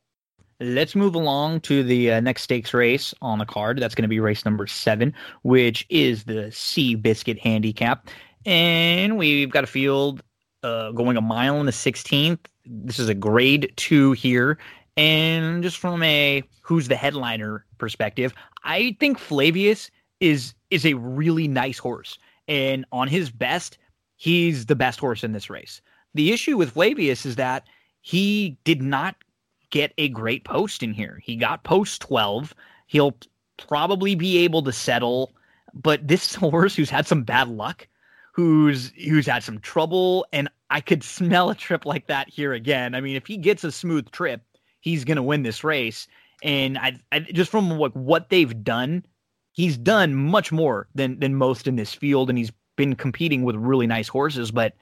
Let's 0.59 0.95
move 0.95 1.15
along 1.15 1.61
to 1.61 1.83
the 1.83 2.13
uh, 2.13 2.19
next 2.19 2.43
stakes 2.43 2.73
race 2.73 3.13
on 3.21 3.39
the 3.39 3.45
card. 3.45 3.79
That's 3.79 3.95
going 3.95 4.03
to 4.03 4.09
be 4.09 4.19
race 4.19 4.43
number 4.43 4.67
seven, 4.67 5.13
which 5.43 5.85
is 5.89 6.23
the 6.25 6.49
Seabiscuit 6.51 7.39
Handicap. 7.39 8.07
And 8.45 9.17
we've 9.17 9.49
got 9.49 9.63
a 9.63 9.67
field 9.67 10.21
uh, 10.63 10.91
going 10.91 11.17
a 11.17 11.21
mile 11.21 11.59
in 11.59 11.65
the 11.65 11.71
16th. 11.71 12.39
This 12.65 12.99
is 12.99 13.09
a 13.09 13.13
grade 13.13 13.71
two 13.75 14.11
here. 14.13 14.57
And 14.97 15.63
just 15.63 15.77
from 15.77 16.03
a 16.03 16.43
who's 16.61 16.87
the 16.87 16.95
headliner 16.95 17.65
perspective, 17.77 18.33
I 18.63 18.97
think 18.99 19.17
Flavius 19.17 19.89
is 20.19 20.53
is 20.69 20.85
a 20.85 20.93
really 20.95 21.47
nice 21.47 21.77
horse. 21.77 22.17
And 22.47 22.85
on 22.91 23.07
his 23.07 23.29
best, 23.29 23.77
he's 24.15 24.65
the 24.65 24.75
best 24.75 24.99
horse 24.99 25.23
in 25.23 25.31
this 25.31 25.49
race. 25.49 25.81
The 26.13 26.31
issue 26.31 26.57
with 26.57 26.71
Flavius 26.71 27.25
is 27.25 27.35
that 27.37 27.67
he 28.01 28.57
did 28.63 28.81
not 28.81 29.15
get 29.69 29.93
a 29.97 30.09
great 30.09 30.43
post 30.43 30.83
in 30.83 30.93
here. 30.93 31.19
He 31.23 31.35
got 31.35 31.63
post 31.63 32.01
12. 32.01 32.53
He'll 32.87 33.15
probably 33.57 34.15
be 34.15 34.39
able 34.39 34.63
to 34.63 34.71
settle, 34.71 35.31
but 35.73 36.07
this 36.07 36.35
horse 36.35 36.75
who's 36.75 36.89
had 36.89 37.07
some 37.07 37.23
bad 37.23 37.47
luck, 37.47 37.87
who's 38.33 38.91
who's 39.03 39.27
had 39.27 39.43
some 39.43 39.59
trouble, 39.59 40.25
and 40.33 40.49
I 40.69 40.81
could 40.81 41.03
smell 41.03 41.49
a 41.49 41.55
trip 41.55 41.85
like 41.85 42.07
that 42.07 42.29
here 42.29 42.53
again. 42.53 42.95
I 42.95 43.01
mean, 43.01 43.15
if 43.15 43.27
he 43.27 43.37
gets 43.37 43.63
a 43.63 43.71
smooth 43.71 44.11
trip, 44.11 44.41
he's 44.79 45.05
gonna 45.05 45.23
win 45.23 45.43
this 45.43 45.63
race. 45.63 46.07
And 46.43 46.77
I, 46.77 46.97
I 47.11 47.19
just 47.19 47.51
from 47.51 47.77
what 47.77 47.95
what 47.95 48.29
they've 48.29 48.63
done, 48.63 49.05
he's 49.51 49.77
done 49.77 50.15
much 50.15 50.51
more 50.51 50.87
than 50.95 51.19
than 51.19 51.35
most 51.35 51.67
in 51.67 51.75
this 51.75 51.93
field, 51.93 52.29
and 52.29 52.37
he's 52.37 52.51
been 52.75 52.95
competing 52.95 53.43
with 53.43 53.55
really 53.55 53.87
nice 53.87 54.07
horses. 54.07 54.49
But 54.51 54.73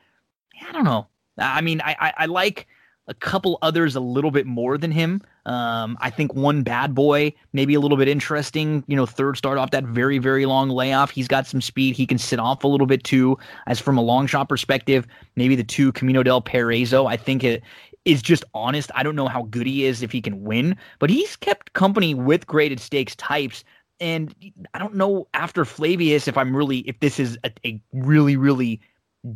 I 0.67 0.71
don't 0.71 0.85
know. 0.85 1.07
I 1.37 1.61
mean, 1.61 1.81
I, 1.81 1.95
I, 1.99 2.13
I 2.17 2.25
like 2.25 2.67
a 3.09 3.13
couple 3.15 3.57
others 3.63 3.95
a 3.95 3.99
little 3.99 4.29
bit 4.29 4.45
more 4.45 4.77
than 4.77 4.91
him. 4.91 5.21
Um, 5.47 5.97
I 5.99 6.11
think 6.11 6.33
one 6.35 6.61
bad 6.61 6.93
boy, 6.93 7.33
maybe 7.53 7.73
a 7.73 7.79
little 7.79 7.97
bit 7.97 8.07
interesting. 8.07 8.83
You 8.87 8.95
know, 8.95 9.07
third 9.07 9.35
start 9.35 9.57
off 9.57 9.71
that 9.71 9.83
very, 9.83 10.19
very 10.19 10.45
long 10.45 10.69
layoff. 10.69 11.09
He's 11.09 11.27
got 11.27 11.47
some 11.47 11.59
speed. 11.59 11.95
He 11.95 12.05
can 12.05 12.19
sit 12.19 12.39
off 12.39 12.63
a 12.63 12.67
little 12.67 12.85
bit 12.85 13.03
too. 13.03 13.37
As 13.65 13.79
from 13.79 13.97
a 13.97 14.01
long 14.01 14.27
shot 14.27 14.47
perspective, 14.47 15.07
maybe 15.35 15.55
the 15.55 15.63
two 15.63 15.91
Camino 15.91 16.21
del 16.21 16.41
Paraíso. 16.41 17.09
I 17.09 17.17
think 17.17 17.43
it 17.43 17.63
is 18.05 18.21
just 18.21 18.43
honest. 18.53 18.91
I 18.93 19.01
don't 19.01 19.15
know 19.15 19.27
how 19.27 19.43
good 19.43 19.65
he 19.65 19.85
is 19.85 20.03
if 20.03 20.11
he 20.11 20.21
can 20.21 20.43
win, 20.43 20.77
but 20.99 21.09
he's 21.09 21.35
kept 21.35 21.73
company 21.73 22.13
with 22.13 22.45
graded 22.45 22.79
stakes 22.79 23.15
types. 23.15 23.63
And 23.99 24.35
I 24.75 24.79
don't 24.79 24.95
know 24.95 25.27
after 25.33 25.65
Flavius 25.65 26.27
if 26.27 26.37
I'm 26.37 26.55
really 26.55 26.79
if 26.79 26.99
this 26.99 27.19
is 27.19 27.39
a, 27.43 27.51
a 27.65 27.81
really, 27.91 28.37
really 28.37 28.79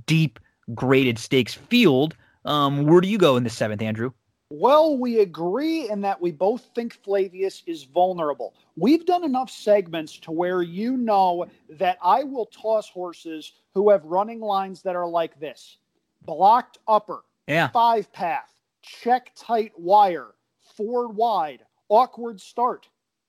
deep 0.06 0.40
graded 0.76 1.18
stakes 1.18 1.56
field 1.56 2.16
um, 2.46 2.86
where 2.86 3.02
do 3.02 3.08
you 3.08 3.18
go 3.18 3.38
in 3.38 3.44
the 3.44 3.50
seventh, 3.50 3.82
Andrew? 3.82 4.12
Well, 4.50 4.98
we 4.98 5.22
agree 5.22 5.90
in 5.90 6.02
that 6.02 6.22
we 6.22 6.32
both 6.32 6.70
think 6.76 6.94
Flavius 7.04 7.64
is 7.66 7.86
vulnerable. 7.86 8.54
We've 8.76 9.06
done 9.06 9.24
enough 9.24 9.50
segments 9.50 10.20
to 10.20 10.32
where 10.32 10.62
you 10.62 10.96
know 10.96 11.48
that 11.70 11.98
I 12.04 12.24
will 12.24 12.46
toss 12.46 12.88
horses 12.88 13.54
who 13.74 13.90
have 13.90 14.06
running 14.06 14.40
lines 14.40 14.84
that 14.84 14.96
are 14.96 15.08
like 15.08 15.40
this 15.40 15.78
blocked 16.26 16.78
upper, 16.88 17.24
yeah. 17.48 17.70
five 17.70 18.14
path, 18.14 18.54
check 18.84 19.32
tight 19.36 19.72
wire, 19.76 20.36
four 20.78 21.08
wide, 21.08 21.64
awkward 21.90 22.40
start. 22.40 22.88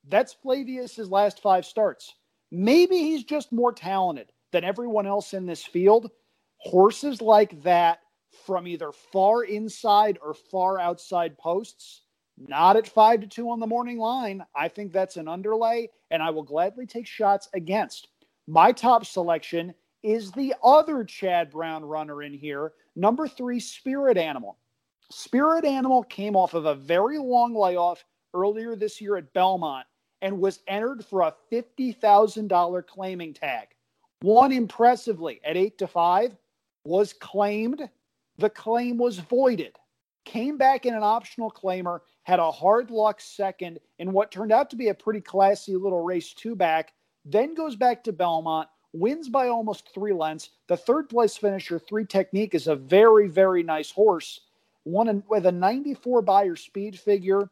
That's 0.09 0.35
Flavius's 0.35 1.09
last 1.09 1.41
five 1.41 1.65
starts. 1.65 2.15
Maybe 2.51 2.99
he's 2.99 3.25
just 3.25 3.51
more 3.51 3.73
talented 3.73 4.31
than 4.53 4.63
everyone 4.63 5.07
else 5.07 5.33
in 5.33 5.47
this 5.47 5.65
field. 5.65 6.11
Horses 6.59 7.23
like 7.23 7.63
that 7.63 8.01
from 8.45 8.67
either 8.67 8.93
far 8.93 9.45
inside 9.45 10.19
or 10.23 10.35
far 10.35 10.79
outside 10.79 11.39
posts 11.39 12.03
not 12.37 12.77
at 12.77 12.89
five 12.89 13.21
to 13.21 13.27
two 13.27 13.51
on 13.51 13.61
the 13.61 13.67
morning 13.67 13.99
line. 13.99 14.45
I 14.55 14.69
think 14.69 14.93
that's 14.93 15.17
an 15.17 15.29
underlay, 15.29 15.91
and 16.11 16.23
I 16.23 16.31
will 16.31 16.43
gladly 16.43 16.87
take 16.87 17.07
shots 17.07 17.49
against. 17.55 18.09
My 18.47 18.73
top 18.73 19.07
selection 19.07 19.75
is 20.03 20.31
the 20.33 20.55
other 20.63 21.05
Chad 21.05 21.51
Brown 21.51 21.85
runner 21.85 22.23
in 22.23 22.35
here, 22.35 22.73
number 22.97 23.27
three, 23.27 23.61
Spirit 23.61 24.19
Animal. 24.19 24.59
Spirit 25.11 25.65
Animal 25.65 26.03
came 26.05 26.37
off 26.37 26.55
of 26.55 26.67
a 26.67 26.75
very 26.75 27.19
long 27.19 27.55
layoff 27.55 28.05
earlier 28.35 28.75
this 28.75 29.01
year 29.01 29.17
at 29.17 29.33
Belmont 29.33 29.87
and 30.21 30.41
was 30.41 30.61
entered 30.67 31.05
for 31.05 31.23
a 31.23 31.35
$50,000 31.53 32.87
claiming 32.87 33.33
tag. 33.33 33.69
Won 34.23 34.53
impressively 34.53 35.41
at 35.45 35.57
8 35.57 35.79
to 35.79 35.87
5, 35.87 36.37
was 36.85 37.13
claimed. 37.13 37.89
The 38.39 38.51
claim 38.51 38.99
was 38.99 39.19
voided. 39.19 39.77
Came 40.25 40.57
back 40.57 40.87
in 40.87 40.95
an 40.95 41.03
optional 41.03 41.51
claimer, 41.51 42.01
had 42.23 42.39
a 42.39 42.51
hard 42.51 42.91
luck 42.91 43.21
second 43.21 43.79
in 43.99 44.13
what 44.13 44.33
turned 44.33 44.53
out 44.53 44.71
to 44.71 44.77
be 44.77 44.89
a 44.89 44.95
pretty 44.95 45.21
classy 45.21 45.77
little 45.77 46.03
race 46.03 46.33
two 46.33 46.57
back, 46.57 46.95
then 47.25 47.55
goes 47.55 47.77
back 47.77 48.03
to 48.05 48.13
Belmont, 48.13 48.69
wins 48.93 49.29
by 49.29 49.49
almost 49.49 49.93
three 49.93 50.13
lengths. 50.13 50.51
The 50.69 50.77
third 50.77 51.09
place 51.09 51.37
finisher, 51.37 51.79
Three 51.79 52.07
Technique, 52.07 52.55
is 52.55 52.67
a 52.67 52.77
very, 52.77 53.29
very 53.29 53.63
nice 53.63 53.91
horse. 53.91 54.41
One 54.85 55.23
with 55.29 55.47
a 55.47 55.53
94 55.53 56.23
Beyer 56.23 56.57
speed 56.57 56.99
figure, 56.99 57.51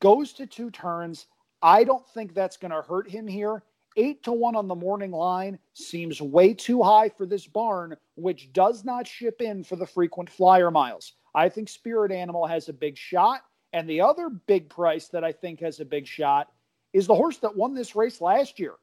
goes 0.00 0.32
to 0.34 0.46
two 0.46 0.70
turns. 0.70 1.26
I 1.62 1.84
don't 1.84 2.06
think 2.08 2.34
that's 2.34 2.56
going 2.56 2.72
to 2.72 2.82
hurt 2.82 3.08
him 3.10 3.26
here. 3.26 3.62
Eight 3.96 4.22
to 4.24 4.32
one 4.32 4.56
on 4.56 4.66
the 4.66 4.74
morning 4.74 5.12
line 5.12 5.58
seems 5.72 6.20
way 6.20 6.52
too 6.52 6.82
high 6.82 7.08
for 7.08 7.26
this 7.26 7.46
barn, 7.46 7.96
which 8.16 8.52
does 8.52 8.84
not 8.84 9.06
ship 9.06 9.40
in 9.40 9.62
for 9.62 9.76
the 9.76 9.86
frequent 9.86 10.28
flyer 10.28 10.70
miles. 10.70 11.12
I 11.34 11.48
think 11.48 11.68
Spirit 11.68 12.10
Animal 12.10 12.46
has 12.46 12.68
a 12.68 12.72
big 12.72 12.96
shot. 12.96 13.42
And 13.72 13.88
the 13.88 14.00
other 14.00 14.30
big 14.30 14.68
price 14.68 15.08
that 15.08 15.24
I 15.24 15.32
think 15.32 15.60
has 15.60 15.80
a 15.80 15.84
big 15.84 16.06
shot 16.06 16.52
is 16.92 17.08
the 17.08 17.14
horse 17.14 17.38
that 17.38 17.56
won 17.56 17.74
this 17.74 17.96
race 17.96 18.20
last 18.20 18.60
year. 18.60 18.74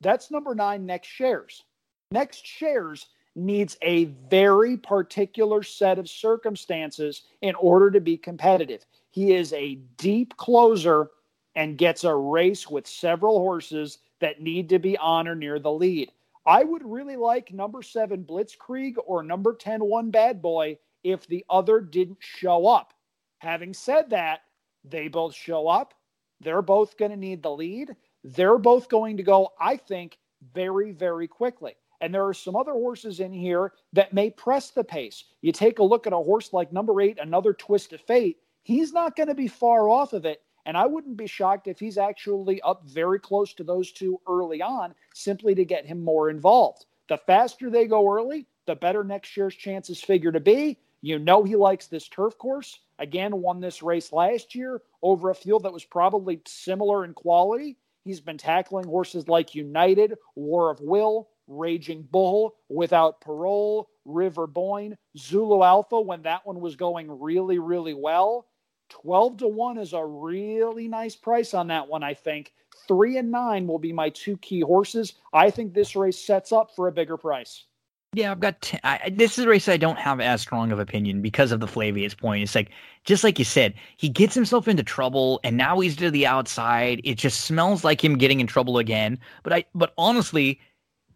That's 0.00 0.30
number 0.30 0.56
nine, 0.56 0.86
Next 0.86 1.06
Shares. 1.06 1.62
Next 2.10 2.44
Shares 2.44 3.06
needs 3.36 3.76
a 3.82 4.06
very 4.28 4.76
particular 4.76 5.62
set 5.62 6.00
of 6.00 6.08
circumstances 6.08 7.22
in 7.42 7.54
order 7.54 7.92
to 7.92 8.00
be 8.00 8.16
competitive. 8.16 8.84
He 9.10 9.34
is 9.34 9.52
a 9.52 9.76
deep 9.96 10.36
closer 10.36 11.10
and 11.54 11.78
gets 11.78 12.02
a 12.02 12.14
race 12.14 12.68
with 12.68 12.88
several 12.88 13.38
horses 13.38 13.98
that 14.20 14.40
need 14.40 14.68
to 14.70 14.78
be 14.78 14.96
on 14.98 15.28
or 15.28 15.34
near 15.34 15.58
the 15.58 15.72
lead. 15.72 16.12
I 16.46 16.64
would 16.64 16.82
really 16.84 17.16
like 17.16 17.52
number 17.52 17.82
seven 17.82 18.24
Blitzkrieg 18.24 18.94
or 19.04 19.22
number 19.22 19.54
10 19.54 19.84
One 19.84 20.10
Bad 20.10 20.40
Boy 20.40 20.78
if 21.04 21.26
the 21.26 21.44
other 21.50 21.80
didn't 21.80 22.18
show 22.20 22.66
up. 22.66 22.94
Having 23.38 23.74
said 23.74 24.10
that, 24.10 24.40
they 24.84 25.08
both 25.08 25.34
show 25.34 25.68
up. 25.68 25.94
They're 26.40 26.62
both 26.62 26.96
going 26.96 27.10
to 27.10 27.16
need 27.16 27.42
the 27.42 27.50
lead. 27.50 27.94
They're 28.24 28.58
both 28.58 28.88
going 28.88 29.16
to 29.18 29.22
go, 29.22 29.50
I 29.60 29.76
think, 29.76 30.18
very, 30.54 30.92
very 30.92 31.28
quickly. 31.28 31.74
And 32.00 32.14
there 32.14 32.26
are 32.26 32.34
some 32.34 32.56
other 32.56 32.72
horses 32.72 33.20
in 33.20 33.32
here 33.32 33.72
that 33.92 34.14
may 34.14 34.30
press 34.30 34.70
the 34.70 34.84
pace. 34.84 35.24
You 35.42 35.52
take 35.52 35.78
a 35.78 35.84
look 35.84 36.06
at 36.06 36.14
a 36.14 36.16
horse 36.16 36.52
like 36.52 36.72
number 36.72 37.00
eight, 37.00 37.18
another 37.20 37.52
twist 37.52 37.92
of 37.92 38.00
fate. 38.00 38.38
He's 38.62 38.92
not 38.92 39.16
going 39.16 39.28
to 39.28 39.34
be 39.34 39.48
far 39.48 39.88
off 39.88 40.14
of 40.14 40.24
it. 40.24 40.42
And 40.66 40.76
I 40.76 40.86
wouldn't 40.86 41.16
be 41.16 41.26
shocked 41.26 41.68
if 41.68 41.78
he's 41.78 41.98
actually 41.98 42.60
up 42.62 42.84
very 42.86 43.18
close 43.18 43.54
to 43.54 43.64
those 43.64 43.92
two 43.92 44.20
early 44.28 44.62
on, 44.62 44.94
simply 45.14 45.54
to 45.54 45.64
get 45.64 45.86
him 45.86 46.02
more 46.02 46.30
involved. 46.30 46.86
The 47.08 47.18
faster 47.18 47.70
they 47.70 47.86
go 47.86 48.12
early, 48.12 48.46
the 48.66 48.76
better 48.76 49.02
Next 49.02 49.28
Shares' 49.28 49.56
chances 49.56 50.02
figure 50.02 50.32
to 50.32 50.40
be. 50.40 50.78
You 51.02 51.18
know 51.18 51.42
he 51.42 51.56
likes 51.56 51.86
this 51.86 52.08
turf 52.08 52.36
course. 52.38 52.78
Again, 52.98 53.40
won 53.40 53.60
this 53.60 53.82
race 53.82 54.12
last 54.12 54.54
year 54.54 54.82
over 55.02 55.30
a 55.30 55.34
field 55.34 55.62
that 55.62 55.72
was 55.72 55.84
probably 55.84 56.42
similar 56.46 57.04
in 57.04 57.14
quality. 57.14 57.78
He's 58.04 58.20
been 58.20 58.38
tackling 58.38 58.86
horses 58.86 59.28
like 59.28 59.54
United, 59.54 60.14
War 60.34 60.70
of 60.70 60.80
Will, 60.80 61.28
Raging 61.48 62.02
Bull, 62.10 62.54
Without 62.68 63.20
Parole, 63.20 63.88
River 64.04 64.46
Boyne, 64.46 64.96
Zulu 65.16 65.62
Alpha 65.62 66.00
when 66.00 66.22
that 66.22 66.46
one 66.46 66.60
was 66.60 66.76
going 66.76 67.10
really, 67.20 67.58
really 67.58 67.94
well. 67.94 68.46
12 68.90 69.38
to 69.38 69.48
1 69.48 69.78
is 69.78 69.92
a 69.92 70.04
really 70.04 70.88
nice 70.88 71.16
price 71.16 71.54
on 71.54 71.68
that 71.68 71.88
one, 71.88 72.02
I 72.02 72.14
think. 72.14 72.52
Three 72.86 73.16
and 73.16 73.30
nine 73.30 73.66
will 73.66 73.78
be 73.78 73.92
my 73.92 74.10
two 74.10 74.36
key 74.38 74.60
horses. 74.60 75.14
I 75.32 75.50
think 75.50 75.72
this 75.72 75.96
race 75.96 76.18
sets 76.18 76.52
up 76.52 76.74
for 76.74 76.88
a 76.88 76.92
bigger 76.92 77.16
price. 77.16 77.64
Yeah, 78.12 78.32
I've 78.32 78.40
got. 78.40 78.60
T- 78.60 78.78
I, 78.82 79.10
this 79.10 79.38
is 79.38 79.44
a 79.44 79.48
race 79.48 79.68
I 79.68 79.76
don't 79.76 79.98
have 79.98 80.20
as 80.20 80.40
strong 80.40 80.72
of 80.72 80.80
opinion 80.80 81.22
because 81.22 81.52
of 81.52 81.60
the 81.60 81.68
Flavius 81.68 82.12
point. 82.12 82.42
It's 82.42 82.56
like 82.56 82.70
just 83.04 83.22
like 83.22 83.38
you 83.38 83.44
said, 83.44 83.74
he 83.98 84.08
gets 84.08 84.34
himself 84.34 84.66
into 84.66 84.82
trouble, 84.82 85.38
and 85.44 85.56
now 85.56 85.78
he's 85.78 85.94
to 85.96 86.10
the 86.10 86.26
outside. 86.26 87.00
It 87.04 87.14
just 87.14 87.42
smells 87.42 87.84
like 87.84 88.02
him 88.02 88.18
getting 88.18 88.40
in 88.40 88.48
trouble 88.48 88.78
again. 88.78 89.20
But 89.44 89.52
I, 89.52 89.64
but 89.76 89.94
honestly, 89.96 90.60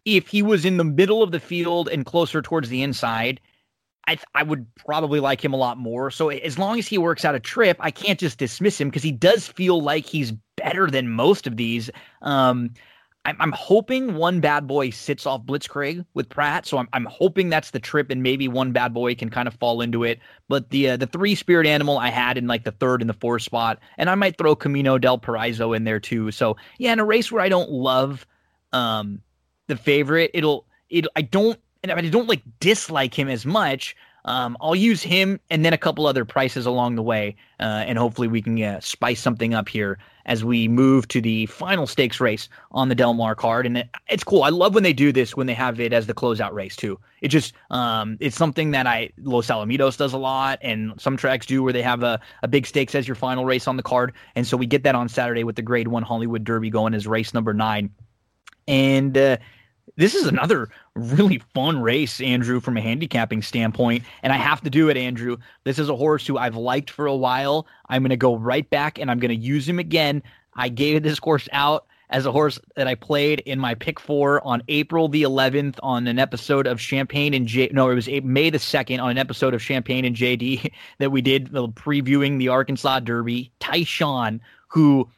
if 0.05 0.29
he 0.29 0.41
was 0.41 0.63
in 0.63 0.77
the 0.77 0.85
middle 0.85 1.21
of 1.21 1.31
the 1.31 1.39
field 1.41 1.89
and 1.89 2.05
closer 2.05 2.41
towards 2.41 2.69
the 2.69 2.81
inside, 2.81 3.41
I 4.07 4.17
I 4.33 4.43
would 4.43 4.65
probably 4.75 5.19
like 5.19 5.43
him 5.43 5.53
a 5.53 5.57
lot 5.57 5.77
more. 5.77 6.11
So 6.11 6.29
as 6.29 6.57
long 6.57 6.79
as 6.79 6.87
he 6.87 6.97
works 6.97 7.25
out 7.25 7.35
a 7.35 7.39
trip, 7.39 7.77
I 7.79 7.91
can't 7.91 8.19
just 8.19 8.37
dismiss 8.37 8.79
him 8.79 8.89
because 8.89 9.03
he 9.03 9.11
does 9.11 9.47
feel 9.47 9.81
like 9.81 10.05
he's 10.05 10.33
better 10.57 10.89
than 10.89 11.09
most 11.09 11.47
of 11.47 11.57
these. 11.57 11.89
Um, 12.21 12.71
I'm, 13.25 13.35
I'm 13.39 13.51
hoping 13.51 14.15
one 14.15 14.39
bad 14.39 14.67
boy 14.67 14.91
sits 14.91 15.25
off 15.25 15.43
Blitzkrieg 15.43 16.05
with 16.13 16.29
Prat, 16.29 16.67
so 16.67 16.77
I'm, 16.77 16.87
I'm 16.93 17.05
hoping 17.05 17.49
that's 17.49 17.71
the 17.71 17.79
trip, 17.79 18.11
and 18.11 18.21
maybe 18.21 18.47
one 18.47 18.71
bad 18.71 18.93
boy 18.93 19.15
can 19.15 19.29
kind 19.29 19.47
of 19.47 19.55
fall 19.55 19.81
into 19.81 20.03
it. 20.03 20.19
But 20.47 20.69
the 20.69 20.91
uh, 20.91 20.97
the 20.97 21.07
three 21.07 21.35
spirit 21.35 21.65
animal 21.65 21.97
I 21.97 22.09
had 22.09 22.37
in 22.37 22.47
like 22.47 22.63
the 22.63 22.71
third 22.71 23.01
and 23.01 23.09
the 23.09 23.15
fourth 23.15 23.41
spot, 23.41 23.79
and 23.97 24.09
I 24.09 24.15
might 24.15 24.37
throw 24.37 24.55
Camino 24.55 24.97
del 24.97 25.17
Paraiso 25.17 25.75
in 25.75 25.83
there 25.83 25.99
too. 25.99 26.31
So 26.31 26.55
yeah, 26.77 26.93
in 26.93 26.99
a 26.99 27.05
race 27.05 27.31
where 27.31 27.41
I 27.41 27.49
don't 27.49 27.71
love 27.71 28.27
um, 28.71 29.21
the 29.67 29.75
favorite, 29.75 30.31
it'll 30.33 30.67
it 30.89 31.07
I 31.15 31.23
don't 31.23 31.59
and 31.89 32.05
I 32.07 32.09
don't 32.09 32.27
like 32.27 32.41
dislike 32.59 33.17
him 33.17 33.29
as 33.29 33.45
much. 33.45 33.95
Um, 34.25 34.57
I'll 34.59 34.75
use 34.75 35.03
him 35.03 35.39
and 35.51 35.63
then 35.63 35.71
a 35.71 35.77
couple 35.77 36.07
other 36.07 36.25
prices 36.25 36.65
along 36.65 36.95
the 36.95 37.03
way, 37.03 37.35
uh, 37.59 37.85
and 37.85 37.97
hopefully 37.97 38.27
we 38.27 38.41
can 38.41 38.61
uh, 38.61 38.79
spice 38.79 39.21
something 39.21 39.53
up 39.53 39.69
here 39.69 39.99
as 40.25 40.43
we 40.43 40.67
move 40.67 41.07
to 41.09 41.21
the 41.21 41.45
final 41.45 41.85
stakes 41.85 42.19
race 42.19 42.49
on 42.71 42.89
the 42.89 42.95
Del 42.95 43.13
Mar 43.13 43.35
card. 43.35 43.67
And 43.67 43.77
it, 43.77 43.89
it's 44.09 44.23
cool. 44.23 44.41
I 44.41 44.49
love 44.49 44.73
when 44.73 44.81
they 44.81 44.93
do 44.93 45.11
this 45.11 45.37
when 45.37 45.45
they 45.45 45.53
have 45.53 45.79
it 45.79 45.93
as 45.93 46.07
the 46.07 46.15
closeout 46.15 46.53
race 46.53 46.75
too. 46.75 46.99
It 47.21 47.27
just 47.27 47.53
um, 47.69 48.17
it's 48.19 48.35
something 48.35 48.71
that 48.71 48.87
I 48.87 49.11
Los 49.21 49.47
Alamitos 49.47 49.95
does 49.95 50.13
a 50.13 50.17
lot, 50.17 50.57
and 50.63 50.99
some 50.99 51.17
tracks 51.17 51.45
do 51.45 51.61
where 51.61 51.73
they 51.73 51.83
have 51.83 52.01
a, 52.01 52.19
a 52.41 52.47
big 52.47 52.65
stakes 52.65 52.95
as 52.95 53.07
your 53.07 53.15
final 53.15 53.45
race 53.45 53.67
on 53.67 53.77
the 53.77 53.83
card. 53.83 54.11
And 54.35 54.47
so 54.47 54.57
we 54.57 54.65
get 54.65 54.81
that 54.83 54.95
on 54.95 55.07
Saturday 55.07 55.43
with 55.43 55.55
the 55.55 55.61
Grade 55.61 55.89
One 55.89 56.03
Hollywood 56.03 56.43
Derby 56.43 56.71
going 56.71 56.95
as 56.95 57.05
race 57.05 57.31
number 57.31 57.53
nine. 57.53 57.91
And 58.67 59.15
uh, 59.15 59.37
this 59.97 60.15
is 60.15 60.27
another 60.27 60.69
really 60.95 61.39
fun 61.53 61.81
race, 61.81 62.19
Andrew, 62.19 62.59
from 62.59 62.77
a 62.77 62.81
handicapping 62.81 63.41
standpoint. 63.41 64.03
And 64.23 64.33
I 64.33 64.37
have 64.37 64.61
to 64.61 64.69
do 64.69 64.89
it, 64.89 64.97
Andrew. 64.97 65.37
This 65.63 65.79
is 65.79 65.89
a 65.89 65.95
horse 65.95 66.25
who 66.27 66.37
I've 66.37 66.55
liked 66.55 66.89
for 66.89 67.05
a 67.05 67.15
while. 67.15 67.67
I'm 67.87 68.01
going 68.01 68.09
to 68.09 68.17
go 68.17 68.35
right 68.35 68.69
back 68.69 68.99
and 68.99 69.09
I'm 69.09 69.19
going 69.19 69.29
to 69.29 69.35
use 69.35 69.67
him 69.67 69.79
again. 69.79 70.21
I 70.55 70.69
gave 70.69 71.03
this 71.03 71.19
horse 71.19 71.47
out 71.51 71.85
as 72.09 72.25
a 72.25 72.31
horse 72.31 72.59
that 72.75 72.87
I 72.87 72.95
played 72.95 73.39
in 73.41 73.59
my 73.59 73.73
pick 73.73 73.99
four 73.99 74.45
on 74.45 74.61
April 74.67 75.07
the 75.07 75.23
11th 75.23 75.77
on 75.81 76.07
an 76.07 76.19
episode 76.19 76.67
of 76.67 76.79
Champagne 76.79 77.33
and 77.33 77.47
J. 77.47 77.69
No, 77.73 77.89
it 77.89 77.95
was 77.95 78.07
May 78.07 78.49
the 78.49 78.57
2nd 78.57 79.01
on 79.01 79.11
an 79.11 79.17
episode 79.17 79.53
of 79.53 79.61
Champagne 79.61 80.05
and 80.05 80.15
JD 80.15 80.71
that 80.99 81.11
we 81.11 81.21
did 81.21 81.51
the 81.51 81.67
previewing 81.69 82.37
the 82.37 82.49
Arkansas 82.49 82.99
Derby. 82.99 83.51
Tyshawn, 83.59 84.39
who 84.67 85.09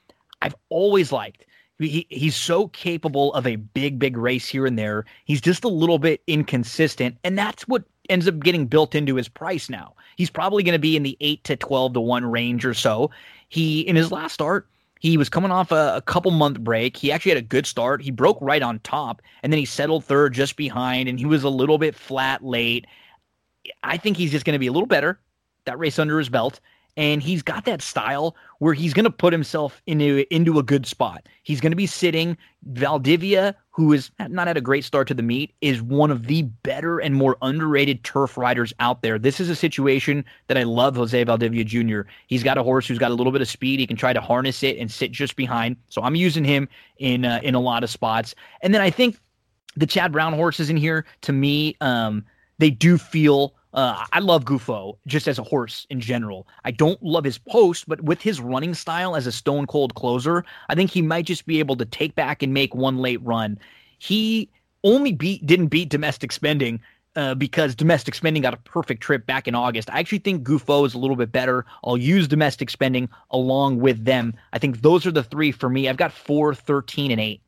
I've 0.41 0.55
always 0.69 1.11
liked. 1.11 1.45
He, 1.79 2.07
he's 2.09 2.35
so 2.35 2.69
capable 2.69 3.33
of 3.33 3.45
a 3.45 3.55
big, 3.55 3.99
big 3.99 4.17
race 4.17 4.47
here 4.47 4.65
and 4.65 4.79
there. 4.79 5.05
He's 5.25 5.41
just 5.41 5.63
a 5.63 5.69
little 5.69 5.99
bit 5.99 6.21
inconsistent, 6.25 7.17
and 7.23 7.37
that's 7.37 7.67
what 7.67 7.83
ends 8.09 8.27
up 8.27 8.39
getting 8.39 8.65
built 8.65 8.95
into 8.95 9.15
his 9.15 9.27
price 9.27 9.69
now. 9.69 9.93
He's 10.15 10.29
probably 10.29 10.63
going 10.63 10.73
to 10.73 10.79
be 10.79 10.97
in 10.97 11.03
the 11.03 11.17
eight 11.21 11.43
to 11.43 11.55
twelve 11.55 11.93
to 11.93 12.01
one 12.01 12.25
range 12.25 12.65
or 12.65 12.73
so. 12.73 13.11
He 13.49 13.81
in 13.81 13.95
his 13.95 14.11
last 14.11 14.33
start, 14.33 14.67
he 14.99 15.17
was 15.17 15.29
coming 15.29 15.51
off 15.51 15.71
a, 15.71 15.97
a, 15.97 16.01
couple 16.01 16.31
month 16.31 16.59
break. 16.59 16.97
He 16.97 17.11
actually 17.11 17.31
had 17.31 17.37
a 17.37 17.43
good 17.43 17.65
start. 17.65 18.01
He 18.01 18.11
broke 18.11 18.37
right 18.41 18.61
on 18.61 18.79
top, 18.79 19.21
and 19.43 19.53
then 19.53 19.59
he 19.59 19.65
settled 19.65 20.03
third 20.03 20.33
just 20.33 20.55
behind, 20.55 21.07
and 21.07 21.19
he 21.19 21.25
was 21.25 21.43
a 21.43 21.49
little 21.49 21.77
bit 21.77 21.95
flat 21.95 22.43
late. 22.43 22.85
I 23.83 23.97
think 23.97 24.17
he's 24.17 24.31
just 24.31 24.45
going 24.45 24.53
to 24.53 24.59
be 24.59 24.67
a 24.67 24.71
little 24.71 24.87
better. 24.87 25.19
That 25.65 25.77
race 25.77 25.99
under 25.99 26.17
his 26.17 26.29
belt, 26.29 26.59
and 26.97 27.21
he's 27.21 27.43
got 27.43 27.65
that 27.65 27.81
style 27.81 28.35
where 28.57 28.73
he's 28.73 28.93
going 28.93 29.05
to 29.05 29.11
put 29.11 29.31
himself 29.31 29.81
into 29.85 30.25
into 30.33 30.57
a 30.57 30.63
good 30.63 30.85
spot. 30.85 31.29
He's 31.43 31.61
going 31.61 31.71
to 31.71 31.77
be 31.77 31.85
sitting. 31.85 32.35
Valdivia, 32.63 33.55
who 33.69 33.93
is 33.93 34.11
not 34.19 34.47
had 34.47 34.57
a 34.57 34.61
great 34.61 34.83
start 34.83 35.07
to 35.07 35.13
the 35.13 35.21
meet, 35.23 35.53
is 35.61 35.81
one 35.81 36.11
of 36.11 36.25
the 36.25 36.41
better 36.41 36.97
and 36.99 37.15
more 37.15 37.37
underrated 37.41 38.03
turf 38.03 38.35
riders 38.35 38.73
out 38.79 39.03
there. 39.03 39.19
This 39.19 39.39
is 39.39 39.49
a 39.49 39.55
situation 39.55 40.25
that 40.47 40.57
I 40.57 40.63
love 40.63 40.95
Jose 40.95 41.23
Valdivia 41.23 41.63
Jr. 41.63 42.01
He's 42.25 42.43
got 42.43 42.57
a 42.57 42.63
horse 42.63 42.87
who's 42.87 42.97
got 42.97 43.11
a 43.11 43.13
little 43.13 43.31
bit 43.31 43.41
of 43.41 43.47
speed. 43.47 43.79
He 43.79 43.87
can 43.87 43.95
try 43.95 44.11
to 44.11 44.19
harness 44.19 44.63
it 44.63 44.77
and 44.77 44.91
sit 44.91 45.11
just 45.11 45.35
behind. 45.35 45.77
So 45.89 46.01
I'm 46.01 46.15
using 46.15 46.43
him 46.43 46.67
in 46.97 47.23
uh, 47.23 47.39
in 47.43 47.53
a 47.53 47.61
lot 47.61 47.83
of 47.83 47.91
spots. 47.91 48.33
And 48.61 48.73
then 48.73 48.81
I 48.81 48.89
think 48.89 49.17
the 49.75 49.85
Chad 49.85 50.11
Brown 50.11 50.33
horses 50.33 50.71
in 50.71 50.77
here, 50.77 51.05
to 51.21 51.31
me, 51.31 51.77
um, 51.79 52.25
they 52.57 52.71
do 52.71 52.97
feel 52.97 53.53
Uh, 53.73 54.05
I 54.11 54.19
love 54.19 54.45
Gufo 54.45 54.97
just 55.07 55.27
as 55.27 55.37
a 55.37 55.43
horse 55.43 55.85
in 55.89 55.99
general. 55.99 56.47
I 56.63 56.71
don't 56.71 57.01
love 57.03 57.23
his 57.23 57.37
post, 57.37 57.87
but 57.87 58.01
with 58.01 58.21
his 58.21 58.39
running 58.39 58.73
style 58.73 59.15
as 59.15 59.27
a 59.27 59.31
stone 59.31 59.67
cold 59.67 59.93
closer, 59.95 60.45
I 60.69 60.75
think 60.75 60.89
he 60.89 61.01
might 61.01 61.25
just 61.25 61.45
be 61.45 61.59
able 61.59 61.75
to 61.77 61.85
take 61.85 62.15
back 62.15 62.41
and 62.41 62.53
make 62.53 62.73
one 62.73 62.97
late 62.97 63.21
run. 63.23 63.59
He 63.99 64.49
only 64.83 65.11
beat 65.11 65.45
didn't 65.45 65.67
beat 65.67 65.89
domestic 65.89 66.31
spending 66.31 66.79
uh, 67.17 67.33
because 67.35 67.75
domestic 67.75 68.15
spending 68.15 68.41
got 68.41 68.53
a 68.53 68.57
perfect 68.57 69.01
trip 69.01 69.25
back 69.25 69.47
in 69.47 69.55
August. 69.55 69.89
I 69.91 69.99
actually 69.99 70.19
think 70.19 70.47
Gufo 70.47 70.85
is 70.85 70.93
a 70.93 70.99
little 70.99 71.15
bit 71.15 71.31
better. 71.31 71.65
I'll 71.83 71.97
use 71.97 72.27
domestic 72.27 72.69
spending 72.69 73.09
along 73.31 73.79
with 73.79 74.05
them. 74.05 74.35
I 74.53 74.59
think 74.59 74.81
those 74.81 75.05
are 75.05 75.11
the 75.11 75.23
three 75.23 75.51
for 75.51 75.69
me. 75.69 75.89
I've 75.89 75.97
got 75.97 76.13
four, 76.13 76.53
13, 76.53 77.11
and 77.11 77.19
eight. 77.19 77.41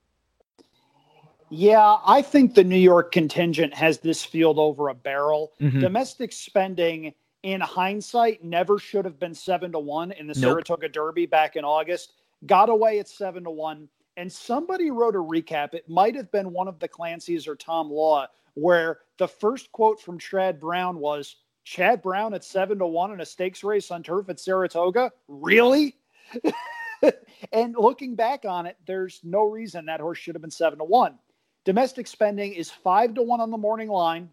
Yeah, 1.49 1.97
I 2.05 2.21
think 2.21 2.53
the 2.53 2.63
New 2.63 2.77
York 2.77 3.11
contingent 3.11 3.73
has 3.73 3.99
this 3.99 4.23
field 4.23 4.59
over 4.59 4.89
a 4.89 4.93
barrel. 4.93 5.53
Mm-hmm. 5.59 5.79
Domestic 5.79 6.31
spending, 6.31 7.13
in 7.43 7.61
hindsight, 7.61 8.43
never 8.43 8.77
should 8.77 9.05
have 9.05 9.19
been 9.19 9.33
seven 9.33 9.71
to 9.71 9.79
one 9.79 10.11
in 10.11 10.27
the 10.27 10.33
nope. 10.33 10.51
Saratoga 10.51 10.89
Derby 10.89 11.25
back 11.25 11.55
in 11.55 11.63
August. 11.63 12.13
Got 12.45 12.69
away 12.69 12.99
at 12.99 13.07
seven 13.07 13.43
to 13.45 13.51
one. 13.51 13.87
And 14.17 14.31
somebody 14.31 14.91
wrote 14.91 15.15
a 15.15 15.19
recap. 15.19 15.73
It 15.73 15.89
might 15.89 16.15
have 16.15 16.31
been 16.31 16.51
one 16.51 16.67
of 16.67 16.79
the 16.79 16.87
Clancy's 16.87 17.47
or 17.47 17.55
Tom 17.55 17.89
Law, 17.89 18.27
where 18.55 18.99
the 19.17 19.27
first 19.27 19.71
quote 19.71 20.01
from 20.01 20.19
Chad 20.19 20.59
Brown 20.59 20.99
was 20.99 21.37
Chad 21.63 22.01
Brown 22.01 22.33
at 22.33 22.43
seven 22.43 22.79
to 22.79 22.87
one 22.87 23.11
in 23.13 23.21
a 23.21 23.25
stakes 23.25 23.63
race 23.63 23.91
on 23.91 24.03
turf 24.03 24.27
at 24.29 24.39
Saratoga. 24.39 25.11
Really? 25.27 25.95
and 27.53 27.75
looking 27.77 28.15
back 28.15 28.43
on 28.43 28.65
it, 28.65 28.75
there's 28.85 29.21
no 29.23 29.43
reason 29.43 29.85
that 29.85 30.01
horse 30.01 30.17
should 30.17 30.35
have 30.35 30.41
been 30.41 30.51
seven 30.51 30.79
to 30.79 30.85
one. 30.85 31.17
Domestic 31.65 32.07
spending 32.07 32.53
is 32.53 32.69
five 32.69 33.13
to 33.15 33.21
one 33.21 33.41
on 33.41 33.51
the 33.51 33.57
morning 33.57 33.89
line. 33.89 34.29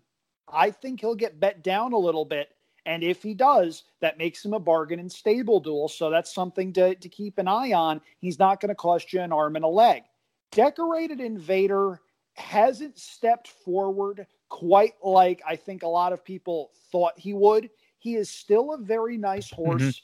I 0.49 0.71
think 0.71 1.01
he'll 1.01 1.15
get 1.15 1.41
bet 1.41 1.63
down 1.63 1.93
a 1.93 1.99
little 1.99 2.25
bit. 2.25 2.51
And 2.87 3.03
if 3.03 3.23
he 3.23 3.35
does, 3.35 3.83
that 4.01 4.17
makes 4.17 4.45
him 4.45 4.55
a 4.55 4.61
bargain 4.61 5.01
in 5.01 5.11
stable 5.11 5.59
duel. 5.59 5.89
So 5.89 6.09
that's 6.09 6.33
something 6.33 6.73
to, 6.75 6.95
to 6.95 7.09
keep 7.09 7.39
an 7.39 7.49
eye 7.49 7.73
on. 7.73 8.01
He's 8.21 8.39
not 8.39 8.61
going 8.61 8.69
to 8.69 8.77
cost 8.77 9.13
you 9.13 9.21
an 9.21 9.33
arm 9.33 9.57
and 9.57 9.65
a 9.65 9.69
leg. 9.69 10.05
Decorated 10.53 11.21
Invader 11.21 12.01
hasn't 12.35 12.99
stepped 12.99 13.49
forward 13.49 14.27
quite 14.49 14.95
like 15.03 15.43
I 15.47 15.57
think 15.57 15.83
a 15.83 15.89
lot 15.89 16.13
of 16.13 16.25
people 16.25 16.71
thought 16.93 17.19
he 17.19 17.35
would. 17.35 17.71
He 17.99 18.15
is 18.15 18.31
still 18.31 18.73
a 18.73 18.79
very 18.79 19.17
nice 19.17 19.51
mm-hmm. 19.51 19.65
horse. 19.65 19.83
Mm-hmm. 19.83 20.03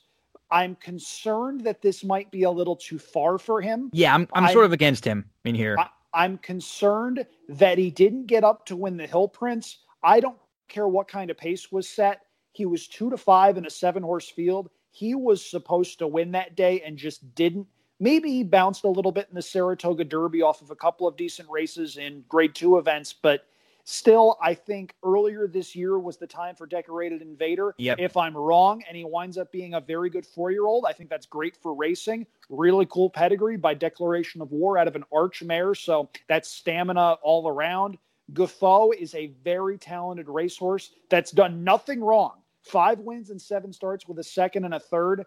I'm 0.50 0.74
concerned 0.76 1.62
that 1.64 1.80
this 1.80 2.04
might 2.04 2.30
be 2.30 2.42
a 2.42 2.50
little 2.50 2.76
too 2.76 2.98
far 2.98 3.38
for 3.38 3.62
him. 3.62 3.90
Yeah, 3.92 4.14
I'm 4.14 4.28
I'm, 4.34 4.44
I'm 4.44 4.52
sort 4.52 4.66
of 4.66 4.72
against 4.72 5.04
him 5.04 5.30
in 5.44 5.54
here. 5.54 5.76
I, 5.78 5.88
I'm 6.14 6.38
concerned 6.38 7.26
that 7.48 7.78
he 7.78 7.90
didn't 7.90 8.26
get 8.26 8.44
up 8.44 8.66
to 8.66 8.76
win 8.76 8.96
the 8.96 9.06
Hill 9.06 9.28
Prince. 9.28 9.78
I 10.02 10.20
don't 10.20 10.38
care 10.68 10.88
what 10.88 11.08
kind 11.08 11.30
of 11.30 11.36
pace 11.36 11.72
was 11.72 11.88
set. 11.88 12.22
He 12.52 12.66
was 12.66 12.86
two 12.88 13.10
to 13.10 13.16
five 13.16 13.56
in 13.56 13.66
a 13.66 13.70
seven 13.70 14.02
horse 14.02 14.28
field. 14.28 14.70
He 14.90 15.14
was 15.14 15.44
supposed 15.44 15.98
to 16.00 16.06
win 16.06 16.32
that 16.32 16.56
day 16.56 16.82
and 16.82 16.98
just 16.98 17.34
didn't. 17.34 17.66
Maybe 17.98 18.30
he 18.32 18.42
bounced 18.42 18.84
a 18.84 18.88
little 18.88 19.12
bit 19.12 19.28
in 19.30 19.34
the 19.34 19.42
Saratoga 19.42 20.04
Derby 20.04 20.42
off 20.42 20.60
of 20.60 20.70
a 20.70 20.76
couple 20.76 21.06
of 21.06 21.16
decent 21.16 21.48
races 21.48 21.96
in 21.96 22.24
grade 22.28 22.54
two 22.54 22.78
events, 22.78 23.12
but 23.12 23.46
Still, 23.84 24.38
I 24.40 24.54
think 24.54 24.94
earlier 25.04 25.48
this 25.48 25.74
year 25.74 25.98
was 25.98 26.16
the 26.16 26.26
time 26.26 26.54
for 26.54 26.66
Decorated 26.66 27.20
Invader. 27.20 27.74
Yep. 27.78 27.98
If 27.98 28.16
I'm 28.16 28.36
wrong 28.36 28.82
and 28.86 28.96
he 28.96 29.04
winds 29.04 29.36
up 29.36 29.50
being 29.50 29.74
a 29.74 29.80
very 29.80 30.08
good 30.08 30.24
four 30.24 30.52
year 30.52 30.66
old, 30.66 30.84
I 30.88 30.92
think 30.92 31.10
that's 31.10 31.26
great 31.26 31.56
for 31.56 31.74
racing. 31.74 32.26
Really 32.48 32.86
cool 32.86 33.10
pedigree 33.10 33.56
by 33.56 33.74
declaration 33.74 34.40
of 34.40 34.52
war 34.52 34.78
out 34.78 34.86
of 34.86 34.94
an 34.94 35.04
arch 35.12 35.42
mare. 35.42 35.74
So 35.74 36.08
that's 36.28 36.48
stamina 36.48 37.14
all 37.22 37.48
around. 37.48 37.98
Gufo 38.32 38.94
is 38.94 39.14
a 39.14 39.32
very 39.42 39.78
talented 39.78 40.28
racehorse 40.28 40.92
that's 41.10 41.32
done 41.32 41.64
nothing 41.64 42.00
wrong. 42.00 42.34
Five 42.62 43.00
wins 43.00 43.30
and 43.30 43.42
seven 43.42 43.72
starts 43.72 44.06
with 44.06 44.20
a 44.20 44.24
second 44.24 44.64
and 44.64 44.74
a 44.74 44.80
third. 44.80 45.24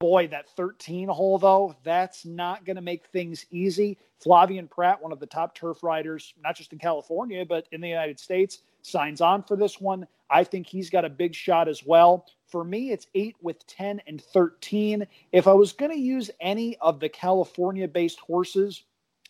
Boy, 0.00 0.28
that 0.28 0.48
13 0.56 1.08
hole, 1.08 1.38
though, 1.38 1.76
that's 1.84 2.24
not 2.24 2.64
going 2.64 2.76
to 2.76 2.82
make 2.82 3.06
things 3.08 3.44
easy. 3.50 3.98
Flavien 4.24 4.70
Prat, 4.70 5.02
one 5.02 5.12
of 5.12 5.20
the 5.20 5.26
top 5.26 5.54
turf 5.54 5.82
riders, 5.82 6.32
not 6.42 6.56
just 6.56 6.72
in 6.72 6.78
California, 6.78 7.44
but 7.44 7.66
in 7.70 7.82
the 7.82 7.88
United 7.88 8.18
States, 8.18 8.60
signs 8.80 9.20
on 9.20 9.42
for 9.42 9.56
this 9.56 9.80
one. 9.80 10.06
I 10.30 10.42
think 10.42 10.66
he's 10.66 10.88
got 10.88 11.04
a 11.04 11.10
big 11.10 11.34
shot 11.34 11.68
as 11.68 11.84
well. 11.84 12.26
For 12.46 12.64
me, 12.64 12.92
it's 12.92 13.08
eight 13.14 13.36
with 13.42 13.66
10 13.66 14.00
and 14.06 14.22
13. 14.22 15.06
If 15.32 15.46
I 15.46 15.52
was 15.52 15.72
going 15.72 15.92
to 15.92 15.98
use 15.98 16.30
any 16.40 16.78
of 16.78 16.98
the 16.98 17.08
California 17.10 17.86
based 17.86 18.20
horses, 18.20 18.84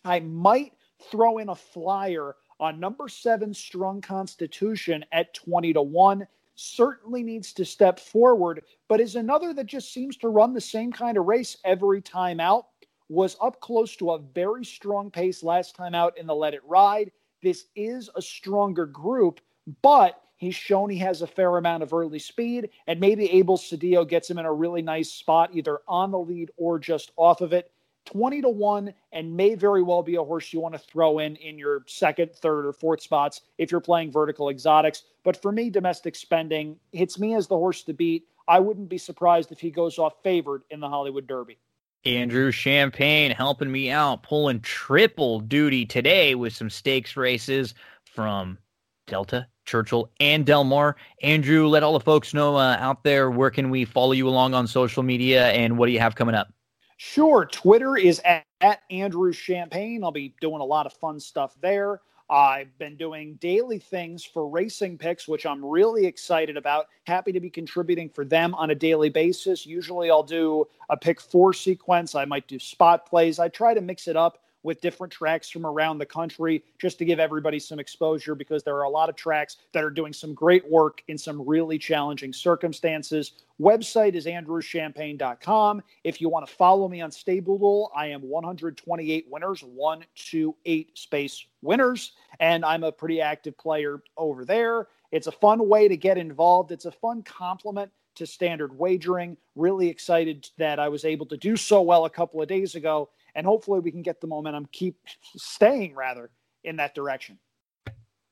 I 0.05 0.21
might 0.21 0.73
throw 1.11 1.39
in 1.39 1.49
a 1.49 1.55
flyer 1.55 2.35
on 2.59 2.79
number 2.79 3.09
seven, 3.09 3.53
Strong 3.53 4.01
Constitution 4.01 5.03
at 5.11 5.33
20 5.33 5.73
to 5.73 5.81
1 5.81 6.27
certainly 6.55 7.23
needs 7.23 7.53
to 7.53 7.65
step 7.65 7.99
forward, 7.99 8.63
but 8.87 8.99
is 9.01 9.15
another 9.15 9.53
that 9.53 9.65
just 9.65 9.93
seems 9.93 10.17
to 10.17 10.29
run 10.29 10.53
the 10.53 10.61
same 10.61 10.91
kind 10.91 11.17
of 11.17 11.25
race 11.25 11.57
every 11.63 12.01
time 12.01 12.39
out. 12.39 12.67
Was 13.07 13.37
up 13.39 13.59
close 13.59 13.95
to 13.97 14.11
a 14.11 14.19
very 14.19 14.65
strong 14.65 15.11
pace 15.11 15.43
last 15.43 15.75
time 15.75 15.93
out 15.93 16.17
in 16.17 16.25
the 16.25 16.33
Let 16.33 16.55
It 16.55 16.65
Ride. 16.65 17.11
This 17.43 17.65
is 17.75 18.09
a 18.15 18.21
stronger 18.21 18.87
group, 18.87 19.41
but 19.83 20.19
he's 20.37 20.55
shown 20.55 20.89
he 20.89 20.97
has 20.97 21.21
a 21.21 21.27
fair 21.27 21.57
amount 21.57 21.83
of 21.83 21.93
early 21.93 22.17
speed, 22.17 22.69
and 22.87 22.99
maybe 22.99 23.31
Abel 23.31 23.57
Cedillo 23.57 24.07
gets 24.07 24.29
him 24.29 24.39
in 24.39 24.45
a 24.45 24.53
really 24.53 24.81
nice 24.81 25.11
spot, 25.11 25.51
either 25.53 25.81
on 25.87 26.09
the 26.09 26.17
lead 26.17 26.49
or 26.57 26.79
just 26.79 27.11
off 27.15 27.41
of 27.41 27.53
it. 27.53 27.71
20 28.05 28.41
to 28.41 28.49
1 28.49 28.93
and 29.11 29.35
may 29.35 29.55
very 29.55 29.81
well 29.81 30.03
be 30.03 30.15
a 30.15 30.23
horse 30.23 30.53
you 30.53 30.59
want 30.59 30.73
to 30.73 30.79
throw 30.79 31.19
in 31.19 31.35
in 31.37 31.57
your 31.57 31.83
second, 31.87 32.31
third, 32.33 32.65
or 32.65 32.73
fourth 32.73 33.01
spots 33.01 33.41
if 33.57 33.71
you're 33.71 33.81
playing 33.81 34.11
vertical 34.11 34.49
exotics. 34.49 35.03
But 35.23 35.41
for 35.41 35.51
me, 35.51 35.69
domestic 35.69 36.15
spending 36.15 36.77
hits 36.91 37.19
me 37.19 37.35
as 37.35 37.47
the 37.47 37.57
horse 37.57 37.83
to 37.83 37.93
beat. 37.93 38.27
I 38.47 38.59
wouldn't 38.59 38.89
be 38.89 38.97
surprised 38.97 39.51
if 39.51 39.59
he 39.59 39.71
goes 39.71 39.97
off 39.97 40.21
favored 40.23 40.63
in 40.69 40.79
the 40.79 40.89
Hollywood 40.89 41.27
Derby. 41.27 41.57
Andrew 42.05 42.51
Champagne 42.51 43.31
helping 43.31 43.71
me 43.71 43.89
out, 43.89 44.21
pulling 44.21 44.59
triple 44.61 45.39
duty 45.39 45.85
today 45.85 46.35
with 46.35 46.53
some 46.53 46.69
stakes 46.69 47.17
races 47.17 47.73
from 48.05 48.59
Delta, 49.07 49.47
Churchill, 49.65 50.11
and 50.19 50.45
Del 50.45 50.63
Mar. 50.63 50.95
Andrew, 51.23 51.67
let 51.67 51.81
all 51.81 51.93
the 51.93 51.99
folks 51.99 52.33
know 52.33 52.57
uh, 52.57 52.77
out 52.79 53.03
there 53.03 53.31
where 53.31 53.49
can 53.49 53.71
we 53.71 53.85
follow 53.85 54.11
you 54.11 54.27
along 54.27 54.53
on 54.53 54.67
social 54.67 55.01
media 55.01 55.47
and 55.47 55.79
what 55.79 55.87
do 55.87 55.93
you 55.93 55.99
have 55.99 56.13
coming 56.13 56.35
up? 56.35 56.54
Sure. 56.97 57.45
Twitter 57.45 57.97
is 57.97 58.21
at, 58.23 58.45
at 58.61 58.81
Andrew 58.89 59.31
Champagne. 59.33 60.03
I'll 60.03 60.11
be 60.11 60.33
doing 60.39 60.61
a 60.61 60.65
lot 60.65 60.85
of 60.85 60.93
fun 60.93 61.19
stuff 61.19 61.55
there. 61.61 62.01
I've 62.29 62.75
been 62.79 62.95
doing 62.95 63.35
daily 63.35 63.77
things 63.77 64.23
for 64.23 64.49
racing 64.49 64.97
picks, 64.97 65.27
which 65.27 65.45
I'm 65.45 65.63
really 65.63 66.07
excited 66.07 66.57
about. 66.57 66.87
Happy 67.05 67.31
to 67.31 67.39
be 67.39 67.51
contributing 67.51 68.09
for 68.09 68.25
them 68.25 68.55
on 68.55 68.71
a 68.71 68.75
daily 68.75 69.09
basis. 69.09 69.65
Usually 69.65 70.09
I'll 70.09 70.23
do 70.23 70.65
a 70.89 70.97
pick 70.97 71.21
four 71.21 71.53
sequence. 71.53 72.15
I 72.15 72.25
might 72.25 72.47
do 72.47 72.57
spot 72.57 73.07
plays. 73.07 73.37
I 73.37 73.49
try 73.49 73.75
to 73.75 73.81
mix 73.81 74.07
it 74.07 74.15
up 74.15 74.39
with 74.65 74.81
different 74.81 75.13
tracks 75.13 75.47
from 75.47 75.65
around 75.65 75.99
the 75.99 76.05
country 76.05 76.63
just 76.79 76.97
to 76.97 77.05
give 77.05 77.19
everybody 77.19 77.59
some 77.59 77.79
exposure 77.79 78.33
because 78.33 78.63
there 78.63 78.75
are 78.75 78.83
a 78.83 78.89
lot 78.89 79.09
of 79.09 79.15
tracks 79.15 79.57
that 79.73 79.83
are 79.83 79.91
doing 79.91 80.11
some 80.11 80.33
great 80.33 80.67
work 80.69 81.03
in 81.07 81.17
some 81.17 81.47
really 81.47 81.77
challenging 81.77 82.33
circumstances. 82.33 83.33
Website 83.61 84.15
is 84.15 84.25
andrewchampagne.com. 84.25 85.83
If 86.03 86.19
you 86.19 86.29
want 86.29 86.47
to 86.47 86.53
follow 86.53 86.87
me 86.89 86.99
on 86.99 87.11
Stable 87.11 87.91
I 87.95 88.07
am 88.07 88.23
128 88.23 89.27
winners, 89.29 89.63
128 89.63 90.97
space 90.97 91.45
winners, 91.61 92.13
and 92.39 92.65
I'm 92.65 92.83
a 92.83 92.91
pretty 92.91 93.21
active 93.21 93.55
player 93.59 94.01
over 94.17 94.45
there. 94.45 94.87
It's 95.11 95.27
a 95.27 95.31
fun 95.31 95.69
way 95.69 95.87
to 95.87 95.95
get 95.95 96.17
involved. 96.17 96.71
It's 96.71 96.85
a 96.85 96.91
fun 96.91 97.21
complement 97.21 97.91
to 98.15 98.25
standard 98.25 98.77
wagering. 98.77 99.37
Really 99.55 99.89
excited 99.89 100.49
that 100.57 100.79
I 100.79 100.89
was 100.89 101.05
able 101.05 101.27
to 101.27 101.37
do 101.37 101.55
so 101.55 101.81
well 101.81 102.05
a 102.05 102.09
couple 102.09 102.41
of 102.41 102.47
days 102.47 102.73
ago 102.73 103.09
and 103.35 103.45
hopefully 103.45 103.79
we 103.79 103.91
can 103.91 104.01
get 104.01 104.21
the 104.21 104.27
momentum 104.27 104.67
keep 104.71 104.97
staying 105.35 105.93
rather 105.93 106.31
in 106.63 106.77
that 106.77 106.95
direction. 106.95 107.37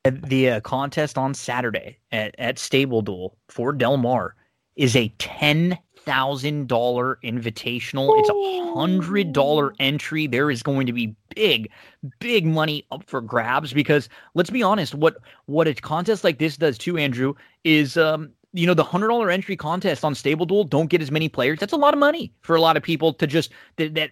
The 0.05 0.49
uh, 0.49 0.59
contest 0.61 1.17
on 1.17 1.33
Saturday 1.33 1.97
at, 2.11 2.35
at 2.37 2.59
Stable 2.59 3.01
Duel 3.01 3.37
for 3.47 3.71
Del 3.71 3.97
Mar 3.97 4.35
is 4.75 4.95
a 4.95 5.09
ten 5.19 5.77
thousand 5.99 6.67
dollar 6.67 7.19
invitational. 7.23 8.09
It's 8.19 8.29
a 8.29 8.73
hundred 8.73 9.31
dollar 9.31 9.73
entry. 9.79 10.27
There 10.27 10.51
is 10.51 10.61
going 10.61 10.87
to 10.87 10.93
be 10.93 11.15
big, 11.35 11.71
big 12.19 12.45
money 12.45 12.85
up 12.91 13.03
for 13.07 13.21
grabs 13.21 13.71
because 13.71 14.09
let's 14.33 14.49
be 14.49 14.61
honest, 14.61 14.93
what 14.93 15.17
what 15.45 15.67
a 15.67 15.73
contest 15.73 16.23
like 16.23 16.39
this 16.39 16.57
does 16.57 16.77
too, 16.77 16.97
Andrew, 16.97 17.33
is 17.63 17.95
um 17.95 18.31
you 18.53 18.67
know 18.67 18.75
the 18.75 18.83
hundred 18.83 19.07
dollar 19.07 19.31
entry 19.31 19.55
contest 19.55 20.05
on 20.05 20.13
Stable 20.13 20.45
Duel 20.45 20.63
don't 20.63 20.87
get 20.87 21.01
as 21.01 21.09
many 21.09 21.27
players. 21.27 21.59
That's 21.59 21.73
a 21.73 21.77
lot 21.77 21.93
of 21.93 21.99
money 21.99 22.31
for 22.41 22.55
a 22.55 22.61
lot 22.61 22.77
of 22.77 22.83
people 22.83 23.11
to 23.13 23.25
just 23.25 23.51
that, 23.77 23.95
that 23.95 24.11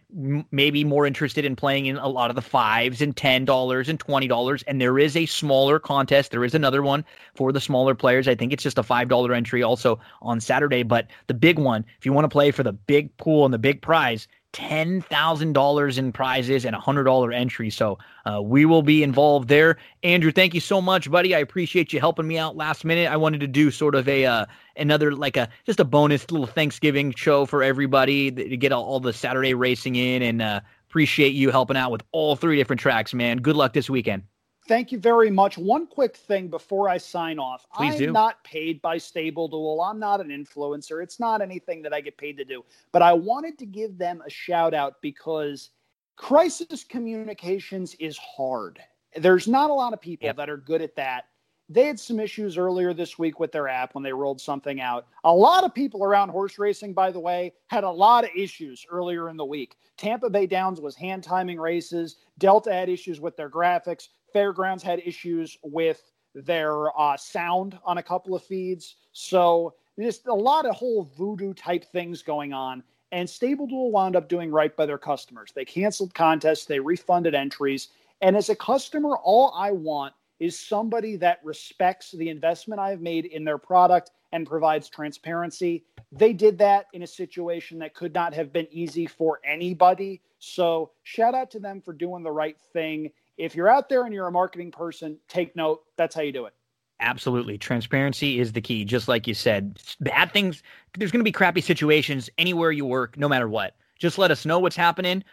may 0.51 0.71
be 0.71 0.83
more 0.83 1.05
interested 1.05 1.45
in 1.45 1.55
playing 1.55 1.85
in 1.85 1.97
a 1.97 2.07
lot 2.07 2.31
of 2.31 2.35
the 2.35 2.41
fives 2.41 3.01
and 3.01 3.15
ten 3.15 3.45
dollars 3.45 3.87
and 3.87 3.99
twenty 3.99 4.27
dollars. 4.27 4.63
And 4.63 4.81
there 4.81 4.97
is 4.97 5.15
a 5.15 5.27
smaller 5.27 5.79
contest. 5.79 6.31
There 6.31 6.43
is 6.43 6.55
another 6.55 6.81
one 6.81 7.05
for 7.35 7.51
the 7.51 7.61
smaller 7.61 7.93
players. 7.93 8.27
I 8.27 8.33
think 8.33 8.51
it's 8.51 8.63
just 8.63 8.79
a 8.79 8.83
five 8.83 9.07
dollar 9.07 9.33
entry 9.33 9.61
also 9.61 9.99
on 10.21 10.41
Saturday. 10.41 10.81
But 10.83 11.07
the 11.27 11.35
big 11.35 11.59
one, 11.59 11.85
if 11.99 12.05
you 12.05 12.11
want 12.11 12.25
to 12.25 12.29
play 12.29 12.49
for 12.49 12.63
the 12.63 12.73
big 12.73 13.15
pool 13.17 13.45
and 13.45 13.53
the 13.53 13.59
big 13.59 13.81
prize, 13.81 14.27
$10,000 14.53 15.97
in 15.97 16.11
prizes 16.11 16.65
and 16.65 16.75
a 16.75 16.79
$100 16.79 17.35
entry. 17.35 17.69
So 17.69 17.97
uh, 18.25 18.41
we 18.41 18.65
will 18.65 18.81
be 18.81 19.01
involved 19.01 19.47
there. 19.47 19.77
Andrew, 20.03 20.31
thank 20.31 20.53
you 20.53 20.59
so 20.59 20.81
much, 20.81 21.09
buddy. 21.09 21.33
I 21.33 21.39
appreciate 21.39 21.93
you 21.93 21.99
helping 21.99 22.27
me 22.27 22.37
out 22.37 22.57
last 22.57 22.83
minute. 22.83 23.09
I 23.09 23.17
wanted 23.17 23.39
to 23.41 23.47
do 23.47 23.71
sort 23.71 23.95
of 23.95 24.07
a 24.09 24.25
uh, 24.25 24.45
another 24.75 25.13
like 25.15 25.37
a 25.37 25.47
just 25.65 25.79
a 25.79 25.85
bonus 25.85 26.29
little 26.31 26.47
Thanksgiving 26.47 27.13
show 27.13 27.45
for 27.45 27.63
everybody 27.63 28.31
to 28.31 28.57
get 28.57 28.71
all, 28.71 28.83
all 28.83 28.99
the 28.99 29.13
Saturday 29.13 29.53
racing 29.53 29.95
in 29.95 30.21
and 30.21 30.41
uh, 30.41 30.61
appreciate 30.89 31.33
you 31.33 31.51
helping 31.51 31.77
out 31.77 31.91
with 31.91 32.03
all 32.11 32.35
three 32.35 32.57
different 32.57 32.81
tracks, 32.81 33.13
man. 33.13 33.37
Good 33.37 33.55
luck 33.55 33.73
this 33.73 33.89
weekend. 33.89 34.23
Thank 34.67 34.91
you 34.91 34.99
very 34.99 35.31
much. 35.31 35.57
One 35.57 35.87
quick 35.87 36.15
thing 36.15 36.47
before 36.47 36.87
I 36.87 36.97
sign 36.97 37.39
off. 37.39 37.65
Please 37.73 37.93
I'm 37.93 37.99
do. 37.99 38.11
not 38.11 38.43
paid 38.43 38.81
by 38.81 38.97
Stable 38.97 39.47
Duel. 39.47 39.81
I'm 39.81 39.99
not 39.99 40.21
an 40.21 40.27
influencer. 40.29 41.01
It's 41.03 41.19
not 41.19 41.41
anything 41.41 41.81
that 41.81 41.93
I 41.93 42.01
get 42.01 42.17
paid 42.17 42.37
to 42.37 42.45
do. 42.45 42.63
But 42.91 43.01
I 43.01 43.13
wanted 43.13 43.57
to 43.59 43.65
give 43.65 43.97
them 43.97 44.21
a 44.25 44.29
shout 44.29 44.73
out 44.73 45.01
because 45.01 45.71
crisis 46.15 46.83
communications 46.83 47.95
is 47.95 48.17
hard. 48.17 48.79
There's 49.15 49.47
not 49.47 49.71
a 49.71 49.73
lot 49.73 49.93
of 49.93 49.99
people 50.01 50.27
Yep. 50.27 50.35
that 50.37 50.49
are 50.49 50.57
good 50.57 50.81
at 50.81 50.95
that. 50.95 51.25
They 51.67 51.87
had 51.87 51.99
some 51.99 52.19
issues 52.19 52.57
earlier 52.57 52.93
this 52.93 53.17
week 53.17 53.39
with 53.39 53.53
their 53.53 53.69
app 53.69 53.95
when 53.95 54.03
they 54.03 54.11
rolled 54.11 54.41
something 54.41 54.81
out. 54.81 55.07
A 55.23 55.33
lot 55.33 55.63
of 55.63 55.73
people 55.73 56.03
around 56.03 56.27
horse 56.27 56.59
racing, 56.59 56.93
by 56.93 57.11
the 57.11 57.19
way, 57.19 57.53
had 57.67 57.85
a 57.85 57.89
lot 57.89 58.25
of 58.25 58.29
issues 58.35 58.85
earlier 58.89 59.29
in 59.29 59.37
the 59.37 59.45
week. 59.45 59.77
Tampa 59.95 60.29
Bay 60.29 60.45
Downs 60.47 60.81
was 60.81 60.95
hand 60.95 61.23
timing 61.23 61.59
races. 61.59 62.17
Delta 62.39 62.73
had 62.73 62.89
issues 62.89 63.21
with 63.21 63.37
their 63.37 63.49
graphics. 63.49 64.09
Fairgrounds 64.33 64.83
had 64.83 64.99
issues 65.05 65.57
with 65.63 66.11
their 66.33 66.97
uh, 66.99 67.17
sound 67.17 67.77
on 67.83 67.97
a 67.97 68.03
couple 68.03 68.35
of 68.35 68.43
feeds. 68.43 68.95
So 69.11 69.75
just 69.99 70.27
a 70.27 70.33
lot 70.33 70.65
of 70.65 70.75
whole 70.75 71.03
voodoo 71.17 71.53
type 71.53 71.85
things 71.85 72.21
going 72.21 72.53
on. 72.53 72.83
And 73.11 73.29
Stable 73.29 73.67
Duel 73.67 73.91
wound 73.91 74.15
up 74.15 74.29
doing 74.29 74.51
right 74.51 74.75
by 74.75 74.85
their 74.85 74.97
customers. 74.97 75.51
They 75.53 75.65
canceled 75.65 76.13
contests, 76.13 76.65
they 76.65 76.79
refunded 76.79 77.35
entries. 77.35 77.89
And 78.21 78.37
as 78.37 78.49
a 78.49 78.55
customer, 78.55 79.17
all 79.17 79.53
I 79.55 79.71
want 79.71 80.13
is 80.39 80.57
somebody 80.57 81.17
that 81.17 81.39
respects 81.43 82.11
the 82.11 82.29
investment 82.29 82.79
I've 82.79 83.01
made 83.01 83.25
in 83.25 83.43
their 83.43 83.57
product 83.57 84.11
and 84.31 84.47
provides 84.47 84.89
transparency. 84.89 85.83
They 86.11 86.33
did 86.33 86.57
that 86.59 86.87
in 86.93 87.03
a 87.03 87.07
situation 87.07 87.79
that 87.79 87.93
could 87.93 88.13
not 88.13 88.33
have 88.33 88.51
been 88.51 88.67
easy 88.71 89.05
for 89.05 89.39
anybody. 89.45 90.21
So, 90.39 90.91
shout 91.03 91.35
out 91.35 91.51
to 91.51 91.59
them 91.59 91.81
for 91.81 91.93
doing 91.93 92.23
the 92.23 92.31
right 92.31 92.57
thing. 92.73 93.11
If 93.41 93.55
you're 93.55 93.67
out 93.67 93.89
there 93.89 94.05
and 94.05 94.13
you're 94.13 94.27
a 94.27 94.31
marketing 94.31 94.69
person, 94.71 95.17
take 95.27 95.55
note. 95.55 95.81
That's 95.97 96.13
how 96.13 96.21
you 96.21 96.31
do 96.31 96.45
it. 96.45 96.53
Absolutely. 96.99 97.57
Transparency 97.57 98.39
is 98.39 98.53
the 98.53 98.61
key. 98.61 98.85
Just 98.85 99.07
like 99.07 99.25
you 99.25 99.33
said, 99.33 99.81
bad 99.99 100.31
things, 100.31 100.61
there's 100.95 101.11
going 101.11 101.21
to 101.21 101.23
be 101.23 101.31
crappy 101.31 101.61
situations 101.61 102.29
anywhere 102.37 102.71
you 102.71 102.85
work, 102.85 103.17
no 103.17 103.27
matter 103.27 103.49
what. 103.49 103.75
Just 103.97 104.19
let 104.19 104.29
us 104.29 104.45
know 104.45 104.59
what's 104.59 104.75
happening. 104.75 105.23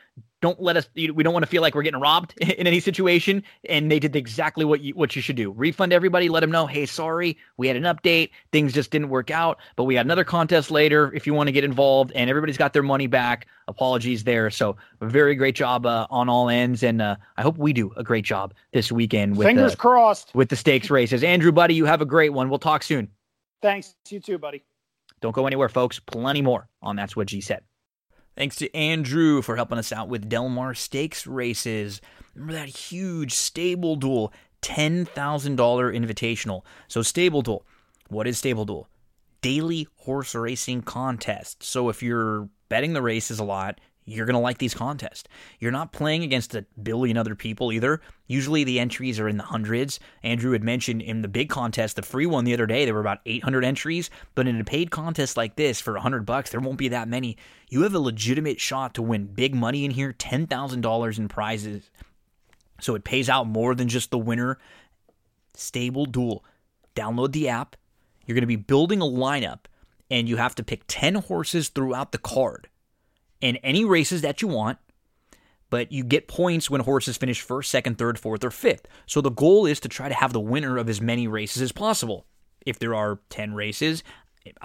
Don't 0.41 0.61
let 0.61 0.77
us, 0.77 0.89
we 0.95 1.07
don't 1.09 1.33
want 1.33 1.43
to 1.43 1.49
feel 1.49 1.63
like 1.63 1.75
we're 1.75 1.83
getting 1.83 2.01
robbed 2.01 2.35
in 2.41 2.67
any 2.67 2.81
situation. 2.81 3.43
And 3.69 3.91
they 3.91 3.99
did 3.99 4.15
exactly 4.15 4.65
what 4.65 4.81
you, 4.81 4.95
what 4.95 5.17
you 5.17 5.23
should 5.23 5.37
do. 5.37 5.51
Refund 5.51 5.93
everybody. 5.93 6.29
Let 6.29 6.41
them 6.41 6.51
know, 6.51 6.67
hey, 6.67 6.87
sorry, 6.87 7.37
we 7.57 7.67
had 7.67 7.77
an 7.77 7.83
update. 7.83 8.31
Things 8.53 8.73
just 8.73 8.91
didn't 8.91 9.09
work 9.09 9.31
out, 9.31 9.59
but 9.77 9.85
we 9.85 9.97
had 9.97 10.07
another 10.07 10.25
contest 10.25 10.71
later 10.71 11.13
if 11.15 11.27
you 11.27 11.35
want 11.35 11.49
to 11.49 11.53
get 11.53 11.65
involved. 11.65 12.13
And 12.15 12.31
everybody's 12.31 12.57
got 12.57 12.73
their 12.73 12.83
money 12.85 13.09
back. 13.09 13.47
Apologies 13.67 14.25
there. 14.25 14.49
So, 14.51 14.77
very 15.01 15.35
great 15.35 15.55
job 15.55 15.85
uh, 15.85 16.07
on 16.09 16.29
all 16.29 16.49
ends. 16.49 16.83
And 16.83 17.03
uh, 17.03 17.17
I 17.37 17.43
hope 17.43 17.59
we 17.59 17.73
do 17.73 17.93
a 17.97 18.05
great 18.05 18.25
job 18.25 18.55
this 18.73 18.91
weekend 18.93 19.37
with, 19.37 19.47
Fingers 19.47 19.73
uh, 19.73 19.77
crossed. 19.77 20.35
with 20.35 20.49
the 20.49 20.57
stakes 20.57 20.89
races. 20.89 21.23
Andrew, 21.23 21.53
buddy, 21.53 21.75
you 21.75 21.85
have 21.85 22.01
a 22.01 22.07
great 22.07 22.33
one. 22.33 22.49
We'll 22.49 22.59
talk 22.59 22.83
soon. 22.83 23.09
Thanks. 23.61 23.95
You 24.09 24.21
too, 24.21 24.39
buddy. 24.39 24.63
Don't 25.21 25.35
go 25.35 25.47
anywhere, 25.47 25.69
folks. 25.69 25.99
Plenty 25.99 26.43
more 26.43 26.69
on 26.81 26.97
That's 26.97 27.17
What 27.17 27.27
G 27.27 27.41
Said. 27.41 27.63
Thanks 28.39 28.55
to 28.59 28.73
Andrew 28.73 29.43
for 29.43 29.57
helping 29.57 29.79
us 29.79 29.91
out 29.91 30.09
with 30.09 30.29
Del 30.29 30.49
Mar 30.49 30.73
Stakes 30.73 31.27
races. 31.27 32.01
Remember 32.37 32.53
that 32.53 32.69
huge 32.69 33.33
stable 33.33 33.97
duel, 33.97 34.33
$10,000 34.63 35.07
invitational. 35.57 36.63
So, 36.87 37.03
stable 37.03 37.43
duel. 37.43 37.67
What 38.11 38.29
is 38.29 38.39
stable 38.39 38.65
duel? 38.65 38.89
Daily 39.43 39.89
horse 39.97 40.37
racing 40.37 40.83
contest. 40.83 41.65
So, 41.65 41.89
if 41.89 42.01
you're 42.01 42.49
betting 42.69 42.93
the 42.93 43.03
races 43.03 43.41
a 43.41 43.45
lot, 43.45 43.81
you're 44.09 44.27
going 44.27 44.35
to 44.35 44.41
like 44.41 44.59
these 44.59 44.75
contests. 44.75 45.29
You're 45.61 45.73
not 45.73 45.93
playing 45.93 46.23
against 46.23 46.55
a 46.55 46.65
billion 46.83 47.17
other 47.17 47.35
people 47.35 47.73
either. 47.73 48.01
Usually 48.27 48.65
the 48.65 48.81
entries 48.81 49.21
are 49.21 49.29
in 49.29 49.37
the 49.37 49.45
hundreds. 49.45 50.01
Andrew 50.23 50.53
had 50.53 50.65
mentioned 50.65 51.03
in 51.03 51.23
the 51.23 51.29
big 51.29 51.49
contest, 51.51 51.97
the 51.97 52.03
free 52.03 52.27
one 52.27 52.45
the 52.45 52.55
other 52.55 52.67
day, 52.67 52.85
there 52.85 52.95
were 52.95 53.01
about 53.01 53.21
800 53.27 53.65
entries. 53.65 54.11
But 54.35 54.49
in 54.49 54.61
a 54.61 54.65
paid 54.65 54.91
contest 54.91 55.37
like 55.37 55.57
this 55.57 55.81
for 55.81 55.93
100 55.93 56.25
bucks, 56.25 56.51
there 56.51 56.61
won't 56.61 56.79
be 56.79 56.89
that 56.89 57.09
many. 57.09 57.37
You 57.69 57.83
have 57.83 57.95
a 57.95 57.99
legitimate 57.99 58.61
shot 58.61 58.95
to 58.95 59.03
win 59.03 59.27
big 59.27 59.55
money 59.55 59.85
in 59.85 59.91
here 59.91 60.13
$10,000 60.13 61.19
in 61.19 61.29
prizes. 61.29 61.91
So 62.81 62.95
it 62.95 63.05
pays 63.05 63.29
out 63.29 63.47
more 63.47 63.75
than 63.75 63.89
just 63.89 64.11
the 64.11 64.19
winner. 64.19 64.59
Stable 65.55 66.07
Duel. 66.07 66.45
Download 66.95 67.33
the 67.33 67.49
app. 67.49 67.77
You're 68.25 68.35
going 68.35 68.43
to 68.43 68.47
be 68.47 68.57
building 68.57 69.01
a 69.01 69.07
lineup, 69.07 69.61
and 70.11 70.29
you 70.29 70.37
have 70.37 70.55
to 70.57 70.65
pick 70.65 70.83
10 70.87 71.17
horses 71.17 71.69
throughout 71.69 72.13
the 72.13 72.19
card 72.19 72.69
and 73.43 73.59
any 73.63 73.85
races 73.85 74.23
that 74.23 74.43
you 74.43 74.49
want, 74.49 74.79
but 75.71 75.93
you 75.93 76.05
get 76.05 76.29
points 76.29 76.71
when 76.71 76.81
horses 76.81 77.17
finish 77.17 77.41
first, 77.41 77.71
second, 77.71 77.99
third, 77.99 78.19
fourth, 78.19 78.43
or 78.45 78.51
fifth. 78.51 78.87
So 79.07 79.21
the 79.21 79.31
goal 79.31 79.67
is 79.67 79.81
to 79.81 79.89
try 79.89 80.09
to 80.09 80.15
have 80.15 80.33
the 80.33 80.41
winner 80.41 80.79
of 80.79 80.89
as 80.89 81.01
many 81.01 81.29
races 81.29 81.63
as 81.63 81.73
possible. 81.73 82.27
If 82.65 82.79
there 82.79 82.95
are 82.95 83.21
10 83.31 83.55
races, 83.55 84.03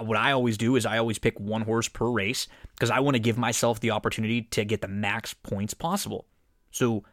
what 0.00 0.16
I 0.16 0.32
always 0.32 0.56
do 0.56 0.76
is 0.76 0.86
I 0.86 0.98
always 0.98 1.18
pick 1.18 1.38
one 1.38 1.62
horse 1.62 1.88
per 1.88 2.08
race 2.08 2.48
because 2.74 2.90
I 2.90 3.00
want 3.00 3.16
to 3.16 3.20
give 3.20 3.38
myself 3.38 3.80
the 3.80 3.90
opportunity 3.90 4.42
to 4.42 4.64
get 4.64 4.80
the 4.80 4.88
max 4.88 5.34
points 5.34 5.74
possible. 5.74 6.26
So 6.70 7.04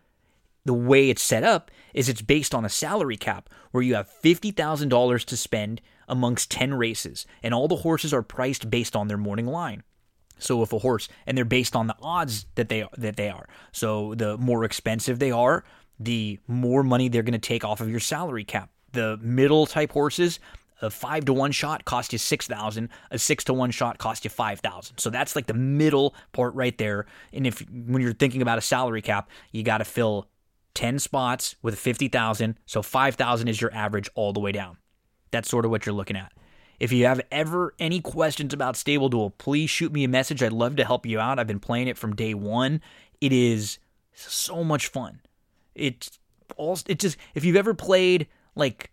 the 0.65 0.73
way 0.73 1.09
it's 1.09 1.23
set 1.23 1.43
up 1.43 1.71
is 1.93 2.07
it's 2.07 2.21
based 2.21 2.53
on 2.53 2.65
a 2.65 2.69
salary 2.69 3.17
cap 3.17 3.49
where 3.71 3.83
you 3.83 3.95
have 3.95 4.11
$50,000 4.23 5.25
to 5.25 5.37
spend 5.37 5.81
amongst 6.07 6.51
10 6.51 6.73
races, 6.73 7.25
and 7.41 7.53
all 7.53 7.67
the 7.67 7.77
horses 7.77 8.13
are 8.13 8.21
priced 8.21 8.69
based 8.69 8.95
on 8.95 9.07
their 9.07 9.17
morning 9.17 9.47
line. 9.47 9.83
So 10.41 10.61
if 10.63 10.73
a 10.73 10.79
horse 10.79 11.07
and 11.25 11.37
they're 11.37 11.45
based 11.45 11.75
on 11.75 11.87
the 11.87 11.95
odds 12.01 12.45
that 12.55 12.67
they 12.67 12.85
that 12.97 13.15
they 13.15 13.29
are. 13.29 13.47
So 13.71 14.15
the 14.15 14.37
more 14.37 14.63
expensive 14.63 15.19
they 15.19 15.31
are, 15.31 15.63
the 15.99 16.39
more 16.47 16.83
money 16.83 17.07
they're 17.07 17.23
going 17.23 17.33
to 17.33 17.39
take 17.39 17.63
off 17.63 17.79
of 17.79 17.89
your 17.89 17.99
salary 17.99 18.43
cap. 18.43 18.69
The 18.91 19.17
middle 19.21 19.65
type 19.65 19.91
horses, 19.91 20.39
a 20.81 20.89
5 20.89 21.25
to 21.25 21.33
1 21.33 21.51
shot 21.51 21.85
cost 21.85 22.11
you 22.11 22.19
6,000, 22.19 22.89
a 23.11 23.17
6 23.19 23.43
to 23.45 23.53
1 23.53 23.71
shot 23.71 23.99
cost 23.99 24.23
you 24.23 24.29
5,000. 24.29 24.97
So 24.97 25.09
that's 25.09 25.35
like 25.35 25.45
the 25.45 25.53
middle 25.53 26.15
part 26.33 26.53
right 26.55 26.77
there. 26.77 27.05
And 27.31 27.45
if 27.45 27.59
when 27.69 28.01
you're 28.01 28.13
thinking 28.13 28.41
about 28.41 28.57
a 28.57 28.61
salary 28.61 29.01
cap, 29.01 29.29
you 29.51 29.63
got 29.63 29.77
to 29.77 29.85
fill 29.85 30.27
10 30.73 30.99
spots 30.99 31.55
with 31.61 31.77
50,000, 31.77 32.57
so 32.65 32.81
5,000 32.81 33.47
is 33.47 33.61
your 33.61 33.73
average 33.73 34.09
all 34.15 34.33
the 34.33 34.39
way 34.39 34.51
down. 34.51 34.77
That's 35.31 35.49
sort 35.49 35.65
of 35.65 35.71
what 35.71 35.85
you're 35.85 35.95
looking 35.95 36.17
at. 36.17 36.31
If 36.81 36.91
you 36.91 37.05
have 37.05 37.21
ever 37.31 37.75
any 37.77 38.01
questions 38.01 38.55
about 38.55 38.75
Stable 38.75 39.07
Duel, 39.07 39.29
please 39.29 39.69
shoot 39.69 39.93
me 39.93 40.03
a 40.03 40.07
message. 40.07 40.41
I'd 40.41 40.51
love 40.51 40.77
to 40.77 40.83
help 40.83 41.05
you 41.05 41.19
out. 41.19 41.37
I've 41.37 41.45
been 41.45 41.59
playing 41.59 41.87
it 41.87 41.95
from 41.95 42.15
day 42.15 42.33
one. 42.33 42.81
It 43.21 43.31
is 43.31 43.77
so 44.15 44.63
much 44.63 44.87
fun. 44.87 45.21
It's 45.75 46.17
all 46.57 46.79
it 46.87 46.97
just 46.97 47.17
if 47.35 47.45
you've 47.45 47.55
ever 47.55 47.75
played 47.75 48.25
like 48.55 48.89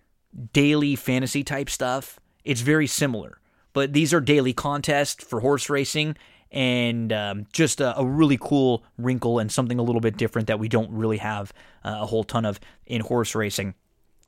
daily 0.53 0.97
fantasy 0.97 1.43
type 1.43 1.71
stuff, 1.71 2.21
it's 2.45 2.61
very 2.61 2.87
similar. 2.87 3.41
But 3.73 3.95
these 3.95 4.13
are 4.13 4.21
daily 4.21 4.53
contests 4.53 5.25
for 5.25 5.41
horse 5.41 5.71
racing 5.71 6.15
and 6.53 7.11
um, 7.11 7.47
just 7.55 7.81
a, 7.81 7.99
a, 7.99 8.05
really 8.05 8.37
cool 8.39 8.85
wrinkle 8.99 9.39
and 9.39 9.51
something 9.51 9.79
a 9.79 9.83
little 9.83 10.03
bit 10.03 10.19
different 10.19 10.49
that 10.49 10.59
we 10.59 10.69
don't 10.69 10.91
really 10.91 11.19
have 11.19 11.55
uh, 11.87 12.01
a 12.01 12.07
whole 12.07 12.25
ton 12.25 12.45
of 12.45 12.61
in 12.85 13.01
horse 13.01 13.35
racing. 13.35 13.75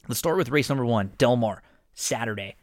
Let's 0.08 0.18
start 0.18 0.38
with 0.38 0.48
race 0.48 0.70
number 0.70 0.86
one, 0.86 1.12
Del 1.18 1.36
Mar, 1.36 1.62
Saturday 1.92 2.56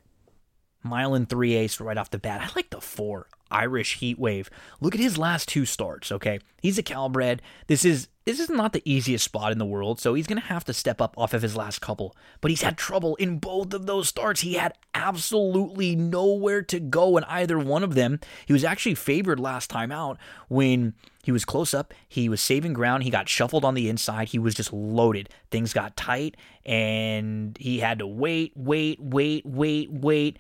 mile 0.88 1.14
and 1.14 1.30
three 1.30 1.56
ace 1.56 1.80
right 1.80 1.98
off 1.98 2.10
the 2.10 2.18
bat. 2.18 2.42
I 2.42 2.50
like 2.56 2.70
the 2.70 2.82
four 2.82 3.28
Irish 3.52 3.98
Heat 3.98 4.20
Wave. 4.20 4.50
Look 4.82 4.96
at 4.96 5.02
his 5.02 5.18
last 5.18 5.48
two 5.48 5.66
starts. 5.66 6.12
Okay, 6.12 6.40
he's 6.62 6.78
a 6.78 6.84
Calbred. 6.84 7.42
This 7.68 7.86
is 7.86 8.08
this 8.26 8.40
is 8.40 8.50
not 8.50 8.74
the 8.74 8.82
easiest 8.84 9.24
spot 9.24 9.54
in 9.54 9.58
the 9.58 9.66
world, 9.66 10.00
so 10.00 10.14
he's 10.14 10.28
gonna 10.28 10.42
have 10.42 10.66
to 10.66 10.74
step 10.74 11.02
up 11.02 11.18
off 11.18 11.34
of 11.34 11.42
his 11.42 11.56
last 11.56 11.80
couple. 11.80 12.16
But 12.42 12.52
he's 12.52 12.62
had 12.62 12.78
trouble 12.78 13.16
in 13.16 13.40
both 13.40 13.74
of 13.74 13.86
those 13.86 14.10
starts. 14.10 14.42
He 14.42 14.56
had 14.56 14.74
absolutely 14.94 15.96
nowhere 15.96 16.62
to 16.64 16.80
go 16.80 17.18
in 17.18 17.24
either 17.26 17.58
one 17.58 17.84
of 17.84 17.96
them. 17.96 18.20
He 18.46 18.54
was 18.54 18.64
actually 18.64 18.96
favored 18.96 19.40
last 19.40 19.70
time 19.70 19.92
out 19.92 20.18
when 20.50 20.94
he 21.24 21.32
was 21.32 21.46
close 21.46 21.74
up. 21.74 21.94
He 22.08 22.30
was 22.30 22.42
saving 22.42 22.74
ground. 22.74 23.04
He 23.04 23.10
got 23.10 23.30
shuffled 23.30 23.66
on 23.66 23.76
the 23.76 23.90
inside. 23.90 24.30
He 24.30 24.40
was 24.40 24.56
just 24.56 24.74
loaded. 24.74 25.30
Things 25.52 25.74
got 25.74 25.96
tight, 25.96 26.36
and 26.66 27.58
he 27.60 27.80
had 27.80 28.00
to 28.00 28.08
wait, 28.08 28.52
wait, 28.56 29.00
wait, 29.00 29.46
wait, 29.46 29.92
wait 29.92 30.38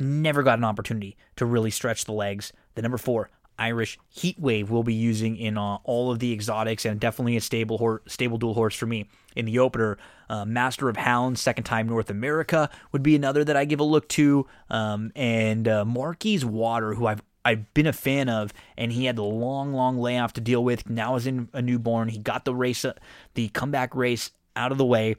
never 0.00 0.42
got 0.42 0.58
an 0.58 0.64
opportunity 0.64 1.16
to 1.36 1.46
really 1.46 1.70
stretch 1.70 2.04
the 2.04 2.12
legs. 2.12 2.52
The 2.74 2.82
number 2.82 2.98
four, 2.98 3.30
Irish 3.58 3.98
Heat 4.08 4.38
Wave, 4.38 4.70
will 4.70 4.82
be 4.82 4.94
using 4.94 5.36
in 5.36 5.58
uh, 5.58 5.76
all 5.84 6.10
of 6.10 6.18
the 6.18 6.32
exotics 6.32 6.84
and 6.84 6.98
definitely 6.98 7.36
a 7.36 7.40
stable 7.40 7.78
hor- 7.78 8.02
stable 8.06 8.38
duel 8.38 8.54
horse 8.54 8.74
for 8.74 8.86
me 8.86 9.08
in 9.36 9.44
the 9.44 9.58
opener. 9.58 9.98
Uh, 10.28 10.44
Master 10.44 10.88
of 10.88 10.96
Hounds, 10.96 11.40
second 11.40 11.64
time 11.64 11.88
North 11.88 12.10
America, 12.10 12.70
would 12.92 13.02
be 13.02 13.14
another 13.14 13.44
that 13.44 13.56
I 13.56 13.64
give 13.64 13.80
a 13.80 13.84
look 13.84 14.08
to. 14.10 14.46
Um, 14.70 15.12
and 15.14 15.68
uh, 15.68 15.84
Marquis 15.84 16.44
Water, 16.44 16.94
who 16.94 17.06
I've 17.06 17.22
I've 17.44 17.72
been 17.72 17.86
a 17.86 17.92
fan 17.92 18.28
of, 18.28 18.52
and 18.76 18.92
he 18.92 19.06
had 19.06 19.16
the 19.16 19.22
long, 19.22 19.72
long 19.72 19.98
layoff 19.98 20.34
to 20.34 20.40
deal 20.40 20.62
with. 20.62 20.88
Now 20.88 21.16
is 21.16 21.26
in 21.26 21.48
a 21.52 21.62
newborn. 21.62 22.08
He 22.08 22.18
got 22.18 22.44
the 22.44 22.54
race, 22.54 22.84
uh, 22.84 22.92
the 23.34 23.48
comeback 23.48 23.94
race 23.94 24.30
out 24.56 24.72
of 24.72 24.78
the 24.78 24.84
way. 24.84 25.16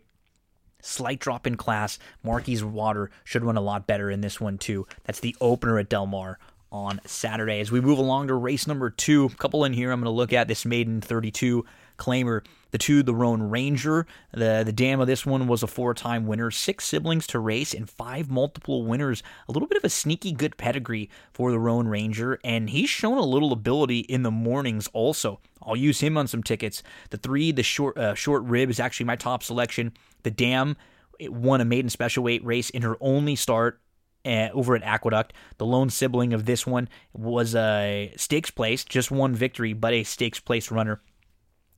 Slight 0.82 1.20
drop 1.20 1.48
in 1.48 1.56
class. 1.58 1.99
Marquis 2.24 2.64
Water 2.64 3.10
should 3.24 3.44
run 3.44 3.58
a 3.58 3.62
lot 3.62 3.88
better 3.88 4.10
in 4.10 4.22
this 4.22 4.40
one 4.40 4.58
too. 4.58 4.88
That's 5.06 5.20
the 5.20 5.36
opener 5.40 5.80
at 5.80 5.90
Del 5.90 6.08
Mar 6.08 6.40
on 6.72 7.02
Saturday. 7.06 7.60
As 7.60 7.72
we 7.72 7.82
move 7.82 7.99
along 7.99 8.28
to 8.28 8.34
race 8.36 8.66
number 8.66 8.90
two, 8.90 9.26
a 9.26 9.36
couple 9.36 9.66
in 9.66 9.74
here 9.74 9.91
I'm 9.91 9.99
going 9.99 10.06
to 10.06 10.12
look 10.12 10.34
at 10.34 10.48
this 10.48 10.66
maiden 10.66 11.02
32 11.02 11.66
claimer. 11.98 12.44
The 12.72 12.78
two, 12.78 13.03
the 13.03 13.14
Roan 13.14 13.44
Ranger. 13.44 14.08
The 14.32 14.64
the 14.66 14.72
dam 14.72 15.02
of 15.02 15.08
this 15.08 15.26
one 15.26 15.48
was 15.48 15.62
a 15.62 15.68
four 15.68 15.94
time 15.94 16.26
winner, 16.26 16.49
six 16.49 16.86
siblings 16.86 17.28
to 17.28 17.40
race, 17.40 17.74
and 17.74 17.90
five 17.90 18.30
multiple 18.30 18.86
winners. 18.86 19.22
A 19.49 19.52
little 19.52 19.68
bit 19.68 19.78
of 19.78 19.84
a 19.84 19.90
sneaky 19.90 20.32
good 20.32 20.56
pedigree 20.56 21.10
for 21.34 21.52
the 21.52 21.60
Roan 21.60 21.88
Ranger, 21.88 22.40
and 22.45 22.70
he's 22.70 22.90
shown 22.90 23.18
a 23.18 23.26
little 23.26 23.52
ability 23.52 23.99
in 23.99 24.24
the 24.24 24.32
mornings 24.32 24.88
also. 24.94 25.41
I'll 25.62 25.76
use 25.76 25.99
him 25.99 26.18
on 26.18 26.28
some 26.28 26.41
tickets. 26.41 26.82
The 27.10 27.18
three, 27.18 27.52
the 27.52 27.62
short 27.62 27.98
uh, 27.98 28.16
short 28.16 28.44
rib 28.44 28.70
is 28.70 28.80
actually 28.80 29.06
my 29.06 29.18
top 29.18 29.44
selection. 29.44 29.91
The 30.23 30.31
dam 30.31 30.77
won 31.19 31.61
a 31.61 31.65
maiden 31.65 31.89
special 31.89 32.23
weight 32.23 32.43
race 32.43 32.69
in 32.69 32.81
her 32.81 32.98
only 32.99 33.35
start 33.35 33.80
uh, 34.26 34.49
over 34.53 34.76
at 34.76 34.84
Aqueduct. 34.84 35.34
The 35.57 35.65
lone 35.65 35.89
sibling 35.89 36.34
of 36.34 36.45
this 36.45 36.65
one 36.65 36.89
was 37.14 37.56
a 37.56 38.14
stakes 38.18 38.52
place, 38.52 38.84
just 38.84 39.11
one 39.11 39.35
victory, 39.35 39.73
but 39.73 39.93
a 39.93 40.03
stakes 40.03 40.39
place 40.39 40.72
runner 40.72 41.02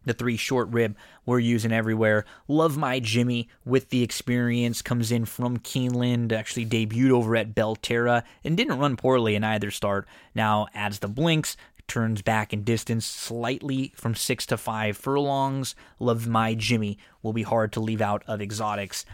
the 0.05 0.13
three 0.13 0.37
short 0.37 0.69
rib 0.69 0.95
we're 1.25 1.39
using 1.39 1.71
everywhere. 1.71 2.25
Love 2.47 2.77
my 2.77 2.99
Jimmy 2.99 3.49
with 3.65 3.89
the 3.89 4.03
experience. 4.03 4.81
Comes 4.81 5.11
in 5.11 5.25
from 5.25 5.57
Keeneland, 5.59 6.31
actually 6.31 6.65
debuted 6.65 7.11
over 7.11 7.35
at 7.35 7.55
Belterra 7.55 8.23
and 8.43 8.57
didn't 8.57 8.79
run 8.79 8.97
poorly 8.97 9.35
in 9.35 9.43
either 9.43 9.71
start. 9.71 10.07
Now 10.35 10.67
adds 10.73 10.99
the 10.99 11.07
blinks, 11.07 11.55
turns 11.87 12.21
back 12.21 12.53
in 12.53 12.63
distance 12.63 13.05
slightly 13.05 13.93
from 13.95 14.15
six 14.15 14.45
to 14.47 14.57
five 14.57 14.97
furlongs. 14.97 15.75
Love 15.99 16.27
my 16.27 16.53
Jimmy 16.55 16.97
will 17.21 17.33
be 17.33 17.43
hard 17.43 17.71
to 17.73 17.79
leave 17.79 18.01
out 18.01 18.23
of 18.27 18.41
exotics. 18.41 19.05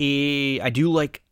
I 0.00 0.70
do 0.72 0.90
like 0.90 1.22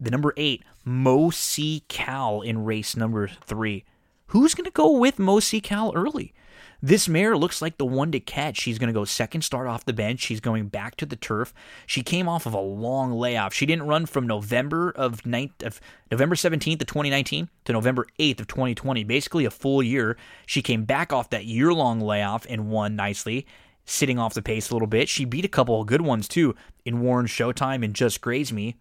the 0.00 0.10
number 0.10 0.34
eight, 0.36 0.64
Mo 0.84 1.30
C. 1.30 1.84
Cal 1.88 2.40
in 2.40 2.64
race 2.64 2.96
number 2.96 3.28
three. 3.28 3.84
Who's 4.28 4.54
going 4.54 4.64
to 4.64 4.70
go 4.70 4.90
with 4.90 5.18
Mo 5.18 5.40
C. 5.40 5.60
Cal 5.60 5.92
early? 5.94 6.34
This 6.82 7.08
mare 7.08 7.36
looks 7.36 7.62
like 7.62 7.78
the 7.78 7.86
one 7.86 8.12
to 8.12 8.20
catch. 8.20 8.58
She's 8.58 8.78
going 8.78 8.88
to 8.88 8.98
go 8.98 9.04
second 9.04 9.42
start 9.42 9.66
off 9.66 9.84
the 9.84 9.92
bench. 9.92 10.20
She's 10.20 10.40
going 10.40 10.68
back 10.68 10.96
to 10.96 11.06
the 11.06 11.16
turf. 11.16 11.54
She 11.86 12.02
came 12.02 12.28
off 12.28 12.46
of 12.46 12.54
a 12.54 12.60
long 12.60 13.12
layoff. 13.12 13.54
She 13.54 13.66
didn't 13.66 13.86
run 13.86 14.06
from 14.06 14.26
November 14.26 14.90
of, 14.90 15.22
9th, 15.22 15.64
of 15.64 15.80
November 16.10 16.34
17th 16.34 16.80
of 16.80 16.86
2019 16.86 17.48
to 17.64 17.72
November 17.72 18.06
8th 18.18 18.40
of 18.40 18.46
2020, 18.46 19.04
basically 19.04 19.44
a 19.44 19.50
full 19.50 19.82
year. 19.82 20.16
She 20.44 20.62
came 20.62 20.84
back 20.84 21.12
off 21.12 21.30
that 21.30 21.46
year 21.46 21.72
long 21.72 22.00
layoff 22.00 22.46
and 22.48 22.68
won 22.68 22.94
nicely, 22.94 23.46
sitting 23.84 24.18
off 24.18 24.34
the 24.34 24.42
pace 24.42 24.70
a 24.70 24.74
little 24.74 24.88
bit. 24.88 25.08
She 25.08 25.24
beat 25.24 25.44
a 25.44 25.48
couple 25.48 25.80
of 25.80 25.86
good 25.86 26.02
ones 26.02 26.28
too 26.28 26.54
in 26.84 27.00
Warren 27.00 27.26
Showtime 27.26 27.84
and 27.84 27.94
Just 27.94 28.20
Graze 28.20 28.52
Me. 28.52 28.76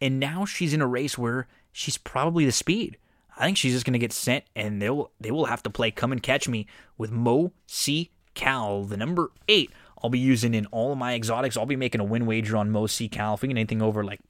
And 0.00 0.20
now 0.20 0.44
she's 0.44 0.74
in 0.74 0.82
a 0.82 0.86
race 0.86 1.16
where 1.16 1.48
she's 1.72 1.98
probably 1.98 2.44
the 2.44 2.52
speed. 2.52 2.98
I 3.36 3.44
think 3.44 3.56
she's 3.56 3.72
just 3.74 3.84
going 3.84 3.92
to 3.92 3.98
get 3.98 4.12
sent, 4.12 4.44
and 4.54 4.80
they'll 4.80 5.10
they 5.20 5.30
will 5.30 5.46
have 5.46 5.62
to 5.64 5.70
play 5.70 5.90
come 5.90 6.12
and 6.12 6.22
catch 6.22 6.48
me 6.48 6.66
with 6.96 7.10
Mo 7.10 7.52
C 7.66 8.10
Cal, 8.34 8.84
the 8.84 8.96
number 8.96 9.30
eight. 9.48 9.70
I'll 10.02 10.10
be 10.10 10.18
using 10.18 10.54
in 10.54 10.66
all 10.66 10.92
of 10.92 10.98
my 10.98 11.14
exotics. 11.14 11.56
I'll 11.56 11.66
be 11.66 11.76
making 11.76 12.00
a 12.00 12.04
win 12.04 12.26
wager 12.26 12.56
on 12.56 12.70
Mo 12.70 12.86
C 12.86 13.08
Cal. 13.08 13.34
If 13.34 13.42
we 13.42 13.48
get 13.48 13.56
anything 13.56 13.82
over 13.82 14.04
like 14.04 14.20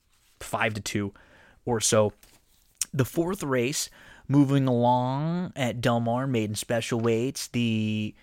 five 0.41 0.75
to 0.75 0.81
two 0.81 1.13
or 1.65 1.81
so. 1.81 2.13
The 2.93 3.05
fourth 3.05 3.43
race, 3.43 3.91
moving 4.29 4.67
along 4.67 5.53
at 5.55 5.81
Del 5.81 6.01
Mar, 6.01 6.27
maiden 6.27 6.55
special 6.55 7.01
weights. 7.01 7.49
The 7.49 8.15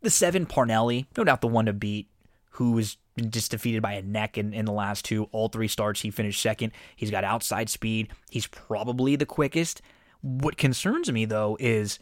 the 0.00 0.10
seven 0.10 0.46
Parnelli, 0.46 1.06
no 1.16 1.24
doubt 1.24 1.42
the 1.42 1.48
one 1.48 1.66
to 1.66 1.72
beat, 1.72 2.08
who 2.50 2.72
was 2.72 2.96
just 3.28 3.50
defeated 3.50 3.82
by 3.82 3.92
a 3.92 4.02
neck 4.02 4.38
in, 4.38 4.52
in 4.54 4.64
the 4.64 4.72
last 4.72 5.04
two. 5.04 5.24
All 5.32 5.48
three 5.48 5.68
starts, 5.68 6.00
he 6.00 6.10
finished 6.10 6.40
second. 6.40 6.72
He's 6.96 7.10
got 7.10 7.24
outside 7.24 7.68
speed. 7.68 8.08
He's 8.30 8.46
probably 8.46 9.16
the 9.16 9.26
quickest. 9.26 9.82
What 10.22 10.56
concerns 10.56 11.10
me, 11.10 11.24
though, 11.24 11.56
is 11.60 11.98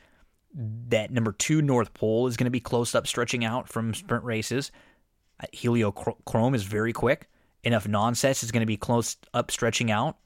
that 0.55 1.11
number 1.11 1.33
two 1.33 1.63
North 1.63 1.95
Pole 1.95 2.27
is 2.27 2.37
going 2.37 2.47
to 2.47 2.51
be 2.51 2.61
close 2.61 2.95
up, 2.95 3.07
stretching 3.07 3.45
out 3.45 3.69
from 3.69 3.95
sprint 3.95 4.25
races. 4.25 4.71
Uh, 5.43 5.47
Heliochrome 5.55 6.55
is 6.55 6.65
very 6.65 6.93
quick. 6.93 7.29
Enough 7.63 7.89
nonsense 7.89 8.43
is 8.43 8.51
going 8.51 8.63
to 8.63 8.67
be 8.67 8.77
close 8.77 9.17
up, 9.35 9.51
stretching 9.51 9.91
out. 9.91 10.17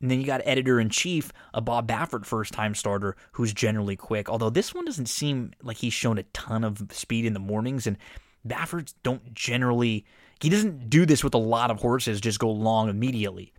And 0.00 0.10
then 0.10 0.20
you 0.20 0.26
got 0.26 0.42
editor 0.44 0.78
in 0.78 0.90
chief, 0.90 1.32
a 1.52 1.60
Bob 1.60 1.88
Baffert 1.88 2.24
first 2.24 2.52
time 2.52 2.74
starter 2.74 3.16
who's 3.32 3.52
generally 3.52 3.96
quick. 3.96 4.28
Although 4.28 4.50
this 4.50 4.72
one 4.72 4.84
doesn't 4.84 5.08
seem 5.08 5.52
like 5.62 5.78
he's 5.78 5.92
shown 5.92 6.18
a 6.18 6.22
ton 6.22 6.62
of 6.62 6.82
speed 6.92 7.24
in 7.24 7.32
the 7.32 7.40
mornings, 7.40 7.86
and 7.86 7.98
Bafferts 8.46 8.94
don't 9.02 9.34
generally 9.34 10.06
he 10.40 10.48
doesn't 10.48 10.90
do 10.90 11.06
this 11.06 11.24
with 11.24 11.34
a 11.34 11.38
lot 11.38 11.70
of 11.70 11.80
horses, 11.80 12.20
just 12.20 12.38
go 12.38 12.50
long 12.50 12.88
immediately. 12.88 13.52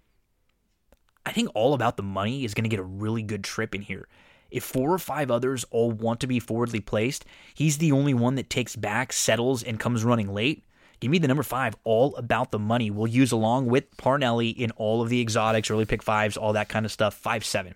I 1.26 1.31
think 1.31 1.49
all 1.53 1.73
about 1.73 1.97
the 1.97 2.03
money 2.03 2.45
is 2.45 2.53
going 2.53 2.64
to 2.64 2.69
get 2.69 2.80
a 2.80 2.84
really 2.84 3.22
good 3.22 3.43
trip 3.43 3.76
in 3.76 3.81
here. 3.81 4.07
If 4.49 4.64
four 4.64 4.91
or 4.91 4.97
five 4.97 5.30
others 5.30 5.65
all 5.69 5.91
want 5.91 6.22
to 6.22 6.27
be 6.27 6.39
forwardly 6.39 6.80
placed, 6.80 7.26
he's 7.53 7.77
the 7.77 7.91
only 7.91 8.14
one 8.14 8.35
that 8.35 8.49
takes 8.49 8.76
back, 8.76 9.14
settles, 9.14 9.61
and 9.61 9.80
comes 9.80 10.03
running 10.03 10.34
late. 10.34 10.65
Give 10.99 11.11
me 11.11 11.19
the 11.19 11.27
number 11.27 11.43
five, 11.43 11.76
all 11.84 12.15
about 12.15 12.51
the 12.51 12.60
money. 12.60 12.89
We'll 12.89 13.07
use 13.07 13.31
along 13.31 13.68
with 13.68 13.95
Parnelli 13.97 14.56
in 14.56 14.72
all 14.72 15.01
of 15.01 15.10
the 15.10 15.22
exotics, 15.22 15.69
early 15.69 15.85
pick 15.85 16.01
fives, 16.01 16.35
all 16.35 16.53
that 16.53 16.68
kind 16.68 16.85
of 16.85 16.91
stuff. 16.91 17.14
Five 17.14 17.45
seven 17.45 17.76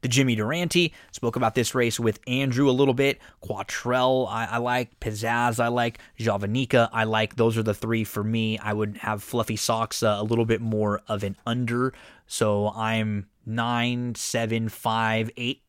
the 0.00 0.08
Jimmy 0.08 0.34
Durante. 0.34 0.92
Spoke 1.12 1.36
about 1.36 1.54
this 1.54 1.74
race 1.74 1.98
with 1.98 2.20
Andrew 2.26 2.68
a 2.68 2.72
little 2.72 2.94
bit. 2.94 3.18
Quatrell, 3.42 4.28
I, 4.28 4.46
I 4.46 4.58
like. 4.58 4.98
Pizzazz, 5.00 5.60
I 5.60 5.68
like. 5.68 5.98
Javanica, 6.18 6.88
I 6.92 7.04
like. 7.04 7.36
Those 7.36 7.56
are 7.56 7.62
the 7.62 7.74
three 7.74 8.04
for 8.04 8.24
me. 8.24 8.58
I 8.58 8.72
would 8.72 8.98
have 8.98 9.22
Fluffy 9.22 9.56
Socks 9.56 10.02
uh, 10.02 10.16
a 10.18 10.22
little 10.22 10.44
bit 10.44 10.60
more 10.60 11.02
of 11.08 11.24
an 11.24 11.36
under. 11.46 11.92
So 12.26 12.68
I'm 12.70 13.28
nine, 13.46 14.14
seven, 14.14 14.68
five, 14.68 15.30
eight 15.36 15.62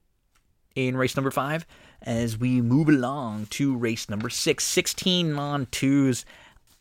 in 0.76 0.98
race 0.98 1.16
number 1.16 1.32
five. 1.32 1.66
As 2.02 2.38
we 2.38 2.62
move 2.62 2.88
along 2.88 3.48
to 3.52 3.76
race 3.76 4.10
number 4.10 4.30
six, 4.30 4.66
16 4.66 5.38
on 5.38 5.68
twos 5.70 6.24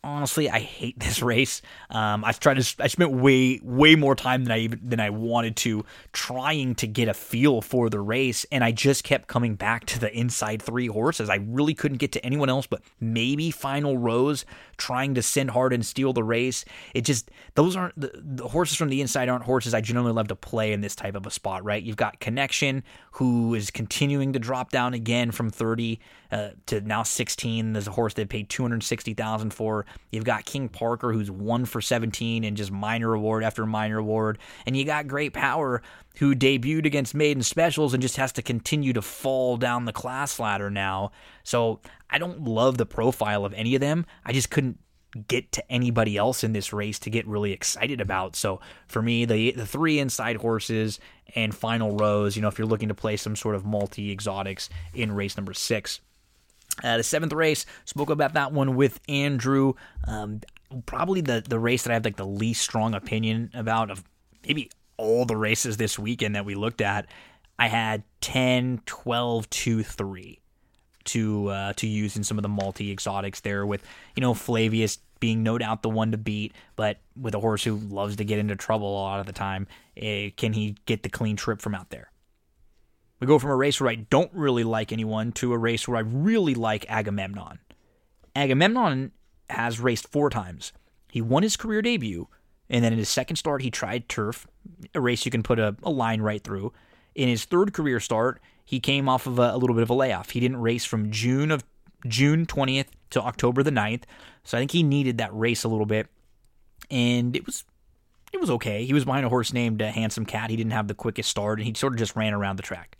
honestly, 0.08 0.50
I 0.50 0.60
hate 0.60 0.98
this 1.00 1.22
race. 1.22 1.62
Um, 1.90 2.24
I 2.24 2.32
tried 2.32 2.60
to. 2.60 2.82
I 2.82 2.88
spent 2.88 3.12
way 3.12 3.60
way 3.62 3.94
more 3.94 4.14
time 4.14 4.44
than 4.44 4.52
I 4.52 4.58
even 4.60 4.80
than 4.82 5.00
I 5.00 5.10
wanted 5.10 5.56
to 5.56 5.84
trying 6.12 6.74
to 6.76 6.86
get 6.86 7.08
a 7.08 7.14
feel 7.14 7.60
for 7.60 7.88
the 7.90 8.00
race, 8.00 8.44
and 8.50 8.64
I 8.64 8.72
just 8.72 9.04
kept 9.04 9.28
coming 9.28 9.54
back 9.54 9.86
to 9.86 10.00
the 10.00 10.12
inside 10.16 10.62
three 10.62 10.86
horses. 10.86 11.28
I 11.30 11.36
really 11.36 11.74
couldn't 11.74 11.98
get 11.98 12.12
to 12.12 12.24
anyone 12.24 12.48
else, 12.48 12.66
but 12.66 12.82
maybe 13.00 13.50
Final 13.50 13.98
Rose 13.98 14.44
trying 14.76 15.14
to 15.14 15.22
send 15.22 15.50
hard 15.50 15.72
and 15.72 15.84
steal 15.84 16.12
the 16.12 16.24
race. 16.24 16.64
It 16.94 17.02
just 17.02 17.30
those 17.54 17.76
aren't 17.76 17.98
the, 18.00 18.10
the 18.14 18.48
horses 18.48 18.76
from 18.76 18.88
the 18.88 19.00
inside 19.00 19.28
aren't 19.28 19.44
horses 19.44 19.74
I 19.74 19.80
generally 19.80 20.12
love 20.12 20.28
to 20.28 20.36
play 20.36 20.72
in 20.72 20.80
this 20.80 20.96
type 20.96 21.14
of 21.14 21.26
a 21.26 21.30
spot. 21.30 21.64
Right? 21.64 21.82
You've 21.82 21.96
got 21.96 22.20
Connection 22.20 22.82
who 23.12 23.54
is 23.54 23.70
continuing 23.70 24.32
to 24.32 24.38
drop 24.38 24.70
down 24.70 24.94
again 24.94 25.30
from 25.30 25.50
thirty 25.50 26.00
uh, 26.30 26.50
to 26.66 26.80
now 26.80 27.02
sixteen. 27.02 27.72
There's 27.72 27.86
a 27.86 27.92
horse 27.92 28.14
they 28.14 28.24
paid 28.24 28.48
two 28.48 28.62
hundred 28.62 28.82
sixty 28.82 29.14
thousand 29.14 29.52
for. 29.54 29.86
You've 30.10 30.24
got 30.24 30.44
King 30.44 30.68
Parker, 30.68 31.12
who's 31.12 31.30
one 31.30 31.64
for 31.64 31.80
17 31.80 32.44
and 32.44 32.56
just 32.56 32.70
minor 32.70 33.14
award 33.14 33.44
after 33.44 33.66
minor 33.66 33.98
award. 33.98 34.38
And 34.66 34.76
you 34.76 34.84
got 34.84 35.06
Great 35.06 35.32
Power, 35.32 35.82
who 36.16 36.34
debuted 36.34 36.86
against 36.86 37.14
Maiden 37.14 37.42
Specials 37.42 37.94
and 37.94 38.02
just 38.02 38.16
has 38.16 38.32
to 38.32 38.42
continue 38.42 38.92
to 38.92 39.02
fall 39.02 39.56
down 39.56 39.84
the 39.84 39.92
class 39.92 40.38
ladder 40.38 40.70
now. 40.70 41.12
So 41.44 41.80
I 42.10 42.18
don't 42.18 42.44
love 42.44 42.78
the 42.78 42.86
profile 42.86 43.44
of 43.44 43.52
any 43.54 43.74
of 43.74 43.80
them. 43.80 44.06
I 44.24 44.32
just 44.32 44.50
couldn't 44.50 44.78
get 45.26 45.50
to 45.52 45.72
anybody 45.72 46.16
else 46.16 46.44
in 46.44 46.52
this 46.52 46.72
race 46.72 46.98
to 47.00 47.10
get 47.10 47.26
really 47.26 47.52
excited 47.52 48.00
about. 48.00 48.36
So 48.36 48.60
for 48.86 49.00
me, 49.00 49.24
the 49.24 49.52
the 49.52 49.66
three 49.66 49.98
inside 49.98 50.36
horses 50.36 51.00
and 51.34 51.54
final 51.54 51.96
Rose, 51.96 52.36
you 52.36 52.42
know, 52.42 52.48
if 52.48 52.58
you're 52.58 52.66
looking 52.66 52.88
to 52.88 52.94
play 52.94 53.16
some 53.16 53.36
sort 53.36 53.54
of 53.54 53.64
multi 53.64 54.10
exotics 54.10 54.68
in 54.94 55.12
race 55.12 55.36
number 55.36 55.54
six. 55.54 56.00
Uh, 56.82 56.98
the 56.98 57.02
seventh 57.02 57.32
race, 57.32 57.66
spoke 57.84 58.10
about 58.10 58.34
that 58.34 58.52
one 58.52 58.76
with 58.76 59.00
Andrew. 59.08 59.74
Um, 60.06 60.40
probably 60.86 61.20
the, 61.20 61.42
the 61.46 61.58
race 61.58 61.82
that 61.84 61.90
I 61.90 61.94
have 61.94 62.04
like 62.04 62.16
the 62.16 62.26
least 62.26 62.62
strong 62.62 62.94
opinion 62.94 63.50
about 63.54 63.90
of 63.90 64.04
maybe 64.46 64.70
all 64.96 65.24
the 65.24 65.36
races 65.36 65.76
this 65.76 65.98
weekend 65.98 66.34
that 66.34 66.44
we 66.44 66.54
looked 66.54 66.80
at. 66.80 67.06
I 67.58 67.68
had 67.68 68.04
10, 68.20 68.82
12, 68.86 69.50
2, 69.50 69.82
3 69.82 70.40
to 71.04 71.48
uh, 71.48 71.72
to 71.72 71.86
use 71.86 72.16
in 72.16 72.22
some 72.22 72.38
of 72.38 72.42
the 72.42 72.48
multi 72.48 72.92
exotics 72.92 73.40
there 73.40 73.64
with 73.64 73.82
you 74.14 74.20
know 74.20 74.34
Flavius 74.34 74.98
being 75.20 75.42
no 75.42 75.58
doubt 75.58 75.82
the 75.82 75.88
one 75.88 76.12
to 76.12 76.18
beat, 76.18 76.52
but 76.76 76.98
with 77.20 77.34
a 77.34 77.40
horse 77.40 77.64
who 77.64 77.76
loves 77.76 78.16
to 78.16 78.24
get 78.24 78.38
into 78.38 78.54
trouble 78.54 78.88
a 78.88 79.00
lot 79.00 79.20
of 79.20 79.26
the 79.26 79.32
time, 79.32 79.66
eh, 79.96 80.30
can 80.36 80.52
he 80.52 80.76
get 80.86 81.02
the 81.02 81.08
clean 81.08 81.34
trip 81.34 81.60
from 81.60 81.74
out 81.74 81.90
there? 81.90 82.10
We 83.20 83.26
go 83.26 83.38
from 83.38 83.50
a 83.50 83.56
race 83.56 83.80
where 83.80 83.90
I 83.90 83.96
don't 83.96 84.32
really 84.32 84.64
like 84.64 84.92
anyone 84.92 85.32
to 85.32 85.52
a 85.52 85.58
race 85.58 85.88
where 85.88 85.96
I 85.96 86.00
really 86.00 86.54
like 86.54 86.88
Agamemnon. 86.88 87.58
Agamemnon 88.36 89.12
has 89.50 89.80
raced 89.80 90.08
four 90.08 90.30
times. 90.30 90.72
He 91.10 91.20
won 91.20 91.42
his 91.42 91.56
career 91.56 91.82
debut, 91.82 92.28
and 92.70 92.84
then 92.84 92.92
in 92.92 92.98
his 92.98 93.08
second 93.08 93.36
start, 93.36 93.62
he 93.62 93.70
tried 93.70 94.08
turf, 94.08 94.46
a 94.94 95.00
race 95.00 95.24
you 95.24 95.30
can 95.30 95.42
put 95.42 95.58
a, 95.58 95.74
a 95.82 95.90
line 95.90 96.20
right 96.20 96.42
through. 96.42 96.72
In 97.14 97.28
his 97.28 97.44
third 97.44 97.72
career 97.72 97.98
start, 97.98 98.40
he 98.64 98.78
came 98.78 99.08
off 99.08 99.26
of 99.26 99.38
a, 99.38 99.54
a 99.54 99.56
little 99.56 99.74
bit 99.74 99.82
of 99.82 99.90
a 99.90 99.94
layoff. 99.94 100.30
He 100.30 100.40
didn't 100.40 100.58
race 100.60 100.84
from 100.84 101.10
June 101.10 101.50
of 101.50 101.64
June 102.06 102.46
20th 102.46 102.88
to 103.10 103.22
October 103.22 103.62
the 103.62 103.70
9th. 103.70 104.02
So 104.44 104.56
I 104.56 104.60
think 104.60 104.72
he 104.72 104.82
needed 104.82 105.18
that 105.18 105.34
race 105.34 105.64
a 105.64 105.68
little 105.68 105.86
bit. 105.86 106.08
And 106.90 107.34
it 107.34 107.46
was 107.46 107.64
it 108.30 108.40
was 108.40 108.50
okay. 108.50 108.84
He 108.84 108.92
was 108.92 109.06
behind 109.06 109.24
a 109.24 109.30
horse 109.30 109.54
named 109.54 109.80
uh, 109.80 109.90
Handsome 109.90 110.26
Cat. 110.26 110.50
He 110.50 110.56
didn't 110.56 110.72
have 110.72 110.86
the 110.86 110.94
quickest 110.94 111.30
start 111.30 111.58
and 111.58 111.66
he 111.66 111.72
sort 111.72 111.94
of 111.94 111.98
just 111.98 112.14
ran 112.14 112.34
around 112.34 112.56
the 112.56 112.62
track. 112.62 112.97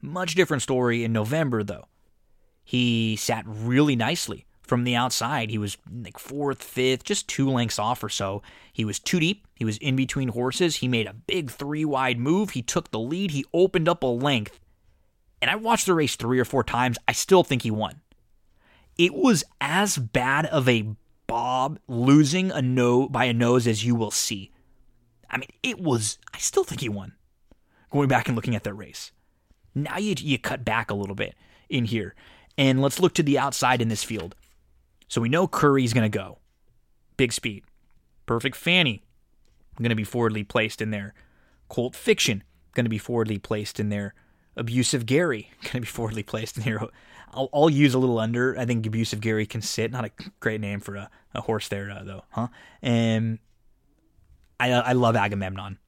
Much 0.00 0.34
different 0.34 0.62
story 0.62 1.04
in 1.04 1.12
November 1.12 1.62
though. 1.62 1.86
He 2.64 3.16
sat 3.16 3.44
really 3.46 3.96
nicely 3.96 4.46
from 4.62 4.84
the 4.84 4.94
outside. 4.94 5.50
He 5.50 5.58
was 5.58 5.78
like 5.90 6.18
fourth, 6.18 6.62
fifth, 6.62 7.04
just 7.04 7.26
two 7.26 7.48
lengths 7.50 7.78
off 7.78 8.04
or 8.04 8.08
so. 8.08 8.42
He 8.72 8.84
was 8.84 8.98
too 8.98 9.18
deep. 9.18 9.46
He 9.56 9.64
was 9.64 9.78
in 9.78 9.96
between 9.96 10.28
horses. 10.28 10.76
He 10.76 10.88
made 10.88 11.06
a 11.06 11.14
big 11.14 11.50
three 11.50 11.84
wide 11.84 12.18
move. 12.18 12.50
He 12.50 12.62
took 12.62 12.90
the 12.90 12.98
lead. 12.98 13.30
He 13.30 13.44
opened 13.52 13.88
up 13.88 14.02
a 14.02 14.06
length. 14.06 14.60
And 15.40 15.50
I 15.50 15.56
watched 15.56 15.86
the 15.86 15.94
race 15.94 16.16
three 16.16 16.38
or 16.38 16.44
four 16.44 16.62
times. 16.62 16.98
I 17.08 17.12
still 17.12 17.42
think 17.42 17.62
he 17.62 17.70
won. 17.70 18.02
It 18.96 19.14
was 19.14 19.44
as 19.60 19.96
bad 19.96 20.46
of 20.46 20.68
a 20.68 20.90
bob 21.26 21.78
losing 21.88 22.50
a 22.50 22.60
no 22.60 23.08
by 23.08 23.26
a 23.26 23.32
nose 23.32 23.66
as 23.66 23.84
you 23.84 23.94
will 23.94 24.10
see. 24.10 24.50
I 25.30 25.38
mean, 25.38 25.50
it 25.62 25.80
was. 25.80 26.18
I 26.34 26.38
still 26.38 26.64
think 26.64 26.80
he 26.80 26.88
won. 26.88 27.14
Going 27.90 28.08
back 28.08 28.28
and 28.28 28.36
looking 28.36 28.54
at 28.54 28.64
that 28.64 28.74
race. 28.74 29.12
Now 29.74 29.98
you 29.98 30.14
you 30.18 30.38
cut 30.38 30.64
back 30.64 30.90
a 30.90 30.94
little 30.94 31.14
bit 31.14 31.34
in 31.68 31.84
here, 31.84 32.14
and 32.56 32.80
let's 32.80 33.00
look 33.00 33.14
to 33.14 33.22
the 33.22 33.38
outside 33.38 33.80
in 33.80 33.88
this 33.88 34.04
field. 34.04 34.34
So 35.08 35.20
we 35.20 35.28
know 35.28 35.46
Curry's 35.46 35.92
going 35.92 36.10
to 36.10 36.18
go. 36.18 36.38
Big 37.16 37.32
speed. 37.32 37.64
Perfect 38.26 38.56
Fanny. 38.56 39.02
Going 39.76 39.88
to 39.88 39.94
be 39.94 40.04
forwardly 40.04 40.44
placed 40.44 40.82
in 40.82 40.90
there. 40.90 41.14
Colt 41.68 41.96
Fiction. 41.96 42.44
Going 42.74 42.84
to 42.84 42.90
be 42.90 42.98
forwardly 42.98 43.38
placed 43.38 43.80
in 43.80 43.88
there. 43.88 44.14
Abusive 44.56 45.06
Gary. 45.06 45.50
Going 45.62 45.72
to 45.72 45.80
be 45.80 45.86
forwardly 45.86 46.22
placed 46.22 46.56
in 46.56 46.64
here. 46.64 46.82
I'll, 47.32 47.48
I'll, 47.54 47.70
use 47.70 47.94
a 47.94 47.98
little 47.98 48.18
under. 48.18 48.58
I 48.58 48.66
think 48.66 48.86
Abusive 48.86 49.20
Gary 49.20 49.46
can 49.46 49.62
sit. 49.62 49.92
Not 49.92 50.04
a 50.04 50.10
great 50.40 50.60
name 50.60 50.80
for 50.80 50.96
a, 50.96 51.10
a 51.34 51.40
horse 51.40 51.68
there, 51.68 51.90
uh, 51.90 52.02
though, 52.02 52.24
huh? 52.30 52.48
And 52.82 53.38
I, 54.58 54.72
I 54.72 54.92
love 54.92 55.14
Agamemnon 55.14 55.78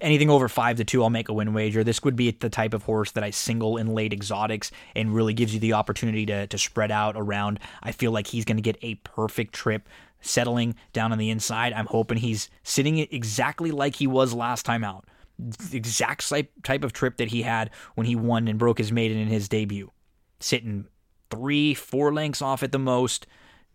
anything 0.00 0.30
over 0.30 0.48
five 0.48 0.76
to 0.76 0.84
two, 0.84 1.02
I'll 1.02 1.10
make 1.10 1.28
a 1.28 1.32
win 1.32 1.52
wager. 1.54 1.84
This 1.84 2.02
would 2.02 2.16
be 2.16 2.30
the 2.30 2.48
type 2.48 2.74
of 2.74 2.84
horse 2.84 3.12
that 3.12 3.24
I 3.24 3.30
single 3.30 3.76
in 3.76 3.94
late 3.94 4.12
exotics 4.12 4.70
and 4.94 5.14
really 5.14 5.34
gives 5.34 5.54
you 5.54 5.60
the 5.60 5.74
opportunity 5.74 6.26
to, 6.26 6.46
to 6.46 6.58
spread 6.58 6.90
out 6.90 7.14
around. 7.16 7.60
I 7.82 7.92
feel 7.92 8.12
like 8.12 8.26
he's 8.26 8.44
going 8.44 8.56
to 8.56 8.62
get 8.62 8.78
a 8.82 8.96
perfect 8.96 9.54
trip 9.54 9.88
settling 10.20 10.74
down 10.92 11.12
on 11.12 11.18
the 11.18 11.30
inside. 11.30 11.72
I'm 11.72 11.86
hoping 11.86 12.18
he's 12.18 12.50
sitting 12.62 12.98
exactly 12.98 13.70
like 13.70 13.96
he 13.96 14.06
was 14.06 14.34
last 14.34 14.64
time 14.64 14.84
out. 14.84 15.06
The 15.38 15.76
exact 15.76 16.32
type 16.64 16.84
of 16.84 16.92
trip 16.92 17.18
that 17.18 17.28
he 17.28 17.42
had 17.42 17.70
when 17.94 18.06
he 18.06 18.16
won 18.16 18.48
and 18.48 18.58
broke 18.58 18.78
his 18.78 18.90
maiden 18.90 19.18
in 19.18 19.28
his 19.28 19.48
debut. 19.48 19.92
Sitting 20.40 20.86
three, 21.30 21.74
four 21.74 22.12
lengths 22.12 22.42
off 22.42 22.62
at 22.62 22.72
the 22.72 22.78
most, 22.78 23.26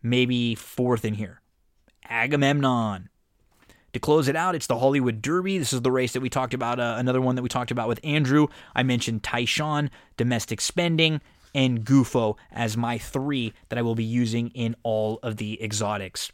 maybe 0.01 0.55
fourth 0.55 1.05
in 1.05 1.13
here. 1.13 1.41
Agamemnon. 2.09 3.09
To 3.93 3.99
close 3.99 4.27
it 4.27 4.35
out, 4.35 4.55
it's 4.55 4.65
the 4.65 4.79
Hollywood 4.79 5.21
Derby. 5.21 5.59
This 5.59 5.71
is 5.71 5.81
the 5.81 5.91
race 5.91 6.13
that 6.13 6.21
we 6.21 6.29
talked 6.29 6.55
about, 6.55 6.79
uh, 6.79 6.95
another 6.97 7.21
one 7.21 7.35
that 7.35 7.43
we 7.43 7.49
talked 7.49 7.69
about 7.69 7.87
with 7.87 7.99
Andrew. 8.03 8.47
I 8.75 8.81
mentioned 8.81 9.21
Tyshawn, 9.21 9.91
Domestic 10.17 10.61
Spending, 10.61 11.21
and 11.53 11.85
Gufo 11.85 12.35
as 12.51 12.75
my 12.75 12.97
three 12.97 13.53
that 13.69 13.77
I 13.77 13.83
will 13.83 13.93
be 13.93 14.03
using 14.03 14.49
in 14.49 14.75
all 14.81 15.19
of 15.21 15.37
the 15.37 15.63
exotics. 15.63 16.31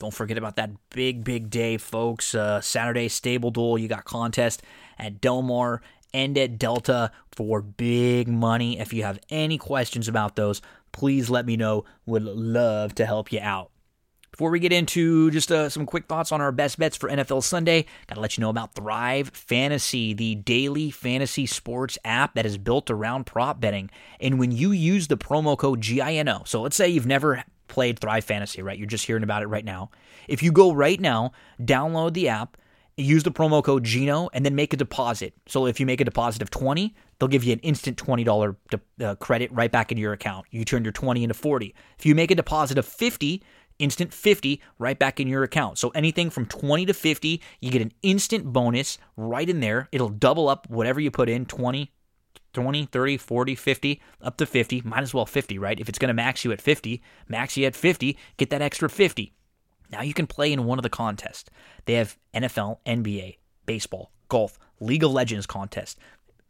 Don't 0.00 0.12
forget 0.12 0.36
about 0.36 0.56
that 0.56 0.70
big, 0.90 1.22
big 1.22 1.50
day, 1.50 1.76
folks. 1.76 2.34
Uh, 2.34 2.60
Saturday 2.60 3.06
Stable 3.06 3.52
Duel. 3.52 3.78
You 3.78 3.86
got 3.86 4.04
contest 4.04 4.62
at 4.98 5.20
Del 5.20 5.42
Mar 5.42 5.82
and 6.12 6.36
at 6.36 6.58
Delta 6.58 7.12
for 7.30 7.62
big 7.62 8.26
money. 8.26 8.80
If 8.80 8.92
you 8.92 9.04
have 9.04 9.20
any 9.30 9.56
questions 9.56 10.08
about 10.08 10.34
those, 10.34 10.60
please 10.90 11.30
let 11.30 11.46
me 11.46 11.56
know. 11.56 11.84
Would 12.06 12.24
love 12.24 12.96
to 12.96 13.06
help 13.06 13.30
you 13.30 13.38
out. 13.40 13.70
Before 14.32 14.50
we 14.50 14.60
get 14.60 14.72
into 14.72 15.30
just 15.30 15.52
uh, 15.52 15.68
some 15.68 15.84
quick 15.84 16.06
thoughts 16.06 16.32
on 16.32 16.40
our 16.40 16.52
best 16.52 16.78
bets 16.78 16.96
for 16.96 17.10
NFL 17.10 17.42
Sunday, 17.42 17.84
got 18.06 18.14
to 18.14 18.20
let 18.22 18.38
you 18.38 18.40
know 18.40 18.48
about 18.48 18.74
Thrive 18.74 19.28
Fantasy, 19.28 20.14
the 20.14 20.36
daily 20.36 20.90
fantasy 20.90 21.44
sports 21.44 21.98
app 22.02 22.34
that 22.34 22.46
is 22.46 22.56
built 22.56 22.90
around 22.90 23.26
prop 23.26 23.60
betting. 23.60 23.90
And 24.20 24.38
when 24.38 24.50
you 24.50 24.72
use 24.72 25.08
the 25.08 25.18
promo 25.18 25.56
code 25.56 25.82
GINO, 25.82 26.44
so 26.46 26.62
let's 26.62 26.76
say 26.76 26.88
you've 26.88 27.06
never 27.06 27.44
played 27.68 27.98
Thrive 27.98 28.24
Fantasy, 28.24 28.62
right? 28.62 28.78
You're 28.78 28.86
just 28.86 29.04
hearing 29.04 29.22
about 29.22 29.42
it 29.42 29.48
right 29.48 29.66
now. 29.66 29.90
If 30.28 30.42
you 30.42 30.50
go 30.50 30.72
right 30.72 30.98
now, 30.98 31.32
download 31.60 32.14
the 32.14 32.30
app, 32.30 32.56
use 32.96 33.24
the 33.24 33.32
promo 33.32 33.62
code 33.62 33.84
GINO, 33.84 34.30
and 34.32 34.46
then 34.46 34.54
make 34.54 34.72
a 34.72 34.78
deposit. 34.78 35.34
So 35.46 35.66
if 35.66 35.78
you 35.78 35.84
make 35.84 36.00
a 36.00 36.04
deposit 36.04 36.40
of 36.40 36.48
20, 36.48 36.94
they'll 37.18 37.28
give 37.28 37.44
you 37.44 37.52
an 37.52 37.58
instant 37.60 37.96
$20 37.96 38.56
de- 38.70 39.06
uh, 39.06 39.14
credit 39.16 39.52
right 39.52 39.70
back 39.70 39.92
into 39.92 40.00
your 40.00 40.12
account. 40.12 40.46
You 40.50 40.64
turn 40.64 40.84
your 40.84 40.92
20 40.92 41.22
into 41.22 41.34
40. 41.34 41.74
If 41.98 42.06
you 42.06 42.14
make 42.14 42.30
a 42.30 42.34
deposit 42.34 42.78
of 42.78 42.86
50, 42.86 43.42
instant 43.78 44.12
50 44.12 44.60
right 44.78 44.98
back 44.98 45.20
in 45.20 45.28
your 45.28 45.42
account. 45.42 45.78
So 45.78 45.90
anything 45.90 46.30
from 46.30 46.46
20 46.46 46.86
to 46.86 46.94
50, 46.94 47.42
you 47.60 47.70
get 47.70 47.82
an 47.82 47.92
instant 48.02 48.52
bonus 48.52 48.98
right 49.16 49.48
in 49.48 49.60
there. 49.60 49.88
It'll 49.92 50.08
double 50.08 50.48
up 50.48 50.68
whatever 50.68 51.00
you 51.00 51.10
put 51.10 51.28
in 51.28 51.46
20, 51.46 51.90
20, 52.52 52.86
30, 52.86 53.16
40, 53.16 53.54
50, 53.54 54.00
up 54.20 54.36
to 54.36 54.46
50. 54.46 54.82
Might 54.82 55.02
as 55.02 55.14
well 55.14 55.26
50, 55.26 55.58
right? 55.58 55.78
If 55.78 55.88
it's 55.88 55.98
going 55.98 56.08
to 56.08 56.14
max 56.14 56.44
you 56.44 56.52
at 56.52 56.60
50, 56.60 57.02
max 57.28 57.56
you 57.56 57.66
at 57.66 57.76
50, 57.76 58.16
get 58.36 58.50
that 58.50 58.62
extra 58.62 58.88
50. 58.88 59.32
Now 59.90 60.02
you 60.02 60.14
can 60.14 60.26
play 60.26 60.52
in 60.52 60.64
one 60.64 60.78
of 60.78 60.82
the 60.82 60.90
contests. 60.90 61.50
They 61.84 61.94
have 61.94 62.16
NFL, 62.34 62.78
NBA, 62.86 63.36
baseball, 63.66 64.10
golf, 64.28 64.58
League 64.80 65.04
of 65.04 65.12
Legends 65.12 65.46
contest. 65.46 65.98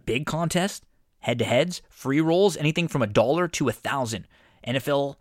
Big 0.07 0.27
contest, 0.27 0.85
head 1.21 1.39
to 1.39 1.45
heads, 1.45 1.83
free 1.89 2.21
rolls, 2.21 2.57
anything 2.57 2.89
from 2.89 3.03
a 3.03 3.07
dollar 3.07 3.49
to 3.49 3.69
a 3.69 3.73
thousand. 3.73 4.27
NFL 4.67 5.17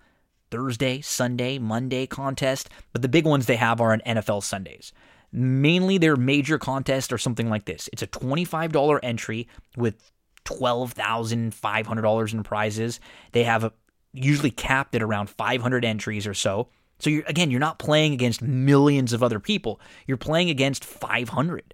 Thursday, 0.51 1.01
Sunday, 1.01 1.57
Monday 1.57 2.05
contest, 2.05 2.69
but 2.93 3.01
the 3.01 3.09
big 3.09 3.25
ones 3.25 3.45
they 3.45 3.55
have 3.55 3.81
are 3.81 3.93
on 3.93 4.01
NFL 4.05 4.43
Sundays. 4.43 4.93
Mainly 5.31 5.97
their 5.97 6.17
major 6.17 6.59
contests 6.59 7.11
are 7.11 7.17
something 7.17 7.49
like 7.49 7.65
this 7.65 7.89
it's 7.93 8.03
a 8.03 8.07
$25 8.07 8.99
entry 9.01 9.47
with 9.77 10.11
$12,500 10.45 12.33
in 12.33 12.43
prizes. 12.43 12.99
They 13.31 13.45
have 13.45 13.63
a, 13.63 13.71
usually 14.13 14.51
capped 14.51 14.93
at 14.95 15.01
around 15.01 15.29
500 15.29 15.85
entries 15.85 16.27
or 16.27 16.33
so. 16.33 16.67
So 16.99 17.09
you're, 17.09 17.23
again, 17.27 17.49
you're 17.49 17.59
not 17.59 17.79
playing 17.79 18.13
against 18.13 18.41
millions 18.41 19.13
of 19.13 19.23
other 19.23 19.39
people. 19.39 19.79
You're 20.05 20.17
playing 20.17 20.49
against 20.49 20.83
500. 20.85 21.73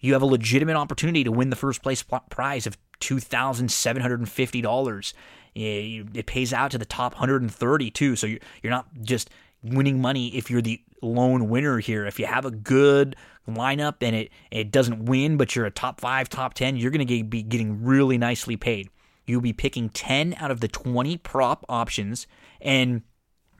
You 0.00 0.12
have 0.14 0.22
a 0.22 0.26
legitimate 0.26 0.76
opportunity 0.76 1.24
to 1.24 1.32
win 1.32 1.50
the 1.50 1.56
first 1.56 1.82
place 1.82 2.02
prize 2.30 2.66
of 2.66 2.78
$2,750. 3.00 5.12
It 5.54 6.26
pays 6.26 6.52
out 6.52 6.70
to 6.70 6.78
the 6.78 6.84
top 6.84 7.12
130 7.12 7.90
too. 7.90 8.16
So 8.16 8.26
you're 8.26 8.40
not 8.64 8.86
just 9.02 9.30
winning 9.62 10.00
money 10.00 10.28
if 10.36 10.50
you're 10.50 10.62
the 10.62 10.80
lone 11.02 11.48
winner 11.48 11.78
here. 11.78 12.06
If 12.06 12.18
you 12.18 12.26
have 12.26 12.44
a 12.44 12.50
good 12.50 13.16
lineup 13.48 13.96
and 14.00 14.14
it 14.14 14.30
it 14.50 14.70
doesn't 14.70 15.04
win, 15.04 15.36
but 15.36 15.54
you're 15.54 15.66
a 15.66 15.70
top 15.70 16.00
five, 16.00 16.28
top 16.28 16.54
ten, 16.54 16.76
you're 16.76 16.90
going 16.90 17.06
to 17.06 17.24
be 17.24 17.42
getting 17.42 17.84
really 17.84 18.18
nicely 18.18 18.56
paid. 18.56 18.88
You'll 19.26 19.40
be 19.40 19.52
picking 19.52 19.88
10 19.88 20.34
out 20.38 20.50
of 20.50 20.60
the 20.60 20.68
20 20.68 21.16
prop 21.18 21.64
options, 21.68 22.26
and 22.60 23.02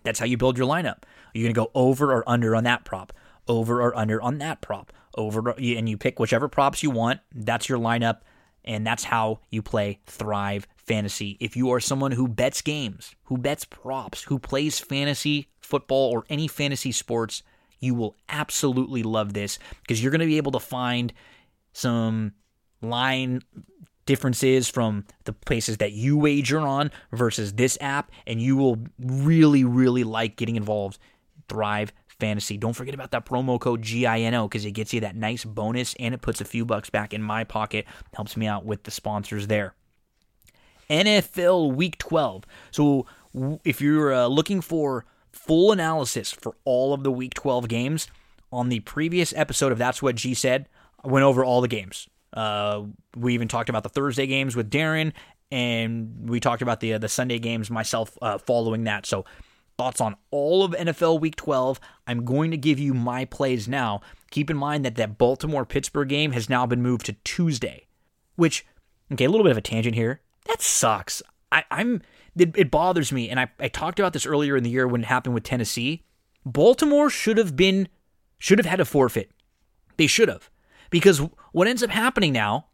that's 0.03 0.19
how 0.19 0.27
you 0.27 0.37
build 0.37 0.59
your 0.59 0.67
lineup. 0.67 1.05
You're 1.35 1.45
going 1.45 1.55
to 1.55 1.61
go 1.61 1.71
over 1.75 2.13
or 2.13 2.29
under 2.29 2.57
on 2.57 2.65
that 2.65 2.85
prop, 2.85 3.13
over 3.47 3.81
or 3.81 3.97
under 3.97 4.21
on 4.21 4.39
that 4.39 4.61
prop, 4.61 4.93
over, 5.17 5.51
and 5.51 5.89
you 5.89 5.97
pick 5.97 6.19
whichever 6.19 6.49
props 6.49 6.83
you 6.83 6.91
want. 6.91 7.21
That's 7.33 7.69
your 7.69 7.79
lineup, 7.79 8.23
and 8.65 8.85
that's 8.85 9.05
how 9.05 9.39
you 9.51 9.63
play 9.63 10.01
Thrive 10.07 10.67
fantasy. 10.85 11.37
If 11.41 11.57
you 11.57 11.71
are 11.71 11.81
someone 11.81 12.13
who 12.13 12.29
bets 12.29 12.63
games, 12.63 13.15
who 13.25 13.39
bets 13.39 13.65
props, 13.65 14.23
who 14.23 14.39
plays 14.39 14.79
fantasy 14.79 15.49
football 15.61 16.11
or 16.11 16.25
any 16.29 16.49
fantasy 16.49 16.93
sports, 16.93 17.43
you 17.79 17.95
will 17.95 18.17
absolutely 18.29 19.03
love 19.03 19.33
this 19.33 19.59
because 19.81 20.03
you're 20.03 20.13
going 20.13 20.21
to 20.21 20.27
be 20.27 20.37
able 20.37 20.53
to 20.53 20.61
find 20.61 21.13
some 21.73 22.33
line 22.81 23.41
differences 24.07 24.69
from 24.69 25.05
the 25.25 25.33
places 25.33 25.79
that 25.79 25.93
you 25.93 26.17
wager 26.17 26.61
on 26.61 26.91
versus 27.13 27.53
this 27.55 27.79
app, 27.81 28.11
and 28.27 28.41
you 28.41 28.57
will 28.57 28.79
really, 28.99 29.65
really 29.65 30.05
like 30.05 30.37
getting 30.37 30.57
involved. 30.57 30.99
Thrive 31.49 31.93
Fantasy. 32.19 32.57
Don't 32.57 32.73
forget 32.73 32.95
about 32.95 33.11
that 33.11 33.27
promo 33.27 33.61
code 33.61 33.83
GINO 33.83 34.49
because 34.49 34.65
it 34.65 34.73
gets 34.73 34.95
you 34.95 35.01
that 35.01 35.17
nice 35.17 35.45
bonus 35.45 35.95
and 35.99 36.15
it 36.15 36.23
puts 36.23 36.41
a 36.41 36.45
few 36.45 36.65
bucks 36.65 36.89
back 36.89 37.13
in 37.13 37.23
my 37.23 37.45
pocket. 37.45 37.85
Helps 38.15 38.37
me 38.37 38.47
out 38.47 38.65
with 38.65 38.85
the 38.85 38.91
sponsors 38.91 39.49
there. 39.49 39.75
NFL 40.93 41.75
Week 41.75 41.99
12. 41.99 42.45
So 42.71 43.07
if 43.65 43.81
you're 43.81 44.13
uh, 44.13 44.27
looking 44.27 44.61
for 44.61 45.07
full 45.33 45.73
analysis 45.73 46.31
for 46.31 46.55
all 46.65 46.93
of 46.93 47.03
the 47.03 47.11
Week 47.11 47.35
12 47.35 47.67
games, 47.67 48.09
on 48.53 48.69
the 48.69 48.81
previous 48.81 49.33
episode 49.35 49.73
of 49.73 49.79
That's 49.79 50.03
What 50.03 50.15
G 50.15 50.35
Said, 50.35 50.69
I 51.03 51.09
went 51.09 51.25
over 51.25 51.45
all 51.45 51.63
the 51.63 51.69
games. 51.69 52.09
Uh, 52.35 52.83
we 53.17 53.35
even 53.35 53.49
talked 53.49 53.71
about 53.71 53.83
the 53.83 53.89
Thursday 53.89 54.27
games 54.27 54.55
with 54.55 54.71
Darren, 54.71 55.13
and 55.51 56.29
we 56.29 56.39
talked 56.39 56.63
about 56.63 56.81
the 56.81 56.95
uh, 56.95 56.99
the 56.99 57.09
Sunday 57.09 57.39
games 57.39 57.71
myself 57.71 58.17
uh, 58.21 58.39
following 58.39 58.85
that. 58.85 59.07
So 59.07 59.25
thoughts 59.79 60.01
on 60.01 60.17
all 60.31 60.65
of 60.65 60.73
NFL 60.73 61.21
Week 61.21 61.37
12. 61.37 61.81
I'm 62.07 62.25
going 62.25 62.51
to 62.51 62.57
give 62.57 62.79
you 62.79 62.95
my 62.95 63.25
plays 63.25 63.67
now. 63.67 64.01
Keep 64.31 64.51
in 64.51 64.57
mind 64.57 64.85
that 64.85 64.97
that 64.97 65.19
Baltimore 65.19 65.65
Pittsburgh 65.65 66.09
game 66.09 66.33
has 66.33 66.49
now 66.49 66.67
been 66.67 66.83
moved 66.83 67.07
to 67.07 67.15
Tuesday. 67.25 67.87
which, 68.37 68.65
okay, 69.13 69.25
a 69.25 69.31
little 69.31 69.45
bit 69.45 69.53
of 69.53 69.59
a 69.59 69.63
tangent 69.63 69.95
here. 69.95 70.21
That 70.53 70.61
sucks. 70.61 71.23
I, 71.51 71.65
I'm 71.71 72.03
it, 72.37 72.55
it 72.59 72.71
bothers 72.71 73.11
me, 73.11 73.31
and 73.31 73.41
I, 73.41 73.49
I 73.59 73.69
talked 73.69 73.99
about 73.99 74.13
this 74.13 74.27
earlier 74.27 74.55
in 74.55 74.65
the 74.65 74.71
year 74.71 74.87
when 74.87 75.01
it 75.01 75.07
happened 75.07 75.33
with 75.33 75.45
Tennessee. 75.45 76.05
Baltimore 76.45 77.09
should 77.09 77.39
have 77.39 77.57
been 77.57 77.89
should 78.39 78.59
have 78.59 78.67
had 78.67 78.79
a 78.79 78.85
forfeit. 78.85 79.31
They 79.97 80.07
should 80.07 80.29
have. 80.29 80.51
Because 80.91 81.23
what 81.53 81.69
ends 81.69 81.83
up 81.83 81.89
happening 81.89 82.35
now 82.35 82.67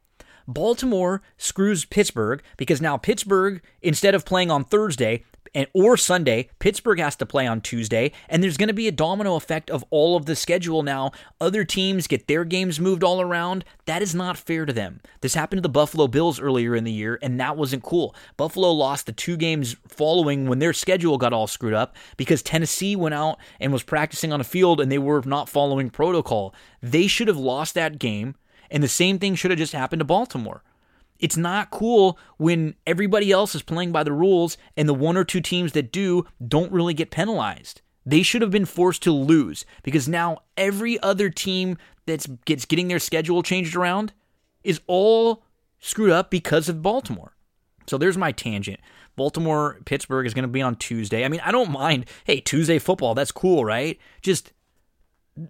Baltimore 0.48 1.22
screws 1.36 1.84
Pittsburgh 1.84 2.42
because 2.56 2.80
now 2.80 2.96
Pittsburgh, 2.96 3.62
instead 3.80 4.16
of 4.16 4.24
playing 4.24 4.50
on 4.50 4.64
Thursday 4.64 5.24
and 5.54 5.66
or 5.72 5.96
Sunday, 5.96 6.50
Pittsburgh 6.58 7.00
has 7.00 7.16
to 7.16 7.26
play 7.26 7.46
on 7.46 7.60
Tuesday, 7.60 8.12
and 8.28 8.42
there's 8.42 8.56
going 8.56 8.68
to 8.68 8.74
be 8.74 8.88
a 8.88 8.92
domino 8.92 9.36
effect 9.36 9.70
of 9.70 9.84
all 9.90 10.16
of 10.16 10.26
the 10.26 10.36
schedule 10.36 10.82
now. 10.82 11.12
Other 11.40 11.64
teams 11.64 12.06
get 12.06 12.26
their 12.26 12.44
games 12.44 12.80
moved 12.80 13.02
all 13.02 13.20
around. 13.20 13.64
That 13.86 14.02
is 14.02 14.14
not 14.14 14.36
fair 14.36 14.66
to 14.66 14.72
them. 14.72 15.00
This 15.20 15.34
happened 15.34 15.58
to 15.58 15.62
the 15.62 15.68
Buffalo 15.68 16.06
Bills 16.06 16.40
earlier 16.40 16.74
in 16.74 16.84
the 16.84 16.92
year, 16.92 17.18
and 17.22 17.38
that 17.40 17.56
wasn't 17.56 17.82
cool. 17.82 18.14
Buffalo 18.36 18.72
lost 18.72 19.06
the 19.06 19.12
two 19.12 19.36
games 19.36 19.76
following 19.86 20.48
when 20.48 20.58
their 20.58 20.72
schedule 20.72 21.18
got 21.18 21.32
all 21.32 21.46
screwed 21.46 21.74
up 21.74 21.96
because 22.16 22.42
Tennessee 22.42 22.96
went 22.96 23.14
out 23.14 23.38
and 23.60 23.72
was 23.72 23.82
practicing 23.82 24.32
on 24.32 24.40
a 24.40 24.44
field 24.44 24.80
and 24.80 24.90
they 24.90 24.98
were 24.98 25.22
not 25.24 25.48
following 25.48 25.90
protocol. 25.90 26.54
They 26.82 27.06
should 27.06 27.28
have 27.28 27.36
lost 27.36 27.74
that 27.74 27.98
game 27.98 28.34
and 28.70 28.82
the 28.82 28.88
same 28.88 29.18
thing 29.18 29.34
should 29.34 29.50
have 29.50 29.58
just 29.58 29.72
happened 29.72 30.00
to 30.00 30.04
Baltimore. 30.04 30.62
It's 31.18 31.36
not 31.36 31.70
cool 31.70 32.18
when 32.36 32.74
everybody 32.86 33.30
else 33.30 33.54
is 33.54 33.62
playing 33.62 33.92
by 33.92 34.04
the 34.04 34.12
rules 34.12 34.56
and 34.76 34.88
the 34.88 34.94
one 34.94 35.16
or 35.16 35.24
two 35.24 35.40
teams 35.40 35.72
that 35.72 35.92
do 35.92 36.26
don't 36.46 36.72
really 36.72 36.94
get 36.94 37.10
penalized. 37.10 37.82
They 38.06 38.22
should 38.22 38.42
have 38.42 38.50
been 38.50 38.64
forced 38.64 39.02
to 39.02 39.12
lose 39.12 39.66
because 39.82 40.08
now 40.08 40.38
every 40.56 40.98
other 41.00 41.28
team 41.28 41.76
that's 42.06 42.26
gets 42.46 42.64
getting 42.64 42.88
their 42.88 42.98
schedule 42.98 43.42
changed 43.42 43.76
around 43.76 44.12
is 44.64 44.80
all 44.86 45.42
screwed 45.78 46.10
up 46.10 46.30
because 46.30 46.68
of 46.68 46.82
Baltimore. 46.82 47.36
So 47.86 47.98
there's 47.98 48.16
my 48.16 48.32
tangent. 48.32 48.80
Baltimore 49.16 49.78
Pittsburgh 49.84 50.26
is 50.26 50.34
going 50.34 50.44
to 50.44 50.48
be 50.48 50.62
on 50.62 50.76
Tuesday. 50.76 51.24
I 51.24 51.28
mean, 51.28 51.40
I 51.40 51.50
don't 51.50 51.70
mind. 51.70 52.06
Hey, 52.24 52.40
Tuesday 52.40 52.78
football, 52.78 53.14
that's 53.14 53.32
cool, 53.32 53.64
right? 53.64 53.98
Just 54.22 54.52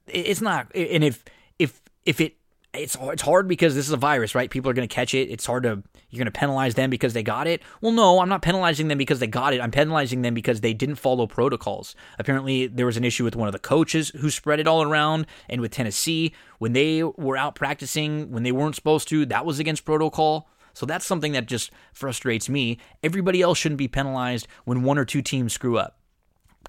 it's 0.06 0.40
not 0.40 0.74
and 0.74 1.04
if 1.04 1.24
if 1.58 1.80
if 2.04 2.20
it 2.20 2.37
it's 2.78 2.96
it's 3.00 3.22
hard 3.22 3.48
because 3.48 3.74
this 3.74 3.86
is 3.86 3.92
a 3.92 3.98
virus, 3.98 4.34
right? 4.34 4.50
People 4.50 4.70
are 4.70 4.74
going 4.74 4.88
to 4.88 4.94
catch 4.94 5.14
it. 5.14 5.30
It's 5.30 5.46
hard 5.46 5.64
to 5.64 5.82
you're 6.10 6.18
going 6.18 6.32
to 6.32 6.38
penalize 6.38 6.74
them 6.74 6.90
because 6.90 7.12
they 7.12 7.22
got 7.22 7.46
it. 7.46 7.62
Well, 7.80 7.92
no, 7.92 8.20
I'm 8.20 8.28
not 8.28 8.42
penalizing 8.42 8.88
them 8.88 8.98
because 8.98 9.18
they 9.18 9.26
got 9.26 9.52
it. 9.52 9.60
I'm 9.60 9.70
penalizing 9.70 10.22
them 10.22 10.34
because 10.34 10.60
they 10.60 10.72
didn't 10.72 10.96
follow 10.96 11.26
protocols. 11.26 11.94
Apparently, 12.18 12.66
there 12.66 12.86
was 12.86 12.96
an 12.96 13.04
issue 13.04 13.24
with 13.24 13.36
one 13.36 13.48
of 13.48 13.52
the 13.52 13.58
coaches 13.58 14.10
who 14.10 14.30
spread 14.30 14.60
it 14.60 14.66
all 14.66 14.82
around, 14.82 15.26
and 15.48 15.60
with 15.60 15.72
Tennessee 15.72 16.32
when 16.58 16.72
they 16.72 17.02
were 17.02 17.36
out 17.36 17.54
practicing 17.54 18.30
when 18.30 18.42
they 18.42 18.52
weren't 18.52 18.74
supposed 18.74 19.08
to, 19.08 19.26
that 19.26 19.46
was 19.46 19.58
against 19.58 19.84
protocol. 19.84 20.48
So 20.74 20.86
that's 20.86 21.06
something 21.06 21.32
that 21.32 21.46
just 21.46 21.70
frustrates 21.92 22.48
me. 22.48 22.78
Everybody 23.02 23.42
else 23.42 23.58
shouldn't 23.58 23.78
be 23.78 23.88
penalized 23.88 24.46
when 24.64 24.82
one 24.82 24.98
or 24.98 25.04
two 25.04 25.22
teams 25.22 25.52
screw 25.52 25.76
up. 25.78 25.98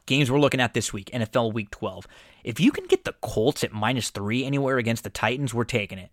Games 0.09 0.31
we're 0.31 0.39
looking 0.39 0.59
at 0.59 0.73
this 0.73 0.91
week, 0.91 1.11
NFL 1.13 1.53
Week 1.53 1.69
12. 1.69 2.07
If 2.43 2.59
you 2.59 2.71
can 2.71 2.87
get 2.87 3.05
the 3.05 3.13
Colts 3.21 3.63
at 3.63 3.71
minus 3.71 4.09
three 4.09 4.43
anywhere 4.43 4.79
against 4.79 5.03
the 5.03 5.11
Titans, 5.11 5.53
we're 5.53 5.65
taking 5.65 5.99
it. 5.99 6.09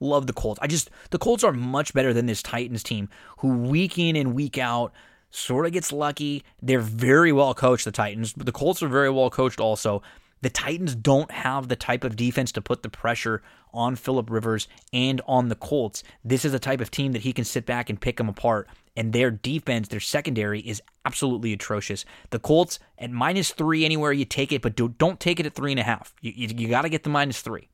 Love 0.00 0.26
the 0.26 0.34
Colts. 0.34 0.58
I 0.60 0.66
just, 0.66 0.90
the 1.12 1.18
Colts 1.18 1.42
are 1.42 1.52
much 1.52 1.94
better 1.94 2.12
than 2.12 2.26
this 2.26 2.42
Titans 2.42 2.82
team 2.82 3.08
who 3.38 3.56
week 3.56 3.98
in 3.98 4.16
and 4.16 4.34
week 4.34 4.58
out 4.58 4.92
sort 5.30 5.64
of 5.64 5.72
gets 5.72 5.92
lucky. 5.92 6.44
They're 6.60 6.78
very 6.80 7.32
well 7.32 7.54
coached, 7.54 7.86
the 7.86 7.90
Titans, 7.90 8.34
but 8.34 8.44
the 8.44 8.52
Colts 8.52 8.82
are 8.82 8.88
very 8.88 9.08
well 9.08 9.30
coached 9.30 9.60
also. 9.60 10.02
The 10.42 10.50
Titans 10.50 10.94
don't 10.94 11.30
have 11.30 11.68
the 11.68 11.74
type 11.74 12.04
of 12.04 12.16
defense 12.16 12.52
to 12.52 12.60
put 12.60 12.82
the 12.82 12.90
pressure 12.90 13.42
on 13.72 13.96
Philip 13.96 14.28
Rivers 14.28 14.68
and 14.92 15.22
on 15.26 15.48
the 15.48 15.56
Colts. 15.56 16.02
This 16.22 16.44
is 16.44 16.52
a 16.52 16.58
type 16.58 16.82
of 16.82 16.90
team 16.90 17.12
that 17.12 17.22
he 17.22 17.32
can 17.32 17.46
sit 17.46 17.64
back 17.64 17.88
and 17.88 17.98
pick 17.98 18.18
them 18.18 18.28
apart. 18.28 18.68
And 18.98 19.12
their 19.12 19.30
defense, 19.30 19.86
their 19.86 20.00
secondary, 20.00 20.58
is 20.58 20.82
absolutely 21.04 21.52
atrocious. 21.52 22.04
The 22.30 22.40
Colts 22.40 22.80
at 22.98 23.12
minus 23.12 23.52
three 23.52 23.84
anywhere 23.84 24.10
you 24.10 24.24
take 24.24 24.50
it, 24.50 24.60
but 24.60 24.74
don't 24.74 25.20
take 25.20 25.38
it 25.38 25.46
at 25.46 25.54
three 25.54 25.70
and 25.70 25.78
a 25.78 25.84
half. 25.84 26.16
You, 26.20 26.32
you, 26.34 26.48
you 26.56 26.68
got 26.68 26.82
to 26.82 26.88
get 26.88 27.04
the 27.04 27.08
minus 27.08 27.40
three. 27.40 27.68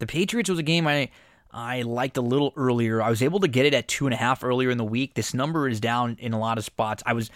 The 0.00 0.06
Patriots 0.06 0.50
was 0.50 0.58
a 0.58 0.62
game 0.62 0.86
I 0.86 1.08
I 1.50 1.82
liked 1.82 2.18
a 2.18 2.20
little 2.20 2.52
earlier. 2.54 3.00
I 3.00 3.08
was 3.08 3.22
able 3.22 3.40
to 3.40 3.48
get 3.48 3.64
it 3.64 3.72
at 3.72 3.88
two 3.88 4.04
and 4.06 4.12
a 4.12 4.18
half 4.18 4.44
earlier 4.44 4.70
in 4.70 4.76
the 4.76 4.84
week. 4.84 5.14
This 5.14 5.32
number 5.32 5.68
is 5.70 5.80
down 5.80 6.18
in 6.20 6.34
a 6.34 6.38
lot 6.38 6.58
of 6.58 6.64
spots. 6.64 7.02
I 7.06 7.14
was 7.14 7.30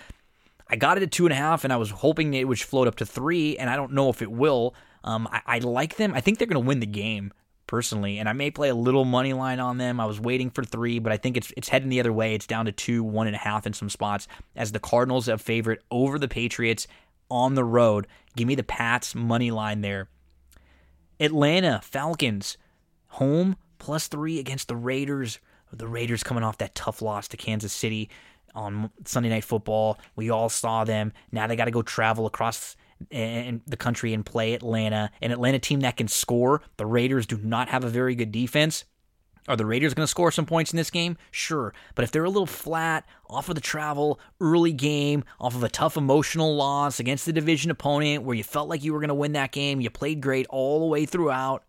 I 0.69 0.77
got 0.77 0.99
it 0.99 1.03
at 1.03 1.11
two 1.11 1.25
and 1.25 1.33
a 1.33 1.37
half, 1.37 1.65
and 1.65 1.73
I 1.73 1.77
was 1.79 1.89
hoping 1.89 2.35
it 2.35 2.47
would 2.47 2.61
float 2.61 2.87
up 2.87 2.97
to 2.97 3.07
three, 3.07 3.57
and 3.57 3.71
I 3.71 3.77
don't 3.77 3.95
know 3.95 4.11
if 4.11 4.21
it 4.21 4.31
will. 4.31 4.75
Um, 5.05 5.27
I, 5.33 5.41
I 5.47 5.59
like 5.61 5.97
them. 5.97 6.13
I 6.13 6.21
think 6.21 6.37
they're 6.37 6.47
going 6.47 6.63
to 6.63 6.69
win 6.69 6.81
the 6.81 6.87
game 6.87 7.33
personally, 7.69 8.19
and 8.19 8.29
I 8.29 8.33
may 8.33 8.51
play 8.51 8.69
a 8.69 8.75
little 8.75 9.05
money 9.05 9.33
line 9.33 9.61
on 9.61 9.79
them. 9.79 10.01
I 10.01 10.07
was 10.07 10.19
waiting 10.19 10.51
for 10.51 10.65
three, 10.65 10.99
but 10.99 11.13
I 11.13 11.17
think 11.17 11.37
it's 11.37 11.53
it's 11.57 11.69
heading 11.69 11.89
the 11.89 12.01
other 12.01 12.13
way. 12.13 12.35
It's 12.35 12.49
down 12.49 12.67
to 12.67 12.73
two, 12.73 13.05
one 13.05 13.29
and 13.29 13.37
a 13.37 13.39
half 13.39 13.65
in 13.65 13.73
some 13.73 13.89
spots 13.89 14.27
as 14.57 14.73
the 14.73 14.81
Cardinals 14.81 15.27
have 15.27 15.41
favorite 15.41 15.85
over 15.93 16.19
the 16.19 16.27
Patriots 16.27 16.89
on 17.31 17.55
the 17.55 17.63
road. 17.63 18.09
Give 18.35 18.49
me 18.49 18.57
the 18.57 18.65
Pats 18.65 19.15
money 19.15 19.53
line 19.53 19.83
there. 19.83 20.09
Atlanta 21.21 21.81
Falcons 21.85 22.57
home 23.09 23.57
plus 23.79 24.09
three 24.09 24.41
against 24.41 24.67
the 24.67 24.77
Raiders. 24.77 25.39
The 25.73 25.87
Raiders 25.87 26.23
coming 26.23 26.43
off 26.43 26.59
that 26.59 26.75
tough 26.75 27.03
loss 27.03 27.29
to 27.29 27.37
Kansas 27.37 27.73
City 27.73 28.11
on 28.55 28.91
Sunday 29.05 29.29
Night 29.29 29.45
Football. 29.45 29.99
We 30.17 30.31
all 30.31 30.49
saw 30.49 30.85
them. 30.85 31.13
Now 31.31 31.47
they 31.47 31.57
got 31.57 31.67
to 31.67 31.71
go 31.71 31.83
travel 31.83 32.27
across 32.27 32.77
in 33.11 33.63
the 33.67 33.77
country 33.77 34.13
and 34.13 34.25
play 34.25 34.55
Atlanta. 34.55 35.11
An 35.23 35.31
Atlanta 35.31 35.59
team 35.59 35.81
that 35.81 35.97
can 35.97 36.09
score. 36.09 36.63
The 36.77 36.87
Raiders 36.87 37.27
do 37.27 37.39
not 37.39 37.69
have 37.69 37.85
a 37.85 37.89
very 37.89 38.15
good 38.15 38.33
defense. 38.33 38.85
Are 39.49 39.57
the 39.57 39.65
Raiders 39.65 39.95
going 39.95 40.05
to 40.05 40.11
score 40.11 40.31
some 40.31 40.45
points 40.45 40.73
in 40.73 40.77
this 40.77 40.91
game? 40.91 41.17
Sure. 41.31 41.73
But 41.95 42.05
if 42.05 42.11
they're 42.11 42.25
a 42.25 42.29
little 42.29 42.47
flat 42.47 43.07
off 43.31 43.49
of 43.49 43.55
the 43.55 43.63
travel, 43.63 44.21
early 44.41 44.73
game, 44.73 45.25
off 45.41 45.55
of 45.55 45.63
a 45.63 45.71
tough 45.71 45.97
emotional 45.97 46.55
loss 46.55 47.01
against 47.01 47.25
the 47.25 47.33
division 47.33 47.71
opponent 47.71 48.25
where 48.25 48.37
you 48.37 48.45
felt 48.45 48.69
like 48.69 48.85
you 48.85 48.93
were 48.93 49.01
going 49.01 49.09
to 49.09 49.15
win 49.15 49.33
that 49.33 49.53
game, 49.53 49.81
you 49.81 49.89
played 49.89 50.21
great 50.21 50.47
all 50.51 50.81
the 50.81 50.87
way 50.87 51.07
throughout, 51.07 51.65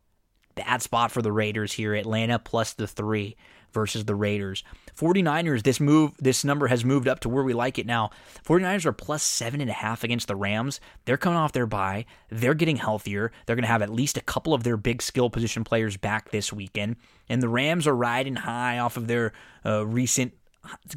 bad 0.55 0.81
spot 0.81 1.09
for 1.09 1.21
the 1.21 1.31
Raiders 1.31 1.71
here. 1.71 1.95
Atlanta 1.95 2.37
plus 2.37 2.73
the 2.73 2.87
three 2.87 3.37
versus 3.73 4.05
the 4.05 4.15
Raiders. 4.15 4.63
49ers, 4.97 5.63
this 5.63 5.79
move, 5.79 6.11
this 6.19 6.43
number 6.43 6.67
has 6.67 6.83
moved 6.83 7.07
up 7.07 7.19
to 7.21 7.29
where 7.29 7.43
we 7.43 7.53
like 7.53 7.79
it 7.79 7.85
now. 7.85 8.09
49ers 8.45 8.85
are 8.85 8.91
plus 8.91 9.23
seven 9.23 9.61
and 9.61 9.69
a 9.69 9.73
half 9.73 10.03
against 10.03 10.27
the 10.27 10.35
Rams. 10.35 10.79
They're 11.05 11.17
coming 11.17 11.37
off 11.37 11.53
their 11.53 11.65
bye. 11.65 12.05
They're 12.29 12.53
getting 12.53 12.77
healthier. 12.77 13.31
They're 13.45 13.55
going 13.55 13.63
to 13.63 13.69
have 13.69 13.81
at 13.81 13.89
least 13.89 14.17
a 14.17 14.21
couple 14.21 14.53
of 14.53 14.63
their 14.63 14.77
big 14.77 15.01
skill 15.01 15.29
position 15.29 15.63
players 15.63 15.97
back 15.97 16.31
this 16.31 16.51
weekend. 16.51 16.97
And 17.29 17.41
the 17.41 17.49
Rams 17.49 17.87
are 17.87 17.95
riding 17.95 18.35
high 18.35 18.79
off 18.79 18.97
of 18.97 19.07
their 19.07 19.33
uh, 19.65 19.85
recent 19.85 20.33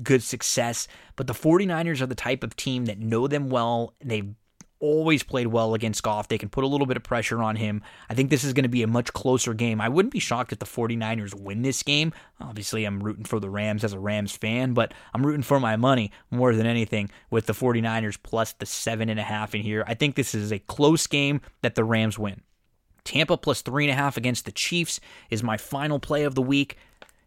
good 0.02 0.22
success. 0.22 0.88
But 1.16 1.26
the 1.26 1.34
49ers 1.34 2.00
are 2.00 2.06
the 2.06 2.14
type 2.14 2.42
of 2.42 2.56
team 2.56 2.86
that 2.86 2.98
know 2.98 3.26
them 3.28 3.48
well. 3.48 3.94
They've 4.02 4.34
always 4.82 5.22
played 5.22 5.46
well 5.46 5.72
against 5.72 6.02
Goff. 6.02 6.28
They 6.28 6.36
can 6.36 6.48
put 6.48 6.64
a 6.64 6.66
little 6.66 6.86
bit 6.86 6.96
of 6.96 7.04
pressure 7.04 7.40
on 7.40 7.56
him. 7.56 7.82
I 8.10 8.14
think 8.14 8.28
this 8.28 8.44
is 8.44 8.52
going 8.52 8.64
to 8.64 8.68
be 8.68 8.82
a 8.82 8.88
much 8.88 9.12
closer 9.12 9.54
game. 9.54 9.80
I 9.80 9.88
wouldn't 9.88 10.12
be 10.12 10.18
shocked 10.18 10.52
if 10.52 10.58
the 10.58 10.66
49ers 10.66 11.34
win 11.34 11.62
this 11.62 11.82
game. 11.82 12.12
Obviously, 12.40 12.84
I'm 12.84 13.02
rooting 13.02 13.24
for 13.24 13.40
the 13.40 13.48
Rams 13.48 13.84
as 13.84 13.92
a 13.92 13.98
Rams 13.98 14.36
fan, 14.36 14.74
but 14.74 14.92
I'm 15.14 15.24
rooting 15.24 15.42
for 15.42 15.60
my 15.60 15.76
money 15.76 16.10
more 16.30 16.54
than 16.54 16.66
anything 16.66 17.10
with 17.30 17.46
the 17.46 17.54
49ers 17.54 18.18
plus 18.22 18.52
the 18.52 18.66
7.5 18.66 19.54
in 19.54 19.62
here. 19.62 19.84
I 19.86 19.94
think 19.94 20.16
this 20.16 20.34
is 20.34 20.52
a 20.52 20.58
close 20.58 21.06
game 21.06 21.40
that 21.62 21.76
the 21.76 21.84
Rams 21.84 22.18
win. 22.18 22.42
Tampa 23.04 23.36
plus 23.36 23.62
3.5 23.62 24.16
against 24.16 24.44
the 24.44 24.52
Chiefs 24.52 25.00
is 25.30 25.42
my 25.42 25.56
final 25.56 25.98
play 25.98 26.24
of 26.24 26.34
the 26.34 26.42
week. 26.42 26.76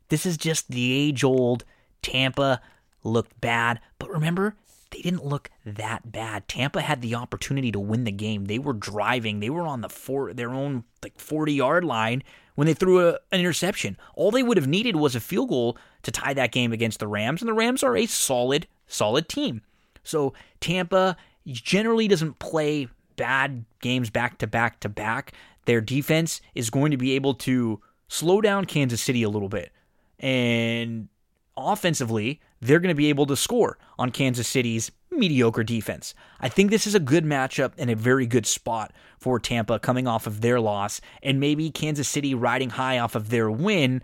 This 0.10 0.26
is 0.26 0.38
just 0.38 0.70
the 0.70 0.92
age 0.92 1.24
old 1.24 1.64
Tampa 2.02 2.62
looked 3.04 3.40
bad, 3.40 3.80
but 3.98 4.10
remember, 4.10 4.56
they 4.92 5.02
didn't 5.02 5.26
look 5.26 5.50
mm-hmm. 5.66 5.76
that 5.76 6.12
bad. 6.12 6.48
Tampa 6.48 6.82
had 6.82 7.02
the 7.02 7.16
opportunity 7.16 7.72
to 7.72 7.80
win 7.80 8.04
the 8.04 8.12
game. 8.12 8.46
They 8.46 8.60
were 8.60 8.74
driving. 8.74 9.40
They 9.40 9.50
were 9.50 9.64
on 9.64 9.82
the 9.82 9.90
four, 9.90 10.34
their 10.34 10.52
own 10.52 10.84
like 11.04 11.20
40 11.20 11.54
yard 11.54 11.84
line 11.84 12.24
when 12.56 12.68
they 12.68 12.74
threw 12.74 13.08
a, 13.08 13.14
an 13.32 13.40
interception. 13.40 13.98
All 14.16 14.32
they 14.32 14.44
would 14.44 14.58
have 14.58 14.68
needed 14.68 14.96
was 14.96 15.16
a 15.16 15.20
field 15.20 15.50
goal 15.50 15.78
to 16.04 16.12
tie 16.12 16.34
that 16.34 16.52
game 16.52 16.72
against 16.72 17.00
the 17.00 17.08
Rams, 17.08 17.42
and 17.42 17.50
the 17.50 17.54
Rams 17.54 17.84
are 17.84 17.98
a 17.98 18.06
solid, 18.06 18.68
solid 18.88 19.28
team. 19.28 19.62
So 20.04 20.34
Tampa 20.62 21.18
generally 21.48 22.08
doesn't 22.08 22.40
play 22.40 22.88
bad 23.16 23.66
games 23.82 24.10
back 24.10 24.38
to 24.40 24.48
back 24.48 24.80
to 24.82 24.90
back. 24.90 25.34
Their 25.66 25.82
defense 25.82 26.42
is 26.54 26.70
going 26.70 26.92
to 26.92 26.98
be 26.98 27.14
able 27.14 27.34
to 27.36 27.82
slow 28.08 28.42
down 28.42 28.66
Kansas 28.66 29.02
City 29.02 29.24
a 29.24 29.30
little 29.30 29.50
bit. 29.50 29.72
And 30.20 31.10
offensively, 31.58 32.40
they're 32.62 32.80
going 32.80 32.90
to 32.90 32.96
be 32.96 33.10
able 33.10 33.26
to 33.28 33.36
score 33.36 33.78
on 33.98 34.12
Kansas 34.12 34.48
City's 34.48 34.92
mediocre 35.12 35.64
defense. 35.64 36.14
I 36.40 36.50
think 36.50 36.72
this 36.72 36.88
is 36.88 36.96
a 36.96 37.00
good 37.00 37.24
matchup 37.24 37.74
and 37.78 37.90
a 37.90 37.96
very 37.96 38.26
good 38.26 38.46
spot 38.46 38.92
for 39.18 39.40
Tampa 39.40 39.80
coming 39.80 40.08
off 40.08 40.28
of 40.28 40.42
their 40.42 40.60
loss, 40.60 41.02
and 41.24 41.40
maybe 41.40 41.70
Kansas 41.70 42.08
City 42.08 42.34
riding 42.34 42.72
high 42.72 43.00
off 43.00 43.16
of 43.16 43.30
their 43.30 43.50
win. 43.50 44.02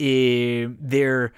Eh, 0.00 0.66
they're 0.80 1.32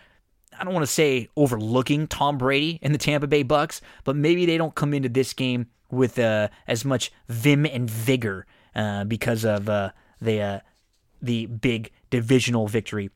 I 0.58 0.64
don't 0.64 0.74
want 0.74 0.86
to 0.86 0.92
say 0.92 1.28
overlooking 1.36 2.06
Tom 2.06 2.38
Brady 2.38 2.78
and 2.82 2.94
the 2.94 2.98
Tampa 2.98 3.26
Bay 3.26 3.42
Bucks, 3.42 3.80
but 4.04 4.16
maybe 4.16 4.46
they 4.46 4.56
don't 4.56 4.74
come 4.74 4.94
into 4.94 5.08
this 5.08 5.32
game 5.32 5.66
with 5.90 6.18
uh, 6.18 6.48
as 6.66 6.84
much 6.84 7.12
vim 7.28 7.66
and 7.66 7.90
vigor 7.90 8.46
uh, 8.74 9.04
because 9.04 9.44
of 9.44 9.68
uh, 9.68 9.90
the 10.20 10.40
uh, 10.40 10.60
the 11.20 11.46
big 11.46 11.90
divisional 12.10 12.68
victory 12.68 13.10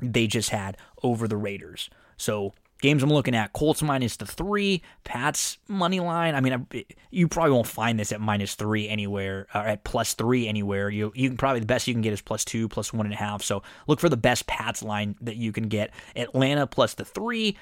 they 0.00 0.26
just 0.26 0.50
had 0.50 0.76
over 1.02 1.28
the 1.28 1.36
Raiders. 1.36 1.88
So 2.16 2.52
games 2.82 3.02
I'm 3.02 3.10
looking 3.10 3.34
at: 3.34 3.54
Colts 3.54 3.82
minus 3.82 4.16
the 4.16 4.26
three, 4.26 4.82
Pats 5.04 5.56
money 5.68 6.00
line. 6.00 6.34
I 6.34 6.40
mean, 6.40 6.66
you 7.10 7.28
probably 7.28 7.52
won't 7.52 7.66
find 7.66 7.98
this 7.98 8.12
at 8.12 8.20
minus 8.20 8.54
three 8.54 8.88
anywhere, 8.88 9.46
or 9.54 9.60
at 9.62 9.84
plus 9.84 10.12
three 10.12 10.46
anywhere. 10.46 10.90
You 10.90 11.12
you 11.14 11.30
can 11.30 11.38
probably 11.38 11.60
the 11.60 11.66
best 11.66 11.88
you 11.88 11.94
can 11.94 12.02
get 12.02 12.12
is 12.12 12.20
plus 12.20 12.44
two, 12.44 12.68
plus 12.68 12.92
one 12.92 13.06
and 13.06 13.14
a 13.14 13.18
half. 13.18 13.42
So 13.42 13.62
look 13.86 14.00
for 14.00 14.10
the 14.10 14.16
best 14.18 14.46
Pats 14.46 14.82
line 14.82 15.16
that 15.22 15.36
you 15.36 15.52
can 15.52 15.68
get. 15.68 15.92
Atlanta 16.14 16.66
plus 16.66 16.92
the 16.92 17.06
three, 17.06 17.56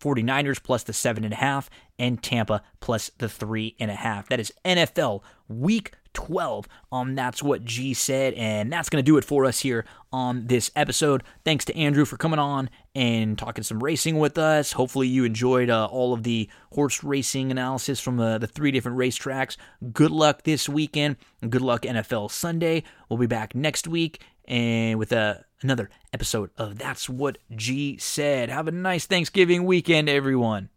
49ers 0.00 0.62
plus 0.62 0.82
the 0.82 0.92
seven 0.92 1.24
and 1.24 1.32
a 1.32 1.36
half, 1.36 1.70
and 1.98 2.22
Tampa 2.22 2.62
plus 2.80 3.10
the 3.18 3.28
three 3.28 3.76
and 3.78 3.90
a 3.90 3.94
half. 3.94 4.28
That 4.28 4.40
is 4.40 4.52
NFL 4.64 5.22
week 5.48 5.92
12 6.12 6.66
on 6.90 7.14
That's 7.14 7.42
What 7.42 7.64
G 7.64 7.94
Said. 7.94 8.34
And 8.34 8.72
that's 8.72 8.88
going 8.88 9.02
to 9.02 9.06
do 9.06 9.16
it 9.16 9.24
for 9.24 9.44
us 9.44 9.60
here 9.60 9.84
on 10.12 10.46
this 10.46 10.70
episode. 10.74 11.22
Thanks 11.44 11.64
to 11.66 11.76
Andrew 11.76 12.04
for 12.04 12.16
coming 12.16 12.38
on 12.38 12.70
and 12.94 13.38
talking 13.38 13.64
some 13.64 13.82
racing 13.82 14.18
with 14.18 14.38
us. 14.38 14.72
Hopefully, 14.72 15.08
you 15.08 15.24
enjoyed 15.24 15.70
uh, 15.70 15.86
all 15.86 16.12
of 16.12 16.22
the 16.22 16.48
horse 16.72 17.04
racing 17.04 17.50
analysis 17.50 18.00
from 18.00 18.16
the, 18.16 18.38
the 18.38 18.46
three 18.46 18.70
different 18.70 18.98
racetracks. 18.98 19.56
Good 19.92 20.10
luck 20.10 20.42
this 20.42 20.68
weekend. 20.68 21.16
Good 21.48 21.62
luck 21.62 21.82
NFL 21.82 22.30
Sunday. 22.30 22.82
We'll 23.08 23.18
be 23.18 23.26
back 23.26 23.54
next 23.54 23.86
week 23.86 24.22
and 24.46 24.98
with 24.98 25.12
a 25.12 25.18
uh, 25.18 25.34
another 25.62 25.90
episode 26.12 26.50
of 26.56 26.78
That's 26.78 27.08
What 27.08 27.38
G 27.54 27.98
Said. 27.98 28.48
Have 28.48 28.68
a 28.68 28.72
nice 28.72 29.06
Thanksgiving 29.06 29.64
weekend, 29.64 30.08
everyone. 30.08 30.68